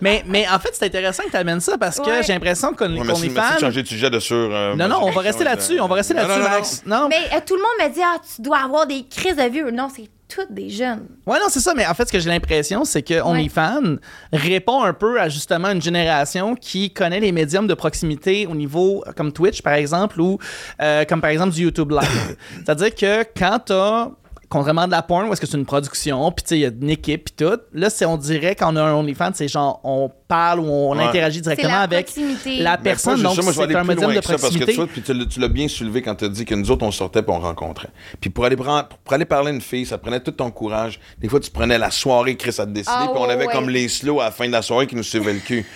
Mais, 0.00 0.22
mais 0.26 0.46
en 0.48 0.58
fait, 0.58 0.70
c'est 0.72 0.86
intéressant 0.86 1.24
que 1.24 1.30
tu 1.30 1.36
amènes 1.36 1.60
ça 1.60 1.76
parce 1.78 1.98
que 2.00 2.08
Ouais. 2.08 2.22
j'ai 2.22 2.32
l'impression 2.32 2.72
qu'on 2.72 2.90
Ouais, 2.90 2.98
qu'on 2.98 3.04
merci, 3.04 3.26
est 3.26 3.30
merci 3.30 3.48
de 3.48 3.52
fan. 3.54 3.60
changer 3.60 3.82
de 3.82 3.88
sujet 3.88 4.10
de 4.10 4.18
sur. 4.18 4.36
euh, 4.36 4.74
Non, 4.76 4.88
non, 4.88 4.98
on 5.02 5.10
va 5.10 5.20
rester 5.20 5.44
de- 5.44 5.48
là-dessus. 5.48 5.80
On 5.80 5.86
va 5.88 5.96
rester 5.96 6.14
là-dessus, 6.14 6.40
Max. 6.40 6.82
Non. 6.86 7.08
Mais 7.08 7.16
euh, 7.36 7.40
tout 7.46 7.54
le 7.56 7.60
monde 7.62 7.88
me 7.88 7.94
dit, 7.94 8.00
ah, 8.02 8.16
tu 8.34 8.42
dois 8.42 8.58
avoir 8.58 8.86
des 8.86 9.04
crises 9.08 9.36
de 9.36 9.42
vieux. 9.48 9.70
Non, 9.70 9.88
c'est 9.94 10.08
toutes 10.28 10.52
des 10.52 10.68
jeunes. 10.68 11.06
Ouais, 11.26 11.38
non, 11.38 11.46
c'est 11.48 11.60
ça, 11.60 11.72
mais 11.74 11.86
en 11.86 11.94
fait, 11.94 12.06
ce 12.06 12.12
que 12.12 12.18
j'ai 12.18 12.28
l'impression, 12.28 12.84
c'est 12.84 13.02
que 13.02 13.20
OnlyFans 13.22 13.96
répond 14.32 14.82
un 14.82 14.92
peu 14.92 15.20
à 15.20 15.28
justement 15.28 15.70
une 15.70 15.82
génération 15.82 16.54
qui 16.54 16.90
connaît 16.92 17.20
les 17.20 17.32
médiums 17.32 17.66
de 17.66 17.74
proximité 17.74 18.46
au 18.46 18.54
niveau 18.54 19.02
euh, 19.06 19.12
comme 19.12 19.32
Twitch, 19.32 19.62
par 19.62 19.72
exemple, 19.74 20.20
ou 20.20 20.38
euh, 20.82 21.04
comme 21.04 21.20
par 21.20 21.30
exemple 21.30 21.54
du 21.54 21.62
YouTube 21.62 21.90
Live. 21.90 22.36
C'est-à-dire 22.56 22.94
que 22.94 23.24
quand 23.36 23.58
t'as 23.64 24.10
contrairement 24.50 24.86
de 24.86 24.92
la 24.92 25.02
porn 25.02 25.28
où 25.28 25.32
est-ce 25.32 25.40
que 25.40 25.46
c'est 25.46 25.58
une 25.58 25.66
production 25.66 26.32
puis 26.32 26.42
tu 26.42 26.48
sais 26.48 26.56
il 26.58 26.62
y 26.62 26.64
a 26.64 26.68
une 26.70 26.88
équipe 26.90 27.24
puis 27.26 27.46
tout 27.46 27.58
là 27.74 27.90
c'est 27.90 28.06
on 28.06 28.16
dirait 28.16 28.54
quand 28.54 28.72
on 28.72 28.76
a 28.76 28.82
un 28.82 28.94
OnlyFans 28.94 29.32
c'est 29.34 29.46
genre 29.48 29.80
on 29.84 30.10
parle 30.26 30.60
ou 30.60 30.64
on 30.64 30.96
Ouais. 30.96 31.04
interagit 31.04 31.40
directement 31.42 31.68
la 31.74 31.80
avec 31.82 32.06
proximité. 32.06 32.56
la 32.62 32.70
Mais 32.72 32.76
pas 32.78 32.82
personne 32.82 33.22
donc 33.22 33.36
ça, 33.36 33.42
moi, 33.42 33.52
je 33.52 33.58
vais 33.60 33.66
c'est 33.68 33.74
un 33.76 33.80
plus 33.84 33.88
médium 33.88 34.12
de 34.14 34.18
que 34.20 34.24
ça, 34.24 34.32
parce 34.32 34.42
que 34.42 34.58
proximité 34.64 34.90
tu 34.94 35.26
tu 35.28 35.40
l'as- 35.40 35.48
bien 35.48 35.68
soulevé 35.68 36.00
quand 36.02 36.14
tu 36.14 36.24
as 36.24 36.28
dit 36.28 36.44
que 36.44 36.54
nous 36.54 36.70
autres, 36.70 36.84
on 36.86 36.90
sortait 36.90 37.22
puis 37.22 37.32
on 37.34 37.40
rencontrait. 37.40 37.88
Puis 38.20 38.30
pour 38.30 38.44
aller, 38.46 38.56
prendre- 38.56 38.88
pour 38.88 39.12
aller 39.14 39.24
parler 39.24 39.50
à 39.50 39.54
une 39.54 39.60
fille, 39.60 39.84
ça 39.86 39.98
prenait 39.98 40.20
tout 40.20 40.30
ton 40.32 40.50
courage. 40.50 40.98
Des 41.18 41.28
fois, 41.28 41.40
tu 41.40 41.50
prenais 41.50 41.76
la 41.78 41.90
soirée, 41.90 42.36
Chris 42.36 42.54
a 42.58 42.66
décidé, 42.66 42.90
Ah, 42.94 43.08
puis 43.12 43.20
on 43.22 43.28
avait 43.28 43.46
ouais. 43.46 43.52
comme 43.52 43.68
les 43.68 43.88
slows 43.88 44.20
à 44.20 44.24
la 44.24 44.30
fin 44.30 44.46
de 44.46 44.52
la 44.52 44.62
soirée 44.62 44.86
qui 44.86 44.96
nous 44.96 45.02
suivaient 45.02 45.32
le 45.34 45.40
cul. 45.40 45.66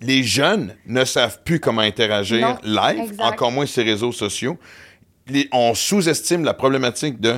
Les 0.00 0.22
jeunes 0.22 0.74
ne 0.86 1.04
savent 1.04 1.40
plus 1.44 1.60
comment 1.60 1.82
interagir 1.82 2.40
Non, 2.40 2.56
live, 2.64 3.00
exact. 3.10 3.20
encore 3.22 3.52
moins 3.52 3.66
ces 3.66 3.82
réseaux 3.82 4.12
sociaux. 4.12 4.56
Les- 5.28 5.48
on 5.52 5.74
sous-estime 5.74 6.44
la 6.44 6.54
problématique 6.54 7.20
de 7.20 7.34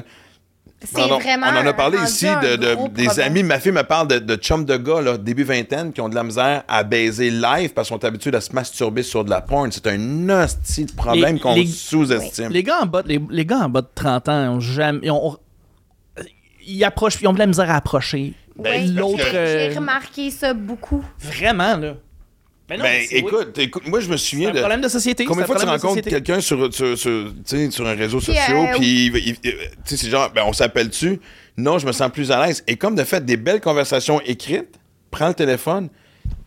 C'est 0.84 0.94
Pardon, 0.94 1.18
vraiment. 1.18 1.46
On 1.52 1.56
en 1.62 1.66
a 1.66 1.72
parlé 1.72 1.98
ici 2.04 2.26
de, 2.26 2.56
des 2.56 2.74
problème. 2.74 3.10
amis. 3.24 3.42
Ma 3.42 3.58
fille 3.58 3.72
me 3.72 3.82
parle 3.82 4.08
de, 4.08 4.18
de 4.18 4.36
chums 4.36 4.64
de 4.66 4.76
gars, 4.76 5.00
là, 5.00 5.16
début 5.16 5.42
vingtaine, 5.44 5.90
qui 5.92 6.00
ont 6.02 6.08
de 6.10 6.14
la 6.14 6.22
misère 6.22 6.64
à 6.68 6.82
baiser 6.84 7.30
live 7.30 7.72
parce 7.72 7.88
qu'ils 7.88 7.96
sont 7.96 8.04
habitués 8.04 8.34
à 8.34 8.40
se 8.42 8.52
masturber 8.52 9.02
sur 9.02 9.24
de 9.24 9.30
la 9.30 9.40
porn. 9.40 9.72
C'est 9.72 9.86
un 9.86 10.28
hostie 10.28 10.84
de 10.84 10.92
problème 10.92 11.40
qu'on 11.40 11.56
sous-estime. 11.66 12.50
Les 12.50 12.62
gars 12.62 12.80
en 12.82 12.86
bas, 12.86 13.02
les, 13.06 13.20
les 13.30 13.46
gars 13.46 13.60
en 13.60 13.68
bas 13.70 13.80
de 13.80 13.88
30 13.94 14.28
ans, 14.28 14.44
ils 14.44 14.48
ont 14.48 14.60
jamais. 14.60 15.00
Ils, 15.04 15.10
ont, 15.10 15.38
ils 16.66 16.84
approchent, 16.84 17.18
ils 17.22 17.26
ont 17.28 17.32
de 17.32 17.38
la 17.38 17.46
misère 17.46 17.70
à 17.70 17.76
approcher. 17.76 18.34
Ben, 18.58 18.82
Oui, 18.82 18.92
l'autre. 18.92 19.18
j'ai- 19.30 19.36
euh, 19.36 19.70
J'ai 19.70 19.78
remarqué 19.78 20.30
ça 20.30 20.52
beaucoup. 20.54 21.04
Vraiment, 21.20 21.76
là. 21.76 21.94
Ben 22.68 22.78
non, 22.78 22.84
Ben, 22.84 23.06
c'est- 23.08 23.14
écoute, 23.16 23.58
écoute, 23.58 23.86
moi, 23.86 24.00
je 24.00 24.08
me 24.08 24.16
c'est 24.16 24.30
souviens 24.30 24.48
un 24.50 24.52
de. 24.52 24.58
problème 24.58 24.80
de 24.80 24.88
société. 24.88 25.24
Combien 25.24 25.42
de 25.42 25.46
c'est 25.46 25.52
un 25.52 25.56
fois 25.58 25.64
tu 25.76 25.78
de 25.78 25.82
rencontres 25.82 26.08
quelqu'un 26.10 26.40
sur, 26.40 26.74
sur, 26.74 26.98
un 27.86 27.94
réseau 27.94 28.18
social, 28.20 28.56
euh, 28.56 28.76
puis 28.76 29.12
c'est 29.84 30.10
genre, 30.10 30.30
ben, 30.34 30.42
on 30.46 30.52
s'appelle-tu? 30.52 31.20
Non, 31.56 31.78
je 31.78 31.86
me 31.86 31.92
sens 31.92 32.10
plus 32.10 32.30
à 32.32 32.44
l'aise. 32.44 32.64
Et 32.66 32.76
comme 32.76 32.96
de 32.96 33.04
fait, 33.04 33.24
des 33.24 33.36
belles 33.36 33.60
conversations 33.60 34.20
écrites, 34.22 34.80
prends 35.12 35.28
le 35.28 35.34
téléphone, 35.34 35.88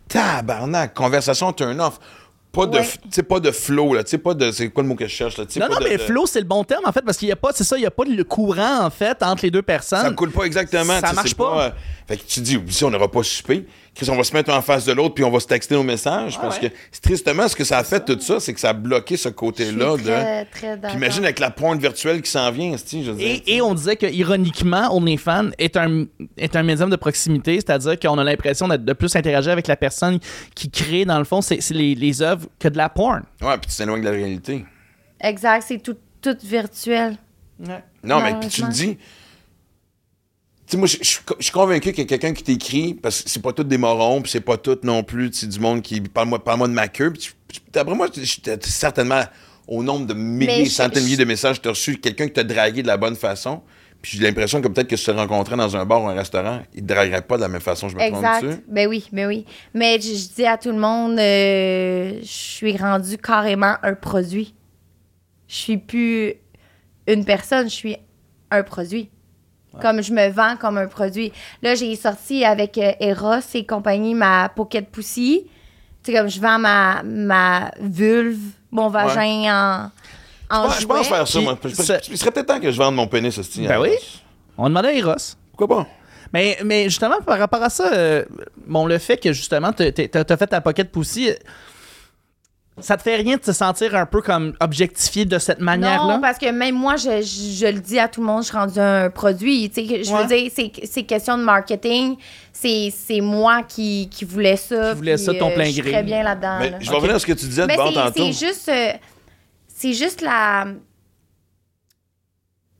tabarnak, 0.08 0.94
conversation 0.94 1.52
turn 1.52 1.80
off. 1.80 1.98
Pas 2.52 2.66
de, 2.66 2.78
Ouais. 2.78 2.88
sais, 3.12 3.22
pas 3.22 3.38
de 3.38 3.52
flow, 3.52 3.94
là. 3.94 4.02
Tu 4.02 4.10
sais, 4.10 4.18
pas 4.18 4.34
de. 4.34 4.50
C'est 4.50 4.70
quoi 4.70 4.82
le 4.82 4.88
mot 4.88 4.96
que 4.96 5.06
je 5.06 5.10
cherche, 5.14 5.38
là? 5.38 5.44
Non, 5.44 5.68
pas 5.68 5.74
non, 5.74 5.78
de- 5.78 5.84
mais 5.88 5.96
de- 5.98 6.02
flow, 6.02 6.26
c'est 6.26 6.40
le 6.40 6.46
bon 6.46 6.64
terme, 6.64 6.82
en 6.84 6.90
fait, 6.90 7.02
parce 7.02 7.16
qu'il 7.16 7.26
n'y 7.28 7.32
a 7.32 7.36
pas, 7.36 7.50
c'est 7.54 7.62
ça, 7.62 7.76
il 7.76 7.80
n'y 7.82 7.86
a 7.86 7.92
pas 7.92 8.02
le 8.04 8.24
courant, 8.24 8.80
en 8.84 8.90
fait, 8.90 9.22
entre 9.22 9.44
les 9.44 9.52
deux 9.52 9.62
personnes. 9.62 10.02
Ça 10.02 10.10
coule 10.10 10.32
pas 10.32 10.42
exactement. 10.44 10.98
Ça 10.98 11.12
marche 11.12 11.28
c'est 11.28 11.36
pas. 11.36 11.66
euh, 11.66 11.70
fait 12.08 12.16
que 12.16 12.22
tu 12.26 12.40
dis, 12.40 12.58
si 12.70 12.84
on 12.84 12.90
n'aura 12.90 13.08
pas 13.08 13.20
Chris, 13.22 13.66
on 14.08 14.16
va 14.16 14.24
se 14.24 14.32
mettre 14.32 14.52
en 14.52 14.62
face 14.62 14.84
de 14.86 14.92
l'autre 14.92 15.14
puis 15.14 15.24
on 15.24 15.30
va 15.30 15.40
se 15.40 15.46
texter 15.46 15.74
nos 15.74 15.82
messages. 15.82 16.36
Ah 16.38 16.42
parce 16.42 16.60
ouais. 16.60 16.70
que 16.70 16.76
c'est 16.90 17.02
tristement, 17.02 17.48
ce 17.48 17.56
que 17.56 17.64
ça 17.64 17.78
a 17.78 17.84
fait 17.84 18.04
tout 18.04 18.18
ça, 18.20 18.40
c'est 18.40 18.54
que 18.54 18.60
ça 18.60 18.70
a 18.70 18.72
bloqué 18.72 19.16
ce 19.16 19.28
côté-là. 19.28 19.96
de... 19.96 20.02
très, 20.02 20.44
très 20.46 20.72
Puis 20.72 20.80
d'accord. 20.80 20.96
imagine 20.96 21.24
avec 21.24 21.38
la 21.38 21.50
pointe 21.50 21.80
virtuelle 21.80 22.22
qui 22.22 22.30
s'en 22.30 22.50
vient, 22.50 22.76
je 22.76 22.96
dire, 22.96 23.14
Et, 23.18 23.56
et 23.56 23.62
on 23.62 23.74
disait 23.74 23.96
que, 23.96 24.06
ironiquement, 24.06 24.94
OnlyFans 24.96 25.50
est 25.58 25.76
un, 25.76 26.06
est 26.36 26.56
un 26.56 26.62
médium 26.62 26.88
de 26.90 26.96
proximité, 26.96 27.56
c'est-à-dire 27.56 27.98
qu'on 27.98 28.18
a 28.18 28.24
l'impression 28.24 28.68
d'être 28.68 28.84
de 28.84 28.92
plus 28.92 29.14
interagir 29.16 29.52
avec 29.52 29.66
la 29.66 29.76
personne 29.76 30.18
qui 30.54 30.70
crée, 30.70 31.04
dans 31.04 31.18
le 31.18 31.24
fond, 31.24 31.40
c'est 31.40 31.60
c'est 31.60 31.74
les, 31.74 31.94
les 31.94 32.22
œuvres 32.22 32.46
que 32.58 32.68
de 32.68 32.76
la 32.76 32.88
porn. 32.88 33.22
Ouais, 33.42 33.58
puis 33.58 33.70
tu 33.70 33.76
t'éloignes 33.76 34.00
de 34.00 34.06
la 34.06 34.12
réalité. 34.12 34.64
Exact, 35.20 35.64
c'est 35.66 35.78
tout, 35.82 35.96
tout 36.22 36.36
virtuel. 36.42 37.16
Non, 38.02 38.22
mais 38.22 38.34
puis 38.40 38.48
tu 38.48 38.62
le 38.62 38.68
dis. 38.68 38.98
Sais, 40.70 40.76
moi, 40.76 40.86
je 40.86 40.98
suis 41.02 41.52
convaincu 41.52 41.90
qu'il 41.90 41.98
y 42.04 42.06
a 42.06 42.06
quelqu'un 42.06 42.32
qui 42.32 42.44
t'écrit, 42.44 42.94
parce 42.94 43.22
que 43.22 43.28
c'est 43.28 43.42
pas 43.42 43.52
tout 43.52 43.64
des 43.64 43.76
morons, 43.76 44.22
puis 44.22 44.30
c'est 44.30 44.40
pas 44.40 44.56
tout 44.56 44.78
non 44.84 45.02
plus, 45.02 45.30
tu 45.32 45.48
du 45.48 45.58
monde 45.58 45.82
qui 45.82 46.00
parle-moi 46.00 46.44
parle 46.44 46.60
de 46.68 46.72
ma 46.72 46.86
queue. 46.86 47.12
Puis 47.12 47.32
D'après 47.72 47.96
moi, 47.96 48.06
certainement 48.62 49.22
au 49.66 49.82
nombre 49.82 50.06
de 50.06 50.14
milliers, 50.14 50.66
je- 50.66 50.70
centaines 50.70 51.00
de 51.02 51.04
milliers 51.04 51.16
de 51.16 51.24
messages 51.24 51.56
que 51.58 51.62
tu 51.62 51.68
as 51.68 51.72
reçus, 51.72 51.98
quelqu'un 51.98 52.26
qui 52.28 52.34
t'a 52.34 52.44
dragué 52.44 52.82
de 52.82 52.86
la 52.86 52.96
bonne 52.96 53.16
façon. 53.16 53.62
Puis 54.00 54.16
j'ai 54.16 54.24
l'impression 54.24 54.60
que 54.62 54.68
peut-être 54.68 54.86
que 54.88 54.96
si 54.96 55.04
tu 55.06 55.10
te 55.10 55.16
rencontrais 55.16 55.56
dans 55.56 55.76
un 55.76 55.84
bar 55.84 56.02
ou 56.02 56.08
un 56.08 56.14
restaurant, 56.14 56.62
il 56.72 56.82
te 56.82 56.86
draguerait 56.86 57.22
pas 57.22 57.36
de 57.36 57.42
la 57.42 57.48
même 57.48 57.60
façon. 57.60 57.88
Je 57.88 57.96
me 57.96 58.00
trompe 58.12 58.22
dessus. 58.40 58.60
Ben 58.68 58.86
oui, 58.88 59.06
ben 59.12 59.26
oui. 59.26 59.44
Mais 59.74 60.00
je, 60.00 60.14
je 60.14 60.34
dis 60.36 60.46
à 60.46 60.56
tout 60.56 60.70
le 60.70 60.78
monde, 60.78 61.18
euh, 61.18 62.18
je 62.22 62.26
suis 62.26 62.76
rendu 62.76 63.18
carrément 63.18 63.74
un 63.82 63.94
produit. 63.94 64.54
Je 65.48 65.54
suis 65.56 65.76
plus 65.78 66.34
une 67.08 67.24
personne, 67.24 67.68
je 67.68 67.74
suis 67.74 67.96
un 68.52 68.62
produit. 68.62 69.10
Comme 69.80 70.02
je 70.02 70.12
me 70.12 70.28
vends 70.30 70.56
comme 70.56 70.78
un 70.78 70.86
produit. 70.88 71.32
Là, 71.62 71.74
j'ai 71.74 71.94
sorti 71.96 72.44
avec 72.44 72.76
euh, 72.78 72.92
Eros 73.00 73.36
et 73.54 73.64
compagnie 73.64 74.14
ma 74.14 74.48
Pocket 74.48 74.88
Pussy. 74.90 75.46
Tu 76.02 76.10
sais, 76.12 76.18
comme 76.18 76.28
je 76.28 76.40
vends 76.40 76.58
ma, 76.58 77.02
ma 77.04 77.70
vulve, 77.80 78.40
mon 78.72 78.88
vagin 78.88 79.90
en, 80.50 80.56
en 80.64 80.70
je 80.70 80.86
pense 80.86 81.08
faire 81.08 81.28
ça, 81.28 81.40
moi. 81.40 81.56
Il 81.62 82.18
serait 82.18 82.30
peut-être 82.32 82.46
temps 82.46 82.58
que 82.60 82.70
je 82.72 82.76
vende 82.78 82.96
mon 82.96 83.06
pénis, 83.06 83.34
ce 83.40 83.60
Ben 83.68 83.80
oui. 83.80 83.90
On 84.58 84.68
demandait 84.68 84.88
à 84.88 84.92
Eros. 84.94 85.14
Pourquoi 85.56 85.76
pas? 85.84 85.86
Mais, 86.32 86.58
mais 86.64 86.84
justement, 86.84 87.20
par 87.24 87.38
rapport 87.38 87.62
à 87.62 87.70
ça, 87.70 87.92
euh, 87.92 88.24
bon, 88.66 88.86
le 88.86 88.98
fait 88.98 89.16
que 89.18 89.32
justement, 89.32 89.72
t'as 89.72 89.90
t'as- 89.92 90.24
t'as 90.24 90.36
fait 90.36 90.46
ta 90.46 90.60
pocket 90.60 90.90
pussy, 90.90 91.28
euh, 91.30 91.34
ça 92.82 92.96
te 92.96 93.02
fait 93.02 93.16
rien 93.16 93.36
de 93.36 93.40
te 93.40 93.52
sentir 93.52 93.94
un 93.94 94.06
peu 94.06 94.22
comme 94.22 94.54
objectifié 94.60 95.24
de 95.24 95.38
cette 95.38 95.60
manière-là? 95.60 96.14
Non, 96.16 96.20
parce 96.20 96.38
que 96.38 96.50
même 96.50 96.74
moi, 96.74 96.96
je, 96.96 97.20
je- 97.22 97.56
je 97.60 97.66
le 97.66 97.80
dis 97.80 97.98
à 97.98 98.08
tout 98.08 98.20
le 98.20 98.26
monde, 98.26 98.42
je 98.42 98.48
suis 98.48 98.56
rendu 98.56 98.78
un 98.78 99.10
produit. 99.10 99.70
Tu 99.70 99.86
sais, 99.86 100.04
je 100.04 100.12
Ouais. 100.12 100.22
veux 100.22 100.26
dire, 100.28 100.50
c'est, 100.54 100.72
c'est 100.84 101.02
question 101.04 101.38
de 101.38 101.42
marketing. 101.42 102.16
C'est, 102.52 102.92
c'est 102.94 103.20
moi 103.20 103.62
qui, 103.62 104.08
qui 104.10 104.24
voulais 104.24 104.56
ça. 104.56 104.90
Qui 104.90 104.96
voulais 104.96 105.14
puis, 105.16 105.24
ça 105.24 105.34
ton 105.34 105.50
euh, 105.50 105.54
plein 105.54 105.64
je 105.66 105.70
suis 105.72 105.80
gré. 105.82 105.92
très 105.92 106.02
bien 106.02 106.22
là-dedans. 106.22 106.58
Là. 106.58 106.78
je 106.80 106.90
vais 106.90 106.96
revenir 106.96 107.16
à 107.16 107.18
ce 107.18 107.26
que 107.26 107.32
tu 107.32 107.46
disais 107.46 107.66
de 107.66 107.70
c'est, 107.70 107.76
tantôt. 107.76 108.12
c'est 108.16 108.32
juste... 108.32 108.68
euh, 108.68 108.92
c'est 109.68 109.92
juste 109.94 110.20
la... 110.20 110.66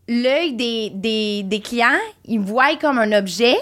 L'œil 0.09 0.55
des, 0.55 0.91
des, 0.95 1.43
des 1.45 1.61
clients, 1.61 1.87
ils 2.25 2.41
me 2.41 2.45
voient 2.45 2.75
comme 2.81 2.99
un 2.99 3.13
objet. 3.17 3.55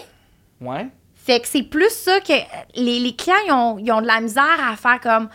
Ouais. 0.60 0.86
Fait 1.14 1.40
que 1.40 1.46
c'est 1.46 1.62
plus 1.62 1.90
ça 1.90 2.20
que 2.20 2.32
les, 2.74 3.00
les 3.00 3.14
clients, 3.14 3.36
ils 3.46 3.52
ont, 3.52 3.78
ils 3.78 3.92
ont 3.92 4.00
de 4.00 4.06
la 4.06 4.20
misère 4.20 4.58
à 4.66 4.74
faire 4.76 4.98
comme... 5.00 5.28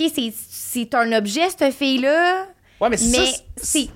OK, 0.00 0.10
c'est, 0.14 0.32
c'est 0.50 0.94
un 0.94 1.12
objet, 1.12 1.48
cette 1.56 1.74
fille-là. 1.74 2.46
Ouais, 2.80 2.88
mais, 2.90 2.96
c'est 2.96 3.18
Mais 3.18 3.26
ça, 3.32 3.38
c'est... 3.56 3.88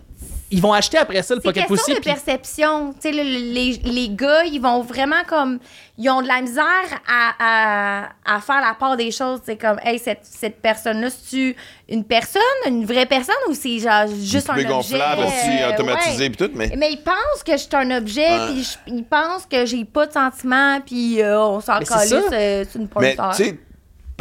Ils 0.54 0.60
vont 0.60 0.74
acheter 0.74 0.98
après 0.98 1.22
ça 1.22 1.34
le 1.34 1.40
C'est 1.40 1.48
pocket 1.48 1.66
question 1.66 1.76
pussy. 1.76 1.94
de 1.94 2.00
puis- 2.02 2.12
perception. 2.12 2.92
Tu 2.92 2.98
sais, 3.00 3.10
le- 3.10 3.22
le- 3.22 3.54
les, 3.54 3.80
les 3.90 4.08
gars, 4.10 4.44
ils 4.44 4.60
vont 4.60 4.82
vraiment 4.82 5.24
comme... 5.26 5.58
Ils 5.96 6.10
ont 6.10 6.20
de 6.20 6.26
la 6.28 6.42
misère 6.42 6.64
à, 7.08 7.32
à, 7.38 8.08
à 8.36 8.40
faire 8.42 8.60
la 8.60 8.74
part 8.78 8.98
des 8.98 9.10
choses. 9.12 9.40
C'est 9.46 9.56
comme, 9.56 9.78
hey, 9.82 9.98
cette, 9.98 10.20
cette 10.24 10.60
personne-là, 10.60 11.08
c'est-tu 11.08 11.56
une 11.88 12.04
personne, 12.04 12.42
une 12.66 12.84
vraie 12.84 13.06
personne, 13.06 13.34
ou 13.48 13.54
c'est 13.54 13.78
genre 13.78 14.06
juste 14.22 14.50
un 14.50 14.54
objet? 14.54 14.64
gonflable, 14.66 15.22
aussi, 15.22 15.58
euh, 15.62 15.72
automatisé, 15.72 16.24
ouais. 16.24 16.30
puis 16.30 16.46
tout, 16.48 16.52
mais... 16.54 16.70
Mais 16.76 16.92
ils 16.92 17.02
pensent 17.02 17.42
que 17.46 17.52
je 17.52 17.56
suis 17.58 17.68
un 17.72 17.90
objet, 17.96 18.28
Ouais. 18.28 18.46
puis 18.52 18.62
je- 18.64 18.92
ils 18.92 19.04
pensent 19.04 19.46
que 19.50 19.64
j'ai 19.64 19.86
pas 19.86 20.06
de 20.06 20.12
sentiments, 20.12 20.80
puis 20.84 21.22
euh, 21.22 21.40
on 21.40 21.60
s'en 21.60 21.78
Mais 21.78 21.84
c'est 21.86 21.94
calisse, 21.94 22.12
euh, 22.32 22.64
c'est 22.70 22.78
une 22.78 22.88
Mais 23.00 23.14
porte 23.14 23.36
tu 23.36 23.44
sais, 23.44 23.58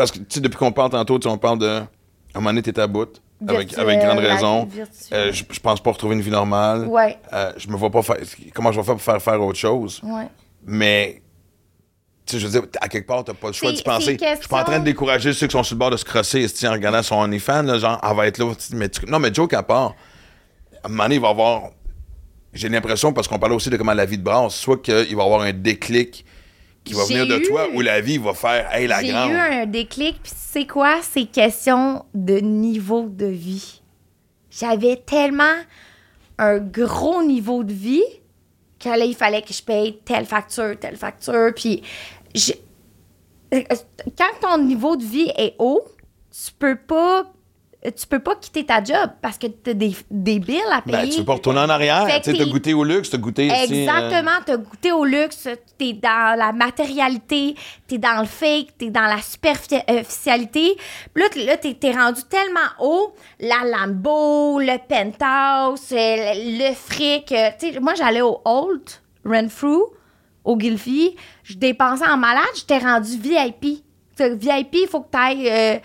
parce 0.02 0.12
que 0.12 0.20
tu 0.20 0.26
sais, 0.30 0.40
depuis 0.42 0.58
qu'on 0.58 0.72
parle 0.72 0.90
tantôt, 0.92 1.20
on 1.28 1.38
parle 1.38 1.60
de. 1.60 1.68
À 1.68 1.80
un 1.80 2.40
moment 2.40 2.50
donné, 2.52 2.62
t'es 2.62 2.80
à 2.80 2.88
bout. 2.88 3.22
Avec, 3.48 3.70
Virtuel, 3.70 3.80
avec 3.82 4.00
grande 4.06 4.20
raison. 4.20 4.70
Euh, 5.14 5.32
je, 5.34 5.44
je 5.50 5.60
pense 5.60 5.82
pas 5.82 5.92
retrouver 5.92 6.16
une 6.16 6.22
vie 6.22 6.30
normale. 6.30 6.86
Ouais, 6.86 7.18
Euh, 7.34 7.52
je 7.58 7.68
me 7.70 7.76
vois 7.76 7.90
pas 7.90 8.02
faire. 8.04 8.18
Comment 8.54 8.72
je 8.72 8.80
vais 8.80 8.86
faire 8.86 8.94
pour 8.96 9.04
faire 9.04 9.22
faire 9.22 9.42
autre 9.42 9.58
chose? 9.58 10.00
ouais. 10.04 10.28
Mais. 10.66 11.22
Tu 12.26 12.34
sais, 12.34 12.40
je 12.40 12.46
veux 12.48 12.52
dire, 12.62 12.70
à 12.80 12.88
quelque 12.88 13.08
part, 13.08 13.24
t'as 13.24 13.34
pas 13.34 13.48
le 13.48 13.54
choix 13.54 13.72
d'y 13.72 13.82
penser. 13.82 14.16
c'est 14.20 14.36
Je 14.36 14.40
suis 14.42 14.48
pas 14.48 14.62
en 14.62 14.64
train 14.64 14.74
de 14.74 14.78
question- 14.78 14.84
décourager 14.84 15.34
ceux 15.34 15.48
qui 15.48 15.54
sont 15.54 15.64
sur 15.64 15.74
le 15.76 15.80
bord 15.80 15.90
de 15.90 15.98
se 15.98 16.06
crosser 16.06 16.46
en 16.68 16.72
regardant 16.72 17.02
son 17.02 17.16
OnlyFans, 17.16 17.64
là, 17.64 17.80
genre, 17.80 18.00
elle 18.08 18.16
va 18.16 18.28
être 18.28 18.38
là. 18.38 18.46
Mais 18.74 18.90
tu- 18.90 19.06
Non, 19.08 19.18
mais 19.18 19.34
joke 19.34 19.54
à 19.54 19.64
part, 19.64 19.96
à 20.84 20.86
un 20.88 20.90
moment 20.90 21.04
donné, 21.04 21.16
il 21.16 21.22
va 21.22 21.30
avoir. 21.30 21.64
J'ai 22.54 22.70
l'impression, 22.70 23.12
parce 23.12 23.28
qu'on 23.28 23.40
parlait 23.40 23.56
aussi 23.56 23.70
de 23.72 23.78
comment 23.78 23.94
la 23.94 24.06
vie 24.06 24.18
de 24.20 24.24
brasse, 24.24 24.54
soit 24.54 24.78
qu'il 24.82 24.94
va 24.94 25.24
y 25.24 25.26
avoir 25.26 25.42
un 25.42 25.52
déclic 25.54 26.24
qui 26.84 26.94
va 26.94 27.04
J'ai 27.08 27.14
venir 27.16 27.28
de 27.28 27.42
eu- 27.44 27.48
toi, 27.48 27.68
ou 27.74 27.82
la 27.82 28.02
vie 28.02 28.18
va 28.18 28.34
faire, 28.34 28.74
hey, 28.74 28.88
la 28.88 29.02
J'ai 29.02 29.10
grande. 29.10 29.32
eu 29.32 29.36
un 29.36 29.66
déclic, 29.66 30.22
puis 30.24 30.32
c'est 30.36 30.66
quoi? 30.66 31.00
C'est 31.02 31.26
question 31.26 32.06
de 32.14 32.40
niveau 32.40 33.04
de 33.10 33.26
vie. 33.28 33.82
j'avais 34.50 34.98
tellement 34.98 35.56
un 36.38 36.58
gros 36.58 37.24
niveau 37.24 37.64
de 37.64 37.72
vie 37.72 38.04
que 38.80 38.90
là, 38.90 39.06
il 39.06 39.16
fallait 39.16 39.42
que 39.42 39.54
je 39.54 39.62
paye 39.64 40.00
telle 40.04 40.26
facture, 40.26 40.76
telle 40.80 40.98
facture. 40.98 41.52
Puis, 41.56 41.82
j'ai- 42.36 42.60
euh, 43.54 43.62
quand 44.18 44.32
ton 44.42 44.58
niveau 44.64 44.98
de 44.98 45.04
vie 45.06 45.32
est 45.38 45.56
haut, 45.60 45.86
tu 46.32 46.52
peux 46.60 46.76
pas. 46.76 47.32
Tu 47.84 48.06
peux 48.06 48.20
pas 48.20 48.36
quitter 48.36 48.64
ta 48.64 48.84
job 48.84 49.10
parce 49.24 49.40
que 49.40 49.48
tu 49.48 49.72
as 49.72 49.74
des, 49.74 49.96
des 50.12 50.38
billes 50.38 50.62
à 50.72 50.84
payer. 50.84 50.98
Ben, 50.98 51.10
tu 51.10 51.18
veux 51.18 51.26
pas 51.26 51.34
retourner 51.34 51.62
en 51.62 51.70
arrière. 51.70 52.06
Tu 52.24 52.32
t'es- 52.38 52.46
goûté 52.46 52.74
au 52.76 52.84
luxe, 52.84 53.10
t'as 53.10 53.18
goûté. 53.18 53.48
tu 53.48 53.56
sais, 53.56 53.90
euh, 53.90 53.92
Exactement, 53.92 54.38
t'as 54.46 54.58
goûté 54.58 54.92
au 54.92 55.04
luxe, 55.04 55.48
t'es 55.80 55.94
dans 55.94 56.38
la 56.38 56.52
matérialité, 56.52 57.56
t'es 57.88 57.98
dans 57.98 58.20
le 58.20 58.28
fake, 58.28 58.78
t'es 58.78 58.92
dans 58.92 59.08
la 59.08 59.20
superficialité. 59.20 60.78
Là, 61.16 61.26
là 61.36 61.58
t'es, 61.58 61.74
t'es 61.74 61.92
rendu 61.92 62.22
tellement 62.30 62.60
haut, 62.80 63.14
la 63.40 63.64
Lambo, 63.66 64.60
le 64.60 64.78
penthouse, 64.88 65.88
euh, 65.92 66.34
le, 66.36 66.70
le 66.70 66.76
fric. 66.76 67.32
euh, 67.32 67.50
tu 67.60 67.80
moi, 67.80 67.94
j'allais 67.96 68.22
au 68.22 68.42
Old, 68.46 68.84
Renfrew, 69.26 69.82
au 70.44 70.60
Gilfy, 70.60 71.16
je 71.44 71.56
dépensais 71.56 72.08
en 72.08 72.18
malade, 72.18 72.44
j'étais 72.56 72.78
rendu 72.80 73.18
VIP. 73.18 73.84
Tu 74.18 74.36
VIP, 74.36 74.74
il 74.76 74.88
faut 74.88 75.02
que 75.02 75.12
tu 75.12 75.18
ailles 75.18 75.82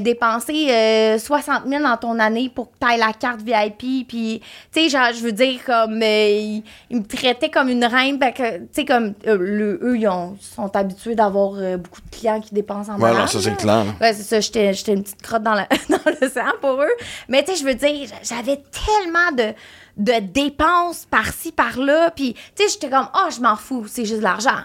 dépenser 0.00 0.68
euh, 0.70 1.18
60 1.18 1.64
000 1.68 1.82
dans 1.82 1.96
ton 1.96 2.18
année 2.18 2.50
pour 2.54 2.70
que 2.70 2.76
tu 2.80 2.86
ailles 2.88 2.98
la 2.98 3.12
carte 3.12 3.42
VIP. 3.42 4.06
Puis, 4.08 4.40
tu 4.72 4.80
sais, 4.82 4.88
genre, 4.88 5.08
je 5.14 5.20
veux 5.20 5.32
dire, 5.32 5.60
comme, 5.64 6.00
euh, 6.02 6.60
ils, 6.90 6.96
me 6.96 7.02
traitaient 7.02 7.50
comme 7.50 7.68
une 7.68 7.84
reine. 7.84 8.18
tu 8.18 8.42
sais, 8.72 8.84
comme, 8.84 9.12
euh, 9.26 9.36
le- 9.38 9.78
eux, 9.82 9.98
ils 9.98 10.08
ont- 10.08 10.36
sont 10.40 10.74
habitués 10.74 11.14
d'avoir 11.14 11.52
euh, 11.56 11.76
beaucoup 11.76 12.00
de 12.00 12.10
clients 12.10 12.40
qui 12.40 12.54
dépensent 12.54 12.90
en 12.90 12.96
Ouais, 12.96 13.02
malade. 13.12 13.20
non, 13.20 13.26
ça, 13.26 13.40
c'est 13.42 13.56
clair. 13.56 13.84
là. 13.84 13.92
Ouais, 14.00 14.12
c'est 14.14 14.22
ça, 14.22 14.40
j'étais 14.40 14.72
j'étais 14.72 14.92
une 14.94 15.02
petite 15.02 15.20
crotte 15.22 15.42
dans 15.42 15.54
le- 15.54 15.68
dans 15.90 16.10
l'océan 16.20 16.52
pour 16.60 16.80
eux. 16.82 16.92
Mais 17.28 17.44
tu 17.44 17.52
sais, 17.52 17.58
je 17.60 17.64
veux 17.64 17.74
dire, 17.74 18.08
j'avais 18.22 18.56
tellement 18.72 19.32
de, 19.36 19.52
de 19.98 20.20
dépenses 20.20 21.06
par-ci, 21.10 21.52
par-là. 21.52 22.10
Puis, 22.16 22.34
tu 22.34 22.40
sais, 22.64 22.68
j'étais 22.72 22.88
comme, 22.88 23.08
oh, 23.14 23.28
je 23.34 23.40
m'en 23.42 23.56
fous, 23.56 23.84
c'est 23.88 24.04
juste 24.04 24.18
de 24.18 24.22
l'argent. 24.24 24.58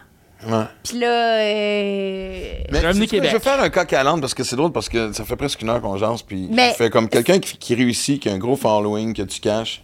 Ouais. 0.47 0.63
Puis 0.83 0.97
là, 0.99 1.07
euh, 1.39 2.53
Mais 2.71 2.79
Revenu 2.79 3.07
Québec. 3.07 3.29
je 3.31 3.37
vais 3.37 3.43
faire 3.43 3.61
un 3.61 3.69
coq 3.69 3.93
à 3.93 4.03
l'âne 4.03 4.19
parce 4.21 4.33
que 4.33 4.43
c'est 4.43 4.55
drôle 4.55 4.71
parce 4.71 4.89
que 4.89 5.11
ça 5.13 5.23
fait 5.23 5.35
presque 5.35 5.61
une 5.61 5.69
heure 5.69 5.81
qu'on 5.81 5.97
jase. 5.97 6.21
Puis 6.23 6.47
Mais- 6.51 6.71
je 6.71 6.75
fais 6.75 6.89
comme 6.89 7.07
quelqu'un 7.09 7.39
qui, 7.39 7.57
qui 7.57 7.75
réussit, 7.75 8.21
qui 8.21 8.29
a 8.29 8.33
un 8.33 8.37
gros 8.37 8.55
following, 8.55 9.13
que 9.13 9.21
tu 9.23 9.39
caches. 9.39 9.83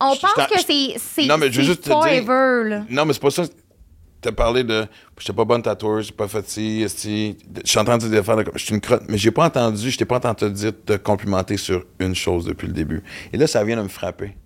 on 0.00 0.14
Je- 0.14 0.20
pense 0.20 0.30
je- 0.36 0.54
que 0.54 0.60
c'est 0.60 0.98
c'est 0.98 1.26
Non, 1.26 1.38
mais 1.38 1.46
je 1.50 1.56
veux 1.58 1.62
c'est 1.62 1.68
juste 1.68 1.82
te 1.84 1.88
dire- 1.88 2.32
là. 2.64 2.82
Non, 2.90 3.04
mais 3.06 3.12
c'est 3.14 3.22
pas 3.22 3.30
ça. 3.30 3.44
T'as 4.20 4.32
parlé 4.32 4.64
de. 4.64 4.86
J'étais 5.18 5.32
pas 5.32 5.44
bonne 5.44 5.62
tatoueuse, 5.62 6.06
j'ai 6.06 6.12
pas 6.12 6.26
fatigué, 6.28 6.82
esti. 6.84 7.36
Je 7.64 7.68
suis 7.70 7.78
en 7.78 7.84
train 7.84 7.98
de 7.98 8.06
de. 8.08 8.44
Je 8.54 8.64
suis 8.64 8.74
une 8.74 8.80
crotte. 8.80 9.02
Mais 9.08 9.18
j'ai 9.18 9.30
pas 9.30 9.44
entendu, 9.46 9.90
je 9.90 9.96
t'ai 9.98 10.04
pas 10.04 10.16
entendu 10.16 10.36
te 10.40 10.46
dire 10.46 10.72
de 10.72 10.96
te 10.96 11.02
complimenter 11.02 11.56
sur 11.56 11.84
une 11.98 12.14
chose 12.14 12.44
depuis 12.44 12.66
le 12.66 12.72
début. 12.72 13.02
Et 13.32 13.36
là, 13.36 13.46
ça 13.46 13.62
vient 13.64 13.76
de 13.76 13.82
me 13.82 13.88
frapper. 13.88 14.36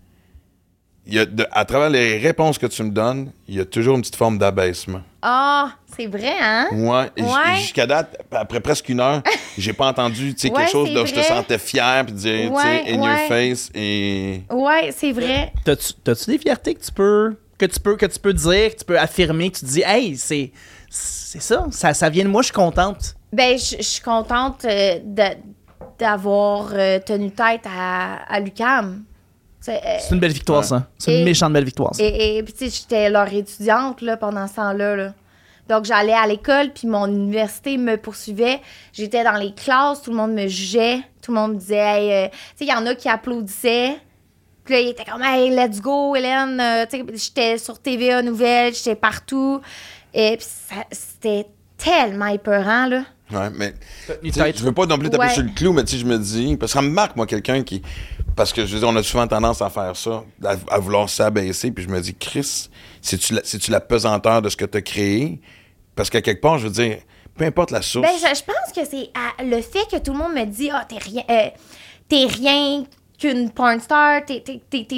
Il 1.11 1.17
y 1.17 1.19
a 1.19 1.27
de- 1.27 1.47
à 1.51 1.65
travers 1.65 1.91
les 1.91 2.19
réponses 2.19 2.57
que 2.57 2.67
tu 2.67 2.83
me 2.85 2.91
donnes, 2.91 3.33
il 3.49 3.57
y 3.57 3.61
a 3.61 3.65
toujours 3.65 3.97
une 3.97 4.01
petite 4.01 4.15
forme 4.17 4.39
d'abaissement. 4.39 5.01
Ah, 5.23 5.73
c'est 5.97 6.07
vrai, 6.07 6.35
hein? 6.41 6.69
Ouais. 6.73 7.11
Ouais. 7.23 7.57
Jusqu'à 7.59 7.85
date, 7.87 8.17
après 8.31 8.61
presque 8.61 8.89
une 8.89 9.01
heure, 9.01 9.21
j'ai 9.59 9.73
pas 9.73 9.89
entendu 9.89 10.35
tu 10.35 10.43
sais, 10.47 10.49
Ouais, 10.53 10.61
quelque 10.61 10.71
chose 10.71 10.93
dont 10.95 11.05
je 11.05 11.13
te 11.15 11.21
sentais 11.21 11.59
fier 11.59 12.05
puis 12.07 12.15
dire, 12.15 12.53
Ouais, 12.53 12.83
tu 12.85 12.87
sais, 12.91 12.95
in 12.95 13.01
ouais. 13.03 13.09
your 13.09 13.29
face. 13.29 13.71
Et. 13.75 14.43
Ouais, 14.51 14.95
c'est 14.97 15.11
vrai. 15.13 15.53
T'as-tu 15.65 16.31
des 16.31 16.39
fiertés 16.39 16.75
que 16.75 16.83
tu 16.85 16.93
peux 16.93 17.37
que 17.59 17.67
tu 17.67 17.81
peux 17.81 17.97
que 17.97 18.07
tu 18.07 18.19
peux 18.19 18.33
dire, 18.33 18.71
que 18.73 18.79
tu 18.79 18.85
peux 18.87 18.99
affirmer, 18.99 19.51
que 19.51 19.59
tu 19.59 19.67
te 19.67 19.71
dis 19.71 19.83
hey, 19.85 20.17
c'est 20.17 20.53
c'est 20.89 21.43
ça, 21.43 21.67
ça 21.73 21.93
ça 21.93 22.09
vient 22.09 22.25
de 22.25 22.31
moi, 22.31 22.41
je 22.43 22.47
suis 22.47 22.55
contente? 22.55 23.15
Ben, 23.33 23.59
je 23.59 23.77
je 23.79 23.83
suis 23.83 24.03
contente 24.03 24.65
euh, 24.65 24.99
d'avoir 25.99 26.71
euh, 26.73 26.99
tenu 27.01 27.31
tête 27.31 27.63
à, 27.67 28.23
à 28.33 28.41
l'UQAM. 28.41 29.03
C'est, 29.61 29.77
euh, 29.85 29.99
une 30.13 30.21
belle 30.21 30.33
victoire 30.33 30.65
ça. 30.65 30.89
C'est 30.99 31.19
une 31.19 31.25
méchante 31.25 31.53
belle 31.53 31.65
victoire 31.65 31.95
ça. 31.95 32.03
Et, 32.03 32.39
et 32.39 32.43
puis, 32.43 32.53
tu 32.55 32.71
sais, 32.71 32.77
j'étais 32.83 33.11
leur 33.11 33.31
étudiante 33.33 34.01
là, 34.01 34.17
pendant 34.17 34.47
ce 34.47 34.55
temps-là. 34.55 34.97
là. 34.97 35.15
Donc, 35.69 35.85
j'allais 35.85 36.15
à 36.15 36.27
l'école, 36.27 36.73
puis 36.73 36.89
mon 36.89 37.07
université 37.07 37.77
me 37.79 37.97
poursuivait. 37.97 38.61
J'étais 38.93 39.23
dans 39.23 39.37
les 39.37 39.53
classes, 39.55 40.03
tout 40.03 40.11
le 40.11 40.17
monde 40.17 40.33
me 40.33 40.49
jugeait. 40.49 41.01
Tout 41.23 41.33
le 41.33 41.39
monde 41.39 41.53
me 41.55 41.59
disait, 41.59 41.77
hey, 41.77 42.13
euh, 42.13 42.29
tu 42.29 42.37
sais, 42.57 42.65
il 42.65 42.69
y 42.69 42.73
en 42.75 42.85
a 42.87 42.95
qui 42.95 43.09
applaudissaient. 43.09 43.97
Puis 44.65 44.75
là, 44.75 44.81
ils 44.81 44.89
étaient 44.89 45.05
comme, 45.05 45.23
hey, 45.23 45.51
let's 45.51 45.81
go, 45.81 46.17
Hélène. 46.17 46.59
Euh, 46.61 46.87
tu 46.91 46.99
sais, 46.99 47.05
j'étais 47.15 47.59
sur 47.59 47.79
TVA 47.79 48.23
Nouvelles, 48.23 48.75
j'étais 48.75 48.95
partout. 48.97 49.61
Et 50.15 50.37
puis, 50.39 50.47
ça- 50.49 50.87
c'était 50.91 51.47
tellement 51.77 52.27
épeurant, 52.27 52.87
là. 52.87 53.05
Ouais, 53.33 53.49
mais. 53.57 53.75
Tu 54.23 54.33
sais, 54.33 54.43
tête. 54.43 54.59
Je 54.59 54.65
veux 54.65 54.73
pas 54.73 54.87
non 54.87 54.99
plus 54.99 55.09
taper 55.09 55.23
Ouais. 55.27 55.33
sur 55.33 55.45
le 55.45 55.51
clou, 55.51 55.73
mais 55.73 55.85
tu 55.85 55.93
sais, 55.93 55.99
je 55.99 56.05
me 56.05 56.19
dis. 56.19 56.57
Parce 56.57 56.73
que 56.73 56.79
ça 56.81 56.83
me 56.83 56.91
marque, 56.91 57.15
moi, 57.15 57.27
quelqu'un 57.29 57.63
qui. 57.63 57.81
Parce 58.41 58.55
que 58.55 58.65
je 58.65 58.73
veux 58.73 58.79
dire, 58.79 58.89
on 58.89 58.97
a 58.97 59.03
souvent 59.03 59.27
tendance 59.27 59.61
à 59.61 59.69
faire 59.69 59.95
ça, 59.95 60.25
à, 60.43 60.55
à 60.75 60.79
vouloir 60.79 61.11
s'abaisser. 61.11 61.71
Puis 61.73 61.85
je 61.85 61.91
me 61.91 62.01
dis, 62.01 62.15
Chris, 62.15 62.71
c'est-tu 63.03 63.35
la, 63.35 63.43
la 63.69 63.81
pesanteur 63.83 64.41
de 64.41 64.49
ce 64.49 64.57
que 64.57 64.65
tu 64.65 64.79
as 64.79 64.81
créé? 64.81 65.43
Parce 65.95 66.09
qu'à 66.09 66.23
quelque 66.23 66.41
part, 66.41 66.57
je 66.59 66.69
veux 66.69 66.73
dire, 66.73 67.01
peu 67.37 67.45
importe 67.45 67.71
la 67.71 67.83
source. 67.83 68.09
Ben, 68.09 68.15
je, 68.17 68.35
je 68.35 68.43
pense 68.43 68.73
que 68.75 68.91
c'est 68.91 69.11
à- 69.15 69.43
le 69.45 69.61
fait 69.61 69.87
que 69.93 69.99
tout 69.99 70.13
le 70.13 70.19
monde 70.21 70.33
me 70.33 70.47
dit, 70.47 70.71
ah, 70.73 70.87
t'es 70.89 70.97
rien, 70.97 71.23
euh, 71.29 71.51
t'es 72.09 72.25
rien 72.25 72.85
qu'une 73.19 73.51
porn 73.51 73.79
star, 73.79 74.23
t'es, 74.25 74.43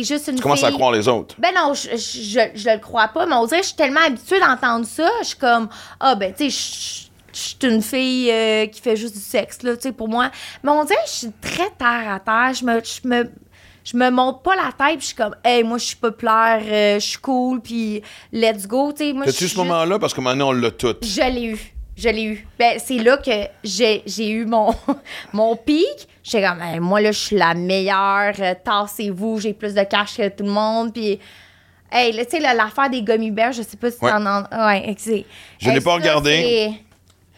juste 0.05 0.29
une 0.29 0.37
tu 0.37 0.43
commences 0.43 0.63
à 0.63 0.69
fille. 0.69 0.77
croire 0.77 0.93
les 0.93 1.09
autres. 1.09 1.35
Ben 1.41 1.51
non, 1.53 1.75
je, 1.75 1.89
je, 1.97 1.97
je, 1.97 2.41
je 2.55 2.71
le 2.71 2.79
crois 2.79 3.09
pas, 3.09 3.27
mais 3.27 3.35
on 3.35 3.45
dirait 3.47 3.59
que 3.59 3.65
je 3.65 3.71
suis 3.71 3.77
tellement 3.77 4.03
habituée 4.07 4.39
d'entendre 4.39 4.87
ça, 4.87 5.09
je 5.21 5.27
suis 5.27 5.37
comme, 5.39 5.69
ah, 5.99 6.15
ben, 6.15 6.33
tu 6.33 6.49
sais, 6.49 7.09
je- 7.33 7.39
suis 7.39 7.57
une 7.63 7.83
fille 7.83 8.31
euh, 8.31 8.67
qui 8.67 8.81
fait 8.81 8.97
juste 8.97 9.15
du 9.15 9.21
sexe, 9.21 9.63
là, 9.63 9.75
tu 9.77 9.83
sais, 9.83 9.93
pour 9.93 10.09
moi. 10.09 10.31
Mais 10.63 10.71
on 10.71 10.85
dirait 10.85 10.97
que 11.05 11.11
je 11.11 11.17
suis 11.17 11.33
très 11.41 11.71
terre 11.79 12.13
à 12.13 12.21
terre, 12.21 12.53
je 12.55 12.65
me. 12.65 12.81
Je 12.85 13.09
me 13.09 13.31
je 13.85 13.97
me 13.97 14.11
monte 14.11 14.45
pas 14.45 14.55
la 14.55 14.71
tête, 14.71 14.99
puis 14.99 15.01
je 15.01 15.07
suis 15.07 15.17
comme, 15.17 15.35
hey, 15.43 15.65
moi, 15.65 15.77
je 15.77 15.87
suis 15.87 15.97
populaire, 15.97 16.63
euh, 16.65 17.01
je 17.01 17.05
suis 17.05 17.19
cool, 17.19 17.61
puis 17.61 18.01
let's 18.33 18.65
go, 18.69 18.93
tu 18.93 19.07
sais. 19.11 19.13
T'as-tu 19.19 19.33
ce 19.33 19.39
juste- 19.41 19.57
moment-là? 19.57 19.99
Parce 19.99 20.15
que 20.15 20.21
maintenant, 20.21 20.51
on 20.51 20.53
l'a 20.53 20.71
tout. 20.71 20.95
je 21.03 21.21
l'ai 21.33 21.47
eu. 21.47 21.59
Je 21.97 22.09
l'ai 22.09 22.23
eu. 22.23 22.47
Ben, 22.61 22.79
c'est 22.79 22.99
là 22.99 23.17
que 23.17 23.33
j'ai, 23.65 24.05
j'ai 24.07 24.31
eu 24.31 24.47
mon, 24.47 24.73
mon 25.33 25.57
pic. 25.57 25.85
J'étais 26.23 26.47
comme, 26.47 26.63
Hey, 26.63 26.79
moi, 26.79 27.01
là, 27.01 27.11
je 27.11 27.19
suis 27.19 27.37
la 27.37 27.55
meilleure. 27.55 28.35
euh, 28.39 28.55
Tassez-vous, 28.65 29.41
j'ai 29.41 29.53
plus 29.53 29.75
de 29.75 29.83
cash 29.83 30.17
que 30.17 30.29
tout 30.29 30.45
le 30.45 30.51
monde. 30.51 30.93
Puis, 30.95 31.19
hey, 31.91 32.13
là, 32.13 32.25
tu 32.25 32.31
sais, 32.37 32.39
l'affaire 32.55 32.89
des 32.89 33.03
gummy 33.03 33.33
bears, 33.33 33.51
je 33.53 33.63
sais 33.63 33.77
pas 33.77 33.91
si 33.91 33.99
Ouais. 34.01 34.13
t'en 34.13 34.25
as. 34.25 34.69
Ouais. 34.69 34.95
Je 35.59 35.71
l'ai 35.71 35.81
pas 35.81 35.95
regardé. 35.95 36.73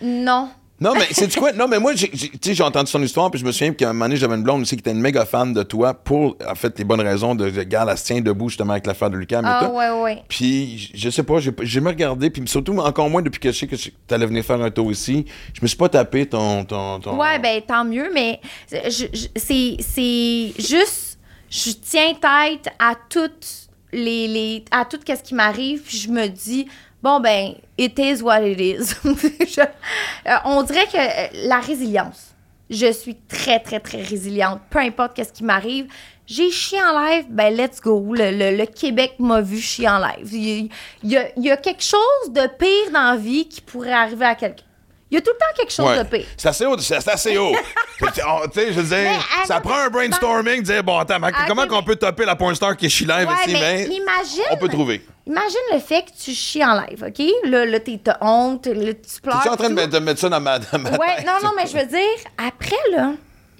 Non. 0.03 0.51
Non, 0.81 0.93
mais 0.95 1.07
c'est 1.13 1.33
quoi? 1.37 1.53
Non, 1.53 1.69
mais 1.69 1.79
moi, 1.79 1.95
j'ai- 1.95 2.11
j'ai- 2.13 2.29
tu 2.31 2.39
sais, 2.43 2.55
j'ai 2.55 2.63
entendu 2.65 2.91
son 2.91 3.01
histoire, 3.01 3.31
puis 3.31 3.39
je 3.41 3.45
me 3.47 3.53
souviens 3.53 3.73
qu'à 3.73 3.91
un 3.91 3.93
moment 3.93 4.07
donné, 4.07 4.17
j'avais 4.17 4.35
une 4.35 4.43
blonde 4.43 4.63
aussi 4.63 4.75
qui 4.75 4.81
était 4.81 4.91
une 4.91 5.01
méga 5.01 5.25
fan 5.25 5.53
de 5.55 5.63
toi 5.63 5.95
pour, 5.95 6.37
en 6.47 6.55
fait, 6.57 6.77
les 6.79 6.85
bonnes 6.85 7.01
raisons 7.01 7.37
de, 7.37 7.49
gars, 7.63 7.87
elle 7.89 7.97
se 7.97 8.05
tient 8.05 8.21
debout 8.21 8.49
justement 8.49 8.73
avec 8.73 8.85
l'affaire 8.85 9.09
de 9.09 9.17
Lucas. 9.17 9.41
Ah, 9.45 9.71
ouais, 9.71 10.03
ouais. 10.03 10.23
Puis, 10.29 10.91
je- 10.93 11.11
sais 11.11 11.23
pas, 11.23 11.39
j'ai 11.39 11.53
j'ai 11.61 11.67
jamais 11.67 11.91
regardé, 11.91 12.29
puis 12.29 12.43
surtout, 12.47 12.77
encore 12.79 13.09
moins 13.09 13.23
depuis 13.23 13.39
que 13.39 13.53
je 13.53 13.57
sais 13.57 13.67
que 13.69 13.77
tu 13.77 13.93
allais 14.11 14.27
venir 14.27 14.45
faire 14.45 14.61
un 14.61 14.71
tour 14.71 14.91
ici, 14.91 15.25
je 15.55 15.61
me 15.63 15.69
suis 15.69 15.77
pas 15.77 15.89
tapé 15.89 16.27
ton. 16.27 16.65
ton, 16.65 16.99
ton- 16.99 17.17
Ouais, 17.19 17.39
ben 17.39 17.63
tant 17.63 17.85
mieux, 17.85 18.11
mais 18.13 18.41
je- 18.73 19.07
je- 19.13 19.27
c'est 19.37 19.77
c'est 19.79 20.53
juste, 20.61 21.19
je 21.51 21.71
tiens 21.81 22.15
tête 22.15 22.69
à 22.81 22.95
toutes 23.09 23.69
les, 23.93 24.27
les 24.27 24.65
à 24.73 24.85
tout 24.85 24.99
ce 25.07 25.23
qui 25.23 25.35
m'arrive, 25.35 25.83
puis 25.83 25.97
je 25.99 26.09
me 26.11 26.27
dis 26.27 26.67
bon 27.05 27.21
ben 27.21 27.55
it 27.79 27.99
is 27.99 28.23
what 28.23 28.41
it 28.43 28.59
is. 28.61 28.95
Je- 29.05 29.61
euh, 29.61 30.37
on 30.47 30.63
dirait 30.63 30.87
que 30.87 30.97
euh, 30.97 31.29
la 31.49 31.61
résilience. 31.61 32.31
Je 32.71 32.91
suis 32.93 33.15
très 33.29 33.61
très 33.61 33.79
très 33.79 34.01
résiliente, 34.03 34.61
peu 34.71 34.79
importe 34.79 35.15
qu'est-ce 35.15 35.33
qui 35.33 35.45
m'arrive. 35.45 35.87
J'ai 36.27 36.51
chié 36.51 36.79
en 36.83 36.99
live, 36.99 37.27
ben 37.29 37.55
let's 37.55 37.79
go. 37.83 38.15
Le, 38.15 38.31
le- 38.31 38.57
le 38.57 38.65
Québec 38.67 39.17
m'a 39.19 39.43
vu 39.43 39.61
chier 39.61 39.87
en 39.87 39.99
live. 39.99 40.33
Il, 40.33 40.71
il 41.03 41.11
y 41.11 41.17
a, 41.19 41.27
il 41.37 41.45
y 41.45 41.51
a 41.51 41.59
quelque 41.59 41.83
chose 41.85 42.27
de 42.31 42.47
pire 42.59 42.91
dans 42.91 43.11
la 43.13 43.17
vie 43.17 43.47
qui 43.47 43.61
pourrait 43.61 43.93
arriver 43.93 44.25
à 44.25 44.35
quelqu'un. 44.35 44.65
Il 45.11 45.17
y 45.17 45.19
a 45.19 45.21
tout 45.21 45.31
le 45.33 45.39
temps 45.39 45.55
quelque 45.59 45.73
chose 45.73 45.87
Ouais. 45.87 45.99
de 46.03 46.09
pire. 46.09 46.27
C'est 46.39 46.49
assez 46.49 46.65
haut. 46.65 46.79
C'est 46.79 47.07
assez 47.07 47.37
haut. 47.37 47.55
On- 48.03 48.49
tu 48.49 48.59
sais, 48.61 48.73
je 48.73 48.81
veux 48.81 48.89
dire, 48.97 49.11
Mais, 49.11 49.47
ça 49.47 49.61
prend 49.61 49.77
un 49.77 49.91
brainstorming, 49.91 50.63
dire, 50.63 50.83
bon, 50.83 50.97
attends, 50.99 51.21
mais 51.21 51.29
Ah, 51.35 51.45
comment 51.47 51.67
mais- 51.71 51.85
peut 51.85 51.97
topper 51.97 52.25
la 52.25 52.35
porn 52.35 52.55
star 52.55 52.75
qui 52.79 52.87
est 52.87 52.89
chie 52.89 53.05
live 53.05 53.29
Ouais, 53.29 53.35
ici, 53.47 53.53
mais 53.53 53.87
mais 53.89 53.95
imagine, 53.95 54.43
on 54.51 54.57
peut 54.57 54.69
trouver. 54.69 55.05
Imagine 55.27 55.59
le 55.73 55.79
fait 55.79 56.03
que 56.03 56.11
tu 56.23 56.33
chies 56.33 56.65
en 56.65 56.81
live, 56.81 57.05
OK? 57.09 57.25
Là, 57.51 57.65
là 57.67 57.81
t'es- 57.81 58.01
t'as 58.03 58.19
honte, 58.21 58.67
là, 58.67 58.93
tu 58.95 59.21
pleures. 59.23 59.41
Tu 59.43 59.49
es 59.49 59.51
en 59.51 59.57
train 59.57 59.71
de 59.71 59.99
mettre 59.99 60.21
ça 60.21 60.29
dans 60.29 60.41
ma, 60.41 60.59
dans 60.59 60.79
ma 60.79 60.91
Ouais, 60.93 61.17
tête. 61.17 61.27
non, 61.27 61.35
non, 61.43 61.51
mais 61.57 61.67
je 61.67 61.77
veux 61.77 61.87
dire, 61.87 62.31
après, 62.39 62.77
là, 62.93 63.13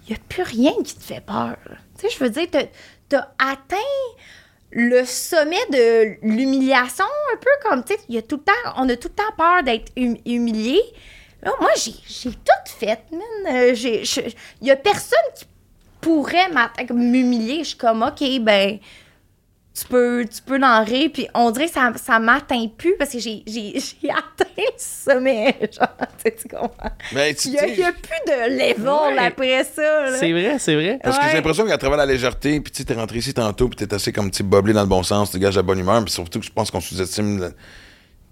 il 0.07 0.11
n'y 0.11 0.17
a 0.17 0.19
plus 0.29 0.43
rien 0.43 0.73
qui 0.85 0.95
te 0.97 1.03
fait 1.03 1.21
peur. 1.25 1.57
Tu 1.99 2.09
sais, 2.09 2.15
je 2.15 2.23
veux 2.23 2.31
dire, 2.31 2.47
t'as- 2.51 3.29
atteint 3.39 3.77
le 4.71 5.05
sommet 5.05 5.65
de 5.71 6.17
l'humiliation, 6.23 7.05
un 7.33 7.37
peu 7.37 7.69
comme, 7.69 7.85
tu 7.85 7.95
sais, 7.95 8.01
il 8.09 8.17
y 8.17 8.19
a 8.19 8.23
tout 8.23 8.37
le 8.37 8.43
temps, 8.43 8.73
on 8.77 8.89
a 8.89 8.97
tout 8.97 9.09
le 9.09 9.15
temps 9.15 9.33
peur 9.37 9.63
d'être 9.63 9.93
hum- 9.97 10.19
humilié. 10.27 10.81
Là, 11.43 11.53
moi, 11.61 11.71
j'ai 11.77 11.93
j'ai 12.09 12.31
tout 12.31 12.75
fait, 12.79 12.99
man. 13.13 13.55
Euh, 13.55 13.73
Il 14.61 14.67
y 14.67 14.71
a 14.73 14.77
personne 14.77 15.19
qui 15.39 15.45
pourrait 16.01 16.49
m'humilier. 16.91 17.59
Je 17.61 17.69
suis 17.69 17.77
comme, 17.79 18.03
OK, 18.03 18.23
ben, 18.41 18.79
tu 19.77 19.85
peux, 19.87 20.25
tu 20.25 20.41
peux 20.43 20.63
en 20.63 20.85
rire, 20.85 21.11
puis 21.13 21.27
on 21.35 21.51
dirait 21.51 21.67
que 21.67 21.73
ça, 21.73 21.93
ça 21.97 22.21
m'atteint 22.21 22.69
plus 22.79 22.95
parce 22.97 23.11
que 23.11 23.19
j'ai, 23.19 23.43
j'ai, 23.47 23.75
j'ai 24.03 24.09
atteint 24.11 24.49
le 24.57 24.63
sommet, 24.79 25.57
genre, 25.73 25.89
tu 25.99 26.05
sais, 26.31 26.37
tu 26.41 26.49
comprends? 26.49 26.91
Tu 27.11 27.49
Il 27.49 27.55
y 27.55 27.83
a, 27.83 27.93
plus 27.93 28.23
de 28.29 28.51
level 28.51 28.85
Ouais. 28.89 29.19
après 29.27 29.65
ça, 29.65 30.11
là. 30.11 30.17
C'est 30.19 30.31
vrai, 30.33 30.59
c'est 30.61 30.75
vrai. 30.77 31.01
Parce 31.03 31.19
que 31.19 31.25
Ouais. 31.25 31.31
j'ai 31.31 31.37
l'impression 31.37 31.67
qu'à 31.67 31.77
travers 31.79 31.99
la 31.99 32.07
légèreté, 32.07 32.61
puis 32.61 32.71
tu 32.73 32.79
sais, 32.79 32.85
t'es 32.85 32.95
rentré 32.95 33.19
ici 33.19 33.35
tantôt, 33.35 33.69
puis 33.69 33.77
t'es 33.77 33.93
assez 33.93 34.13
comme 34.13 34.31
petit 34.31 34.45
boblé 34.45 34.73
dans 34.73 34.83
le 34.83 34.87
bon 34.89 35.03
sens, 35.03 35.33
tu 35.33 35.39
dégages 35.39 35.57
la 35.57 35.63
bonne 35.63 35.81
humeur, 35.81 36.03
puis 36.05 36.13
surtout 36.13 36.39
que 36.39 36.47
je 36.47 36.53
pense 36.53 36.71
qu'on 36.71 36.81
sous-estime 36.81 37.41
la, 37.41 37.49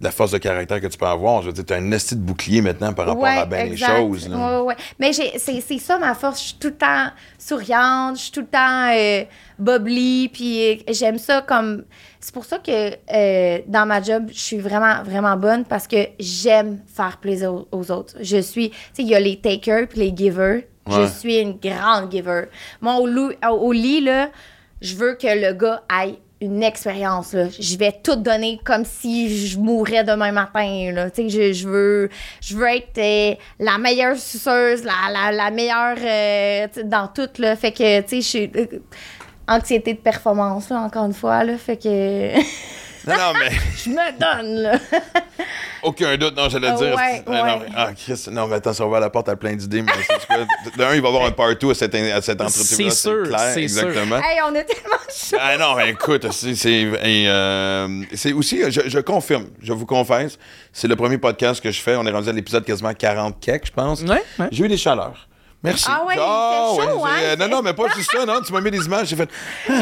la 0.02 0.10
force 0.10 0.32
de 0.32 0.38
caractère 0.38 0.80
que 0.80 0.86
tu 0.88 0.98
peux 0.98 1.06
avoir. 1.06 1.40
Je 1.42 1.46
veux 1.46 1.52
dire, 1.52 1.64
t'as 1.64 1.76
un 1.78 1.90
esti 1.92 2.16
de 2.16 2.20
bouclier 2.20 2.60
maintenant 2.60 2.92
par 2.92 3.06
rapport 3.06 3.22
Ouais, 3.22 3.38
à 3.38 3.46
bien 3.46 3.64
les 3.64 3.76
choses. 3.76 4.28
Là. 4.28 4.60
Ouais, 4.60 4.66
ouais. 4.66 4.76
Mais 4.98 5.12
c'est 5.12 5.38
c'est 5.38 5.78
ça 5.78 5.98
ma 5.98 6.14
force. 6.14 6.40
Je 6.40 6.46
suis 6.48 6.56
tout 6.58 6.68
le 6.68 6.74
temps 6.76 7.06
souriante, 7.38 8.16
je 8.16 8.22
suis 8.22 8.32
tout 8.32 8.40
le 8.40 8.46
temps 8.46 8.90
euh, 8.94 9.24
bubbly, 9.58 10.28
puis 10.28 10.70
euh, 10.70 10.76
j'aime 10.92 11.18
ça 11.18 11.42
comme. 11.42 11.84
C'est 12.20 12.32
pour 12.34 12.44
ça 12.44 12.58
que 12.58 12.70
euh, 13.12 13.58
dans 13.66 13.86
ma 13.86 14.00
job, 14.02 14.26
je 14.32 14.38
suis 14.40 14.58
vraiment, 14.58 15.02
vraiment 15.02 15.36
bonne 15.36 15.64
parce 15.64 15.86
que 15.88 16.08
j'aime 16.20 16.78
faire 16.86 17.18
plaisir 17.18 17.52
aux, 17.54 17.68
aux 17.72 17.90
autres. 17.90 18.14
Je 18.20 18.38
suis. 18.40 18.70
Tu 18.70 18.76
sais, 18.92 19.02
il 19.02 19.08
y 19.08 19.14
a 19.14 19.20
les 19.20 19.36
takers 19.40 19.86
puis 19.88 20.00
les 20.00 20.16
givers. 20.16 20.62
Je 20.88 21.06
suis 21.06 21.36
une 21.38 21.58
grande 21.58 22.10
giver. 22.10 22.44
Moi, 22.80 22.96
au- 22.96 23.48
au 23.54 23.72
lit, 23.72 24.00
là, 24.00 24.30
je 24.80 24.96
veux 24.96 25.14
que 25.14 25.28
le 25.28 25.52
gars 25.52 25.82
aille 25.88 26.18
une 26.42 26.62
expérience. 26.62 27.34
Je 27.58 27.76
vais 27.78 27.92
tout 28.02 28.16
donner 28.16 28.60
comme 28.64 28.84
si 28.84 29.46
je 29.46 29.58
mourrais 29.58 30.04
demain 30.04 30.32
matin. 30.32 30.90
Là. 30.92 31.08
Je, 31.16 31.52
je, 31.52 31.68
veux, 31.68 32.10
je 32.40 32.56
veux 32.56 32.66
être 32.68 32.98
euh, 32.98 33.34
la 33.58 33.78
meilleure 33.78 34.16
suceuse, 34.16 34.84
la, 34.84 35.10
la, 35.12 35.32
la 35.32 35.50
meilleure 35.50 35.96
euh, 36.04 36.66
dans 36.84 37.08
tout. 37.08 37.28
Là. 37.38 37.56
Fait 37.56 37.72
que, 37.72 38.00
tu 38.02 38.08
sais, 38.08 38.20
je 38.20 38.26
suis. 38.26 38.50
euh, 38.56 38.78
anxiété 39.48 39.94
de 39.94 39.98
performance, 39.98 40.70
là, 40.70 40.80
encore 40.80 41.06
une 41.06 41.14
fois. 41.14 41.44
Là. 41.44 41.56
Fait 41.58 41.76
que 41.76 42.32
Non, 43.06 43.14
non, 43.16 43.32
mais 43.38 43.50
je 43.84 43.90
me 43.90 44.18
donne. 44.18 44.62
Là. 44.62 44.78
aucun 45.82 46.16
doute, 46.16 46.36
non, 46.36 46.48
j'allais 46.48 46.72
dire. 46.72 46.94
ouais, 46.96 47.22
Ah, 47.26 47.30
non, 47.30 47.60
ouais. 47.60 47.66
ah, 47.76 47.90
Chris, 47.96 48.24
non, 48.30 48.46
mais 48.46 48.56
attends, 48.56 48.72
ça 48.72 48.86
ouvre 48.86 48.98
la 49.00 49.10
porte 49.10 49.28
à 49.28 49.36
plein 49.36 49.54
d'idées, 49.54 49.82
mais? 49.82 49.92
D'un, 50.76 50.94
il 50.94 51.00
va 51.02 51.08
y 51.08 51.12
avoir 51.12 51.26
un 51.26 51.32
part 51.32 51.54
2 51.56 51.70
à 51.70 51.74
cette, 51.74 51.94
à 51.94 52.22
cette 52.22 52.40
entreprise-là. 52.40 52.90
C'est 52.90 52.90
sûr, 52.90 53.22
clair, 53.24 53.40
c'est 53.40 53.68
sûr. 53.68 53.88
exactement. 53.88 54.16
hey, 54.18 54.38
on 54.44 54.54
a 54.54 54.62
tellement 54.62 54.96
choses. 55.08 55.38
Ah 55.40 55.56
non, 55.58 55.74
mais 55.74 55.90
écoute, 55.90 56.30
c'est 56.32 56.54
euh, 56.66 58.02
c'est 58.14 58.32
aussi, 58.32 58.60
je, 58.70 58.88
je 58.88 58.98
confirme, 59.00 59.46
je 59.62 59.72
vous 59.72 59.86
confesse, 59.86 60.38
c'est 60.72 60.88
le 60.88 60.96
premier 60.96 61.18
podcast 61.18 61.60
que 61.62 61.70
je 61.70 61.80
fais. 61.80 61.96
On 61.96 62.06
est 62.06 62.10
rendu 62.12 62.28
à 62.28 62.32
l'épisode 62.32 62.64
quasiment 62.64 62.94
40 62.94 63.40
kek, 63.40 63.66
je 63.66 63.72
pense. 63.72 64.02
Ouais, 64.02 64.22
ouais. 64.38 64.48
J'ai 64.52 64.64
eu 64.64 64.68
des 64.68 64.76
chaleurs. 64.76 65.28
Merci. 65.64 65.86
Ah 65.88 66.04
ouais, 66.06 66.14
fait 66.14 66.20
chaud, 66.20 67.02
ouais, 67.04 67.10
hein? 67.32 67.36
Non, 67.38 67.48
non, 67.48 67.62
mais 67.62 67.72
pas 67.72 67.84
juste 67.94 68.10
ça, 68.12 68.24
non. 68.26 68.40
Tu 68.44 68.52
m'as 68.52 68.60
mis 68.60 68.70
des 68.70 68.84
images, 68.84 69.06
j'ai 69.08 69.16
fait. 69.16 69.28
Ah. 69.68 69.72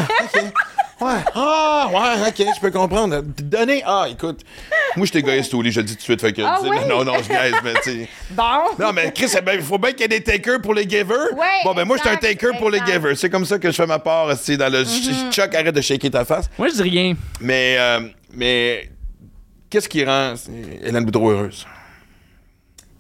Ouais. 1.01 1.21
Ah, 1.35 1.89
ouais, 1.91 2.29
OK, 2.29 2.47
je 2.55 2.61
peux 2.61 2.71
comprendre. 2.71 3.23
Donner. 3.43 3.83
Ah, 3.87 4.07
écoute. 4.11 4.41
Moi, 4.97 5.07
je 5.07 5.11
suis 5.11 5.21
égoïste 5.21 5.55
au 5.55 5.63
lit, 5.63 5.73
je 5.73 5.81
le 5.81 5.87
dis 5.87 5.95
tout 5.95 5.99
de 5.99 6.03
suite. 6.03 6.21
Fait 6.21 6.33
que, 6.33 6.43
Ah 6.43 6.59
tu? 6.61 6.69
Non, 6.89 7.05
non, 7.05 7.15
je 7.23 7.29
gaise, 7.29 7.55
mais 7.65 7.75
tu 7.83 7.91
sais. 7.91 8.09
Bon. 8.31 8.43
Non, 8.79 8.93
mais 8.93 9.13
Chris, 9.13 9.33
eh 9.37 9.41
ben, 9.41 9.55
il 9.55 9.63
faut 9.63 9.79
bien 9.79 9.93
qu'il 9.93 10.03
y 10.03 10.05
ait 10.05 10.09
des 10.09 10.23
takers 10.23 10.61
pour 10.61 10.75
les 10.75 10.89
givers. 10.89 11.33
Ouais, 11.37 11.47
bon, 11.65 11.75
ben 11.75 11.85
moi, 11.85 11.97
je 11.97 12.03
suis 12.03 12.11
un 12.11 12.17
exact, 12.19 12.41
taker 12.41 12.59
pour 12.59 12.71
les 12.71 12.81
givers. 12.81 13.17
C'est 13.17 13.31
comme 13.31 13.45
ça 13.45 13.59
que 13.59 13.71
je 13.71 13.77
fais 13.77 13.87
ma 13.87 13.99
part, 13.99 14.27
aussi 14.27 14.57
dans 14.57 14.71
le. 14.71 14.83
Mm-hmm. 14.85 15.33
Chuck, 15.33 15.55
arrête 15.55 15.75
de 15.75 15.81
shaker 15.81 16.11
ta 16.11 16.25
face. 16.25 16.51
Moi, 16.59 16.69
je 16.69 16.83
dis 16.83 16.91
rien. 16.91 17.15
Mais, 17.41 17.77
euh, 17.79 18.01
mais 18.35 18.91
qu'est-ce 19.71 19.89
qui 19.89 20.05
rend 20.05 20.35
Hélène 20.83 21.05
Boudreau 21.05 21.31
heureuse? 21.31 21.67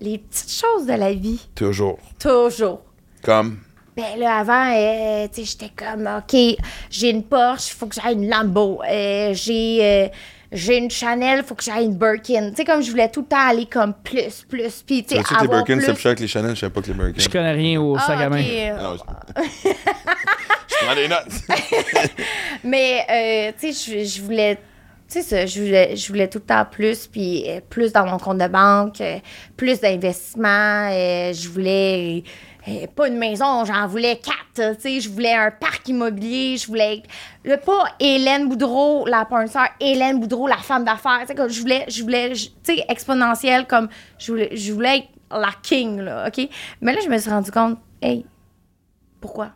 Les 0.00 0.18
petites 0.18 0.52
choses 0.52 0.86
de 0.86 0.94
la 0.94 1.12
vie. 1.12 1.46
Toujours. 1.54 1.98
Toujours. 2.18 2.82
Comme? 3.22 3.58
Ben 4.00 4.18
là, 4.18 4.38
avant, 4.38 4.72
euh, 4.74 5.28
tu 5.28 5.44
sais, 5.44 5.50
j'étais 5.50 5.72
comme, 5.74 6.06
OK, 6.06 6.58
j'ai 6.90 7.10
une 7.10 7.22
Porsche, 7.22 7.68
il 7.68 7.74
faut 7.76 7.86
que 7.86 7.94
j'aille 7.94 8.14
une 8.14 8.28
Lambo. 8.28 8.80
Euh, 8.82 9.34
j'ai, 9.34 9.78
euh, 9.82 10.08
j'ai 10.52 10.78
une 10.78 10.90
Chanel, 10.90 11.40
il 11.40 11.44
faut 11.44 11.54
que 11.54 11.62
j'aille 11.62 11.84
une 11.84 11.96
Birkin. 11.96 12.50
Tu 12.50 12.56
sais, 12.56 12.64
comme 12.64 12.82
je 12.82 12.90
voulais 12.90 13.10
tout 13.10 13.20
le 13.20 13.26
temps 13.26 13.48
aller 13.48 13.66
comme 13.66 13.94
plus, 13.94 14.44
plus. 14.48 14.82
Puis, 14.86 15.04
tu 15.04 15.16
sais, 15.16 15.22
que 15.22 15.28
les 15.30 15.36
avoir 15.36 15.64
Birkin, 15.64 15.76
plus. 15.76 15.86
c'est 15.86 15.92
plus 15.92 16.02
cher 16.02 16.14
que 16.14 16.20
les 16.20 16.28
Chanel, 16.28 16.54
je 16.54 16.60
sais 16.60 16.70
pas 16.70 16.80
que 16.80 16.86
les 16.86 16.94
Birkin. 16.94 17.20
Je 17.20 17.28
connais 17.28 17.52
rien 17.52 17.80
au 17.80 17.96
Ah, 17.96 18.00
sac 18.00 18.20
à 18.20 18.28
main. 18.28 18.40
OK, 18.40 18.46
euh, 18.48 18.76
Ah 18.78 19.42
je... 20.68 20.84
prends 20.86 20.94
des 20.94 21.08
notes. 21.08 22.10
Mais, 22.64 23.06
euh, 23.10 23.52
tu 23.60 23.72
sais, 23.72 24.04
je, 24.04 24.22
voulais. 24.22 24.56
Tu 25.08 25.20
sais, 25.20 25.22
ça, 25.22 25.46
je 25.46 25.60
voulais, 25.60 25.96
je 25.96 26.08
voulais 26.08 26.28
tout 26.28 26.38
le 26.38 26.44
temps 26.44 26.64
plus, 26.70 27.06
puis 27.06 27.44
plus 27.68 27.92
dans 27.92 28.06
mon 28.06 28.18
compte 28.18 28.38
de 28.38 28.46
banque, 28.46 29.02
plus 29.56 29.80
d'investissement. 29.80 30.88
je 30.90 31.48
voulais. 31.48 32.24
Euh, 32.68 32.86
pas 32.94 33.08
une 33.08 33.16
maison, 33.18 33.64
j'en 33.64 33.86
voulais 33.86 34.18
quatre. 34.18 34.76
Je 34.84 35.08
voulais 35.08 35.32
un 35.34 35.50
parc 35.50 35.88
immobilier, 35.88 36.56
je 36.58 36.66
voulais. 36.66 37.02
Le, 37.44 37.56
pas 37.56 37.84
Hélène 37.98 38.48
Boudreau, 38.48 39.06
la 39.06 39.24
porn 39.24 39.46
star, 39.46 39.68
Hélène 39.80 40.20
Boudreau, 40.20 40.46
la 40.46 40.58
femme 40.58 40.84
d'affaires. 40.84 41.24
Je 41.28 41.60
voulais, 41.60 41.84
je 41.88 42.02
voulais, 42.02 42.34
je- 42.34 42.48
tu 42.62 42.74
sais, 42.76 42.84
exponentielle, 42.88 43.66
comme 43.66 43.88
je 44.18 44.32
voulais, 44.32 44.56
je 44.56 44.72
voulais 44.72 44.98
être 44.98 45.08
la 45.30 45.50
king, 45.62 46.00
là, 46.00 46.26
OK? 46.28 46.48
Mais 46.80 46.92
là, 46.92 47.00
je 47.02 47.08
me 47.08 47.16
suis 47.18 47.30
rendu 47.30 47.50
compte, 47.50 47.78
hey, 48.02 48.26
pourquoi? 49.20 49.52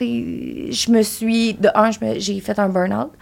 Je 0.00 0.90
me 0.90 1.02
suis. 1.02 1.54
De 1.54 1.68
un, 1.74 1.90
je 1.92 1.98
j'ai 2.18 2.40
fait 2.40 2.58
un 2.58 2.68
burn-out. 2.68 3.12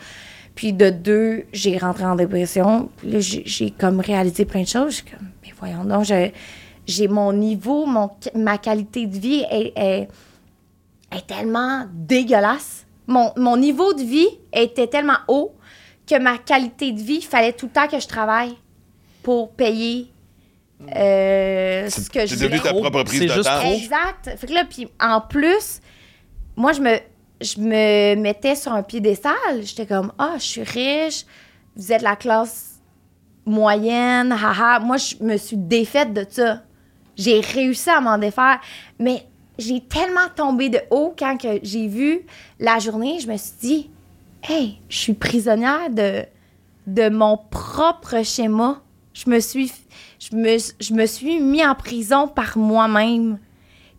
Puis 0.55 0.73
de 0.73 0.91
deux, 0.91 1.45
j'ai 1.53 1.79
rentré 1.79 2.05
en 2.05 2.15
dépression. 2.15 2.91
Puis 2.97 3.11
là, 3.11 3.19
j'ai 3.21 3.71
comme 3.71 4.01
réalisé 4.01 4.45
plein 4.45 4.63
de 4.63 4.67
choses. 4.69 4.91
Je 4.91 4.97
suis 4.97 5.05
comme, 5.05 5.29
mais 5.43 5.51
voyons 5.59 5.85
donc, 5.85 6.05
j'ai- 6.05 6.33
j'ai 6.87 7.09
mon 7.09 7.33
niveau, 7.33 7.87
mon, 7.87 8.11
ma 8.35 8.59
qualité 8.59 9.07
de 9.07 9.17
vie 9.19 9.45
est, 9.51 9.73
est- 9.77 10.09
est 11.15 11.27
tellement 11.27 11.87
dégueulasse. 11.93 12.87
Mon, 13.07 13.33
mon 13.37 13.57
niveau 13.57 13.93
de 13.95 14.03
vie 14.03 14.29
était 14.53 14.87
tellement 14.87 15.19
haut 15.29 15.53
que 16.07 16.19
ma 16.19 16.39
qualité 16.39 16.93
de 16.93 17.01
vie, 17.01 17.17
il 17.17 17.25
fallait 17.25 17.53
tout 17.53 17.67
le 17.67 17.73
temps 17.73 17.87
que 17.89 18.01
je 18.01 18.07
travaille 18.09 18.55
pour 19.23 19.53
payer 19.53 20.09
euh, 20.97 21.89
ce 21.89 22.11
que 22.11 22.21
je 22.27 22.35
C'est 22.35 22.45
devenu 22.45 22.61
ta 22.61 22.71
propre 22.73 23.03
prise 23.05 23.21
C'est 23.21 23.27
de 23.27 23.33
juste 23.33 23.45
temps. 23.45 23.61
trop. 23.61 23.73
Exact. 23.73 24.31
Fait 24.37 24.47
que 24.47 24.53
là, 24.53 24.65
puis 24.69 24.89
en 25.01 25.21
plus, 25.21 25.81
moi, 26.57 26.73
je 26.73 26.81
me, 26.81 26.97
je 27.41 27.61
me 27.61 28.15
mettais 28.17 28.57
sur 28.57 28.73
un 28.73 28.83
piédestal. 28.83 29.35
J'étais 29.63 29.87
comme, 29.87 30.13
ah, 30.19 30.35
je 30.39 30.43
suis 30.43 30.63
riche, 30.63 31.25
vous 31.77 31.93
êtes 31.93 32.03
la 32.03 32.17
classe 32.17 32.81
moyenne, 33.47 34.33
haha. 34.33 34.81
Moi, 34.81 34.97
je 34.97 35.17
me 35.23 35.37
suis 35.37 35.57
défaite 35.57 36.13
de 36.13 36.27
ça. 36.29 36.63
J'ai 37.23 37.41
réussi 37.41 37.91
à 37.91 38.01
m'en 38.01 38.19
défaire. 38.19 38.61
Mais 38.99 39.27
j'ai 39.59 39.81
tellement 39.81 40.29
tombé 40.35 40.69
de 40.69 40.81
haut 40.91 41.15
quand 41.17 41.37
que 41.37 41.61
j'ai 41.63 41.87
vu 41.87 42.23
la 42.59 42.79
journée, 42.79 43.19
je 43.21 43.29
me 43.29 43.37
suis 43.37 43.53
dit, 43.61 43.91
hey, 44.49 44.79
je 44.89 44.97
suis 44.97 45.15
prisonnière 45.15 45.91
de, 45.91 46.25
de 46.87 47.09
mon 47.09 47.37
propre 47.37 48.25
schéma. 48.25 48.81
Je 49.15 49.29
me 49.29 49.41
suis, 49.41 49.71
je 50.19 50.35
me, 50.35 50.57
je 50.81 50.95
me 50.95 51.07
suis 51.07 51.39
mis 51.41 51.65
en 51.65 51.75
prison 51.75 52.29
par 52.29 52.57
moi-même. 52.57 53.39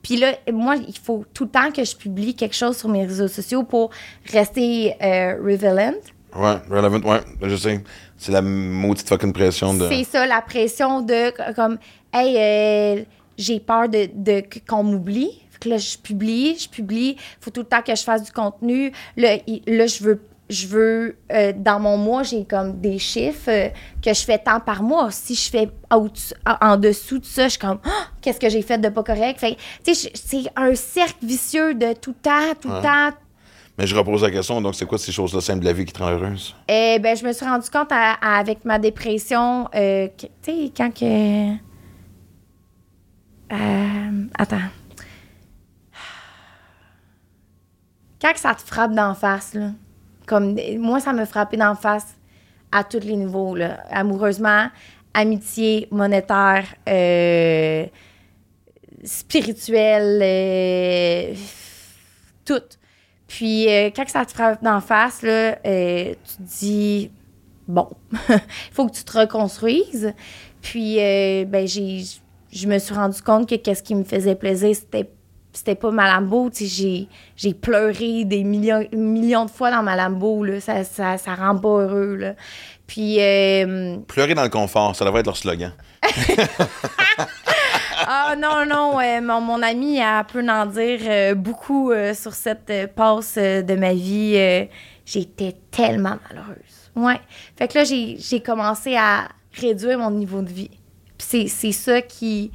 Puis 0.01 0.17
là, 0.17 0.33
moi, 0.51 0.75
il 0.75 0.97
faut 0.97 1.23
tout 1.33 1.45
le 1.45 1.49
temps 1.49 1.71
que 1.71 1.83
je 1.83 1.95
publie 1.95 2.35
quelque 2.35 2.55
chose 2.55 2.75
sur 2.77 2.89
mes 2.89 3.05
réseaux 3.05 3.29
sociaux 3.29 3.63
pour 3.63 3.91
rester 4.31 4.95
euh, 5.01 5.37
relevant. 5.41 5.93
Ouais, 6.35 6.57
relevant, 6.69 7.09
ouais, 7.09 7.21
je 7.43 7.55
sais. 7.55 7.83
C'est 8.17 8.31
la 8.31 8.41
maudite 8.41 9.07
fucking 9.07 9.31
pression 9.31 9.73
de. 9.73 9.87
C'est 9.87 10.03
ça, 10.03 10.25
la 10.25 10.41
pression 10.41 11.01
de 11.01 11.53
comme, 11.53 11.77
hey, 12.13 12.35
euh, 12.37 13.03
j'ai 13.37 13.59
peur 13.59 13.89
de, 13.89 14.09
de- 14.13 14.43
qu'on 14.67 14.83
m'oublie. 14.83 15.41
Fait 15.51 15.59
que 15.59 15.69
là, 15.69 15.77
je 15.77 15.97
publie, 15.97 16.57
je 16.57 16.69
publie. 16.69 17.17
faut 17.41 17.49
tout 17.51 17.61
le 17.61 17.67
temps 17.67 17.81
que 17.81 17.95
je 17.95 18.03
fasse 18.03 18.23
du 18.23 18.31
contenu. 18.31 18.91
Là, 19.17 19.37
là 19.67 19.87
je 19.87 20.03
veux, 20.03 20.21
je 20.49 20.67
veux 20.67 21.15
euh, 21.31 21.53
dans 21.55 21.79
mon 21.79 21.97
mois, 21.97 22.23
j'ai 22.23 22.45
comme 22.45 22.79
des 22.79 22.99
chiffres 22.99 23.49
euh, 23.49 23.69
que 24.03 24.13
je 24.13 24.23
fais 24.23 24.37
tant 24.37 24.59
par 24.59 24.83
mois. 24.83 25.09
Si 25.11 25.33
je 25.35 25.49
fais 25.49 25.69
en 25.89 26.77
dessous 26.77 27.19
de 27.19 27.25
ça, 27.25 27.45
je 27.45 27.49
suis 27.51 27.59
comme, 27.59 27.79
Ah, 27.85 28.07
qu'est-ce 28.21 28.39
que 28.39 28.49
j'ai 28.49 28.61
fait 28.61 28.77
de 28.77 28.89
pas 28.89 29.03
correct? 29.03 29.43
C'est 29.83 30.43
un 30.55 30.75
cercle 30.75 31.25
vicieux 31.25 31.73
de 31.73 31.93
tout 31.93 32.11
le 32.11 32.21
temps, 32.21 32.53
tout 32.61 32.67
le 32.69 32.75
Ouais. 32.75 32.81
temps, 32.81 33.09
Mais 33.79 33.87
je 33.87 33.95
repose 33.95 34.21
la 34.21 34.29
question, 34.29 34.61
donc 34.61 34.75
c'est 34.75 34.85
quoi 34.85 34.99
ces 34.99 35.11
choses-là 35.11 35.41
simples 35.41 35.61
de 35.61 35.65
la 35.65 35.73
vie 35.73 35.85
qui 35.85 35.93
te 35.93 36.03
rend 36.03 36.09
heureuse? 36.11 36.53
Eh 36.67 36.99
ben, 36.99 37.17
je 37.17 37.25
me 37.25 37.33
suis 37.33 37.43
rendu 37.45 37.67
compte 37.71 37.91
à- 37.91 38.13
à- 38.21 38.37
avec 38.37 38.63
ma 38.65 38.77
dépression, 38.77 39.67
euh, 39.73 40.07
tu 40.15 40.27
sais, 40.43 40.71
quand 40.77 40.91
que. 40.93 41.53
Euh, 43.51 44.25
attends. 44.37 44.69
Quand 48.21 48.31
ça 48.35 48.55
te 48.55 48.61
frappe 48.61 48.93
d'en 48.93 49.13
face, 49.13 49.53
là. 49.53 49.71
Comme, 50.25 50.57
moi, 50.77 51.01
ça 51.01 51.11
me 51.11 51.25
frappait 51.25 51.57
d'en 51.57 51.75
face 51.75 52.15
à 52.71 52.83
tous 52.83 53.01
les 53.01 53.17
niveaux, 53.17 53.55
là. 53.55 53.83
Amoureusement, 53.91 54.69
amitié, 55.13 55.87
monétaire, 55.91 56.65
euh, 56.87 57.85
spirituel, 59.03 60.21
euh, 60.23 61.35
tout. 62.45 62.61
Puis 63.27 63.65
quand 63.95 64.07
ça 64.07 64.25
te 64.25 64.31
frappe 64.31 64.63
d'en 64.63 64.79
face, 64.79 65.21
là, 65.23 65.55
tu 65.55 66.35
te 66.37 66.41
dis 66.41 67.11
bon, 67.67 67.89
il 68.29 68.39
faut 68.71 68.87
que 68.87 68.93
tu 68.93 69.03
te 69.03 69.17
reconstruises. 69.17 70.13
Puis 70.61 70.97
ben 70.97 71.67
j'ai 71.67 72.03
je 72.53 72.67
me 72.67 72.77
suis 72.77 72.93
rendu 72.93 73.21
compte 73.21 73.49
que 73.49 73.55
qu'est-ce 73.55 73.83
qui 73.83 73.95
me 73.95 74.03
faisait 74.03 74.35
plaisir, 74.35 74.75
c'était 74.75 75.09
c'était 75.55 75.75
pas 75.75 75.91
ma 75.91 76.11
Lambo, 76.11 76.49
tu 76.49 76.65
sais, 76.65 76.65
j'ai, 76.65 77.07
j'ai 77.35 77.53
pleuré 77.53 78.25
des 78.25 78.43
millions, 78.43 78.83
millions 78.91 79.45
de 79.45 79.51
fois 79.51 79.69
dans 79.69 79.83
ma 79.83 79.95
Lambo, 79.95 80.43
là. 80.43 80.59
Ça, 80.59 80.83
ça, 80.83 81.19
ça 81.19 81.35
rend 81.35 81.55
pas 81.57 81.69
heureux, 81.69 82.15
là. 82.15 82.33
Puis, 82.87 83.21
euh, 83.21 83.97
Pleurer 84.07 84.33
dans 84.33 84.43
le 84.43 84.49
confort, 84.49 84.95
ça 84.95 85.05
devrait 85.05 85.19
être 85.19 85.27
leur 85.27 85.37
slogan. 85.37 85.71
ah 88.07 88.35
non, 88.35 88.65
non, 88.67 88.99
euh, 88.99 89.21
mon, 89.21 89.41
mon 89.41 89.61
ami 89.61 90.01
a 90.01 90.23
peut 90.23 90.43
en 90.49 90.65
dire 90.65 90.99
euh, 91.03 91.35
beaucoup 91.35 91.91
sur 92.13 92.33
cette 92.33 92.93
passe 92.95 93.35
de 93.35 93.75
ma 93.75 93.93
vie. 93.93 94.67
J'étais 95.05 95.55
tellement 95.69 96.17
malheureuse. 96.29 96.91
Ouais. 96.95 97.21
Fait 97.57 97.67
que 97.67 97.77
là, 97.77 97.83
j'ai 97.83 98.17
j'ai 98.17 98.41
commencé 98.41 98.95
à 98.95 99.27
réduire 99.53 99.99
mon 99.99 100.11
niveau 100.11 100.41
de 100.41 100.49
vie. 100.49 100.71
Puis 101.29 101.47
c'est- 101.49 101.71
ça 101.71 102.01
qui, 102.01 102.51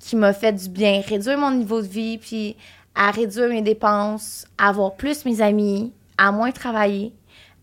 qui 0.00 0.16
m'a 0.16 0.32
fait 0.32 0.52
du 0.52 0.68
bien. 0.68 1.00
Réduire 1.06 1.38
mon 1.38 1.50
niveau 1.50 1.80
de 1.82 1.86
vie, 1.86 2.18
puis 2.18 2.56
à 2.94 3.10
réduire 3.10 3.48
mes 3.48 3.62
dépenses, 3.62 4.46
à 4.56 4.68
avoir 4.68 4.94
plus 4.96 5.24
mes 5.24 5.40
amis, 5.40 5.92
à 6.16 6.32
moins 6.32 6.50
travailler, 6.50 7.12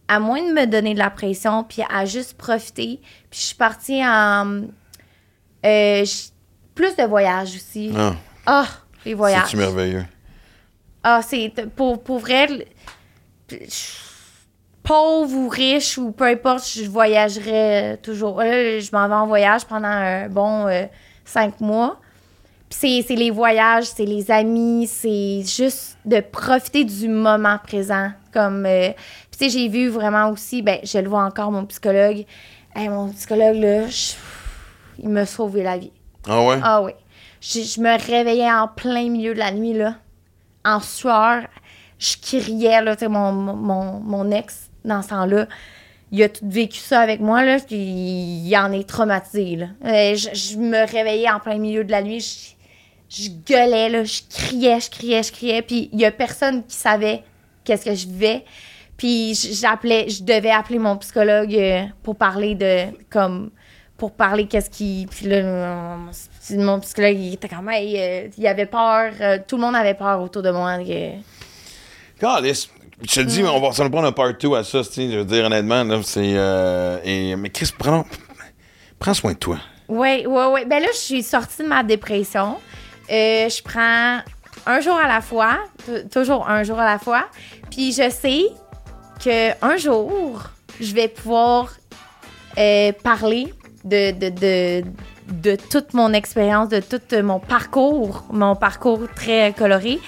à 0.07 0.19
moins 0.19 0.41
de 0.41 0.53
me 0.53 0.65
donner 0.65 0.93
de 0.93 0.99
la 0.99 1.09
pression, 1.09 1.63
puis 1.63 1.81
à 1.89 2.05
juste 2.05 2.35
profiter. 2.37 2.99
Puis 3.29 3.39
je 3.39 3.45
suis 3.47 3.55
partie 3.55 4.01
en... 4.05 4.61
euh, 5.65 6.05
plus 6.73 6.95
de 6.95 7.03
voyages 7.03 7.55
aussi. 7.55 7.91
Ah, 7.95 8.15
Ah, 8.45 8.67
les 9.05 9.13
voyages. 9.13 9.49
c'est 9.49 9.57
merveilleux? 9.57 10.05
Ah, 11.03 11.21
c'est 11.21 11.51
pour, 11.75 12.01
pour 12.03 12.19
vrai. 12.19 12.47
je- 13.49 14.04
Pauvre 14.85 15.35
ou 15.35 15.49
riche 15.49 15.97
ou 15.97 16.11
peu 16.11 16.25
importe, 16.25 16.65
je 16.67 16.87
voyagerais 16.89 17.97
toujours. 18.03 18.39
Là, 18.39 18.79
je 18.79 18.89
m'en 18.93 19.07
vais 19.07 19.13
en 19.15 19.27
voyage 19.27 19.65
pendant 19.65 19.87
un 19.87 20.29
bon 20.29 20.67
euh, 20.67 20.85
cinq 21.25 21.59
mois. 21.59 21.99
Puis 22.69 23.03
c'est- 23.07 23.15
les 23.15 23.31
voyages, 23.31 23.85
c'est 23.85 24.05
les 24.05 24.29
amis, 24.31 24.85
c'est 24.87 25.41
juste 25.43 25.97
de 26.05 26.19
profiter 26.19 26.83
du 26.83 27.07
moment 27.07 27.57
présent. 27.63 28.11
Comme, 28.33 28.65
euh, 28.65 28.89
tu 29.31 29.37
sais, 29.39 29.49
j'ai 29.49 29.67
vu 29.69 29.87
vraiment 29.89 30.29
aussi, 30.29 30.61
ben, 30.61 30.79
je 30.83 30.97
le 30.99 31.07
vois 31.09 31.23
encore, 31.23 31.51
mon 31.51 31.65
psychologue. 31.65 32.25
Hey, 32.75 32.89
mon 32.89 33.09
psychologue, 33.11 33.55
là, 33.55 33.87
je- 33.87 34.13
il 34.99 35.09
m'a 35.09 35.25
sauvé 35.25 35.63
la 35.63 35.77
vie. 35.77 35.91
Ah 36.27 36.41
ouais? 36.43 36.59
Ah 36.61 36.81
oui. 36.81 36.91
Je, 37.41 37.61
je 37.61 37.79
me 37.79 37.97
réveillais 37.97 38.51
en 38.51 38.67
plein 38.67 39.09
milieu 39.09 39.33
de 39.33 39.39
la 39.39 39.51
nuit, 39.51 39.73
là, 39.73 39.95
en 40.65 40.79
sueur. 40.79 41.43
Je 41.97 42.17
criais, 42.21 42.81
là, 42.81 42.95
tu 42.95 43.01
sais, 43.05 43.07
mon, 43.07 43.31
mon, 43.31 43.99
mon 44.01 44.31
ex, 44.31 44.64
dans 44.85 45.01
ce 45.01 45.09
temps-là, 45.09 45.47
il 46.11 46.23
a 46.23 46.29
tout 46.29 46.47
vécu 46.47 46.77
ça 46.77 47.01
avec 47.01 47.19
moi, 47.19 47.43
là, 47.43 47.57
puis 47.59 47.75
il 47.77 48.55
en 48.57 48.71
est 48.71 48.87
traumatisé. 48.87 49.59
Euh, 49.83 50.15
Je, 50.15 50.57
me 50.57 50.89
réveillais 50.89 51.29
en 51.29 51.39
plein 51.39 51.57
milieu 51.57 51.83
de 51.83 51.91
la 51.91 52.01
nuit, 52.01 52.55
je, 53.09 53.23
je 53.23 53.29
gueulais, 53.45 54.05
je 54.05 54.21
criais, 54.29 54.79
je 54.79 54.89
criais, 54.89 55.23
je 55.23 55.31
criais, 55.31 55.61
puis 55.61 55.89
il 55.91 55.99
y 55.99 56.05
a 56.05 56.11
personne 56.11 56.63
qui 56.65 56.75
savait 56.75 57.23
qu'est-ce 57.63 57.85
que 57.85 57.95
je 57.95 58.07
vivais. 58.07 58.45
Puis 58.97 59.33
j'appelais, 59.59 60.07
je 60.07 60.23
devais 60.23 60.51
appeler 60.51 60.79
mon 60.79 60.95
psychologue 60.97 61.53
euh, 61.53 61.83
pour 62.01 62.15
parler 62.15 62.55
de, 62.55 62.85
comme, 63.09 63.51
pour 63.97 64.11
parler 64.11 64.45
qu'est-ce 64.47 64.69
qui... 64.69 65.07
Puis 65.09 65.25
là, 65.27 65.97
mon- 66.51 66.79
psychologue, 66.79 67.17
il 67.17 67.33
était 67.33 67.49
comme, 67.49 67.69
hey, 67.69 67.95
euh, 67.99 68.27
il 68.37 68.47
avait 68.47 68.67
peur, 68.67 69.11
tout 69.47 69.57
le 69.57 69.61
monde 69.63 69.75
avait 69.75 69.95
peur 69.95 70.21
autour 70.21 70.43
de 70.43 70.51
moi. 70.51 70.77
Calice. 72.19 72.69
Je 73.01 73.15
te 73.15 73.19
dis, 73.21 73.43
on 73.43 73.59
va 73.59 73.71
s'en 73.73 73.89
prendre 73.89 74.07
un 74.07 74.11
part 74.11 74.33
2 74.39 74.53
à 74.55 74.63
ça, 74.63 74.81
je 74.81 75.17
veux 75.17 75.25
dire, 75.25 75.45
honnêtement, 75.45 76.01
c'est... 76.03 76.33
euh, 76.35 77.35
mais 77.37 77.49
Chris, 77.49 77.71
prends, 77.77 78.05
prends 78.99 79.13
soin 79.13 79.33
de 79.33 79.37
toi. 79.37 79.57
Oui, 79.87 80.25
oui, 80.25 80.43
oui. 80.51 80.65
Ben 80.65 80.81
là, 80.81 80.87
je 80.93 80.97
suis 80.97 81.23
sortie 81.23 81.61
de 81.63 81.67
ma 81.67 81.83
dépression. 81.83 82.57
Euh, 83.11 83.49
je 83.49 83.61
prends 83.61 84.19
un 84.65 84.79
jour 84.79 84.95
à 84.95 85.07
la 85.07 85.21
fois, 85.21 85.57
toujours 86.11 86.49
un 86.49 86.63
jour 86.63 86.79
à 86.79 86.85
la 86.85 86.97
fois. 86.97 87.25
Puis 87.69 87.91
je 87.91 88.09
sais 88.09 88.45
que 89.23 89.51
un 89.63 89.77
jour, 89.77 90.41
je 90.79 90.93
vais 90.95 91.07
pouvoir 91.07 91.73
euh, 92.57 92.91
parler 93.03 93.53
de, 93.83 94.11
de, 94.11 94.29
de, 94.29 94.83
de 95.27 95.55
toute 95.69 95.93
mon 95.93 96.13
expérience, 96.13 96.69
de 96.69 96.79
tout 96.79 97.01
mon 97.21 97.39
parcours, 97.39 98.23
mon 98.31 98.55
parcours 98.55 99.01
très 99.15 99.53
coloré. 99.53 99.99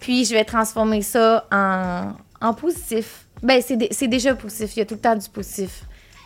Puis 0.00 0.24
je 0.24 0.32
vais 0.34 0.44
transformer 0.44 1.02
ça 1.02 1.46
en, 1.52 2.12
en 2.40 2.54
positif. 2.54 3.26
Ben, 3.42 3.62
c'est 3.66 3.76
dé- 3.76 3.88
c'est 3.90 4.08
déjà 4.08 4.34
positif. 4.34 4.76
Il 4.76 4.80
y 4.80 4.82
a 4.82 4.86
tout 4.86 4.94
le 4.94 5.00
temps 5.00 5.16
du 5.16 5.28
positif 5.28 5.82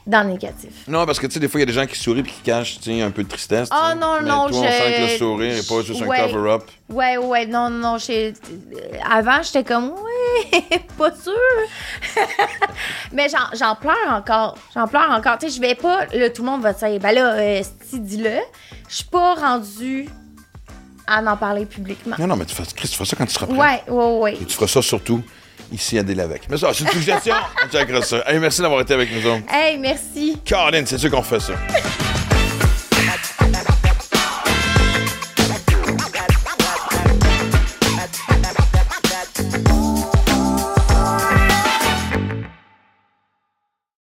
dans 0.07 0.23
le 0.27 0.32
négatif. 0.32 0.70
Non, 0.89 1.05
parce 1.07 1.19
que, 1.20 1.27
tu 1.27 1.35
sais, 1.35 1.41
des 1.41 1.49
fois, 1.49 1.61
il 1.61 1.62
y 1.62 1.65
a 1.65 1.66
des 1.66 1.73
gens 1.73 1.87
qui 1.87 1.99
sourient 1.99 2.23
puis 2.23 2.32
qui 2.32 2.41
cachent, 2.43 2.78
un 2.89 3.11
peu 3.11 3.23
de 3.23 3.28
tristesse. 3.28 3.69
Ah, 3.70 3.91
sais. 3.93 3.99
non, 3.99 4.16
Mais 4.23 4.28
non, 4.28 4.49
toi, 4.49 4.59
on 4.59 4.62
sent 4.62 4.95
que 4.97 5.12
le 5.12 5.19
sourire 5.19 5.55
n'est 5.55 5.62
pas 5.62 5.82
juste 5.82 6.01
Ouais. 6.05 6.19
un 6.20 6.27
cover-up. 6.28 6.62
Ouais, 6.89 7.16
ouais, 7.19 7.47
non, 7.47 7.69
non, 7.69 7.97
Avant, 9.09 9.43
j'étais 9.43 9.62
comme, 9.65 9.91
ouais, 9.91 10.61
pas 10.99 11.15
sûr. 11.15 11.32
Mais 13.12 13.28
j'en, 13.28 13.74
pleure 13.77 13.95
encore. 14.11 14.57
J'en 14.74 14.87
pleure 14.89 15.11
encore. 15.11 15.39
Tu 15.39 15.49
sais, 15.49 15.57
je 15.57 15.61
vais 15.61 15.74
pas, 15.74 16.07
là, 16.07 16.31
tout 16.31 16.43
le 16.43 16.51
monde 16.51 16.62
va 16.62 16.74
te 16.74 16.85
dire, 16.87 16.99
ben 17.01 17.12
là, 17.15 17.35
euh, 17.35 17.62
si, 17.89 18.01
dis-le. 18.01 18.39
Je 18.89 18.95
suis 18.97 19.05
pas 19.05 19.35
rendue 19.35 20.09
à 21.07 21.23
en 21.23 21.37
parler 21.37 21.66
publiquement. 21.66 22.16
Non, 22.19 22.27
non, 22.27 22.37
mais 22.37 22.45
tu 22.45 22.55
fais, 22.55 22.62
Chris, 22.74 22.89
tu 22.89 22.95
feras 22.95 23.05
ça 23.05 23.16
quand 23.16 23.27
tu 23.27 23.32
seras 23.32 23.47
prêt. 23.47 23.57
Ouais, 23.57 23.82
ouais, 23.89 24.19
ouais. 24.19 24.35
Et 24.35 24.45
tu 24.45 24.55
feras 24.55 24.66
ça 24.69 24.82
surtout 24.82 25.23
ici 25.73 25.99
à 25.99 26.03
Délavec. 26.03 26.43
Mais 26.51 26.57
ça, 26.57 26.73
c'est 26.73 26.85
une 26.85 26.91
suggestion. 26.91 27.35
on 27.65 27.69
checkera 27.73 28.03
ça. 28.03 28.23
Hey, 28.27 28.39
merci 28.39 28.61
d'avoir 28.63 28.81
été 28.81 28.95
avec 28.95 29.11
nous 29.13 29.27
autres. 29.31 29.43
Hey, 29.51 29.79
merci. 29.79 30.39
Caroline, 30.45 30.87
c'est 30.87 30.99
sûr 30.99 31.11
qu'on 31.11 31.23
fait 31.23 31.41
ça. 31.41 31.53